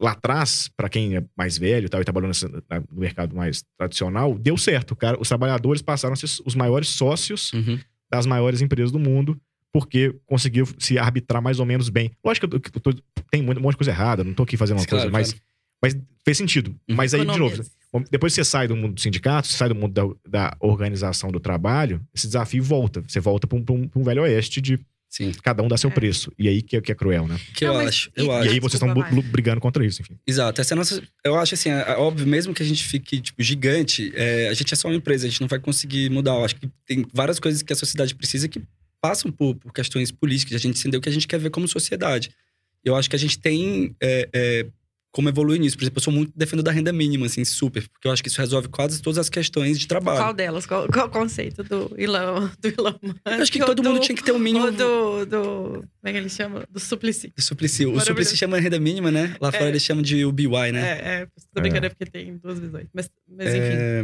lá 0.00 0.12
atrás, 0.12 0.70
para 0.76 0.88
quem 0.88 1.16
é 1.16 1.24
mais 1.36 1.58
velho 1.58 1.86
e 1.86 1.88
tal, 1.88 2.00
e 2.00 2.04
trabalhou 2.04 2.28
nessa- 2.28 2.48
na- 2.48 2.80
no 2.80 3.00
mercado 3.00 3.34
mais 3.34 3.64
tradicional, 3.76 4.38
deu 4.38 4.56
certo. 4.56 4.94
Cara, 4.94 5.20
os 5.20 5.28
trabalhadores 5.28 5.82
passaram 5.82 6.12
a 6.12 6.16
ser 6.16 6.26
os 6.46 6.54
maiores 6.54 6.88
sócios 6.88 7.52
Uhum. 7.52 7.78
das 8.10 8.24
maiores 8.26 8.60
empresas 8.60 8.92
do 8.92 8.98
mundo, 8.98 9.36
porque 9.72 10.14
conseguiu 10.24 10.66
se 10.78 10.98
arbitrar 10.98 11.42
mais 11.42 11.58
ou 11.60 11.66
menos 11.66 11.88
bem. 11.88 12.10
Lógico 12.24 12.48
que 12.48 12.56
eu, 12.56 12.60
que 12.60 12.70
eu 12.76 12.80
tô- 12.80 12.94
tem 13.30 13.42
um 13.42 13.46
monte 13.60 13.72
de 13.72 13.76
coisa 13.76 13.90
errada, 13.90 14.22
não 14.24 14.32
tô 14.34 14.44
aqui 14.44 14.56
fazendo 14.56 14.78
uma 14.78 14.86
Claro, 14.86 15.10
coisa, 15.10 15.12
mas, 15.12 15.32
claro. 15.32 15.44
mas 15.82 15.96
fez 16.24 16.38
sentido. 16.38 16.70
Uhum. 16.88 16.94
Mas 16.96 17.12
aí, 17.14 17.20
de 17.20 17.38
novo, 17.38 17.62
Depois 18.10 18.34
que 18.34 18.44
você 18.44 18.48
sai 18.50 18.68
do 18.68 18.76
mundo 18.76 18.92
do 18.94 19.00
sindicato, 19.00 19.48
você 19.48 19.56
sai 19.56 19.70
do 19.70 19.74
mundo 19.74 19.94
da, 19.94 20.02
da 20.50 20.56
organização 20.60 21.32
do 21.32 21.40
trabalho, 21.40 22.02
esse 22.14 22.26
desafio 22.26 22.62
volta. 22.62 23.02
Você 23.08 23.18
volta 23.18 23.46
para 23.46 23.56
um, 23.58 23.64
um- 23.70 23.90
um 23.96 24.02
velho 24.02 24.22
oeste 24.24 24.60
de 24.60 24.78
Sim. 25.08 25.32
cada 25.42 25.62
um 25.62 25.68
dar 25.68 25.78
seu 25.78 25.90
É. 25.90 25.92
preço. 25.92 26.30
E 26.38 26.48
aí 26.48 26.60
que, 26.62 26.76
é- 26.76 26.80
que 26.80 26.92
é 26.92 26.94
cruel, 26.94 27.26
né? 27.26 27.38
Que 27.54 27.64
Não, 27.64 27.72
eu 27.72 27.78
mas- 27.78 27.88
acho. 27.88 28.10
Eu 28.14 28.26
e- 28.26 28.30
acho. 28.30 28.46
E 28.46 28.52
aí 28.52 28.60
vocês 28.60 28.82
estão 28.82 29.22
brigando 29.22 29.60
contra 29.60 29.84
isso, 29.84 30.02
enfim. 30.02 30.16
Exato. 30.26 30.60
Essa 30.60 30.72
é 30.72 30.76
a 30.76 30.76
nossa. 30.76 31.02
Eu 31.24 31.36
acho 31.36 31.54
assim, 31.54 31.70
é, 31.70 31.80
é 31.92 31.96
óbvio, 31.96 32.26
mesmo 32.26 32.52
que 32.52 32.62
a 32.62 32.66
gente 32.66 32.84
fique, 32.84 33.20
tipo, 33.20 33.42
gigante, 33.42 34.12
é, 34.14 34.48
a 34.48 34.54
gente 34.54 34.72
é 34.72 34.76
só 34.76 34.88
uma 34.88 34.96
empresa, 34.96 35.26
a 35.26 35.30
gente 35.30 35.40
não 35.40 35.48
vai 35.48 35.58
conseguir 35.58 36.10
mudar. 36.10 36.32
Eu 36.32 36.44
acho 36.44 36.56
que 36.56 36.68
tem 36.86 37.06
várias 37.12 37.38
coisas 37.40 37.62
que 37.62 37.72
a 37.72 37.76
sociedade 37.76 38.14
precisa 38.14 38.46
que 38.48 38.60
passam 39.00 39.30
por, 39.32 39.54
por 39.54 39.72
questões 39.72 40.10
políticas. 40.10 40.54
A 40.56 40.58
gente 40.58 40.78
entendeu 40.78 40.98
o 40.98 41.02
que 41.02 41.08
a 41.08 41.12
gente 41.12 41.26
quer 41.26 41.38
ver 41.38 41.50
como 41.50 41.66
sociedade. 41.66 42.30
Eu 42.84 42.94
acho 42.94 43.08
que 43.08 43.16
a 43.16 43.18
gente 43.18 43.38
tem 43.38 43.94
é, 44.00 44.28
é, 44.32 44.66
como 45.10 45.28
evoluir 45.28 45.58
nisso. 45.60 45.76
Por 45.76 45.84
exemplo, 45.84 45.98
eu 45.98 46.02
sou 46.02 46.12
muito 46.12 46.32
defendendo 46.36 46.64
da 46.66 46.70
renda 46.72 46.92
mínima, 46.92 47.26
assim, 47.26 47.44
super, 47.44 47.88
porque 47.88 48.06
eu 48.06 48.12
acho 48.12 48.22
que 48.22 48.28
isso 48.28 48.40
resolve 48.40 48.68
quase 48.68 49.00
todas 49.02 49.18
as 49.18 49.28
questões 49.28 49.78
de 49.78 49.86
trabalho. 49.88 50.18
Qual 50.18 50.34
delas? 50.34 50.66
Qual, 50.66 50.86
qual 50.88 51.06
o 51.06 51.10
conceito 51.10 51.62
do 51.64 51.92
Elon, 51.96 52.48
do 52.60 52.68
Elon 52.68 52.94
Musk? 53.02 53.16
Eu 53.26 53.32
acho 53.42 53.52
que 53.52 53.58
todo 53.64 53.82
mundo 53.82 53.98
do- 53.98 54.04
tinha 54.04 54.14
que 54.16 54.22
ter 54.22 54.32
um 54.32 54.38
mínimo. 54.38 54.66
Ou 54.66 54.72
do, 54.72 55.26
do... 55.26 55.38
Como 55.72 55.84
é 56.04 56.12
que 56.12 56.18
ele 56.18 56.28
chama? 56.28 56.64
Do 56.70 56.78
Suplicy. 56.78 57.32
O 57.36 57.42
Suplicy. 57.42 57.86
O. 57.86 57.98
Suplicy 58.00 58.36
chama 58.36 58.58
renda 58.60 58.78
mínima, 58.78 59.10
né? 59.10 59.34
Lá 59.40 59.50
fora 59.50 59.64
É. 59.64 59.68
eles 59.68 59.82
chamam 59.82 60.02
de 60.02 60.24
UBI, 60.24 60.72
né? 60.72 60.80
É, 60.80 61.22
é. 61.22 61.26
Tô 61.54 61.60
brincando 61.60 61.86
é 61.86 61.88
porque 61.88 62.06
tem 62.06 62.36
duas 62.36 62.58
visões. 62.58 62.86
Mas, 62.92 63.10
mas 63.28 63.48
enfim. 63.48 63.58
É, 63.60 64.02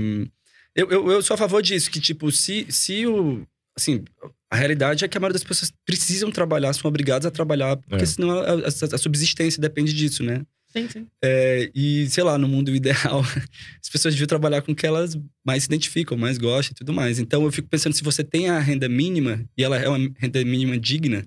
eu, 0.74 0.90
eu, 0.90 1.10
eu 1.12 1.22
sou 1.22 1.34
a 1.34 1.38
favor 1.38 1.62
disso, 1.62 1.90
que, 1.90 2.00
tipo, 2.00 2.32
se, 2.32 2.66
se 2.68 3.06
o, 3.06 3.46
assim, 3.76 4.02
a 4.50 4.56
realidade 4.56 5.04
é 5.04 5.08
que 5.08 5.16
a 5.16 5.20
maioria 5.20 5.34
das 5.34 5.44
pessoas 5.44 5.72
precisam 5.86 6.30
trabalhar, 6.32 6.72
são 6.72 6.88
obrigadas 6.88 7.26
a 7.26 7.30
trabalhar, 7.30 7.76
porque 7.76 8.02
É. 8.02 8.06
senão 8.06 8.30
a, 8.30 8.50
a- 8.54 8.94
a 8.94 8.98
subsistência 8.98 9.60
depende 9.60 9.92
disso, 9.92 10.22
né? 10.24 10.42
Sim, 10.76 10.88
sim. 10.88 11.06
É, 11.22 11.70
e, 11.72 12.08
sei 12.10 12.24
lá, 12.24 12.36
no 12.36 12.48
mundo 12.48 12.74
ideal, 12.74 13.22
as 13.80 13.88
pessoas 13.88 14.14
deviam 14.14 14.26
trabalhar 14.26 14.60
com 14.62 14.72
o 14.72 14.74
que 14.74 14.86
elas 14.86 15.16
mais 15.44 15.62
se 15.62 15.68
identificam, 15.68 16.18
mais 16.18 16.36
gostam 16.36 16.72
e 16.72 16.74
tudo 16.74 16.92
mais. 16.92 17.20
Então, 17.20 17.44
eu 17.44 17.52
fico 17.52 17.68
pensando, 17.68 17.92
se 17.94 18.02
você 18.02 18.24
tem 18.24 18.48
a 18.48 18.58
renda 18.58 18.88
mínima, 18.88 19.44
e 19.56 19.62
ela 19.62 19.78
é 19.78 19.88
uma 19.88 20.12
renda 20.18 20.44
mínima 20.44 20.76
digna 20.76 21.24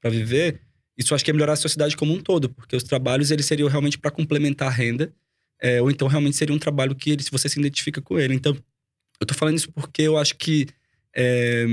para 0.00 0.10
viver, 0.10 0.62
isso 0.96 1.14
acho 1.14 1.24
que 1.24 1.30
é 1.30 1.34
melhorar 1.34 1.54
a 1.54 1.56
sociedade 1.56 1.96
como 1.96 2.14
um 2.14 2.20
todo, 2.20 2.50
porque 2.50 2.76
os 2.76 2.84
trabalhos, 2.84 3.30
eles 3.30 3.46
seriam 3.46 3.68
realmente 3.68 3.98
para 3.98 4.10
complementar 4.10 4.68
a 4.68 4.72
renda, 4.72 5.12
é, 5.60 5.82
ou 5.82 5.90
então 5.90 6.08
realmente 6.08 6.36
seria 6.36 6.54
um 6.54 6.58
trabalho 6.58 6.94
que 6.96 7.10
ele, 7.10 7.22
se 7.22 7.30
você 7.30 7.48
se 7.48 7.58
identifica 7.60 8.00
com 8.02 8.18
ele. 8.18 8.34
Então, 8.34 8.56
eu 9.20 9.26
tô 9.26 9.34
falando 9.34 9.56
isso 9.56 9.72
porque 9.72 10.02
eu 10.02 10.18
acho 10.18 10.36
que, 10.36 10.66
é, 11.16 11.66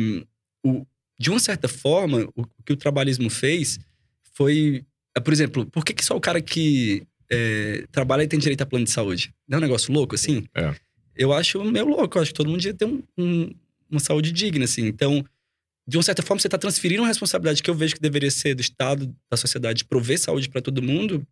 o, 0.65 0.85
de 1.19 1.29
uma 1.29 1.39
certa 1.39 1.67
forma, 1.67 2.29
o 2.35 2.45
que 2.65 2.73
o 2.73 2.77
trabalhismo 2.77 3.29
fez 3.29 3.79
foi, 4.33 4.85
por 5.21 5.33
exemplo, 5.33 5.65
por 5.65 5.83
que, 5.85 5.93
que 5.93 6.03
só 6.03 6.15
o 6.15 6.21
cara 6.21 6.41
que 6.41 7.03
é, 7.31 7.85
trabalha 7.91 8.23
e 8.23 8.27
tem 8.27 8.39
direito 8.39 8.61
a 8.61 8.65
plano 8.65 8.85
de 8.85 8.91
saúde? 8.91 9.33
Não 9.47 9.57
é 9.57 9.59
um 9.59 9.61
negócio 9.61 9.91
louco, 9.93 10.15
assim? 10.15 10.43
É. 10.53 10.73
Eu 11.15 11.31
acho 11.33 11.63
meio 11.63 11.85
louco. 11.87 12.17
Eu 12.17 12.21
acho 12.21 12.31
que 12.31 12.37
todo 12.37 12.49
mundo 12.49 12.59
devia 12.59 12.73
ter 12.73 12.85
um- 12.85 13.01
um- 13.17 13.49
uma 13.89 13.99
saúde 13.99 14.31
digna, 14.31 14.65
assim. 14.65 14.85
Então, 14.85 15.23
de 15.87 15.97
uma 15.97 16.03
certa 16.03 16.21
forma, 16.21 16.39
você 16.41 16.47
está 16.47 16.57
transferindo 16.57 17.01
uma 17.01 17.07
responsabilidade 17.07 17.63
que 17.63 17.69
eu 17.69 17.75
vejo 17.75 17.95
que 17.95 18.01
deveria 18.01 18.29
ser 18.31 18.53
do 18.55 18.61
Estado, 18.61 19.15
da 19.31 19.37
sociedade, 19.37 19.79
de 19.79 19.85
prover 19.85 20.19
saúde 20.19 20.49
para 20.49 20.61
todo 20.61 20.81
mundo, 20.81 21.25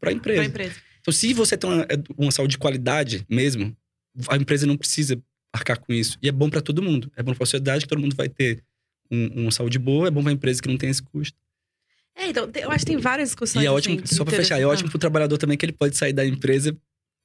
para 0.00 0.10
a 0.10 0.12
empresa. 0.12 0.44
empresa. 0.44 0.74
Então, 1.00 1.12
se 1.12 1.32
você 1.32 1.56
tem 1.56 1.70
uma, 1.70 1.86
uma 2.18 2.30
saúde 2.32 2.52
de 2.52 2.58
qualidade 2.58 3.24
mesmo, 3.30 3.74
a 4.28 4.36
empresa 4.36 4.66
não 4.66 4.76
precisa 4.76 5.18
arcar 5.54 5.78
com 5.78 5.92
isso. 5.92 6.18
E 6.22 6.28
é 6.28 6.32
bom 6.32 6.50
para 6.50 6.60
todo 6.60 6.82
mundo. 6.82 7.10
É 7.16 7.22
bom 7.22 7.32
para 7.32 7.42
a 7.44 7.46
sociedade, 7.46 7.84
que 7.84 7.88
todo 7.88 8.00
mundo 8.00 8.14
vai 8.16 8.28
ter 8.28 8.62
um- 9.10 9.42
uma 9.42 9.50
saúde 9.50 9.78
boa. 9.78 10.08
É 10.08 10.10
bom 10.10 10.22
para 10.22 10.30
a 10.30 10.34
empresa 10.34 10.60
que 10.60 10.68
não 10.68 10.76
tem 10.76 10.90
esse 10.90 11.02
custo. 11.02 11.36
É, 12.16 12.28
então, 12.28 12.50
eu 12.54 12.70
acho 12.70 12.84
que 12.84 12.92
tem 12.92 13.00
várias 13.00 13.30
discussões. 13.30 13.62
E 13.62 13.66
é 13.66 13.70
ótimo, 13.70 14.00
assim, 14.02 14.14
só 14.14 14.24
para 14.24 14.36
fechar, 14.36 14.60
é 14.60 14.66
ótimo 14.66 14.90
para 14.90 14.96
o 14.96 15.00
trabalherdor 15.00 15.38
também 15.38 15.56
que 15.56 15.64
ele 15.64 15.72
pode 15.72 15.96
sair 15.96 16.12
da 16.12 16.24
empresa 16.26 16.76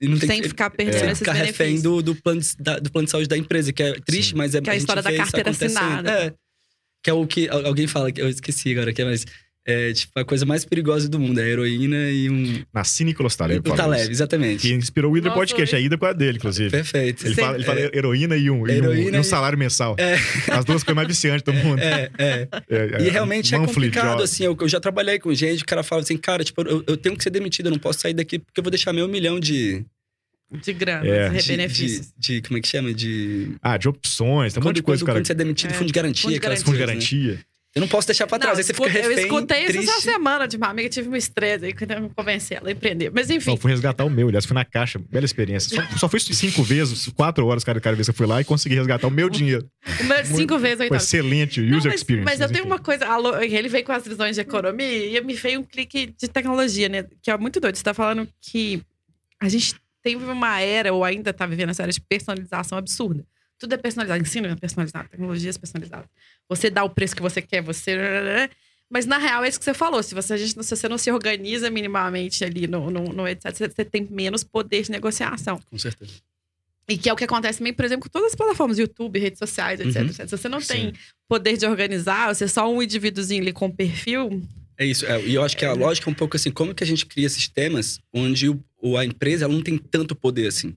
e 0.01 0.07
não 0.07 0.17
tem 0.17 0.27
Sem 0.29 0.41
que 0.41 0.49
ficar 0.49 0.69
perdendo 0.69 0.99
sem 0.99 1.07
esses 1.07 1.19
ficar 1.19 1.33
refém 1.33 1.81
do, 1.81 2.01
do, 2.01 2.15
plano 2.15 2.41
de, 2.41 2.55
da- 2.57 2.79
do 2.79 2.91
plano 2.91 3.05
de 3.05 3.11
saúde 3.11 3.27
da 3.27 3.37
empresa, 3.37 3.71
que 3.73 3.81
é 3.83 3.93
triste, 4.01 4.31
Sim. 4.31 4.35
mas 4.37 4.55
é 4.55 4.61
Que 4.61 4.69
é 4.69 4.71
a 4.71 4.73
gente 4.75 4.81
história 4.81 5.01
da 5.03 5.15
carteira 5.15 5.49
assinada. 5.49 6.11
É. 6.11 6.33
Que 7.03 7.09
é 7.09 7.13
o 7.13 7.25
que 7.27 7.47
al- 7.49 7.65
alguém 7.65 7.87
fala, 7.87 8.11
que 8.11 8.21
eu 8.21 8.27
esqueci 8.29 8.71
agora, 8.71 8.93
que 8.93 9.01
é 9.01 9.05
mais. 9.05 9.25
É 9.67 9.91
tipo 9.93 10.11
a 10.19 10.23
coisa 10.23 10.45
mais 10.45 10.63
perigosa 10.63 11.09
do 11.09 11.19
mundo, 11.19 11.39
é 11.39 11.43
a 11.43 11.47
heroína 11.47 12.11
e 12.11 12.29
um. 12.29 12.63
Na 12.71 12.83
Nicolas 13.01 13.35
Taleb. 13.35 13.67
o 13.67 13.75
Taleb, 13.75 14.11
exatamente. 14.11 14.61
Que 14.61 14.73
inspirou 14.75 15.11
o 15.11 15.17
Nossa, 15.17 15.31
Podcast. 15.31 15.75
A 15.75 15.79
Ida 15.79 15.97
com 15.97 16.05
a 16.05 16.13
dele, 16.13 16.37
inclusive. 16.37 16.69
Perfeito. 16.69 17.25
Ele 17.25 17.33
fala, 17.33 17.55
ele 17.55 17.63
fala 17.63 17.79
heroína 17.79 18.37
e 18.37 18.49
um, 18.51 18.57
e 18.57 18.61
um- 18.61 18.67
Heroína 18.69 19.17
e 19.17 19.19
um 19.19 19.21
e- 19.21 19.23
salário 19.23 19.57
mensal. 19.57 19.95
É. 19.97 20.13
As 20.51 20.63
duas 20.65 20.83
coisas 20.83 20.95
mais 20.95 21.07
viciantes 21.07 21.41
do 21.43 21.51
mundo. 21.65 21.79
É, 21.79 22.11
é. 22.19 22.47
É, 22.69 23.01
E 23.03 23.07
é, 23.07 23.11
realmente 23.11 23.55
é 23.55 23.57
complicado, 23.57 24.11
job. 24.11 24.23
assim. 24.23 24.43
Eu, 24.43 24.55
eu 24.61 24.67
já 24.69 24.79
trabalhei 24.79 25.17
com 25.17 25.33
gente, 25.33 25.63
o 25.63 25.65
cara 25.65 25.81
fala 25.81 26.03
assim, 26.03 26.15
cara, 26.15 26.43
tipo, 26.43 26.61
eu, 26.61 26.83
eu 26.85 26.95
tenho 26.95 27.17
que 27.17 27.23
ser 27.23 27.31
demitido, 27.31 27.65
eu 27.65 27.71
não 27.71 27.79
posso 27.79 27.99
sair 28.01 28.13
daqui 28.13 28.37
porque 28.37 28.59
eu 28.59 28.63
vou 28.63 28.69
deixar 28.69 28.93
meu 28.93 29.07
milhão 29.07 29.39
de. 29.39 29.83
De 30.63 30.73
grana, 30.73 31.07
É. 31.07 31.29
de 31.29 31.41
de, 31.41 31.47
benefícios. 31.47 32.13
de, 32.15 32.35
de- 32.35 32.41
Como 32.47 32.59
é 32.59 32.61
que 32.61 32.67
chama? 32.67 32.93
De. 32.93 33.55
Ah, 33.63 33.77
de 33.77 33.89
opções, 33.89 34.53
tem 34.53 34.61
um 34.61 34.63
monte 34.63 34.75
de 34.75 34.83
coisa, 34.83 35.01
quando, 35.01 35.07
cara. 35.07 35.19
quando 35.19 35.25
você 35.25 35.31
é 35.31 35.35
demitido, 35.35 35.71
É. 35.71 35.73
fundo 35.73 35.87
de 35.87 35.93
garantia, 35.93 36.21
Fundo 36.21 36.31
de 36.33 36.37
aquelas 36.37 36.59
Fundo 36.61 36.77
de 36.77 36.83
coisas, 36.85 36.95
né? 36.95 37.39
Eu 37.75 37.81
não 37.81 37.89
posso 37.89 38.07
deixar 38.07 38.25
pra 38.25 38.39
trás, 38.39 38.53
Não, 38.53 38.59
aí 38.59 38.63
você 38.63 38.73
fica 38.73 38.87
refém, 38.87 39.11
Eu 39.11 39.19
escutei 39.25 39.63
isso 39.63 39.73
triste. 39.73 39.89
essa 39.89 40.01
semana 40.01 40.47
de 40.47 40.55
uma 40.55 40.67
amiga, 40.69 40.87
tive 40.87 41.09
um 41.09 41.15
estresse 41.15 41.65
aí 41.65 41.73
que 41.73 41.83
eu 41.83 42.01
me 42.01 42.09
convenci 42.09 42.53
ela 42.53 42.69
a 42.69 42.71
empreender. 42.71 43.11
Mas 43.13 43.29
enfim, 43.29 43.49
Não, 43.49 43.57
fui 43.57 43.69
resgatar 43.69 44.05
o 44.05 44.09
meu, 44.09 44.29
aliás, 44.29 44.45
fui 44.45 44.53
na 44.53 44.63
caixa. 44.63 44.97
Bela 44.97 45.25
experiência. 45.25 45.75
Só, 45.91 45.97
só 45.97 46.07
fui 46.09 46.21
cinco 46.21 46.63
vezes, 46.63 47.09
quatro 47.09 47.45
horas 47.45 47.65
cada, 47.65 47.81
cada 47.81 47.93
vez 47.97 48.07
que 48.07 48.11
eu 48.11 48.15
fui 48.15 48.25
lá 48.25 48.39
e 48.39 48.45
consegui 48.45 48.75
resgatar 48.75 49.05
o 49.07 49.11
meu 49.11 49.29
dinheiro. 49.29 49.69
o 49.99 50.03
meu 50.05 50.25
cinco 50.25 50.57
vezes 50.57 50.77
tava. 50.87 50.95
excelente 50.95 51.59
Não, 51.59 51.77
user 51.77 51.91
mas, 51.91 51.99
experience. 51.99 52.25
mas 52.31 52.39
eu 52.39 52.49
tenho 52.49 52.63
uma 52.65 52.79
coisa. 52.79 53.05
alô, 53.07 53.35
Ele 53.41 53.67
veio 53.67 53.83
com 53.83 53.91
as 53.91 54.07
visões 54.07 54.35
de 54.35 54.41
economia 54.41 55.17
e 55.19 55.21
me 55.21 55.33
veio 55.33 55.59
um 55.59 55.63
clique 55.63 56.15
de 56.17 56.29
tecnologia, 56.29 56.87
né? 56.87 57.05
Que 57.21 57.29
é 57.29 57.37
muito 57.37 57.59
doido. 57.59 57.75
Você 57.75 57.83
tá 57.83 57.93
falando 57.93 58.25
que 58.39 58.81
a 59.37 59.49
gente 59.49 59.75
teve 60.01 60.23
uma 60.23 60.61
era, 60.61 60.93
ou 60.93 61.03
ainda 61.03 61.33
tá 61.33 61.45
vivendo 61.45 61.71
essa 61.71 61.83
era 61.83 61.91
de 61.91 61.99
personalização 61.99 62.77
absurda. 62.77 63.25
Tudo 63.59 63.73
é 63.73 63.77
personalizado. 63.77 64.21
Ensino 64.21 64.47
é 64.47 64.55
personalizado, 64.55 65.09
tecnologias 65.09 65.57
personalizadas. 65.57 66.07
Você 66.49 66.69
dá 66.69 66.83
o 66.83 66.89
preço 66.89 67.15
que 67.15 67.21
você 67.21 67.41
quer, 67.41 67.61
você. 67.61 68.49
Mas 68.89 69.05
na 69.05 69.17
real 69.17 69.43
é 69.43 69.49
isso 69.49 69.57
que 69.59 69.65
você 69.65 69.73
falou. 69.73 70.01
Se 70.03 70.13
você, 70.13 70.33
a 70.33 70.37
gente, 70.37 70.63
se 70.63 70.75
você 70.75 70.87
não 70.87 70.97
se 70.97 71.11
organiza 71.11 71.69
minimamente 71.69 72.43
ali 72.45 72.67
no, 72.67 72.89
no, 72.91 73.03
no 73.05 73.27
etc., 73.27 73.51
você, 73.73 73.83
tem 73.85 74.07
menos 74.09 74.43
poder 74.43 74.83
de 74.83 74.91
negociação. 74.91 75.59
Com 75.69 75.77
certeza. 75.77 76.13
E 76.87 76.97
que 76.97 77.09
é 77.09 77.13
o 77.13 77.15
que 77.15 77.23
acontece 77.23 77.57
também, 77.57 77.73
por 77.73 77.83
exemplo, 77.83 78.03
com 78.03 78.09
todas 78.09 78.29
as 78.29 78.35
plataformas, 78.35 78.77
YouTube, 78.77 79.17
redes 79.17 79.39
sociais, 79.39 79.79
etc. 79.79 79.95
Uhum. 80.03 80.07
etc. 80.09 80.29
Se 80.29 80.37
você 80.37 80.47
não 80.47 80.61
Sim. 80.61 80.67
tem 80.67 80.93
poder 81.27 81.57
de 81.57 81.65
organizar, 81.65 82.33
você 82.33 82.43
é 82.43 82.47
só 82.47 82.71
um 82.71 82.81
indivíduozinho 82.81 83.41
ali 83.41 83.51
com 83.51 83.71
perfil. 83.71 84.43
É 84.77 84.85
isso. 84.85 85.03
é, 85.05 85.19
e 85.25 85.33
eu 85.33 85.41
acho 85.43 85.57
que 85.57 85.65
a 85.65 85.73
lógica 85.73 86.07
é 86.07 86.11
um 86.11 86.15
pouco 86.15 86.35
assim, 86.35 86.51
como 86.51 86.75
que 86.75 86.83
a 86.83 86.87
gente 86.87 87.05
cria 87.07 87.27
sistemas 87.29 87.99
onde 88.13 88.49
o- 88.49 88.97
a 88.97 89.03
empresa 89.05 89.45
ela 89.45 89.53
não 89.53 89.63
tem 89.63 89.77
tanto 89.79 90.15
poder 90.15 90.47
assim. 90.47 90.75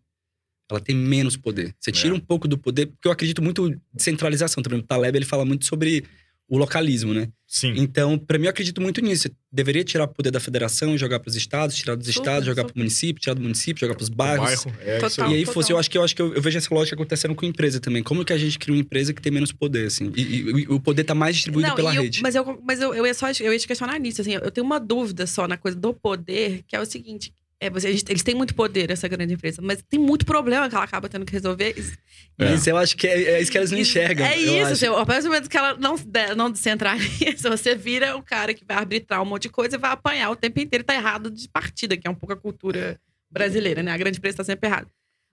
Ela 0.70 0.80
tem 0.80 0.94
menos 0.94 1.36
poder. 1.36 1.74
Você 1.80 1.90
tira 1.90 2.12
É. 2.14 2.16
um 2.16 2.20
pouco 2.20 2.46
do 2.46 2.58
poder, 2.58 2.86
porque 2.86 3.08
eu 3.08 3.12
acredito 3.12 3.40
muito 3.42 3.68
em 3.68 3.80
descentralização 3.94 4.62
também. 4.62 4.78
O 4.80 4.82
Taleb 4.82 5.16
ele 5.16 5.24
fala 5.24 5.44
muito 5.44 5.64
sobre 5.64 6.04
o 6.50 6.56
localismo, 6.56 7.12
né? 7.12 7.28
Sim. 7.46 7.74
Então, 7.76 8.18
pra 8.18 8.38
mim, 8.38 8.44
eu 8.46 8.50
acredito 8.50 8.80
muito 8.80 9.02
nisso. 9.02 9.24
Você 9.28 9.30
deveria 9.52 9.84
tirar 9.84 10.04
o 10.04 10.08
poder 10.08 10.30
da 10.30 10.40
federação 10.40 10.94
e 10.94 10.98
jogar 10.98 11.20
para 11.20 11.28
os 11.28 11.36
estados, 11.36 11.76
tirar 11.76 11.94
dos 11.94 12.06
Super, 12.06 12.20
estados, 12.20 12.46
jogar 12.46 12.64
para 12.64 12.74
o 12.74 12.78
município, 12.78 13.20
tirar 13.20 13.34
do 13.34 13.42
município, 13.42 13.80
jogar 13.80 13.94
para 13.94 14.02
os 14.02 14.08
O 14.08 14.14
bairros. 14.14 14.64
bairro, 14.64 14.74
é 14.80 14.98
Total. 14.98 15.30
E 15.30 15.34
aí 15.34 15.40
total. 15.40 15.54
fosse, 15.54 15.72
eu 15.72 15.78
acho 15.78 15.90
que 15.90 15.98
eu 15.98 16.02
acho 16.04 16.16
que 16.16 16.22
eu, 16.22 16.32
eu 16.34 16.40
vejo 16.40 16.56
essa 16.56 16.74
lógica 16.74 16.94
acontecendo 16.94 17.34
com 17.34 17.44
empresa 17.44 17.80
também. 17.80 18.02
Como 18.02 18.24
que 18.24 18.32
a 18.32 18.38
gente 18.38 18.58
cria 18.58 18.74
uma 18.74 18.80
empresa 18.80 19.12
que 19.12 19.20
tem 19.20 19.30
menos 19.32 19.52
poder, 19.52 19.86
assim? 19.88 20.10
E, 20.16 20.20
e- 20.22 20.40
e 20.62 20.66
o 20.68 20.80
poder 20.80 21.04
tá 21.04 21.14
mais 21.14 21.36
distribuído 21.36 21.74
pela 21.74 21.92
e 21.92 21.96
eu- 21.96 22.02
rede. 22.02 22.22
mas 22.22 22.34
eu, 22.34 22.62
mas 22.66 22.80
eu, 22.80 22.94
eu 22.94 23.06
ia 23.06 23.12
só 23.14 23.26
eu 23.40 23.52
ia 23.52 23.58
te 23.58 23.66
questionar 23.66 23.98
nisso. 23.98 24.20
Assim, 24.22 24.32
eu 24.34 24.50
tenho 24.50 24.64
uma 24.66 24.78
dúvida 24.80 25.26
só 25.26 25.46
na 25.46 25.56
coisa 25.58 25.76
do 25.78 25.92
poder, 25.92 26.62
que 26.66 26.74
é 26.76 26.80
o 26.80 26.86
seguinte. 26.86 27.30
É, 27.60 27.68
você, 27.68 27.88
eles 27.88 28.22
têm 28.22 28.36
muito 28.36 28.54
poder, 28.54 28.88
essa 28.90 29.08
grande 29.08 29.34
empresa, 29.34 29.60
mas 29.60 29.82
tem 29.82 29.98
muito 29.98 30.24
problema 30.24 30.68
que 30.68 30.76
ela 30.76 30.84
acaba 30.84 31.08
tendo 31.08 31.26
que 31.26 31.32
resolver. 31.32 31.74
É. 32.38 32.50
Mas 32.50 32.66
eu 32.68 32.76
acho 32.76 32.96
que 32.96 33.06
é, 33.08 33.32
é 33.32 33.40
isso 33.40 33.50
que 33.50 33.58
eles 33.58 33.72
não 33.72 33.78
enxergam. 33.78 34.24
É 34.24 34.36
isso, 34.36 34.72
assim, 34.72 34.86
a 34.86 35.04
partir 35.04 35.22
do 35.22 35.28
momento 35.28 35.50
que 35.50 35.56
ela 35.56 35.76
não, 35.76 35.96
não 36.36 36.50
descentraliza, 36.52 37.50
você 37.50 37.74
vira 37.74 38.16
o 38.16 38.22
cara 38.22 38.54
que 38.54 38.64
vai 38.64 38.76
arbitrar 38.76 39.20
um 39.20 39.24
monte 39.24 39.42
de 39.42 39.48
coisa 39.48 39.74
e 39.74 39.78
vai 39.78 39.90
apanhar 39.90 40.30
o 40.30 40.36
tempo 40.36 40.60
inteiro. 40.60 40.84
Tá 40.84 40.94
errado 40.94 41.32
de 41.32 41.48
partida, 41.48 41.96
que 41.96 42.06
é 42.06 42.10
um 42.10 42.14
pouco 42.14 42.32
a 42.32 42.36
cultura 42.36 43.00
brasileira, 43.28 43.82
né? 43.82 43.90
A 43.90 43.96
grande 43.96 44.18
empresa 44.18 44.36
tá 44.36 44.44
sempre 44.44 44.68
errada. 44.68 44.88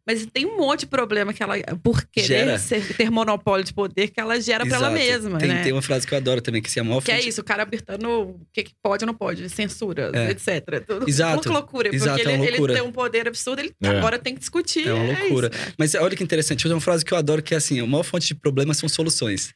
Mas 0.07 0.23
tem 0.27 0.45
um 0.45 0.55
monte 0.57 0.81
de 0.81 0.85
problema 0.85 1.33
que 1.33 1.41
ela, 1.41 1.55
por 1.81 2.03
querer 2.05 2.27
Gera. 2.27 2.59
ser- 2.59 2.95
ter 2.95 3.09
monopólio 3.09 3.65
de 3.65 3.73
poder, 3.73 4.09
que 4.09 4.19
ela 4.19 4.39
gera 4.39 4.63
pra 4.65 4.75
ela 4.75 4.89
mesma, 4.91 5.39
tem, 5.39 5.47
né? 5.49 5.63
tem 5.63 5.71
uma 5.71 5.81
frase 5.81 6.05
que 6.05 6.13
eu 6.13 6.17
adoro 6.17 6.41
também, 6.41 6.61
que 6.61 6.69
se 6.69 6.79
a 6.79 6.83
maior 6.83 7.01
Que 7.01 7.11
é 7.11 7.19
isso, 7.21 7.41
o 7.41 7.43
cara 7.43 7.63
arbitando 7.63 8.07
o 8.09 8.39
que, 8.53 8.63
que 8.63 8.73
pode 8.83 9.03
ou 9.03 9.07
não 9.07 9.15
pode, 9.15 9.49
censura, 9.49 10.11
É. 10.13 10.29
etc. 10.29 10.83
Tudo, 10.85 11.09
Exato. 11.09 11.41
Tudo 11.41 11.53
loucura. 11.53 11.89
Exato, 11.95 12.17
porque 12.17 12.21
é 12.29 12.31
ele, 12.33 12.37
uma 12.37 12.45
ele 12.45 12.51
loucura. 12.57 12.73
tem 12.75 12.83
um 12.83 12.91
poder 12.91 13.27
absurdo, 13.27 13.59
ele 13.61 13.73
É. 13.81 13.87
agora 13.87 14.19
tem 14.19 14.33
que 14.35 14.39
discutir. 14.41 14.87
É 14.87 14.93
uma 14.93 15.05
loucura. 15.19 15.49
isso, 15.51 15.65
né? 15.65 15.73
Mas 15.77 15.95
olha 15.95 16.15
que 16.15 16.23
interessante, 16.23 16.67
uma 16.67 16.79
frase 16.79 17.03
que 17.03 17.11
eu 17.11 17.17
adoro, 17.17 17.41
que 17.41 17.53
é 17.55 17.57
assim, 17.57 17.79
a 17.79 17.85
maior 17.87 18.03
fonte 18.03 18.27
de 18.27 18.35
problemas 18.35 18.77
são 18.77 18.87
soluções. 18.87 19.53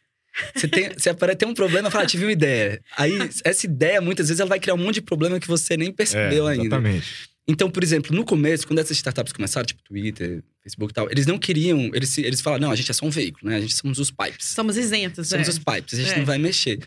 Você, 0.56 0.68
tem, 0.68 0.90
você 0.98 1.10
aparece, 1.12 1.38
tem 1.38 1.48
um 1.48 1.54
problema, 1.54 1.92
fala, 1.92 2.06
tive 2.08 2.26
uma 2.26 2.32
ideia. 2.32 2.82
Aí, 2.98 3.18
essa 3.44 3.66
ideia, 3.68 4.02
muitas 4.02 4.28
vezes, 4.30 4.40
ela 4.40 4.50
vai 4.50 4.60
criar 4.60 4.74
um 4.74 4.78
monte 4.78 4.96
de 4.96 5.02
problema 5.02 5.40
que 5.40 5.48
você 5.48 5.78
nem 5.78 5.92
percebeu 5.92 6.48
É, 6.50 6.54
ainda. 6.54 6.66
Exatamente. 6.78 7.30
Então, 7.50 7.70
por 7.70 7.84
exemplo, 7.84 8.16
no 8.16 8.24
começo, 8.24 8.68
quando 8.68 8.78
essas 8.78 8.96
startups 8.98 9.34
começaram, 9.34 9.66
tipo 9.66 9.82
Twitter, 9.84 10.44
Facebook 10.62 10.92
e 10.92 10.94
tal, 10.94 11.10
eles 11.10 11.26
não 11.26 11.38
queriam, 11.40 11.90
eles, 11.96 12.16
eles 12.20 12.42
falaram, 12.42 12.62
não, 12.68 12.72
a 12.72 12.76
gente 12.76 12.92
é 12.92 12.94
só 12.94 13.06
um 13.06 13.10
veículo, 13.10 13.50
né? 13.50 13.58
A 13.58 13.62
gente 13.62 13.74
somos 13.74 13.98
os 13.98 14.12
pipes. 14.12 14.46
Somos 14.50 14.78
isentos, 14.78 15.28
Somos 15.28 15.48
é. 15.48 15.50
os 15.52 15.58
pipes, 15.58 15.96
a 15.96 16.04
gente 16.04 16.12
É. 16.14 16.18
não 16.20 16.26
vai 16.26 16.38
mexer. 16.38 16.80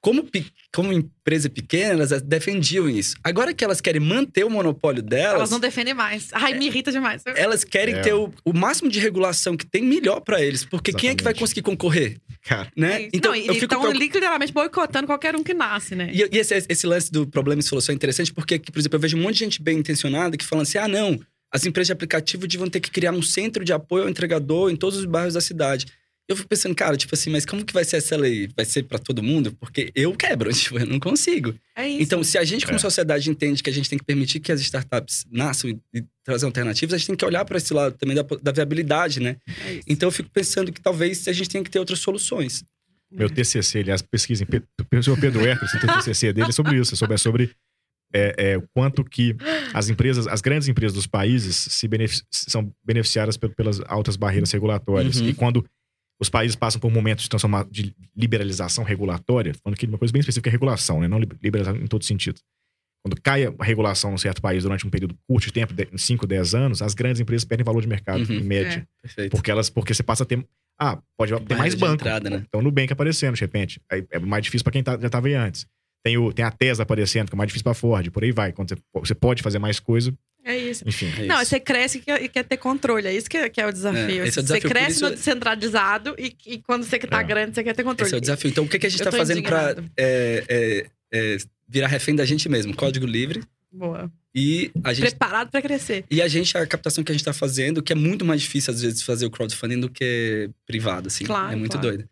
Como, 0.00 0.24
como 0.72 0.92
empresa 0.92 1.50
pequena, 1.50 2.04
elas 2.04 2.22
defendiam 2.22 2.88
isso. 2.88 3.16
Agora 3.24 3.52
que 3.52 3.64
elas 3.64 3.80
querem 3.80 4.00
manter 4.00 4.44
o 4.44 4.50
monopólio 4.50 5.02
delas, 5.02 5.34
Elas 5.34 5.50
não 5.50 5.58
defendem 5.58 5.92
mais. 5.92 6.28
Ai, 6.32 6.54
me 6.54 6.66
irrita 6.66 6.92
demais. 6.92 7.22
elas 7.34 7.64
querem 7.64 7.96
É. 7.96 8.00
ter 8.00 8.14
o, 8.14 8.32
o 8.44 8.52
máximo 8.52 8.88
de 8.88 9.00
regulação 9.00 9.56
que 9.56 9.66
tem 9.66 9.82
melhor 9.82 10.20
pra 10.20 10.40
eles. 10.40 10.64
Porque 10.64 10.92
quem 10.92 11.10
é 11.10 11.14
que 11.16 11.24
vai 11.24 11.32
Exatamente. 11.32 11.40
conseguir 11.40 11.62
concorrer? 11.62 12.20
Cara, 12.44 12.70
Né? 12.76 13.08
então, 13.12 13.34
eu 13.34 13.42
fico 13.54 13.64
estão 13.64 13.80
preocup- 13.80 13.98
literalmente 14.00 14.52
boicotando 14.52 15.06
qualquer 15.08 15.34
um 15.34 15.42
que 15.42 15.52
nasce, 15.52 15.96
né? 15.96 16.10
E, 16.12 16.28
e 16.32 16.38
esse, 16.38 16.64
esse 16.68 16.86
lance 16.86 17.10
do 17.10 17.26
problema 17.26 17.60
e 17.60 17.64
solução 17.64 17.92
é 17.92 17.96
interessante 17.96 18.32
porque, 18.32 18.58
por 18.60 18.78
exemplo, 18.78 18.96
eu 18.96 19.00
vejo 19.00 19.16
um 19.16 19.20
monte 19.20 19.34
de 19.34 19.40
gente 19.40 19.60
bem 19.60 19.78
intencionada 19.78 20.36
que 20.36 20.44
fala 20.44 20.62
assim: 20.62 20.78
ah, 20.78 20.86
não, 20.86 21.18
as 21.52 21.66
empresas 21.66 21.88
de 21.88 21.92
aplicativo 21.92 22.46
deviam 22.46 22.70
ter 22.70 22.78
que 22.78 22.90
criar 22.90 23.10
um 23.12 23.20
centro 23.20 23.64
de 23.64 23.72
apoio 23.72 24.04
ao 24.04 24.08
entregador 24.08 24.70
em 24.70 24.76
todos 24.76 24.96
os 24.96 25.04
bairros 25.06 25.34
da 25.34 25.40
cidade. 25.40 25.86
Eu 26.28 26.36
fico 26.36 26.48
pensando, 26.48 26.74
cara, 26.74 26.94
tipo 26.96 27.14
assim, 27.14 27.30
mas 27.30 27.46
como 27.46 27.64
que 27.64 27.72
vai 27.72 27.84
ser 27.84 27.96
essa 27.96 28.14
lei? 28.14 28.50
Vai 28.54 28.66
ser 28.66 28.82
pra 28.82 28.98
todo 28.98 29.22
mundo? 29.22 29.50
Porque 29.58 29.90
eu 29.94 30.14
quebro, 30.14 30.52
tipo, 30.52 30.78
eu 30.78 30.86
não 30.86 31.00
consigo. 31.00 31.54
É 31.74 31.88
isso. 31.88 32.02
Então, 32.02 32.22
se 32.22 32.36
a 32.36 32.44
gente, 32.44 32.66
como 32.66 32.76
É. 32.76 32.78
sociedade, 32.78 33.30
entende 33.30 33.62
que 33.62 33.70
a 33.70 33.72
gente 33.72 33.88
tem 33.88 33.98
que 33.98 34.04
permitir 34.04 34.38
que 34.40 34.52
as 34.52 34.60
startups 34.60 35.24
nasçam 35.30 35.70
e, 35.70 35.78
e 35.94 36.04
trazer 36.22 36.44
alternativas, 36.44 36.92
a 36.92 36.98
gente 36.98 37.06
tem 37.06 37.16
que 37.16 37.24
olhar 37.24 37.44
para 37.46 37.56
esse 37.56 37.72
lado 37.72 37.96
também 37.96 38.14
da, 38.14 38.22
da 38.42 38.52
viabilidade, 38.52 39.20
né? 39.20 39.36
É. 39.66 39.80
Então, 39.86 40.06
eu 40.08 40.12
fico 40.12 40.28
pensando 40.28 40.70
que 40.70 40.80
talvez 40.82 41.26
a 41.26 41.32
gente 41.32 41.48
tenha 41.48 41.64
que 41.64 41.70
ter 41.70 41.78
outras 41.78 41.98
soluções. 42.00 42.62
meu 43.10 43.30
TCC, 43.30 43.78
aliás, 43.78 44.02
pesquisem. 44.02 44.46
Pe- 44.46 44.62
O 44.94 45.02
senhor 45.02 45.18
Pedro 45.18 45.40
Hertz, 45.40 45.72
tem 45.80 45.90
o 45.90 45.94
TCC 45.98 46.32
dele 46.34 46.48
é 46.50 46.52
sobre 46.52 46.78
isso. 46.78 46.92
É 46.92 46.96
sobre, 46.98 47.14
é 47.14 47.18
sobre 47.18 47.50
é, 48.12 48.34
é, 48.52 48.58
o 48.58 48.64
quanto 48.74 49.02
que 49.02 49.34
as 49.72 49.88
empresas, 49.88 50.26
as 50.26 50.42
grandes 50.42 50.68
empresas 50.68 50.94
dos 50.94 51.06
países 51.06 51.56
se 51.56 51.88
benefici- 51.88 52.22
são 52.30 52.70
beneficiadas 52.84 53.38
pel- 53.38 53.54
pelas 53.54 53.80
altas 53.86 54.16
barreiras 54.16 54.52
regulatórias. 54.52 55.20
Uhum. 55.20 55.28
E 55.28 55.32
quando 55.34 55.64
os 56.20 56.28
países 56.28 56.56
passam 56.56 56.80
por 56.80 56.90
momentos 56.90 57.24
de, 57.24 57.30
transforma- 57.30 57.66
de 57.70 57.94
liberalização 58.16 58.84
regulatória, 58.84 59.54
falando 59.62 59.78
que 59.78 59.86
uma 59.86 59.98
coisa 59.98 60.12
bem 60.12 60.20
específica 60.20 60.48
é 60.50 60.52
regulação, 60.52 61.00
né? 61.00 61.08
não 61.08 61.18
li- 61.18 61.28
liberalização 61.42 61.80
em 61.80 61.86
todo 61.86 62.04
sentido. 62.04 62.40
Quando 63.04 63.20
cai 63.22 63.46
a 63.46 63.52
regulação 63.64 64.10
num 64.10 64.18
certo 64.18 64.42
país 64.42 64.64
durante 64.64 64.84
um 64.86 64.90
período 64.90 65.16
curto 65.28 65.46
de 65.46 65.52
tempo, 65.52 65.72
de 65.72 65.88
5, 65.96 66.26
10 66.26 66.54
anos, 66.54 66.82
as 66.82 66.94
grandes 66.94 67.20
empresas 67.20 67.44
perdem 67.44 67.64
valor 67.64 67.80
de 67.80 67.86
mercado, 67.88 68.20
Uhum. 68.28 68.38
em 68.38 68.42
média. 68.42 68.86
Perfeito. 69.00 69.30
Porque 69.30 69.50
elas, 69.50 69.70
porque 69.70 69.94
você 69.94 70.02
passa 70.02 70.24
a 70.24 70.26
ter. 70.26 70.44
Ah, 70.80 71.00
pode 71.16 71.32
ter 71.44 71.56
mais 71.56 71.74
de 71.74 71.80
banco. 71.80 71.94
entrada, 71.94 72.28
né? 72.28 72.42
Então, 72.46 72.60
o 72.60 72.62
Nubank 72.62 72.92
aparecendo, 72.92 73.34
de 73.34 73.40
repente. 73.40 73.80
Aí 73.90 74.04
é 74.10 74.18
mais 74.18 74.42
difícil 74.44 74.64
para 74.64 74.72
quem 74.72 74.82
tá- 74.82 74.98
já 74.98 75.06
estava 75.06 75.26
aí 75.28 75.34
antes. 75.34 75.64
Tem, 76.04 76.16
o, 76.18 76.32
tem 76.32 76.44
a 76.44 76.50
Tesla 76.50 76.82
aparecendo, 76.82 77.28
que 77.28 77.34
é 77.34 77.38
mais 77.38 77.48
difícil 77.48 77.64
para 77.64 77.74
Ford, 77.74 78.10
por 78.10 78.22
aí 78.24 78.32
vai. 78.32 78.52
Quando 78.52 78.68
você, 78.70 78.76
você 78.94 79.14
pode 79.14 79.42
fazer 79.42 79.58
mais 79.60 79.78
coisa, 79.80 80.12
É 80.50 80.56
isso. 80.56 80.82
enfim. 80.86 81.12
É 81.18 81.26
Não, 81.26 81.36
isso. 81.42 81.50
você 81.50 81.60
cresce 81.60 81.98
e 81.98 82.00
quer, 82.00 82.22
e 82.22 82.28
quer 82.28 82.42
ter 82.42 82.56
controle. 82.56 83.06
É 83.06 83.14
isso 83.14 83.28
que 83.28 83.36
é, 83.36 83.48
que 83.48 83.60
é 83.60 83.66
o 83.66 83.72
desafio. 83.72 84.00
É, 84.22 84.26
esse 84.28 84.38
é 84.38 84.42
o 84.42 84.46
você 84.46 84.54
desafio, 84.54 84.62
por 84.62 84.68
cresce 84.70 84.90
isso- 84.92 85.04
no 85.04 85.10
descentralizado 85.10 86.14
e, 86.18 86.34
e 86.46 86.58
quando 86.62 86.84
você 86.84 86.98
tá 86.98 87.20
É. 87.20 87.24
grande, 87.24 87.54
você 87.54 87.62
quer 87.62 87.74
ter 87.74 87.84
controle. 87.84 88.08
Esse 88.08 88.14
é 88.14 88.18
o 88.18 88.20
desafio. 88.20 88.50
Então, 88.50 88.64
o 88.64 88.68
que, 88.68 88.78
que 88.78 88.86
a 88.86 88.88
gente 88.90 89.00
Eu 89.00 89.04
tá 89.04 89.10
tô 89.10 89.16
fazendo 89.18 89.38
indignada. 89.40 89.84
é, 89.96 90.44
é, 90.48 90.86
é, 91.12 91.36
virar 91.68 91.88
refém 91.88 92.16
da 92.16 92.24
gente 92.24 92.48
mesmo? 92.48 92.74
Código 92.74 93.04
livre. 93.06 93.42
Boa. 93.70 94.10
E 94.34 94.70
a 94.84 94.92
gente 94.94 95.08
Preparado 95.10 95.50
pra 95.50 95.60
crescer. 95.60 96.04
E 96.10 96.22
a 96.22 96.28
gente, 96.28 96.56
a 96.56 96.66
captação 96.66 97.04
que 97.04 97.12
a 97.12 97.14
gente 97.14 97.24
tá 97.24 97.32
fazendo, 97.34 97.82
que 97.82 97.92
é 97.92 97.96
muito 97.96 98.24
mais 98.24 98.40
difícil, 98.40 98.72
às 98.72 98.80
vezes, 98.80 99.02
fazer 99.02 99.26
o 99.26 99.30
crowdfunding 99.30 99.80
do 99.80 99.90
que 99.90 100.48
privado, 100.66 101.08
assim. 101.08 101.24
Claro, 101.24 101.52
é 101.52 101.56
muito 101.56 101.72
claro. 101.72 101.88
doido. 101.88 102.08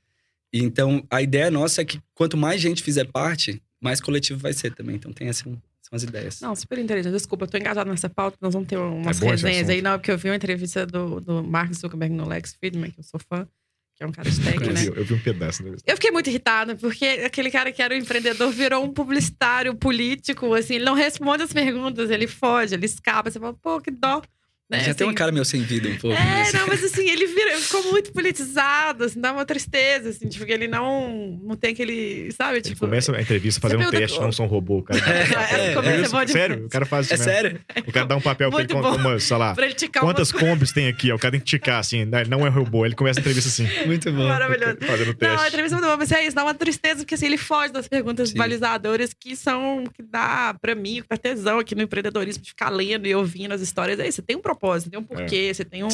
Então, 0.53 1.05
a 1.11 1.23
ideia 1.23 1.51
nossa 1.51 1.83
é 1.83 1.85
que 1.85 2.01
quanto 2.15 2.37
mais 2.37 2.61
gente 2.61 2.83
fizer 2.83 3.07
parte, 3.07 3.63
mais 3.81 4.01
coletivo 4.01 4.39
vai 4.39 4.53
ser 4.53 4.75
também. 4.75 4.97
Então, 4.97 5.13
tem 5.13 5.29
essas 5.29 5.45
são 5.89 5.97
as 5.97 6.03
ideias. 6.03 6.41
Não, 6.41 6.55
super 6.57 6.79
interessante. 6.79 7.13
Desculpa, 7.13 7.45
eu 7.45 7.49
tô 7.49 7.57
engajado 7.59 7.89
nessa 7.91 8.09
pauta. 8.11 8.37
Nós 8.41 8.53
vamos 8.55 8.69
ter 8.69 8.77
umas 8.77 9.19
É 9.19 9.25
bom 9.25 9.33
esse 9.35 9.45
resenhas 9.45 9.69
aí. 9.71 9.81
Não, 9.83 9.99
porque 9.99 10.11
eu 10.11 10.19
vi 10.19 10.29
uma 10.29 10.37
entrevista 10.37 10.85
do, 10.87 11.21
do 11.21 11.43
Mark 11.45 11.73
Zuckerberg 11.75 12.15
no 12.15 12.27
Lex 12.27 12.55
Friedman, 12.55 12.91
que 12.91 13.01
eu 13.01 13.05
sou 13.05 13.21
fã, 13.21 13.47
que 13.95 14.03
é 14.05 14.07
um 14.07 14.13
cara 14.13 14.29
de 14.31 14.41
tech, 14.43 14.61
Eu, 14.63 14.73
né? 14.73 14.81
vi, 14.83 14.87
eu 14.89 15.05
vi 15.05 15.15
um 15.15 15.19
pedaço. 15.21 15.63
da- 15.63 15.71
Eu 15.87 15.97
fiquei 15.97 16.11
muito 16.11 16.29
irritada, 16.29 16.77
porque 16.77 17.05
aquele 17.25 17.51
cara 17.51 17.73
que 17.73 17.81
era 17.81 17.95
um 17.95 17.99
empreendedor 17.99 18.51
virou 18.51 18.85
um 18.85 18.93
publicitário 18.93 19.75
político, 19.75 20.53
assim, 20.55 20.75
ele 20.75 20.85
não 20.85 20.95
responde 20.95 21.43
as 21.45 21.53
perguntas, 21.53 22.11
ele 22.11 22.27
foge, 22.27 22.75
ele 22.75 22.85
escapa. 22.87 23.31
Você 23.31 23.39
fala, 23.41 23.55
pô, 23.55 23.81
que 23.81 23.91
dó. 23.91 24.21
Né? 24.69 24.81
Já 24.83 24.95
tem 24.95 25.07
uma 25.07 25.11
assim. 25.13 25.17
cara 25.17 25.31
meio 25.31 25.45
sem 25.45 25.63
vida 25.63 25.89
um 25.89 25.97
pouco. 25.97 26.17
É, 26.17 26.41
nisso. 26.41 26.57
não, 26.57 26.67
mas 26.67 26.83
assim, 26.83 27.09
ele 27.09 27.27
vira, 27.27 27.53
ele 27.53 27.61
ficou 27.61 27.85
muito 27.93 28.13
politizado, 28.13 29.05
assim, 29.05 29.21
dá 29.21 29.33
uma 29.33 29.45
tristeza, 29.47 30.09
assim, 30.09 30.29
tipo, 30.29 30.45
que 30.45 30.51
ele 30.53 30.67
não, 30.67 31.39
não 31.43 31.55
tem 31.57 31.71
aquele, 31.73 32.33
sabe, 32.33 32.55
Ele 32.57 32.63
tipo... 32.63 32.81
começa 32.81 33.15
a 33.17 33.21
entrevista 33.21 33.61
fazendo 33.61 33.85
um 33.87 33.91
teste, 33.91 34.19
não 34.21 34.33
sou 34.33 34.45
um 34.45 34.49
robô. 34.49 34.83
Cara, 34.83 34.99
É, 35.01 35.73
começa 35.75 35.97
bom 36.03 36.07
demais. 36.09 36.31
Sério, 36.33 36.67
o 36.67 36.69
cara 36.69 36.85
faz 36.85 37.07
isso 37.07 37.15
É 37.15 37.17
mesmo. 37.19 37.33
sério? 37.33 37.61
O 37.87 37.93
cara 37.93 38.07
dá 38.07 38.17
um 38.17 38.21
papel 38.21 38.51
pra 38.51 38.61
ele, 38.61 38.73
bom. 38.75 38.97
uma, 38.97 39.21
sei 39.21 39.37
lá, 39.37 39.55
Pra 39.55 39.67
ele 39.67 39.75
ticar 39.75 40.03
quantas 40.03 40.31
uma... 40.33 40.41
combis 40.41 40.73
tem 40.73 40.89
aqui? 40.89 41.13
ó, 41.13 41.15
O 41.15 41.19
cara 41.19 41.31
tem 41.33 41.41
que 41.41 41.47
ticar, 41.47 41.79
assim, 41.79 42.05
né, 42.05 42.25
não 42.29 42.45
é 42.45 42.49
robô. 42.51 42.85
Ele 42.85 42.95
começa 42.97 43.21
a 43.21 43.23
entrevista 43.23 43.49
assim, 43.49 43.69
Muito 43.87 44.11
bom. 44.13 44.27
Maravilhoso. 44.27 44.79
fazendo 44.81 45.11
o 45.13 45.17
Não, 45.21 45.29
a 45.33 45.37
teste. 45.37 45.49
entrevista 45.49 45.77
é 45.77 45.79
muito 45.79 45.85
boa, 45.87 45.97
mas 45.97 46.11
é 46.13 46.27
isso, 46.27 46.35
dá 46.35 46.43
uma 46.43 46.55
tristeza, 46.55 46.97
porque 47.01 47.15
assim, 47.15 47.27
ele 47.27 47.39
foge 47.39 47.73
das 47.73 47.87
perguntas 47.87 48.31
Sim. 48.31 48.37
balizadoras 48.37 49.13
que 49.19 49.37
são, 49.37 49.85
que 49.95 50.03
dá 50.03 50.55
pra 50.61 50.75
mim, 50.75 51.03
pra 51.07 51.17
tesão 51.17 51.61
aqui 51.61 51.75
no 51.77 51.83
empreendedorismo, 51.83 52.43
de 52.43 52.49
ficar 52.49 52.69
lendo 52.71 53.07
e 53.07 53.15
ouvindo 53.15 53.53
as 53.53 53.61
histórias. 53.61 54.01
É 54.01 54.09
isso, 54.09 54.17
você 54.17 54.23
tem 54.23 54.35
um 54.37 54.41
propósito, 54.41 54.56
tem 54.91 54.99
um 54.99 55.05
porquê, 55.05 55.53
você 55.55 55.65
tem 55.65 55.85
um, 55.85 55.89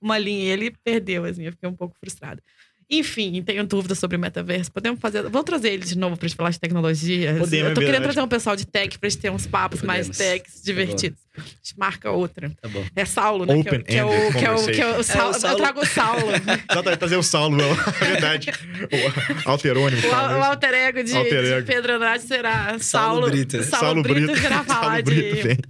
uma 0.00 0.18
linha. 0.18 0.44
E 0.44 0.48
ele 0.48 0.74
perdeu, 0.84 1.24
assim, 1.24 1.44
eu 1.44 1.52
fiquei 1.52 1.68
um 1.68 1.74
pouco 1.74 1.94
frustrada. 1.98 2.42
Enfim, 2.92 3.40
tenho 3.42 3.64
dúvidas 3.64 4.00
sobre 4.00 4.16
o 4.16 4.20
metaverso. 4.20 4.72
Podemos 4.72 4.98
fazer. 4.98 5.22
Vamos 5.22 5.44
trazer 5.44 5.68
ele 5.74 5.84
de 5.84 5.96
novo 5.96 6.16
pra 6.16 6.26
gente 6.26 6.36
falar 6.36 6.50
de 6.50 6.58
tecnologia. 6.58 7.36
Podemos, 7.38 7.52
eu 7.52 7.66
é 7.66 7.68
tô 7.68 7.74
querendo 7.80 7.84
verdade. 7.92 8.02
trazer 8.02 8.20
um 8.22 8.28
pessoal 8.28 8.56
de 8.56 8.66
tech 8.66 8.98
pra 8.98 9.08
gente 9.08 9.20
ter 9.20 9.30
uns 9.30 9.46
papos 9.46 9.80
mais 9.82 10.08
Podemos. 10.08 10.18
techs 10.18 10.60
divertidos. 10.60 11.20
A 11.38 11.40
gente 11.40 11.78
marca 11.78 12.10
outra. 12.10 12.50
Tá 12.60 12.68
bom. 12.68 12.84
É 12.96 13.04
Saulo, 13.04 13.46
né? 13.46 13.62
Que 13.62 13.68
é 13.68 13.72
o- 13.78 13.84
que 13.84 13.94
é 13.96 14.04
o, 14.04 14.32
que 14.32 14.44
é 14.44 14.50
o, 14.50 14.66
que 14.66 14.80
é 14.80 14.98
o. 14.98 15.02
Saulo. 15.04 15.28
É, 15.34 15.36
o 15.36 15.40
Saulo. 15.40 15.54
Eu 15.54 15.56
trago 15.58 15.80
o 15.82 15.86
Saulo. 15.86 16.32
Exatamente, 16.32 16.98
trazer 16.98 17.16
o 17.16 17.22
Saulo, 17.22 17.62
é 17.62 18.04
verdade. 18.06 18.50
O 19.46 19.50
alterônimo. 19.50 20.04
O, 20.04 20.10
Saulo, 20.10 20.34
o 20.38 20.42
alter 20.42 20.74
ego 20.74 21.04
de, 21.04 21.16
Alter 21.16 21.44
de 21.44 21.52
ego. 21.52 21.66
Pedro 21.68 21.92
Andrade 21.94 22.24
será 22.24 22.76
Saulo 22.80 22.80
Saulo, 22.80 23.30
Brito. 23.30 23.62
Saulo, 23.62 24.02
Brito, 24.02 24.34
virá 24.34 24.64
falar 24.64 24.82
Saulo 24.82 25.02
de. 25.04 25.32
Brito. 25.42 25.68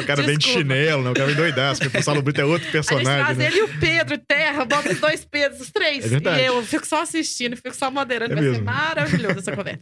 O 0.00 0.04
cara 0.04 0.20
vem 0.22 0.36
de 0.36 0.48
chinelo, 0.48 1.04
né? 1.04 1.10
O 1.10 1.14
cara 1.14 1.26
vem 1.26 1.36
doidaço. 1.36 1.80
porque 1.80 1.98
O 1.98 2.02
Saulo 2.02 2.20
Brito 2.22 2.40
é 2.40 2.44
outro 2.44 2.62
A 2.62 2.64
gente 2.64 2.72
personagem. 2.72 3.24
traz 3.24 3.38
né? 3.38 3.46
ele 3.46 3.58
e 3.58 3.62
o 3.62 3.68
Pedro, 3.78 4.18
Terra, 4.18 4.64
bota 4.64 4.92
os 4.92 4.98
dois 4.98 5.24
Pedros, 5.24 5.60
os 5.60 5.70
três. 5.70 6.04
É 6.04 6.08
verdade. 6.08 6.40
E 6.42 6.46
eu 6.46 6.60
fico 6.64 6.84
só 6.86 7.02
assistindo, 7.02 7.56
fico 7.56 7.74
só 7.74 7.88
moderando. 7.90 8.32
É 8.32 8.34
Vai 8.34 8.44
ser 8.44 8.50
mesmo. 8.50 8.64
maravilhoso 8.64 9.38
essa 9.38 9.54
conversa. 9.56 9.78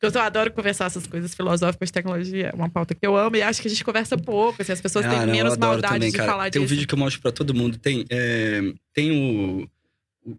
Porque 0.00 0.16
eu 0.16 0.22
adoro 0.22 0.50
conversar 0.52 0.86
essas 0.86 1.06
coisas 1.06 1.34
filosóficas 1.34 1.88
de 1.88 1.92
tecnologia. 1.92 2.50
É 2.50 2.56
uma 2.56 2.70
pauta 2.70 2.94
que 2.94 3.06
eu 3.06 3.14
amo 3.16 3.36
e 3.36 3.42
acho 3.42 3.60
que 3.60 3.68
a 3.68 3.70
gente 3.70 3.84
conversa 3.84 4.16
pouco. 4.16 4.62
Assim, 4.62 4.72
as 4.72 4.80
pessoas 4.80 5.04
Ah, 5.04 5.10
têm 5.10 5.18
não, 5.20 5.26
menos 5.26 5.56
maldade 5.58 5.92
também, 5.94 6.10
de 6.10 6.16
cara. 6.16 6.30
falar 6.30 6.50
Tem 6.50 6.60
um 6.60 6.64
disso. 6.64 6.74
vídeo 6.74 6.88
que 6.88 6.94
eu 6.94 6.98
mostro 6.98 7.20
pra 7.20 7.30
todo 7.30 7.52
mundo. 7.54 7.76
Tem, 7.76 8.06
é, 8.08 8.60
tem 8.94 9.10
o, 9.10 9.68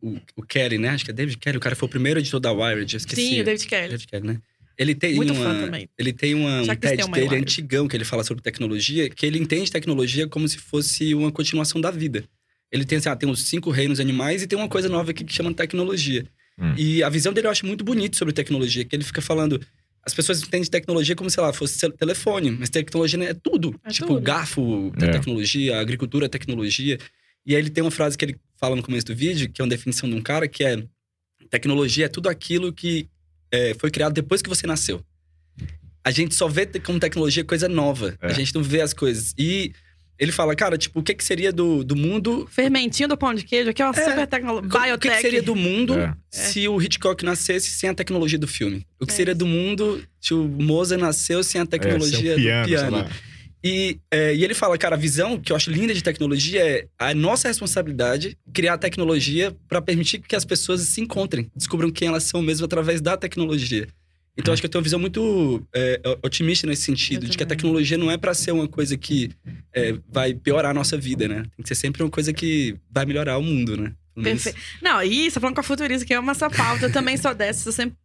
o, 0.02 0.18
o 0.38 0.42
Kelly, 0.44 0.80
né? 0.80 0.90
Acho 0.90 1.06
que 1.06 1.12
é 1.12 1.14
David 1.14 1.38
Kelly. 1.38 1.58
O 1.58 1.62
cara 1.62 1.76
foi 1.76 1.86
o 1.88 1.90
primeiro 1.90 2.20
editor 2.20 2.40
da 2.40 2.52
Wired. 2.52 2.98
Esqueci. 2.98 3.22
Sim, 3.22 3.42
o 3.42 3.44
David 3.44 3.68
Kelly. 3.68 3.90
David 3.90 4.08
Kelly, 4.08 4.28
né? 4.28 4.38
Ele 4.82 4.96
tem 4.96 5.14
Muito 5.14 5.32
uma, 5.32 5.44
fã 5.44 5.66
também. 5.66 5.88
Ele 5.96 6.12
tem 6.12 6.34
uma, 6.34 6.64
um 6.64 6.76
TED 6.76 7.12
dele 7.12 7.36
antigão 7.36 7.88
que 7.88 7.96
ele 7.96 8.04
fala 8.04 8.24
sobre 8.24 8.42
tecnologia, 8.42 9.12
que 9.12 9.28
ele 9.28 9.38
entende 9.38 9.72
tecnologia 9.72 10.28
como 10.28 10.48
se 10.48 10.58
fosse 10.58 11.14
uma 11.14 11.32
continuação 11.32 11.80
da 11.80 11.92
vida. 11.92 12.24
Ele 12.72 12.84
tem, 12.84 12.98
assim, 12.98 13.08
ah, 13.08 13.16
tem 13.16 13.30
os 13.30 13.44
cinco 13.44 13.70
reinos 13.70 14.00
animais 14.00 14.42
e 14.42 14.48
tem 14.48 14.58
uma 14.58 14.68
coisa 14.68 14.90
nova 14.90 15.12
aqui 15.12 15.24
que 15.24 15.32
chama 15.32 15.54
tecnologia. 15.54 16.26
Hum. 16.58 16.74
E 16.76 17.04
a 17.04 17.10
visão 17.10 17.32
dele 17.32 17.46
eu 17.46 17.52
acho 17.52 17.64
muito 17.64 17.84
bonito 17.84 18.18
sobre 18.18 18.34
tecnologia, 18.34 18.84
que 18.84 18.96
ele 18.96 19.04
fica 19.04 19.22
falando. 19.22 19.62
As 20.04 20.16
pessoas 20.16 20.42
entendem 20.42 20.68
tecnologia 20.68 21.16
como, 21.16 21.30
sei 21.30 21.44
lá, 21.44 21.54
fosse 21.54 21.88
telefone, 21.92 22.50
mas 22.50 22.72
tecnologia 22.72 23.24
é 23.24 23.36
tudo. 23.36 23.80
É 23.86 23.92
tipo, 23.92 24.08
tudo. 24.08 24.18
o 24.18 24.22
garfo 24.22 24.92
é 25.00 25.06
É. 25.06 25.12
tecnologia, 25.12 25.78
a 25.78 25.80
agricultura 25.80 26.26
é 26.26 26.30
tecnologia. 26.30 26.98
E 27.46 27.54
aí 27.54 27.62
ele 27.62 27.70
tem 27.70 27.84
uma 27.84 27.92
frase 27.92 28.18
que 28.18 28.26
ele 28.26 28.36
fala 28.58 28.76
no 28.76 28.82
começo 28.82 29.06
do 29.06 29.16
vídeo, 29.16 29.48
que 29.48 29.62
é 29.62 29.64
uma 29.64 29.70
definição 29.70 30.10
de 30.10 30.16
um 30.16 30.22
cara, 30.22 30.48
que 30.48 30.64
é: 30.64 30.84
tecnologia 31.52 32.06
é 32.06 32.10
tudo 32.10 32.30
aquilo 32.30 32.74
que 32.74 33.08
é, 33.52 33.76
foi 33.80 33.92
criado 33.92 34.14
depois 34.14 34.42
que 34.42 34.50
você 34.50 34.66
nasceu. 34.66 35.04
A 36.04 36.10
gente 36.10 36.34
só 36.34 36.48
vê 36.48 36.66
como 36.84 37.00
tecnologia 37.00 37.44
coisa 37.44 37.68
nova. 37.70 38.18
É. 38.22 38.28
A 38.28 38.34
gente 38.34 38.56
não 38.56 38.64
vê 38.64 38.82
as 38.82 38.92
coisas. 38.94 39.36
E 39.38 39.72
ele 40.18 40.32
fala, 40.32 40.56
cara, 40.56 40.78
tipo, 40.78 41.00
o 41.00 41.04
que, 41.04 41.14
que 41.14 41.24
seria 41.24 41.52
do, 41.52 41.84
do 41.84 41.96
mundo 41.96 42.48
Fermentinho 42.52 43.08
do 43.10 43.18
pão 43.18 43.34
de 43.34 43.44
queijo, 43.44 43.70
aqui 43.70 43.82
é 43.82 43.86
uma 43.86 43.94
É. 43.96 44.04
super 44.10 44.28
tecnologia. 44.28 44.96
O 44.96 45.00
que, 45.00 45.10
que 45.10 45.22
seria 45.22 45.42
do 45.44 45.56
mundo 45.56 45.98
É. 46.00 46.14
se 46.30 46.68
o 46.68 46.82
Hitchcock 46.82 47.24
nascesse 47.26 47.70
sem 47.72 47.90
a 47.90 47.94
tecnologia 47.94 48.38
do 48.40 48.48
filme? 48.48 48.86
O 49.00 49.06
que 49.06 49.14
É 49.14 49.16
seria 49.16 49.36
do 49.36 49.46
mundo 49.46 50.04
se 50.20 50.34
o 50.34 50.44
Mozart 50.48 51.00
nasceu 51.02 51.44
sem 51.44 51.60
a 51.62 51.64
É, 51.64 51.68
tecnologia 51.68 52.34
um 52.34 52.36
piano, 52.36 52.64
do 52.64 52.70
sei 52.70 52.78
piano? 52.90 53.10
E, 53.64 54.00
é, 54.10 54.34
e 54.34 54.44
ele 54.44 54.54
fala, 54.54 54.78
cara, 54.78 54.96
a 54.96 55.00
visão 55.00 55.40
que 55.40 55.52
eu 55.52 55.56
acho 55.56 55.70
linda 55.70 55.94
de 55.94 56.02
tecnologia 56.04 56.64
é 56.64 56.88
a 56.98 57.14
nossa 57.14 57.48
responsabilidade 57.48 58.38
criar 58.52 58.78
tecnologia 58.78 59.56
para 59.68 59.82
permitir 59.82 60.20
que 60.20 60.36
as 60.36 60.44
pessoas 60.44 60.82
se 60.82 61.00
encontrem, 61.00 61.50
descubram 61.56 61.92
quem 61.92 62.08
elas 62.08 62.24
são 62.24 62.42
mesmo 62.42 62.66
através 62.66 63.02
da 63.02 63.16
tecnologia. 63.16 63.88
Então, 64.38 64.52
Hum. 64.52 64.54
acho 64.54 64.62
que 64.62 64.66
eu 64.66 64.70
tenho 64.70 64.80
uma 64.80 64.84
visão 64.84 65.00
muito 65.00 65.62
é, 65.76 66.00
otimista 66.24 66.66
nesse 66.66 66.84
sentido, 66.84 67.28
de 67.28 67.38
que 67.38 67.44
a 67.44 67.46
tecnologia 67.46 67.98
não 67.98 68.10
é 68.10 68.18
para 68.18 68.34
ser 68.34 68.52
uma 68.52 68.68
coisa 68.68 68.98
que 68.98 69.30
é, 69.74 69.94
vai 70.10 70.34
piorar 70.34 70.72
a 70.72 70.74
nossa 70.74 70.98
vida, 70.98 71.28
né? 71.28 71.44
Tem 71.56 71.64
que 71.64 71.68
ser 71.68 71.76
sempre 71.76 72.02
uma 72.02 72.10
coisa 72.10 72.32
que 72.32 72.76
vai 72.90 73.06
melhorar 73.06 73.38
o 73.38 73.44
mundo, 73.44 73.76
né? 73.76 73.94
Perfeito. 74.16 74.58
Não, 74.82 75.02
e 75.04 75.28
isso, 75.28 75.40
falando 75.40 75.56
com 75.56 75.62
a 75.62 75.64
futurista, 75.64 76.06
que 76.06 76.14
ama 76.14 76.32
essa 76.32 76.50
pauta, 76.50 76.86
eu 76.86 76.92
também 76.92 77.18
sou 77.18 77.34
dessa. 77.34 77.70
Eu 77.70 77.74
sempre... 77.74 77.98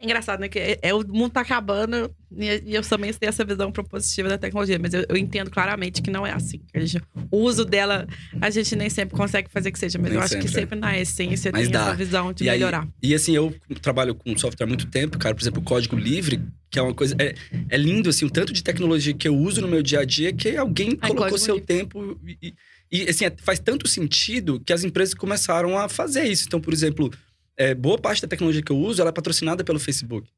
É 0.00 0.04
engraçado, 0.04 0.40
né? 0.40 0.48
Que 0.48 0.58
é, 0.58 0.78
é- 0.82 0.94
o 0.94 1.06
mundo 1.06 1.30
tá 1.32 1.40
acabando 1.40 2.14
e, 2.36 2.62
e 2.66 2.74
eu 2.74 2.82
também 2.82 3.12
tenho 3.12 3.28
essa 3.28 3.44
visão 3.44 3.70
propositiva 3.72 4.28
da 4.28 4.36
tecnologia. 4.36 4.78
Mas 4.78 4.92
eu, 4.92 5.04
eu 5.08 5.16
entendo 5.16 5.50
claramente 5.50 6.02
que 6.02 6.10
não 6.10 6.26
é 6.26 6.32
assim. 6.32 6.60
Gente- 6.74 7.02
o 7.30 7.38
uso 7.38 7.64
dela, 7.64 8.06
a 8.40 8.50
gente 8.50 8.74
nem 8.76 8.90
sempre 8.90 9.16
consegue 9.16 9.48
fazer 9.50 9.70
que 9.70 9.78
seja. 9.78 9.98
Mas 9.98 10.08
Nem 10.10 10.18
eu 10.18 10.22
acho 10.24 10.34
que 10.38 10.42
sempre, 10.48 10.56
é. 10.56 10.60
sempre 10.60 10.78
na 10.80 10.98
essência 10.98 11.50
Mas 11.52 11.62
tem 11.62 11.70
dá. 11.72 11.86
essa 11.86 11.94
visão 11.96 12.32
de 12.32 12.44
E 12.44 12.50
aí- 12.50 12.58
melhorar. 12.58 12.86
E 13.02 13.14
assim, 13.14 13.34
eu 13.34 13.54
trabalho 13.80 14.14
com 14.14 14.36
software 14.36 14.64
há 14.64 14.68
muito 14.68 14.86
tempo, 14.86 15.16
cara. 15.18 15.34
Por 15.34 15.42
exemplo, 15.42 15.60
o 15.60 15.64
código 15.64 15.96
livre, 15.96 16.42
que 16.70 16.78
é 16.78 16.82
uma 16.82 16.92
coisa. 16.94 17.14
É, 17.18 17.34
é 17.70 17.76
lindo, 17.78 18.10
assim, 18.10 18.24
o 18.26 18.30
tanto 18.30 18.52
de 18.52 18.62
tecnologia 18.62 19.14
que 19.14 19.26
eu 19.28 19.34
uso 19.36 19.60
no 19.62 19.68
meu 19.68 19.82
dia 19.82 20.00
a 20.00 20.04
dia 20.04 20.32
que 20.32 20.56
alguém 20.56 20.96
colocou 20.96 21.38
seu 21.38 21.54
livre. 21.54 21.66
tempo. 21.66 22.20
E, 22.26 22.36
e- 22.48 22.54
e, 22.92 23.08
assim, 23.08 23.24
é- 23.24 23.32
faz 23.42 23.58
tanto 23.58 23.88
sentido 23.88 24.60
que 24.60 24.72
as 24.72 24.84
empresas 24.84 25.14
começaram 25.14 25.78
a 25.78 25.88
fazer 25.88 26.24
isso. 26.24 26.44
Então, 26.46 26.60
por 26.60 26.72
exemplo, 26.74 27.10
é, 27.56 27.74
boa 27.74 27.98
parte 27.98 28.22
da 28.22 28.28
tecnologia 28.28 28.62
que 28.62 28.72
eu 28.72 28.78
uso 28.78 29.00
ela 29.00 29.10
é 29.10 29.12
patrocinada 29.12 29.62
pelo 29.64 29.78
Facebook. 29.78 30.28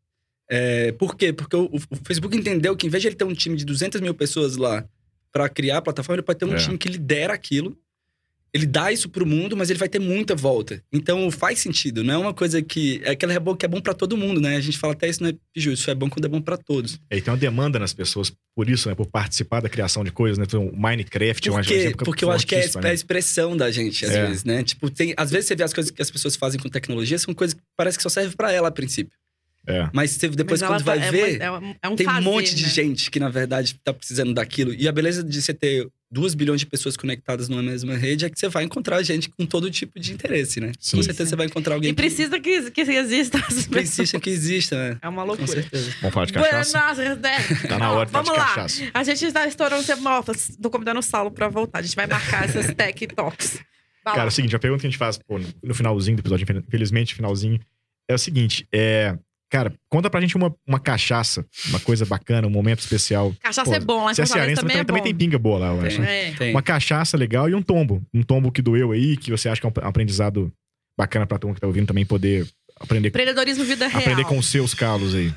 É, 0.50 0.92
por 0.92 1.16
quê? 1.16 1.32
Porque 1.32 1.56
o, 1.56 1.64
o 1.74 1.96
Facebook 2.04 2.36
entendeu 2.36 2.76
que, 2.76 2.86
em 2.86 2.90
vez 2.90 3.02
de 3.02 3.08
ele 3.08 3.16
ter 3.16 3.24
um 3.24 3.34
time 3.34 3.56
de 3.56 3.64
200 3.64 4.00
mil 4.00 4.14
pessoas 4.14 4.56
lá 4.56 4.84
para 5.32 5.48
criar 5.48 5.78
a 5.78 5.82
plataforma, 5.82 6.16
ele 6.16 6.22
pode 6.22 6.38
ter 6.38 6.44
um 6.44 6.54
É. 6.54 6.56
time 6.56 6.78
que 6.78 6.88
lidera 6.88 7.32
aquilo. 7.34 7.76
Ele 8.54 8.64
dá 8.64 8.90
isso 8.90 9.08
pro 9.10 9.26
mundo, 9.26 9.54
mas 9.56 9.68
ele 9.68 9.78
vai 9.78 9.88
ter 9.88 9.98
muita 9.98 10.34
volta. 10.34 10.82
Então 10.90 11.30
faz 11.30 11.58
sentido, 11.58 12.02
não 12.02 12.14
é 12.14 12.18
uma 12.18 12.32
coisa 12.32 12.62
que. 12.62 13.00
É 13.04 13.10
aquele 13.10 13.32
reboco 13.32 13.58
que 13.58 13.66
é 13.66 13.68
bom 13.68 13.80
para 13.80 13.92
todo 13.92 14.16
mundo, 14.16 14.40
né? 14.40 14.56
A 14.56 14.60
gente 14.60 14.78
fala 14.78 14.94
até 14.94 15.08
isso, 15.08 15.22
né, 15.22 15.34
Piju? 15.52 15.72
Isso 15.72 15.90
é 15.90 15.94
bom 15.94 16.08
quando 16.08 16.24
é 16.24 16.28
bom 16.28 16.40
para 16.40 16.56
todos. 16.56 16.98
E 17.10 17.20
tem 17.20 17.30
uma 17.32 17.38
demanda 17.38 17.78
nas 17.78 17.92
pessoas 17.92 18.32
por 18.54 18.70
isso, 18.70 18.88
né? 18.88 18.94
Por 18.94 19.06
participar 19.06 19.60
da 19.60 19.68
criação 19.68 20.02
de 20.02 20.10
coisas, 20.10 20.38
né? 20.38 20.44
Então, 20.46 20.66
o 20.68 20.76
Minecraft 20.80 21.48
é 21.48 21.52
um 21.52 21.54
Por 21.56 21.64
quê? 21.66 21.74
exemplo 21.74 22.04
Porque 22.06 22.24
eu 22.24 22.30
acho 22.30 22.46
que 22.46 22.54
é, 22.54 22.70
a 22.74 22.80
né? 22.80 22.94
expressão 22.94 23.54
da 23.56 23.70
gente, 23.70 24.06
às 24.06 24.12
É. 24.12 24.26
vezes, 24.26 24.44
né? 24.44 24.62
Tipo, 24.62 24.88
tem, 24.88 25.12
às 25.18 25.30
vezes 25.30 25.46
você 25.48 25.54
vê 25.56 25.62
as 25.64 25.74
coisas 25.74 25.90
que 25.90 26.00
as 26.00 26.10
pessoas 26.10 26.34
fazem 26.36 26.58
com 26.58 26.68
tecnologia, 26.70 27.18
são 27.18 27.34
coisas 27.34 27.52
que 27.52 27.60
parece 27.76 27.98
que 27.98 28.02
só 28.02 28.08
serve 28.08 28.34
para 28.36 28.50
ela 28.52 28.68
a 28.68 28.72
princípio. 28.72 29.12
É. 29.68 29.90
Mas 29.92 30.12
você, 30.12 30.28
depois, 30.28 30.62
Mas 30.62 30.70
quando 30.70 30.84
vai 30.84 30.98
tá- 31.00 31.06
é 31.06 31.10
ver. 31.10 31.42
uma- 31.42 31.44
é 31.44 31.50
um, 31.50 31.74
é 31.82 31.88
um 31.88 31.96
tem 31.96 32.06
um 32.06 32.10
fazer, 32.10 32.24
monte 32.24 32.54
de 32.54 32.62
né? 32.62 32.68
gente 32.70 33.10
que, 33.10 33.18
na 33.18 33.28
verdade, 33.28 33.74
tá 33.82 33.92
precisando 33.92 34.32
daquilo. 34.32 34.72
E 34.72 34.86
a 34.88 34.92
beleza 34.92 35.24
de 35.24 35.42
você 35.42 35.52
ter 35.52 35.88
duas 36.10 36.34
bilhões 36.34 36.60
de 36.60 36.66
pessoas 36.66 36.96
conectadas 36.96 37.48
numa 37.48 37.62
mesma 37.62 37.96
rede, 37.96 38.24
é 38.24 38.30
que 38.30 38.38
você 38.38 38.48
vai 38.48 38.64
encontrar 38.64 39.02
gente 39.02 39.28
com 39.28 39.44
todo 39.44 39.70
tipo 39.70 39.98
de 39.98 40.12
interesse, 40.12 40.60
né? 40.60 40.72
Sim. 40.78 40.98
Com 40.98 41.02
certeza 41.02 41.30
você 41.30 41.36
vai 41.36 41.46
encontrar 41.46 41.74
alguém 41.74 41.90
E 41.90 41.94
precisa 41.94 42.38
que, 42.38 42.70
que 42.70 42.80
exista 42.82 43.38
essas 43.38 43.64
que 43.64 43.70
precisa 43.70 44.20
que 44.20 44.30
exista, 44.30 44.76
né? 44.76 44.98
É 45.02 45.08
uma 45.08 45.22
Com 45.22 45.28
loucura. 45.28 45.48
certeza. 45.48 45.90
Vamos 46.00 46.14
falar 46.14 46.26
de 46.26 46.32
cachaça? 46.32 46.94
Buenas, 46.94 47.18
né? 47.20 47.36
Tá 47.68 47.78
na 47.78 47.90
hora 47.92 48.06
de 48.06 48.12
falar 48.12 48.24
Vamos 48.24 48.32
de 48.32 48.38
lá. 48.38 48.54
cachaça. 48.54 48.82
A 48.94 49.02
gente 49.04 49.24
está 49.24 49.46
estourando 49.46 49.82
o 49.82 49.86
tempo. 49.86 50.02
Nossa, 50.02 50.32
tô 50.62 50.70
convidando 50.70 51.00
o 51.00 51.02
Saulo 51.02 51.30
pra 51.30 51.48
voltar. 51.48 51.80
A 51.80 51.82
gente 51.82 51.96
vai 51.96 52.06
marcar 52.06 52.44
essas 52.44 52.72
tech 52.74 53.06
talks. 53.08 53.58
Vai 54.04 54.14
Cara, 54.14 54.28
é 54.28 54.28
o 54.28 54.32
seguinte, 54.32 54.54
a 54.54 54.58
pergunta 54.60 54.82
que 54.82 54.86
a 54.86 54.90
gente 54.90 54.98
faz 54.98 55.18
pô, 55.18 55.40
no 55.62 55.74
finalzinho 55.74 56.16
do 56.16 56.20
episódio, 56.20 56.46
infelizmente, 56.66 57.14
finalzinho, 57.14 57.58
é 58.08 58.14
o 58.14 58.18
seguinte: 58.18 58.66
é. 58.72 59.18
Cara, 59.56 59.72
conta 59.88 60.10
pra 60.10 60.20
gente 60.20 60.36
uma, 60.36 60.54
uma 60.66 60.78
cachaça, 60.78 61.46
uma 61.68 61.80
coisa 61.80 62.04
bacana, 62.04 62.46
um 62.46 62.50
momento 62.50 62.80
especial. 62.80 63.34
Cachaça 63.40 63.70
Pô, 63.70 63.74
é 63.74 63.80
bom, 63.80 64.04
lá 64.04 64.12
em 64.12 64.14
Se 64.14 64.20
é 64.20 64.26
Fortaleza 64.26 64.56
cearense, 64.56 64.60
também 64.60 64.76
também, 64.76 64.80
é 64.80 64.84
também 64.84 65.02
tem 65.02 65.14
pinga 65.14 65.38
boa 65.38 65.58
lá, 65.58 65.66
eu 65.68 65.80
acho. 65.86 66.00
né? 66.02 66.28
É. 66.28 66.32
Tem. 66.34 66.50
Uma 66.50 66.60
cachaça 66.62 67.16
legal 67.16 67.48
e 67.48 67.54
um 67.54 67.62
tombo. 67.62 68.04
Um 68.12 68.22
tombo 68.22 68.52
que 68.52 68.60
doeu 68.60 68.92
aí, 68.92 69.16
que 69.16 69.30
você 69.30 69.48
acha 69.48 69.58
que 69.60 69.66
é 69.66 69.70
um 69.70 69.88
aprendizado 69.88 70.52
bacana 70.98 71.26
pra 71.26 71.38
turma 71.38 71.54
que 71.54 71.60
tá 71.62 71.66
ouvindo 71.66 71.86
também 71.86 72.04
poder 72.04 72.46
aprender, 72.78 73.08
Empreendedorismo 73.08 73.64
vida 73.64 73.86
real. 73.88 74.00
aprender 74.02 74.24
com 74.24 74.36
os 74.36 74.46
seus 74.46 74.74
calos 74.74 75.14
aí. 75.14 75.32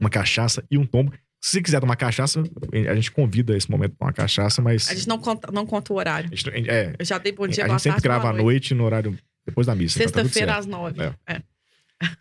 Uma 0.00 0.10
cachaça 0.10 0.62
e 0.70 0.78
um 0.78 0.86
tombo. 0.86 1.12
Se 1.40 1.52
você 1.52 1.62
quiser 1.62 1.80
tomar 1.80 1.96
cachaça, 1.96 2.42
a 2.88 2.94
gente 2.94 3.10
convida 3.10 3.56
esse 3.56 3.68
momento 3.70 3.96
pra 3.96 4.06
uma 4.08 4.12
cachaça, 4.12 4.62
mas. 4.62 4.88
A 4.88 4.94
gente 4.94 5.08
não 5.08 5.18
conta, 5.18 5.50
não 5.52 5.66
conta 5.66 5.92
o 5.92 5.96
horário. 5.96 6.28
gente- 6.32 6.70
é, 6.70 6.94
Eu 6.98 7.04
já 7.04 7.18
dei 7.18 7.32
bom 7.32 7.46
dia, 7.48 7.64
a 7.64 7.68
gente 7.68 7.82
sempre 7.82 8.00
grava 8.00 8.28
à 8.30 8.32
noite 8.32 8.74
no 8.74 8.84
horário 8.84 9.16
depois 9.46 9.66
da 9.66 9.74
missa. 9.74 9.98
então 10.00 10.12
tá 10.12 10.22
Sexta-feira 10.22 10.52
certo. 10.52 10.60
às 10.60 10.66
nove. 10.66 11.00
É. 11.02 11.14
É. 11.34 11.42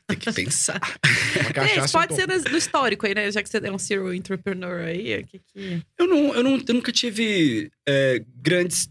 Tem 0.08 0.18
que 0.18 0.32
pensar. 0.32 0.80
Uma 1.56 1.68
É, 1.68 1.88
pode 1.88 2.16
ser 2.16 2.26
do 2.28 2.58
histórico 2.58 3.06
aí, 3.06 3.14
né? 3.14 3.32
Já 3.32 3.44
que 3.44 3.50
você 3.50 3.58
é 3.58 3.72
um 3.72 3.78
serial 3.78 4.14
entrepreneur 4.14 4.82
aí. 4.86 5.24
Que, 5.26 5.40
que... 5.40 5.82
Eu, 5.98 6.08
não, 6.08 6.34
eu, 6.34 6.44
não, 6.44 6.64
eu 6.68 6.74
nunca 6.74 6.92
tive 6.92 7.72
é, 7.88 8.24
grandes. 8.36 8.90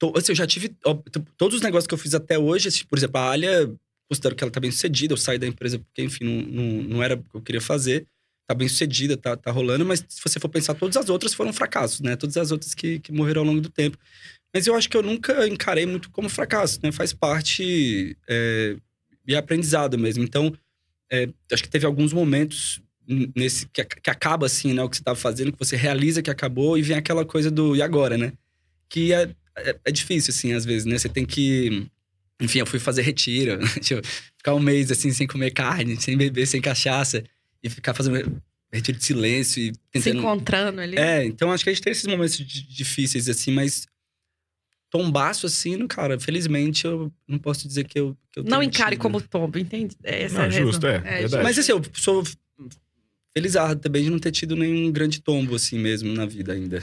to- 0.00 0.12
Assim, 0.16 0.32
eu 0.32 0.36
já 0.36 0.46
tive. 0.46 0.74
ó, 0.84 0.94
todos 1.36 1.56
os 1.56 1.62
negócios 1.62 1.86
que 1.86 1.94
eu 1.94 1.98
fiz 1.98 2.14
até 2.14 2.38
hoje, 2.38 2.68
assim, 2.68 2.84
por 2.86 2.98
exemplo, 2.98 3.20
a 3.20 3.30
Alia, 3.30 3.72
considero 4.10 4.34
que 4.34 4.42
ela 4.42 4.50
tá 4.50 4.58
bem 4.60 4.70
sucedida. 4.70 5.12
Eu 5.12 5.18
saí 5.18 5.38
da 5.38 5.46
empresa 5.46 5.78
porque, 5.78 6.02
enfim, 6.02 6.24
não, 6.24 6.42
não, 6.42 6.82
não 6.82 7.02
era 7.02 7.14
o 7.14 7.22
que 7.22 7.34
eu 7.36 7.42
queria 7.42 7.60
fazer. 7.60 8.06
Tá 8.48 8.54
bem 8.54 8.68
sucedida, 8.68 9.16
tá, 9.16 9.36
tá 9.36 9.50
rolando, 9.50 9.84
mas 9.84 10.04
se 10.08 10.20
você 10.22 10.38
for 10.38 10.48
pensar, 10.48 10.72
todas 10.74 10.96
as 10.96 11.08
outras 11.08 11.34
foram 11.34 11.52
fracassos, 11.52 12.00
né? 12.00 12.14
Todas 12.14 12.36
as 12.36 12.52
outras 12.52 12.74
que, 12.74 13.00
que 13.00 13.10
morreram 13.12 13.40
ao 13.42 13.46
longo 13.46 13.60
do 13.60 13.68
tempo. 13.68 13.98
Mas 14.54 14.66
eu 14.68 14.74
acho 14.76 14.88
que 14.88 14.96
eu 14.96 15.02
nunca 15.02 15.46
encarei 15.48 15.84
muito 15.84 16.08
como 16.10 16.28
fracasso, 16.28 16.78
né? 16.82 16.92
Faz 16.92 17.12
parte 17.12 18.16
é, 18.28 18.76
e 19.26 19.34
aprendizado 19.36 19.98
mesmo. 19.98 20.22
Então, 20.24 20.52
é, 21.10 21.28
acho 21.52 21.62
que 21.62 21.68
teve 21.68 21.86
alguns 21.86 22.12
momentos 22.12 22.80
nesse 23.36 23.66
que, 23.68 23.84
que 23.84 24.10
acaba 24.10 24.46
assim, 24.46 24.72
né? 24.74 24.82
O 24.82 24.88
que 24.88 24.96
você 24.96 25.02
tava 25.04 25.16
fazendo, 25.18 25.52
que 25.52 25.58
você 25.58 25.76
realiza 25.76 26.22
que 26.22 26.30
acabou 26.30 26.76
e 26.76 26.82
vem 26.82 26.96
aquela 26.96 27.24
coisa 27.24 27.50
do 27.50 27.76
e 27.76 27.82
agora, 27.82 28.18
né? 28.18 28.32
Que 28.88 29.12
é, 29.12 29.30
é, 29.56 29.76
é 29.84 29.92
difícil, 29.92 30.32
assim, 30.32 30.52
às 30.52 30.64
vezes, 30.64 30.84
né? 30.84 30.98
Você 30.98 31.08
tem 31.08 31.24
que. 31.24 31.86
Enfim, 32.40 32.58
eu 32.58 32.66
fui 32.66 32.78
fazer 32.78 33.02
retiro, 33.02 33.58
ficar 34.36 34.54
um 34.54 34.60
mês 34.60 34.90
assim, 34.90 35.10
sem 35.12 35.26
comer 35.26 35.52
carne, 35.52 35.98
sem 36.00 36.16
beber, 36.16 36.46
sem 36.46 36.60
cachaça, 36.60 37.24
e 37.62 37.70
ficar 37.70 37.94
fazendo 37.94 38.42
retiro 38.72 38.98
de 38.98 39.04
silêncio 39.04 39.62
e 39.62 39.66
Se 39.72 39.80
tentando. 39.90 40.18
encontrando 40.18 40.80
ali. 40.80 40.98
É, 40.98 41.24
então 41.24 41.50
acho 41.50 41.64
que 41.64 41.70
a 41.70 41.72
gente 41.72 41.82
tem 41.82 41.92
esses 41.92 42.04
momentos 42.06 42.36
di- 42.36 42.66
difíceis, 42.68 43.26
assim, 43.28 43.52
mas 43.52 43.86
tombaço, 44.90 45.46
assim, 45.46 45.76
no 45.76 45.88
cara, 45.88 46.18
felizmente 46.18 46.84
eu 46.84 47.12
não 47.28 47.38
posso 47.38 47.66
dizer 47.66 47.84
que 47.84 47.98
eu. 47.98 48.16
Que 48.32 48.40
eu 48.40 48.44
Não 48.44 48.62
encare 48.62 48.92
tido. 48.92 49.02
como 49.02 49.20
tombo, 49.20 49.58
entende? 49.58 49.96
É 50.04 50.22
Essa 50.24 50.34
Não, 50.36 50.42
é 50.44 50.46
a 50.46 50.50
justo, 50.50 50.86
razão. 50.86 51.06
é, 51.06 51.18
verdade. 51.20 51.42
Mas 51.42 51.58
assim, 51.58 51.72
eu 51.72 51.82
sou 51.94 52.22
felizardo 53.36 53.80
também 53.80 54.04
de 54.04 54.10
não 54.10 54.18
ter 54.18 54.30
tido 54.32 54.56
nenhum 54.56 54.90
grande 54.90 55.20
tombo, 55.20 55.54
assim 55.54 55.78
mesmo, 55.78 56.12
na 56.14 56.24
vida 56.24 56.52
ainda. 56.52 56.82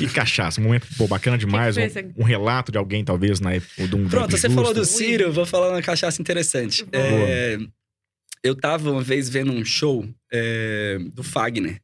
E 0.00 0.06
cachaça, 0.08 0.60
um 0.60 0.64
momento 0.64 0.86
pô, 0.96 1.06
bacana 1.06 1.38
demais. 1.38 1.76
Que 1.76 1.82
um, 1.82 1.88
que 1.90 1.98
esse- 1.98 2.12
um 2.16 2.24
relato 2.24 2.70
de 2.72 2.78
alguém, 2.78 3.04
talvez, 3.04 3.40
na 3.40 3.54
época. 3.54 3.86
de 3.88 3.94
um 3.96 4.08
Pronto, 4.08 4.36
você 4.36 4.48
falou 4.50 4.74
do 4.74 4.84
Ciro, 4.84 5.24
eu 5.24 5.32
vou 5.32 5.46
falar 5.46 5.70
uma 5.70 5.82
cachaça 5.82 6.20
interessante. 6.20 6.84
É, 6.92 7.58
eu 8.42 8.54
tava 8.54 8.90
uma 8.90 9.02
vez 9.02 9.28
vendo 9.28 9.52
um 9.52 9.64
show 9.64 10.08
é, 10.32 10.98
do 11.12 11.22
Fagner, 11.22 11.80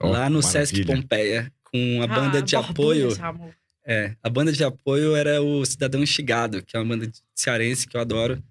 Ó, 0.00 0.10
lá 0.10 0.28
no 0.30 0.42
Sesc 0.42 0.74
maravilha. 0.80 1.02
Pompeia, 1.02 1.52
com 1.64 2.02
a 2.02 2.06
banda 2.06 2.38
Ah, 2.38 2.42
de 2.42 2.54
borbulhas, 2.56 3.14
apoio. 3.18 3.28
amor. 3.28 3.54
É, 3.84 4.14
a 4.22 4.28
banda 4.30 4.52
de 4.52 4.62
apoio 4.62 5.16
era 5.16 5.42
o 5.42 5.64
Cidadão 5.64 6.02
Instigado, 6.02 6.62
que 6.62 6.76
é 6.76 6.80
uma 6.80 6.86
banda 6.94 7.06
de- 7.06 7.18
cearense 7.34 7.86
que 7.86 7.96
eu 7.96 8.00
adoro. 8.00 8.42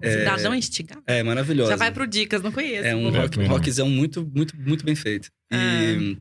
É, 0.00 0.18
Cidadão 0.18 0.54
instigado. 0.54 1.02
é 1.06 1.22
maravilhosa. 1.22 1.70
Já 1.70 1.76
vai 1.76 1.90
pro 1.90 2.06
Dicas, 2.06 2.42
não 2.42 2.52
conheço. 2.52 2.86
É 2.86 2.94
um 2.94 3.08
rock, 3.10 3.38
não. 3.38 3.46
rockzão 3.46 3.88
muito, 3.88 4.30
muito, 4.34 4.54
muito 4.56 4.84
bem 4.84 4.94
feito. 4.94 5.30
Ah. 5.50 5.56
E 5.56 6.18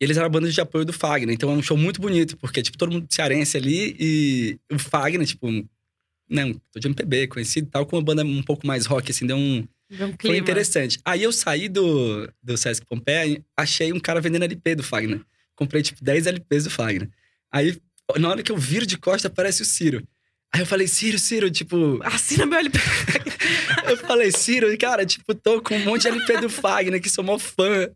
eles 0.00 0.16
eram 0.16 0.26
a 0.26 0.30
banda 0.30 0.50
de 0.50 0.60
apoio 0.60 0.84
do 0.84 0.92
Fagner, 0.92 1.34
então 1.34 1.50
é 1.50 1.52
um 1.54 1.62
show 1.62 1.76
muito 1.76 2.00
bonito, 2.00 2.36
porque, 2.38 2.62
tipo, 2.62 2.78
todo 2.78 2.90
mundo 2.90 3.06
cearense 3.10 3.56
ali 3.58 3.94
e 4.00 4.58
o 4.72 4.78
Fagner, 4.78 5.26
tipo, 5.26 5.46
não, 6.28 6.54
tô 6.72 6.80
de 6.80 6.88
MPB, 6.88 7.26
conhecido 7.26 7.68
e 7.68 7.70
tal, 7.70 7.84
com 7.84 7.96
uma 7.96 8.02
banda 8.02 8.24
um 8.24 8.42
pouco 8.42 8.66
mais 8.66 8.86
rock, 8.86 9.10
assim, 9.10 9.26
deu 9.26 9.36
um. 9.36 9.66
Vê 9.90 10.04
um 10.04 10.08
Foi 10.08 10.16
clima. 10.16 10.36
interessante. 10.38 10.98
Aí 11.04 11.22
eu 11.22 11.32
saí 11.32 11.68
do, 11.68 12.26
do 12.42 12.56
Sesc 12.56 12.86
Pompeia 12.86 13.26
e 13.26 13.44
achei 13.56 13.92
um 13.92 13.98
cara 14.00 14.20
vendendo 14.20 14.44
LP 14.44 14.76
do 14.76 14.82
Fagner. 14.84 15.20
Comprei, 15.54 15.82
tipo, 15.82 16.02
10 16.02 16.26
LPs 16.28 16.64
do 16.64 16.70
Fagner. 16.70 17.10
Aí, 17.52 17.76
na 18.18 18.28
hora 18.28 18.42
que 18.42 18.52
eu 18.52 18.56
viro 18.56 18.86
de 18.86 18.96
costa, 18.98 19.28
aparece 19.28 19.62
o 19.62 19.64
Ciro. 19.64 20.02
Aí 20.52 20.60
eu 20.62 20.66
falei, 20.66 20.88
Ciro, 20.88 21.18
Ciro, 21.18 21.48
tipo, 21.50 22.00
Assina 22.02 22.44
meu 22.44 22.58
LP. 22.58 22.78
eu 23.88 23.96
falei, 23.98 24.32
Ciro, 24.32 24.76
cara, 24.78 25.06
tipo, 25.06 25.32
tô 25.34 25.62
com 25.62 25.76
um 25.76 25.84
monte 25.84 26.02
de 26.02 26.08
LP 26.08 26.38
do 26.40 26.50
Fagner, 26.50 27.00
que 27.00 27.08
sou 27.08 27.22
mó 27.22 27.38
fã. 27.38 27.88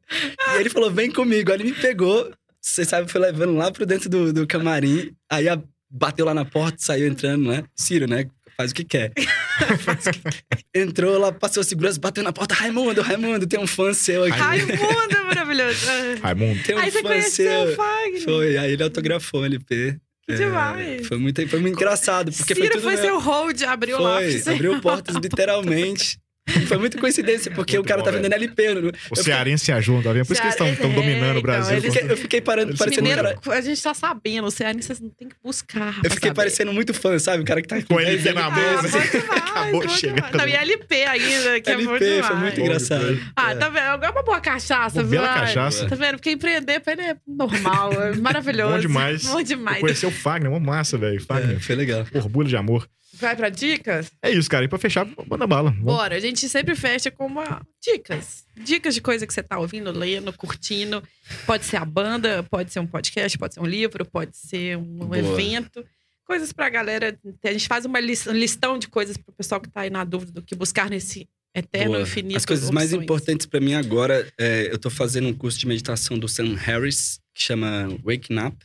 E 0.54 0.60
ele 0.60 0.70
falou, 0.70 0.90
vem 0.90 1.10
comigo. 1.10 1.50
Aí 1.50 1.56
ele 1.56 1.64
me 1.64 1.72
pegou, 1.74 2.32
você 2.60 2.84
sabe, 2.84 3.10
foi 3.10 3.20
levando 3.20 3.54
lá 3.56 3.72
pro 3.72 3.84
dentro 3.84 4.08
do, 4.08 4.32
do 4.32 4.46
camarim. 4.46 5.12
Aí 5.28 5.48
a- 5.48 5.60
bateu 5.90 6.24
lá 6.24 6.32
na 6.34 6.44
porta, 6.44 6.76
saiu 6.78 7.06
entrando, 7.08 7.48
né? 7.48 7.64
Ciro, 7.74 8.06
né? 8.06 8.26
Faz 8.56 8.70
o 8.70 8.74
que 8.74 8.84
quer. 8.84 9.12
Entrou 10.74 11.18
lá, 11.18 11.32
passou 11.32 11.60
a 11.60 11.64
segurança, 11.64 11.98
bateu 12.00 12.22
na 12.24 12.32
porta. 12.32 12.54
Raimundo, 12.54 13.00
Raimundo, 13.02 13.46
tem 13.46 13.58
um 13.60 13.66
fã 13.66 13.92
seu 13.92 14.24
aqui. 14.24 14.38
Raimundo 14.38 15.16
é 15.16 15.22
maravilhoso. 15.24 15.86
Raimundo. 16.22 16.62
Tem 16.62 16.74
um 16.74 16.78
Aí 16.78 16.90
você 16.90 17.02
fã 17.02 17.08
conheceu 17.08 17.62
o 17.62 17.66
seu. 17.66 17.76
Fagner. 17.76 18.22
Foi, 18.24 18.56
aí 18.56 18.72
ele 18.72 18.82
autografou 18.82 19.40
o 19.42 19.44
LP. 19.44 19.96
Que 20.26 20.32
É, 20.32 20.36
demais. 20.36 21.06
Foi 21.06 21.18
muito, 21.18 21.46
foi 21.48 21.60
muito 21.60 21.74
engraçado, 21.74 22.32
porque 22.32 22.54
Ciro 22.54 22.66
foi 22.66 22.70
tudo 22.70 22.82
foi 22.82 22.94
meu- 22.94 23.02
seu 23.02 23.20
hold, 23.20 23.62
abriu 23.64 23.98
Foi, 23.98 24.42
abriu 24.54 24.80
portas 24.80 25.14
literalmente. 25.22 26.18
Foi 26.68 26.76
muita 26.76 26.98
coincidência, 26.98 27.50
porque 27.50 27.76
Muito 27.76 27.86
o 27.86 27.88
cara 27.88 28.00
bom, 28.00 28.04
tá 28.04 28.10
vendendo 28.10 28.32
LP. 28.34 28.74
no- 28.74 28.92
O 29.10 29.16
cearense 29.16 29.72
ajuda, 29.72 30.02
tá 30.04 30.12
vendo? 30.12 30.26
Por 30.26 30.32
isso 30.34 30.42
que 30.42 30.46
eles 30.46 30.54
estão 30.54 30.66
Cearense- 30.66 30.94
dominando 30.94 31.36
é, 31.36 31.38
o 31.38 31.42
Brasil. 31.42 31.78
então, 31.78 31.88
Eu 31.88 31.92
fiquei, 31.94 32.10
eu 32.12 32.16
fiquei 32.18 32.40
parando, 32.42 32.70
Eles 32.70 32.78
parecendo 32.78 33.08
Mineiro, 33.08 33.40
a 33.50 33.60
gente 33.62 33.82
tá 33.82 33.94
sabendo, 33.94 34.46
o 34.46 34.50
cearense 34.50 35.02
não 35.02 35.08
tem 35.08 35.28
que 35.28 35.36
buscar. 35.42 35.96
Eu 36.04 36.10
fiquei 36.10 36.28
saber. 36.28 36.34
parecendo 36.34 36.72
muito 36.74 36.92
fã, 36.92 37.18
sabe? 37.18 37.42
O 37.42 37.46
cara 37.46 37.62
que 37.62 37.68
tá 37.68 37.80
Com 37.82 37.98
LP 37.98 38.32
na 38.34 38.50
mão, 38.50 38.60
Ah, 38.78 38.82
né? 38.82 38.88
demais, 38.88 39.14
Acabou 39.54 39.88
chegando. 39.88 40.36
Não, 40.36 40.48
e 40.48 40.52
LP 40.52 40.94
ainda, 41.04 41.60
que 41.60 41.70
é 41.70 41.72
LP, 41.72 41.98
demais. 41.98 42.26
foi 42.26 42.36
muito 42.36 42.60
engraçado. 42.60 43.20
Ah, 43.34 43.52
É. 43.52 43.54
tá 43.54 43.68
vendo? 43.70 43.82
Agora 43.84 44.08
é 44.08 44.10
uma 44.12 44.22
boa 44.22 44.40
cachaça, 44.40 45.00
Uma 45.00 45.08
bela 45.08 45.28
cachaça. 45.28 45.88
Tá 45.88 45.96
vendo? 45.96 46.16
Porque 46.16 46.30
empreender 46.30 46.80
pra 46.80 46.92
ele 46.92 47.02
é 47.02 47.16
normal, 47.26 47.92
é 48.02 48.12
maravilhoso. 48.20 48.74
Bom 48.74 48.80
demais. 48.80 49.24
Bom 49.24 49.42
demais. 49.42 49.80
Conheceu 49.80 50.10
o 50.10 50.12
Fagner, 50.12 50.50
uma 50.50 50.60
massa, 50.60 50.98
velho. 50.98 51.20
Fagner. 51.24 51.56
É, 51.56 51.60
foi 51.60 51.74
legal. 51.74 52.06
Orgulho 52.14 52.48
de 52.48 52.56
amor. 52.56 52.86
Vai 53.20 53.36
pra 53.36 53.48
dicas? 53.48 54.10
É 54.22 54.30
isso, 54.30 54.48
cara. 54.50 54.64
E 54.64 54.68
pra 54.68 54.78
fechar, 54.78 55.06
manda 55.28 55.46
bala. 55.46 55.70
Vamos- 55.70 55.84
Bora, 55.84 56.16
a 56.16 56.20
gente 56.20 56.48
sempre 56.48 56.74
fecha 56.74 57.10
com 57.10 57.26
uma 57.26 57.60
dicas. 57.82 58.44
Dicas 58.56 58.94
de 58.94 59.00
coisa 59.00 59.26
que 59.26 59.32
você 59.32 59.42
tá 59.42 59.58
ouvindo, 59.58 59.90
lendo, 59.92 60.32
curtindo. 60.32 61.02
Pode 61.46 61.64
ser 61.64 61.76
a 61.76 61.84
banda, 61.84 62.42
pode 62.44 62.72
ser 62.72 62.80
um 62.80 62.86
podcast, 62.86 63.36
pode 63.38 63.54
ser 63.54 63.60
um 63.60 63.66
livro, 63.66 64.04
pode 64.04 64.36
ser 64.36 64.76
um 64.76 64.98
Boa. 64.98 65.18
evento. 65.18 65.84
Coisas 66.26 66.52
pra 66.52 66.68
galera. 66.68 67.16
A 67.44 67.52
gente 67.52 67.68
faz 67.68 67.84
uma 67.84 68.00
lis- 68.00 68.26
um 68.26 68.32
listão 68.32 68.78
de 68.78 68.88
coisas 68.88 69.16
pro 69.16 69.32
pessoal 69.34 69.60
que 69.60 69.68
tá 69.70 69.82
aí 69.82 69.90
na 69.90 70.04
dúvida 70.04 70.32
do 70.32 70.42
que 70.42 70.54
buscar 70.54 70.88
nesse 70.88 71.28
eterno 71.54 71.92
Boa. 71.92 72.02
infinito. 72.02 72.36
As 72.38 72.46
coisas 72.46 72.70
mais 72.70 72.92
importantes 72.92 73.46
pra 73.46 73.60
mim 73.60 73.74
agora, 73.74 74.26
é, 74.38 74.68
eu 74.72 74.78
tô 74.78 74.90
fazendo 74.90 75.28
um 75.28 75.34
curso 75.34 75.58
de 75.58 75.66
meditação 75.68 76.18
do 76.18 76.26
Sam 76.26 76.54
Harris, 76.56 77.20
que 77.34 77.42
chama 77.42 77.86
Waking 78.02 78.38
Up, 78.38 78.56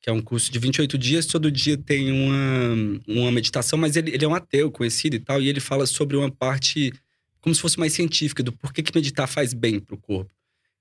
que 0.00 0.08
é 0.08 0.12
um 0.12 0.22
curso 0.22 0.50
de 0.50 0.58
28 0.58 0.96
dias. 0.96 1.26
Todo 1.26 1.50
dia 1.50 1.76
tem 1.76 2.10
uma, 2.10 3.00
uma 3.06 3.30
meditação, 3.30 3.78
mas 3.78 3.96
ele, 3.96 4.10
ele 4.12 4.24
é 4.24 4.28
um 4.28 4.34
ateu 4.34 4.70
conhecido 4.70 5.16
e 5.16 5.20
tal, 5.20 5.40
e 5.40 5.48
ele 5.48 5.60
fala 5.60 5.86
sobre 5.86 6.16
uma 6.16 6.30
parte 6.30 6.92
como 7.40 7.54
se 7.54 7.60
fosse 7.60 7.78
mais 7.78 7.92
científica, 7.92 8.42
do 8.42 8.52
porquê 8.52 8.82
que 8.82 8.94
meditar 8.94 9.26
faz 9.26 9.54
bem 9.54 9.80
pro 9.80 9.96
corpo. 9.96 10.30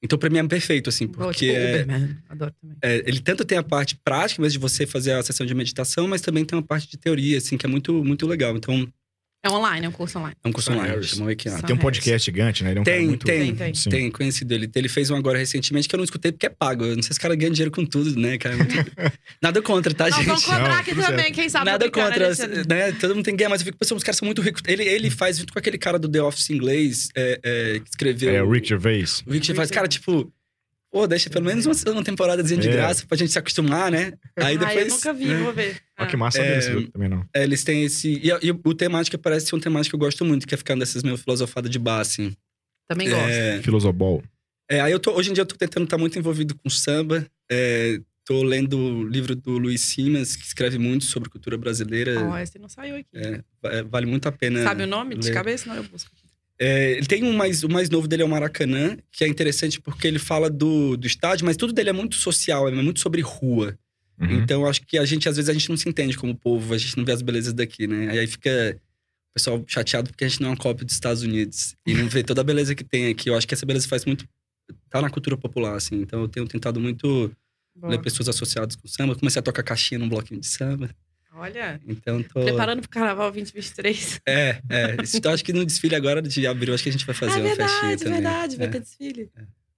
Então, 0.01 0.17
pra 0.17 0.29
mim, 0.29 0.37
é 0.37 0.47
perfeito, 0.47 0.89
assim, 0.89 1.07
Boa, 1.07 1.25
porque 1.25 1.47
tipo 1.47 1.91
é-. 1.91 2.09
Adoro 2.29 2.53
também. 2.61 2.77
é, 2.81 3.03
ele 3.05 3.19
tanto 3.19 3.43
tem 3.43 3.57
a 3.57 3.63
parte 3.63 3.97
prática, 3.97 4.41
mesmo 4.41 4.53
de 4.53 4.59
você 4.59 4.85
fazer 4.85 5.11
a 5.11 5.23
sessão 5.23 5.45
de 5.45 5.53
meditação, 5.53 6.07
mas 6.07 6.21
também 6.21 6.45
tem 6.45 6.57
uma 6.57 6.63
parte 6.65 6.89
de 6.89 6.97
teoria, 6.97 7.37
assim, 7.37 7.57
que 7.57 7.65
é 7.65 7.69
muito, 7.69 8.03
muito 8.03 8.25
legal. 8.25 8.55
Então, 8.55 8.87
É 9.41 9.49
online, 9.49 9.85
é 9.85 9.89
um 9.89 9.91
curso 9.93 10.19
online. 10.19 10.35
é 10.43 10.47
um 10.49 10.51
curso 10.51 10.69
online, 10.69 11.01
chama 11.01 11.33
Tem 11.63 11.73
um 11.73 11.79
podcast 11.79 12.25
gigante, 12.25 12.61
né? 12.61 12.71
Ele 12.71 12.79
é 12.79 12.81
um 12.81 12.83
cara 12.83 12.97
Tem, 12.97 13.07
muito... 13.07 13.25
tem, 13.25 13.39
Tem, 13.39 13.55
tem. 13.55 13.73
Sim. 13.73 13.89
Tem, 13.89 14.11
conhecido 14.11 14.53
ele. 14.53 14.69
Ele 14.75 14.89
fez 14.89 15.09
um 15.09 15.15
agora 15.15 15.37
recentemente 15.37 15.87
que 15.87 15.95
eu 15.95 15.97
não 15.97 16.03
escutei 16.03 16.33
porque 16.33 16.45
é 16.45 16.49
pago. 16.49 16.83
Eu 16.83 16.95
não 16.97 17.01
sei 17.01 17.03
se 17.03 17.11
esse 17.13 17.19
cara 17.21 17.35
ganha 17.35 17.49
dinheiro 17.51 17.71
com 17.71 17.85
tudo, 17.85 18.19
né, 18.19 18.37
cara? 18.37 18.57
Muito- 18.57 18.73
Nada 19.41 19.61
contra, 19.61 19.93
tá, 19.93 20.05
Nós 20.09 20.15
gente? 20.15 20.25
vamos 20.25 20.43
cobrar 20.43 20.67
Não, 20.67 20.75
aqui 20.75 20.89
tudo 20.93 21.05
também, 21.05 21.19
certo. 21.19 21.35
quem 21.35 21.49
sabe. 21.49 21.65
Nada 21.65 21.89
brincando, 21.89 22.11
contra, 22.11 22.65
né? 22.67 22.91
Todo 22.99 23.15
mundo 23.15 23.23
tem 23.23 23.33
que 23.33 23.37
ganhar, 23.37 23.49
mas 23.49 23.61
eu 23.61 23.65
fico 23.65 23.77
pensando, 23.77 23.97
os 23.97 24.03
caras 24.03 24.17
são 24.17 24.25
muito 24.25 24.41
ricos. 24.41 24.61
Ele, 24.67 24.83
ele 24.83 25.09
faz 25.09 25.37
junto 25.37 25.53
com 25.53 25.59
aquele 25.59 25.77
cara 25.77 25.97
do 25.97 26.09
The 26.09 26.21
Office 26.21 26.49
inglês, 26.49 27.07
é, 27.15 27.39
é, 27.41 27.79
que 27.79 27.89
escreveu... 27.89 28.35
É, 28.35 28.43
o 28.43 28.51
Rick 28.51 28.67
Gervais. 28.67 29.23
O 29.25 29.31
Rick 29.31 29.47
Gervais. 29.47 29.71
Cara, 29.71 29.87
tipo, 29.87 30.29
Pô, 30.91 31.05
deixa 31.05 31.29
pelo 31.29 31.45
menos 31.45 31.65
uma, 31.67 31.91
uma 31.93 32.03
temporadazinha 32.03 32.59
de 32.59 32.67
É. 32.67 32.71
graça 32.71 33.05
pra 33.05 33.15
gente 33.17 33.31
se 33.31 33.37
acostumar, 33.37 33.91
né? 33.91 34.13
Aí 34.35 34.57
depois. 34.57 34.77
Ah, 34.77 34.81
eu 34.81 34.89
nunca 34.89 35.13
vi, 35.13 35.25
né? 35.27 35.37
vou 35.43 35.53
ver. 35.53 35.79
Olha 35.99 36.09
que 36.09 36.15
Ah. 36.15 36.19
massa 36.19 36.39
É, 36.41 36.55
desse 36.55 36.71
jogo 36.71 36.87
também 36.91 37.07
não. 37.09 37.23
É, 37.33 37.43
eles 37.43 37.63
têm 37.63 37.83
esse. 37.83 38.13
E, 38.23 38.29
e 38.41 38.51
o 38.51 38.73
temática 38.73 39.17
parece 39.17 39.45
ser 39.47 39.55
um 39.55 39.59
temática 39.59 39.91
que 39.91 39.95
eu 39.95 39.99
gosto 39.99 40.25
muito, 40.25 40.47
que 40.47 40.53
é 40.55 40.57
ficar 40.57 40.75
nessas 40.75 41.03
meio 41.03 41.15
filosofadas 41.17 41.69
de 41.69 41.77
bar, 41.77 41.99
assim. 41.99 42.33
Também 42.87 43.07
gosto. 43.07 43.23
É, 43.29 43.61
Filosobol. 43.61 44.23
é, 44.69 44.81
aí 44.81 44.91
eu 44.91 44.99
tô, 44.99 45.11
hoje 45.15 45.29
em 45.29 45.33
dia 45.33 45.43
eu 45.43 45.45
tô 45.45 45.55
tentando 45.55 45.83
estar 45.83 45.97
muito 45.99 46.17
envolvido 46.17 46.55
com 46.55 46.69
samba. 46.71 47.23
É, 47.51 47.99
tô 48.25 48.41
lendo 48.41 48.77
o 48.79 49.03
livro 49.07 49.35
do 49.35 49.59
Luiz 49.59 49.81
Simas, 49.81 50.35
que 50.35 50.43
escreve 50.43 50.79
muito 50.79 51.05
sobre 51.05 51.29
cultura 51.29 51.55
brasileira. 51.55 52.19
Ó, 52.27 52.35
esse 52.39 52.57
não 52.57 52.67
saiu 52.67 52.95
aqui. 52.95 53.07
É, 53.13 53.43
va- 53.61 53.71
é, 53.73 53.83
vale 53.83 54.07
muito 54.07 54.27
a 54.27 54.31
pena. 54.31 54.63
Sabe 54.63 54.83
o 54.83 54.87
nome 54.87 55.15
de 55.15 55.27
ler. 55.27 55.33
cabeça? 55.35 55.69
Não, 55.69 55.75
eu 55.75 55.83
busco. 55.83 56.09
aqui. 56.15 56.28
É, 56.61 56.91
ele 56.91 57.05
tem 57.05 57.23
um 57.23 57.31
mais, 57.31 57.63
o 57.63 57.69
mais 57.69 57.89
novo 57.89 58.07
dele 58.07 58.21
é 58.21 58.25
o 58.25 58.29
Maracanã, 58.29 58.97
que 59.11 59.23
é 59.23 59.27
interessante 59.27 59.79
porque 59.79 60.05
ele 60.05 60.19
fala 60.19 60.49
do, 60.49 60.97
do 60.97 61.07
estádio, 61.07 61.45
mas 61.45 61.55
tudo 61.55 61.71
dele 61.71 61.89
é 61.89 61.93
muito 61.93 62.15
social, 62.15 62.67
é 62.67 62.71
muito 62.71 62.99
sobre 62.99 63.21
rua. 63.21 63.77
Uhum. 64.19 64.41
Então, 64.41 64.65
acho 64.65 64.81
que 64.85 64.97
a 64.97 65.05
gente, 65.05 65.29
às 65.29 65.37
vezes, 65.37 65.49
a 65.49 65.53
gente 65.53 65.69
não 65.69 65.77
se 65.77 65.87
entende 65.87 66.17
como 66.17 66.35
povo, 66.35 66.73
a 66.73 66.77
gente 66.77 66.97
não 66.97 67.05
vê 67.05 67.13
as 67.13 67.21
belezas 67.21 67.53
daqui, 67.53 67.87
né? 67.87 68.09
Aí 68.09 68.27
fica 68.27 68.77
o 68.77 69.33
pessoal 69.33 69.63
chateado 69.65 70.09
porque 70.09 70.25
a 70.25 70.27
gente 70.27 70.41
não 70.41 70.49
é 70.49 70.51
uma 70.51 70.57
cópia 70.57 70.85
dos 70.85 70.93
Estados 70.93 71.23
Unidos 71.23 71.75
e 71.87 71.93
não 71.93 72.09
vê 72.09 72.21
toda 72.23 72.41
a 72.41 72.43
beleza 72.43 72.75
que 72.75 72.83
tem 72.83 73.07
aqui. 73.07 73.29
Eu 73.29 73.37
acho 73.37 73.47
que 73.47 73.53
essa 73.53 73.65
beleza 73.65 73.87
faz 73.87 74.03
muito. 74.03 74.27
tá 74.89 75.01
na 75.01 75.09
cultura 75.09 75.37
popular, 75.37 75.75
assim. 75.75 76.01
Então, 76.01 76.21
eu 76.21 76.27
tenho 76.27 76.45
tentado 76.45 76.77
muito 76.77 77.31
Boa. 77.73 77.91
ler 77.91 78.01
pessoas 78.01 78.27
associadas 78.27 78.75
com 78.75 78.85
samba. 78.89 79.15
Comecei 79.15 79.39
a 79.39 79.43
tocar 79.43 79.63
caixinha 79.63 79.97
num 79.97 80.09
bloquinho 80.09 80.41
de 80.41 80.47
samba. 80.47 80.89
Olha, 81.39 81.79
Então, 81.87 82.21
tô. 82.23 82.41
preparando 82.43 82.81
pro 82.81 82.89
Carnaval 82.89 83.31
2023. 83.31 84.19
É, 84.27 84.57
é. 84.69 84.95
Eu 85.23 85.31
acho 85.31 85.43
que 85.43 85.53
no 85.53 85.65
desfile 85.65 85.95
agora 85.95 86.21
de 86.21 86.45
abril, 86.45 86.73
acho 86.73 86.83
que 86.83 86.89
a 86.89 86.91
gente 86.91 87.05
vai 87.05 87.15
fazer 87.15 87.39
ah, 87.39 87.43
uma 87.43 87.55
festinha 87.55 87.81
verdade, 87.97 88.03
também. 88.03 88.21
verdade. 88.21 88.57
Vai 88.57 88.67
É. 88.67 88.69
ter 88.69 88.79
desfile. 88.81 89.29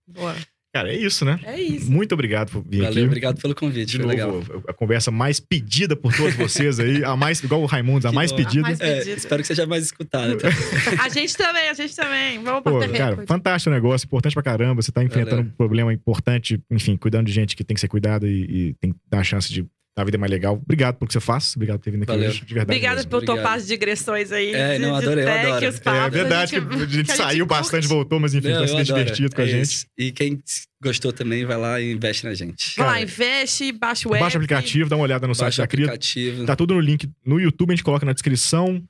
Boa. 0.07 0.35
Cara, 0.73 0.89
é 0.89 0.95
isso, 0.95 1.25
né? 1.25 1.37
É 1.43 1.59
isso. 1.59 1.91
Muito 1.91 2.13
obrigado 2.13 2.49
por 2.49 2.63
vir 2.63 2.77
Valeu, 2.83 2.91
aqui. 2.91 3.01
obrigado 3.05 3.41
pelo 3.41 3.53
convite, 3.53 3.89
De 3.97 3.97
foi 4.03 4.15
novo, 4.15 4.37
legal. 4.39 4.63
a 4.69 4.73
conversa 4.73 5.11
mais 5.11 5.37
pedida 5.37 5.97
por 5.97 6.15
todos 6.15 6.33
vocês 6.35 6.79
aí. 6.79 7.03
A 7.03 7.13
mais, 7.17 7.43
igual 7.43 7.61
o 7.61 7.65
Raimundo, 7.65 8.07
a 8.07 8.11
mais 8.13 8.31
pedida. 8.31 8.61
A 8.67 8.69
mais 8.69 8.79
É, 8.79 8.99
pedido. 8.99 9.17
espero 9.17 9.41
que 9.41 9.47
seja 9.49 9.65
mais 9.67 9.83
escutada. 9.83 10.37
Tá? 10.37 10.47
A 11.03 11.09
gente 11.09 11.35
também, 11.35 11.67
a 11.67 11.73
gente 11.73 11.93
também. 11.93 12.41
Vamos 12.41 12.63
Pô, 12.63 12.79
cara, 12.79 12.89
recorde. 13.09 13.27
fantástico 13.27 13.69
o 13.69 13.73
negócio, 13.73 14.05
importante 14.05 14.33
pra 14.33 14.43
caramba. 14.43 14.81
Você 14.81 14.93
tá 14.93 15.03
enfrentando 15.03 15.35
Valeu. 15.41 15.51
um 15.51 15.55
problema 15.57 15.93
importante, 15.93 16.57
enfim, 16.71 16.95
cuidando 16.95 17.27
de 17.27 17.33
gente 17.33 17.53
que 17.53 17.65
tem 17.65 17.75
que 17.75 17.81
ser 17.81 17.89
cuidada 17.89 18.25
e, 18.25 18.69
e 18.69 18.73
tem 18.75 18.93
que 18.93 18.99
dar 19.09 19.19
a 19.19 19.23
chance 19.25 19.51
de 19.51 19.65
a 19.97 20.03
vida 20.05 20.17
mais 20.17 20.31
legal. 20.31 20.53
Obrigado 20.55 20.95
pelo 20.97 21.07
que 21.07 21.13
você 21.13 21.19
faz. 21.19 21.53
Obrigado 21.55 21.79
por 21.79 21.83
ter 21.83 21.91
vindo 21.91 22.03
aqui 22.03 22.11
Valeu. 22.11 22.29
hoje, 22.29 22.39
de 22.45 22.53
verdade. 22.53 22.63
Obrigada 22.71 22.95
mesmo. 22.95 23.09
por 23.09 23.17
Obrigado. 23.17 23.37
topar 23.37 23.53
as 23.57 23.67
digressões 23.67 24.31
aí. 24.31 24.53
É, 24.55 24.73
de, 24.75 24.79
não, 24.79 24.95
adorei, 24.95 25.23
eu 25.23 25.27
de 25.27 25.33
tech, 25.33 25.47
adoro. 25.51 25.67
os 25.69 25.75
É 25.75 25.79
papos, 25.81 26.13
verdade 26.13 26.51
que 26.51 26.57
a 26.57 26.85
gente, 26.87 27.11
saiu 27.11 27.45
bastante, 27.45 27.71
curte. 27.83 27.87
voltou, 27.87 28.19
mas 28.19 28.33
enfim, 28.33 28.47
Não, 28.49 28.59
vai 28.59 28.67
se 28.67 28.73
eu 28.73 28.79
adoro. 28.79 28.99
divertido 28.99 29.35
com 29.35 29.41
a 29.41 29.43
É 29.43 29.47
gente. 29.47 29.63
isso. 29.65 29.85
E 29.97 30.11
quem 30.11 30.41
gostou 30.81 31.11
também, 31.11 31.43
vai 31.45 31.57
lá 31.57 31.79
e 31.81 31.91
investe 31.91 32.25
na 32.25 32.33
gente. 32.33 32.73
Vai 32.77 32.87
lá, 32.87 33.01
investe, 33.01 33.71
baixa 33.73 34.07
o 34.07 34.13
app. 34.15 34.23
Baixa 34.23 34.37
o 34.37 34.41
aplicativo, 34.41 34.89
dá 34.89 34.95
uma 34.95 35.03
olhada 35.03 35.27
no 35.27 35.35
site 35.35 35.45
Baixa 35.57 35.61
o 35.61 35.63
da 35.63 35.67
Cria. 35.67 35.85
aplicativo. 35.87 36.45
Tá 36.45 36.55
tudo 36.55 36.73
no 36.73 36.79
link 36.79 37.09
no 37.25 37.39
YouTube, 37.39 37.71
a 37.71 37.75
gente 37.75 37.83
coloca 37.83 38.05
na 38.05 38.13
descrição. 38.13 38.81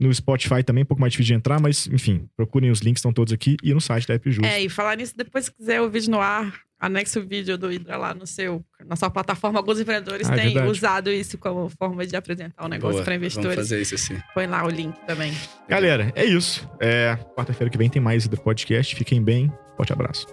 No 0.00 0.12
Spotify 0.14 0.62
também, 0.64 0.80
é 0.80 0.84
um 0.84 0.86
pouco 0.86 1.00
mais 1.00 1.12
difícil 1.12 1.34
de 1.34 1.38
entrar, 1.38 1.60
mas 1.60 1.86
enfim, 1.86 2.26
procurem 2.34 2.70
os 2.70 2.80
links, 2.80 3.00
estão 3.00 3.12
todos 3.12 3.34
aqui 3.34 3.56
e 3.62 3.74
no 3.74 3.80
site 3.80 4.08
da 4.08 4.14
App 4.14 4.30
Justo. 4.30 4.46
É, 4.46 4.62
e 4.62 4.68
falar 4.70 4.96
nisso, 4.96 5.12
depois 5.14 5.44
se 5.44 5.52
quiser 5.52 5.82
o 5.82 5.90
vídeo 5.90 6.10
no 6.10 6.20
ar, 6.20 6.58
anexa 6.80 7.20
o 7.20 7.26
vídeo 7.26 7.58
do 7.58 7.70
Hidra 7.70 7.98
lá 7.98 8.14
no 8.14 8.26
seu, 8.26 8.64
na 8.86 8.96
sua 8.96 9.10
plataforma. 9.10 9.58
Alguns 9.58 9.78
empreendedores 9.78 10.28
ah, 10.28 10.32
é 10.32 10.36
têm 10.36 10.54
verdade. 10.54 10.70
usado 10.70 11.10
isso 11.10 11.36
como 11.36 11.68
forma 11.68 12.06
de 12.06 12.16
apresentar 12.16 12.62
o 12.62 12.66
um 12.66 12.68
negócio 12.68 13.04
para 13.04 13.14
investidores. 13.14 13.56
Vamos 13.56 13.68
fazer 13.68 13.82
isso 13.82 13.98
sim. 13.98 14.18
Põe 14.32 14.46
lá 14.46 14.64
o 14.64 14.70
link 14.70 14.94
também. 15.06 15.34
Galera, 15.68 16.10
é 16.14 16.24
isso. 16.24 16.66
É, 16.80 17.16
Quarta-feira 17.36 17.70
que 17.70 17.76
vem 17.76 17.90
tem 17.90 18.00
mais 18.00 18.26
do 18.26 18.40
podcast. 18.40 18.96
Fiquem 18.96 19.22
bem. 19.22 19.52
Forte 19.76 19.92
abraço. 19.92 20.26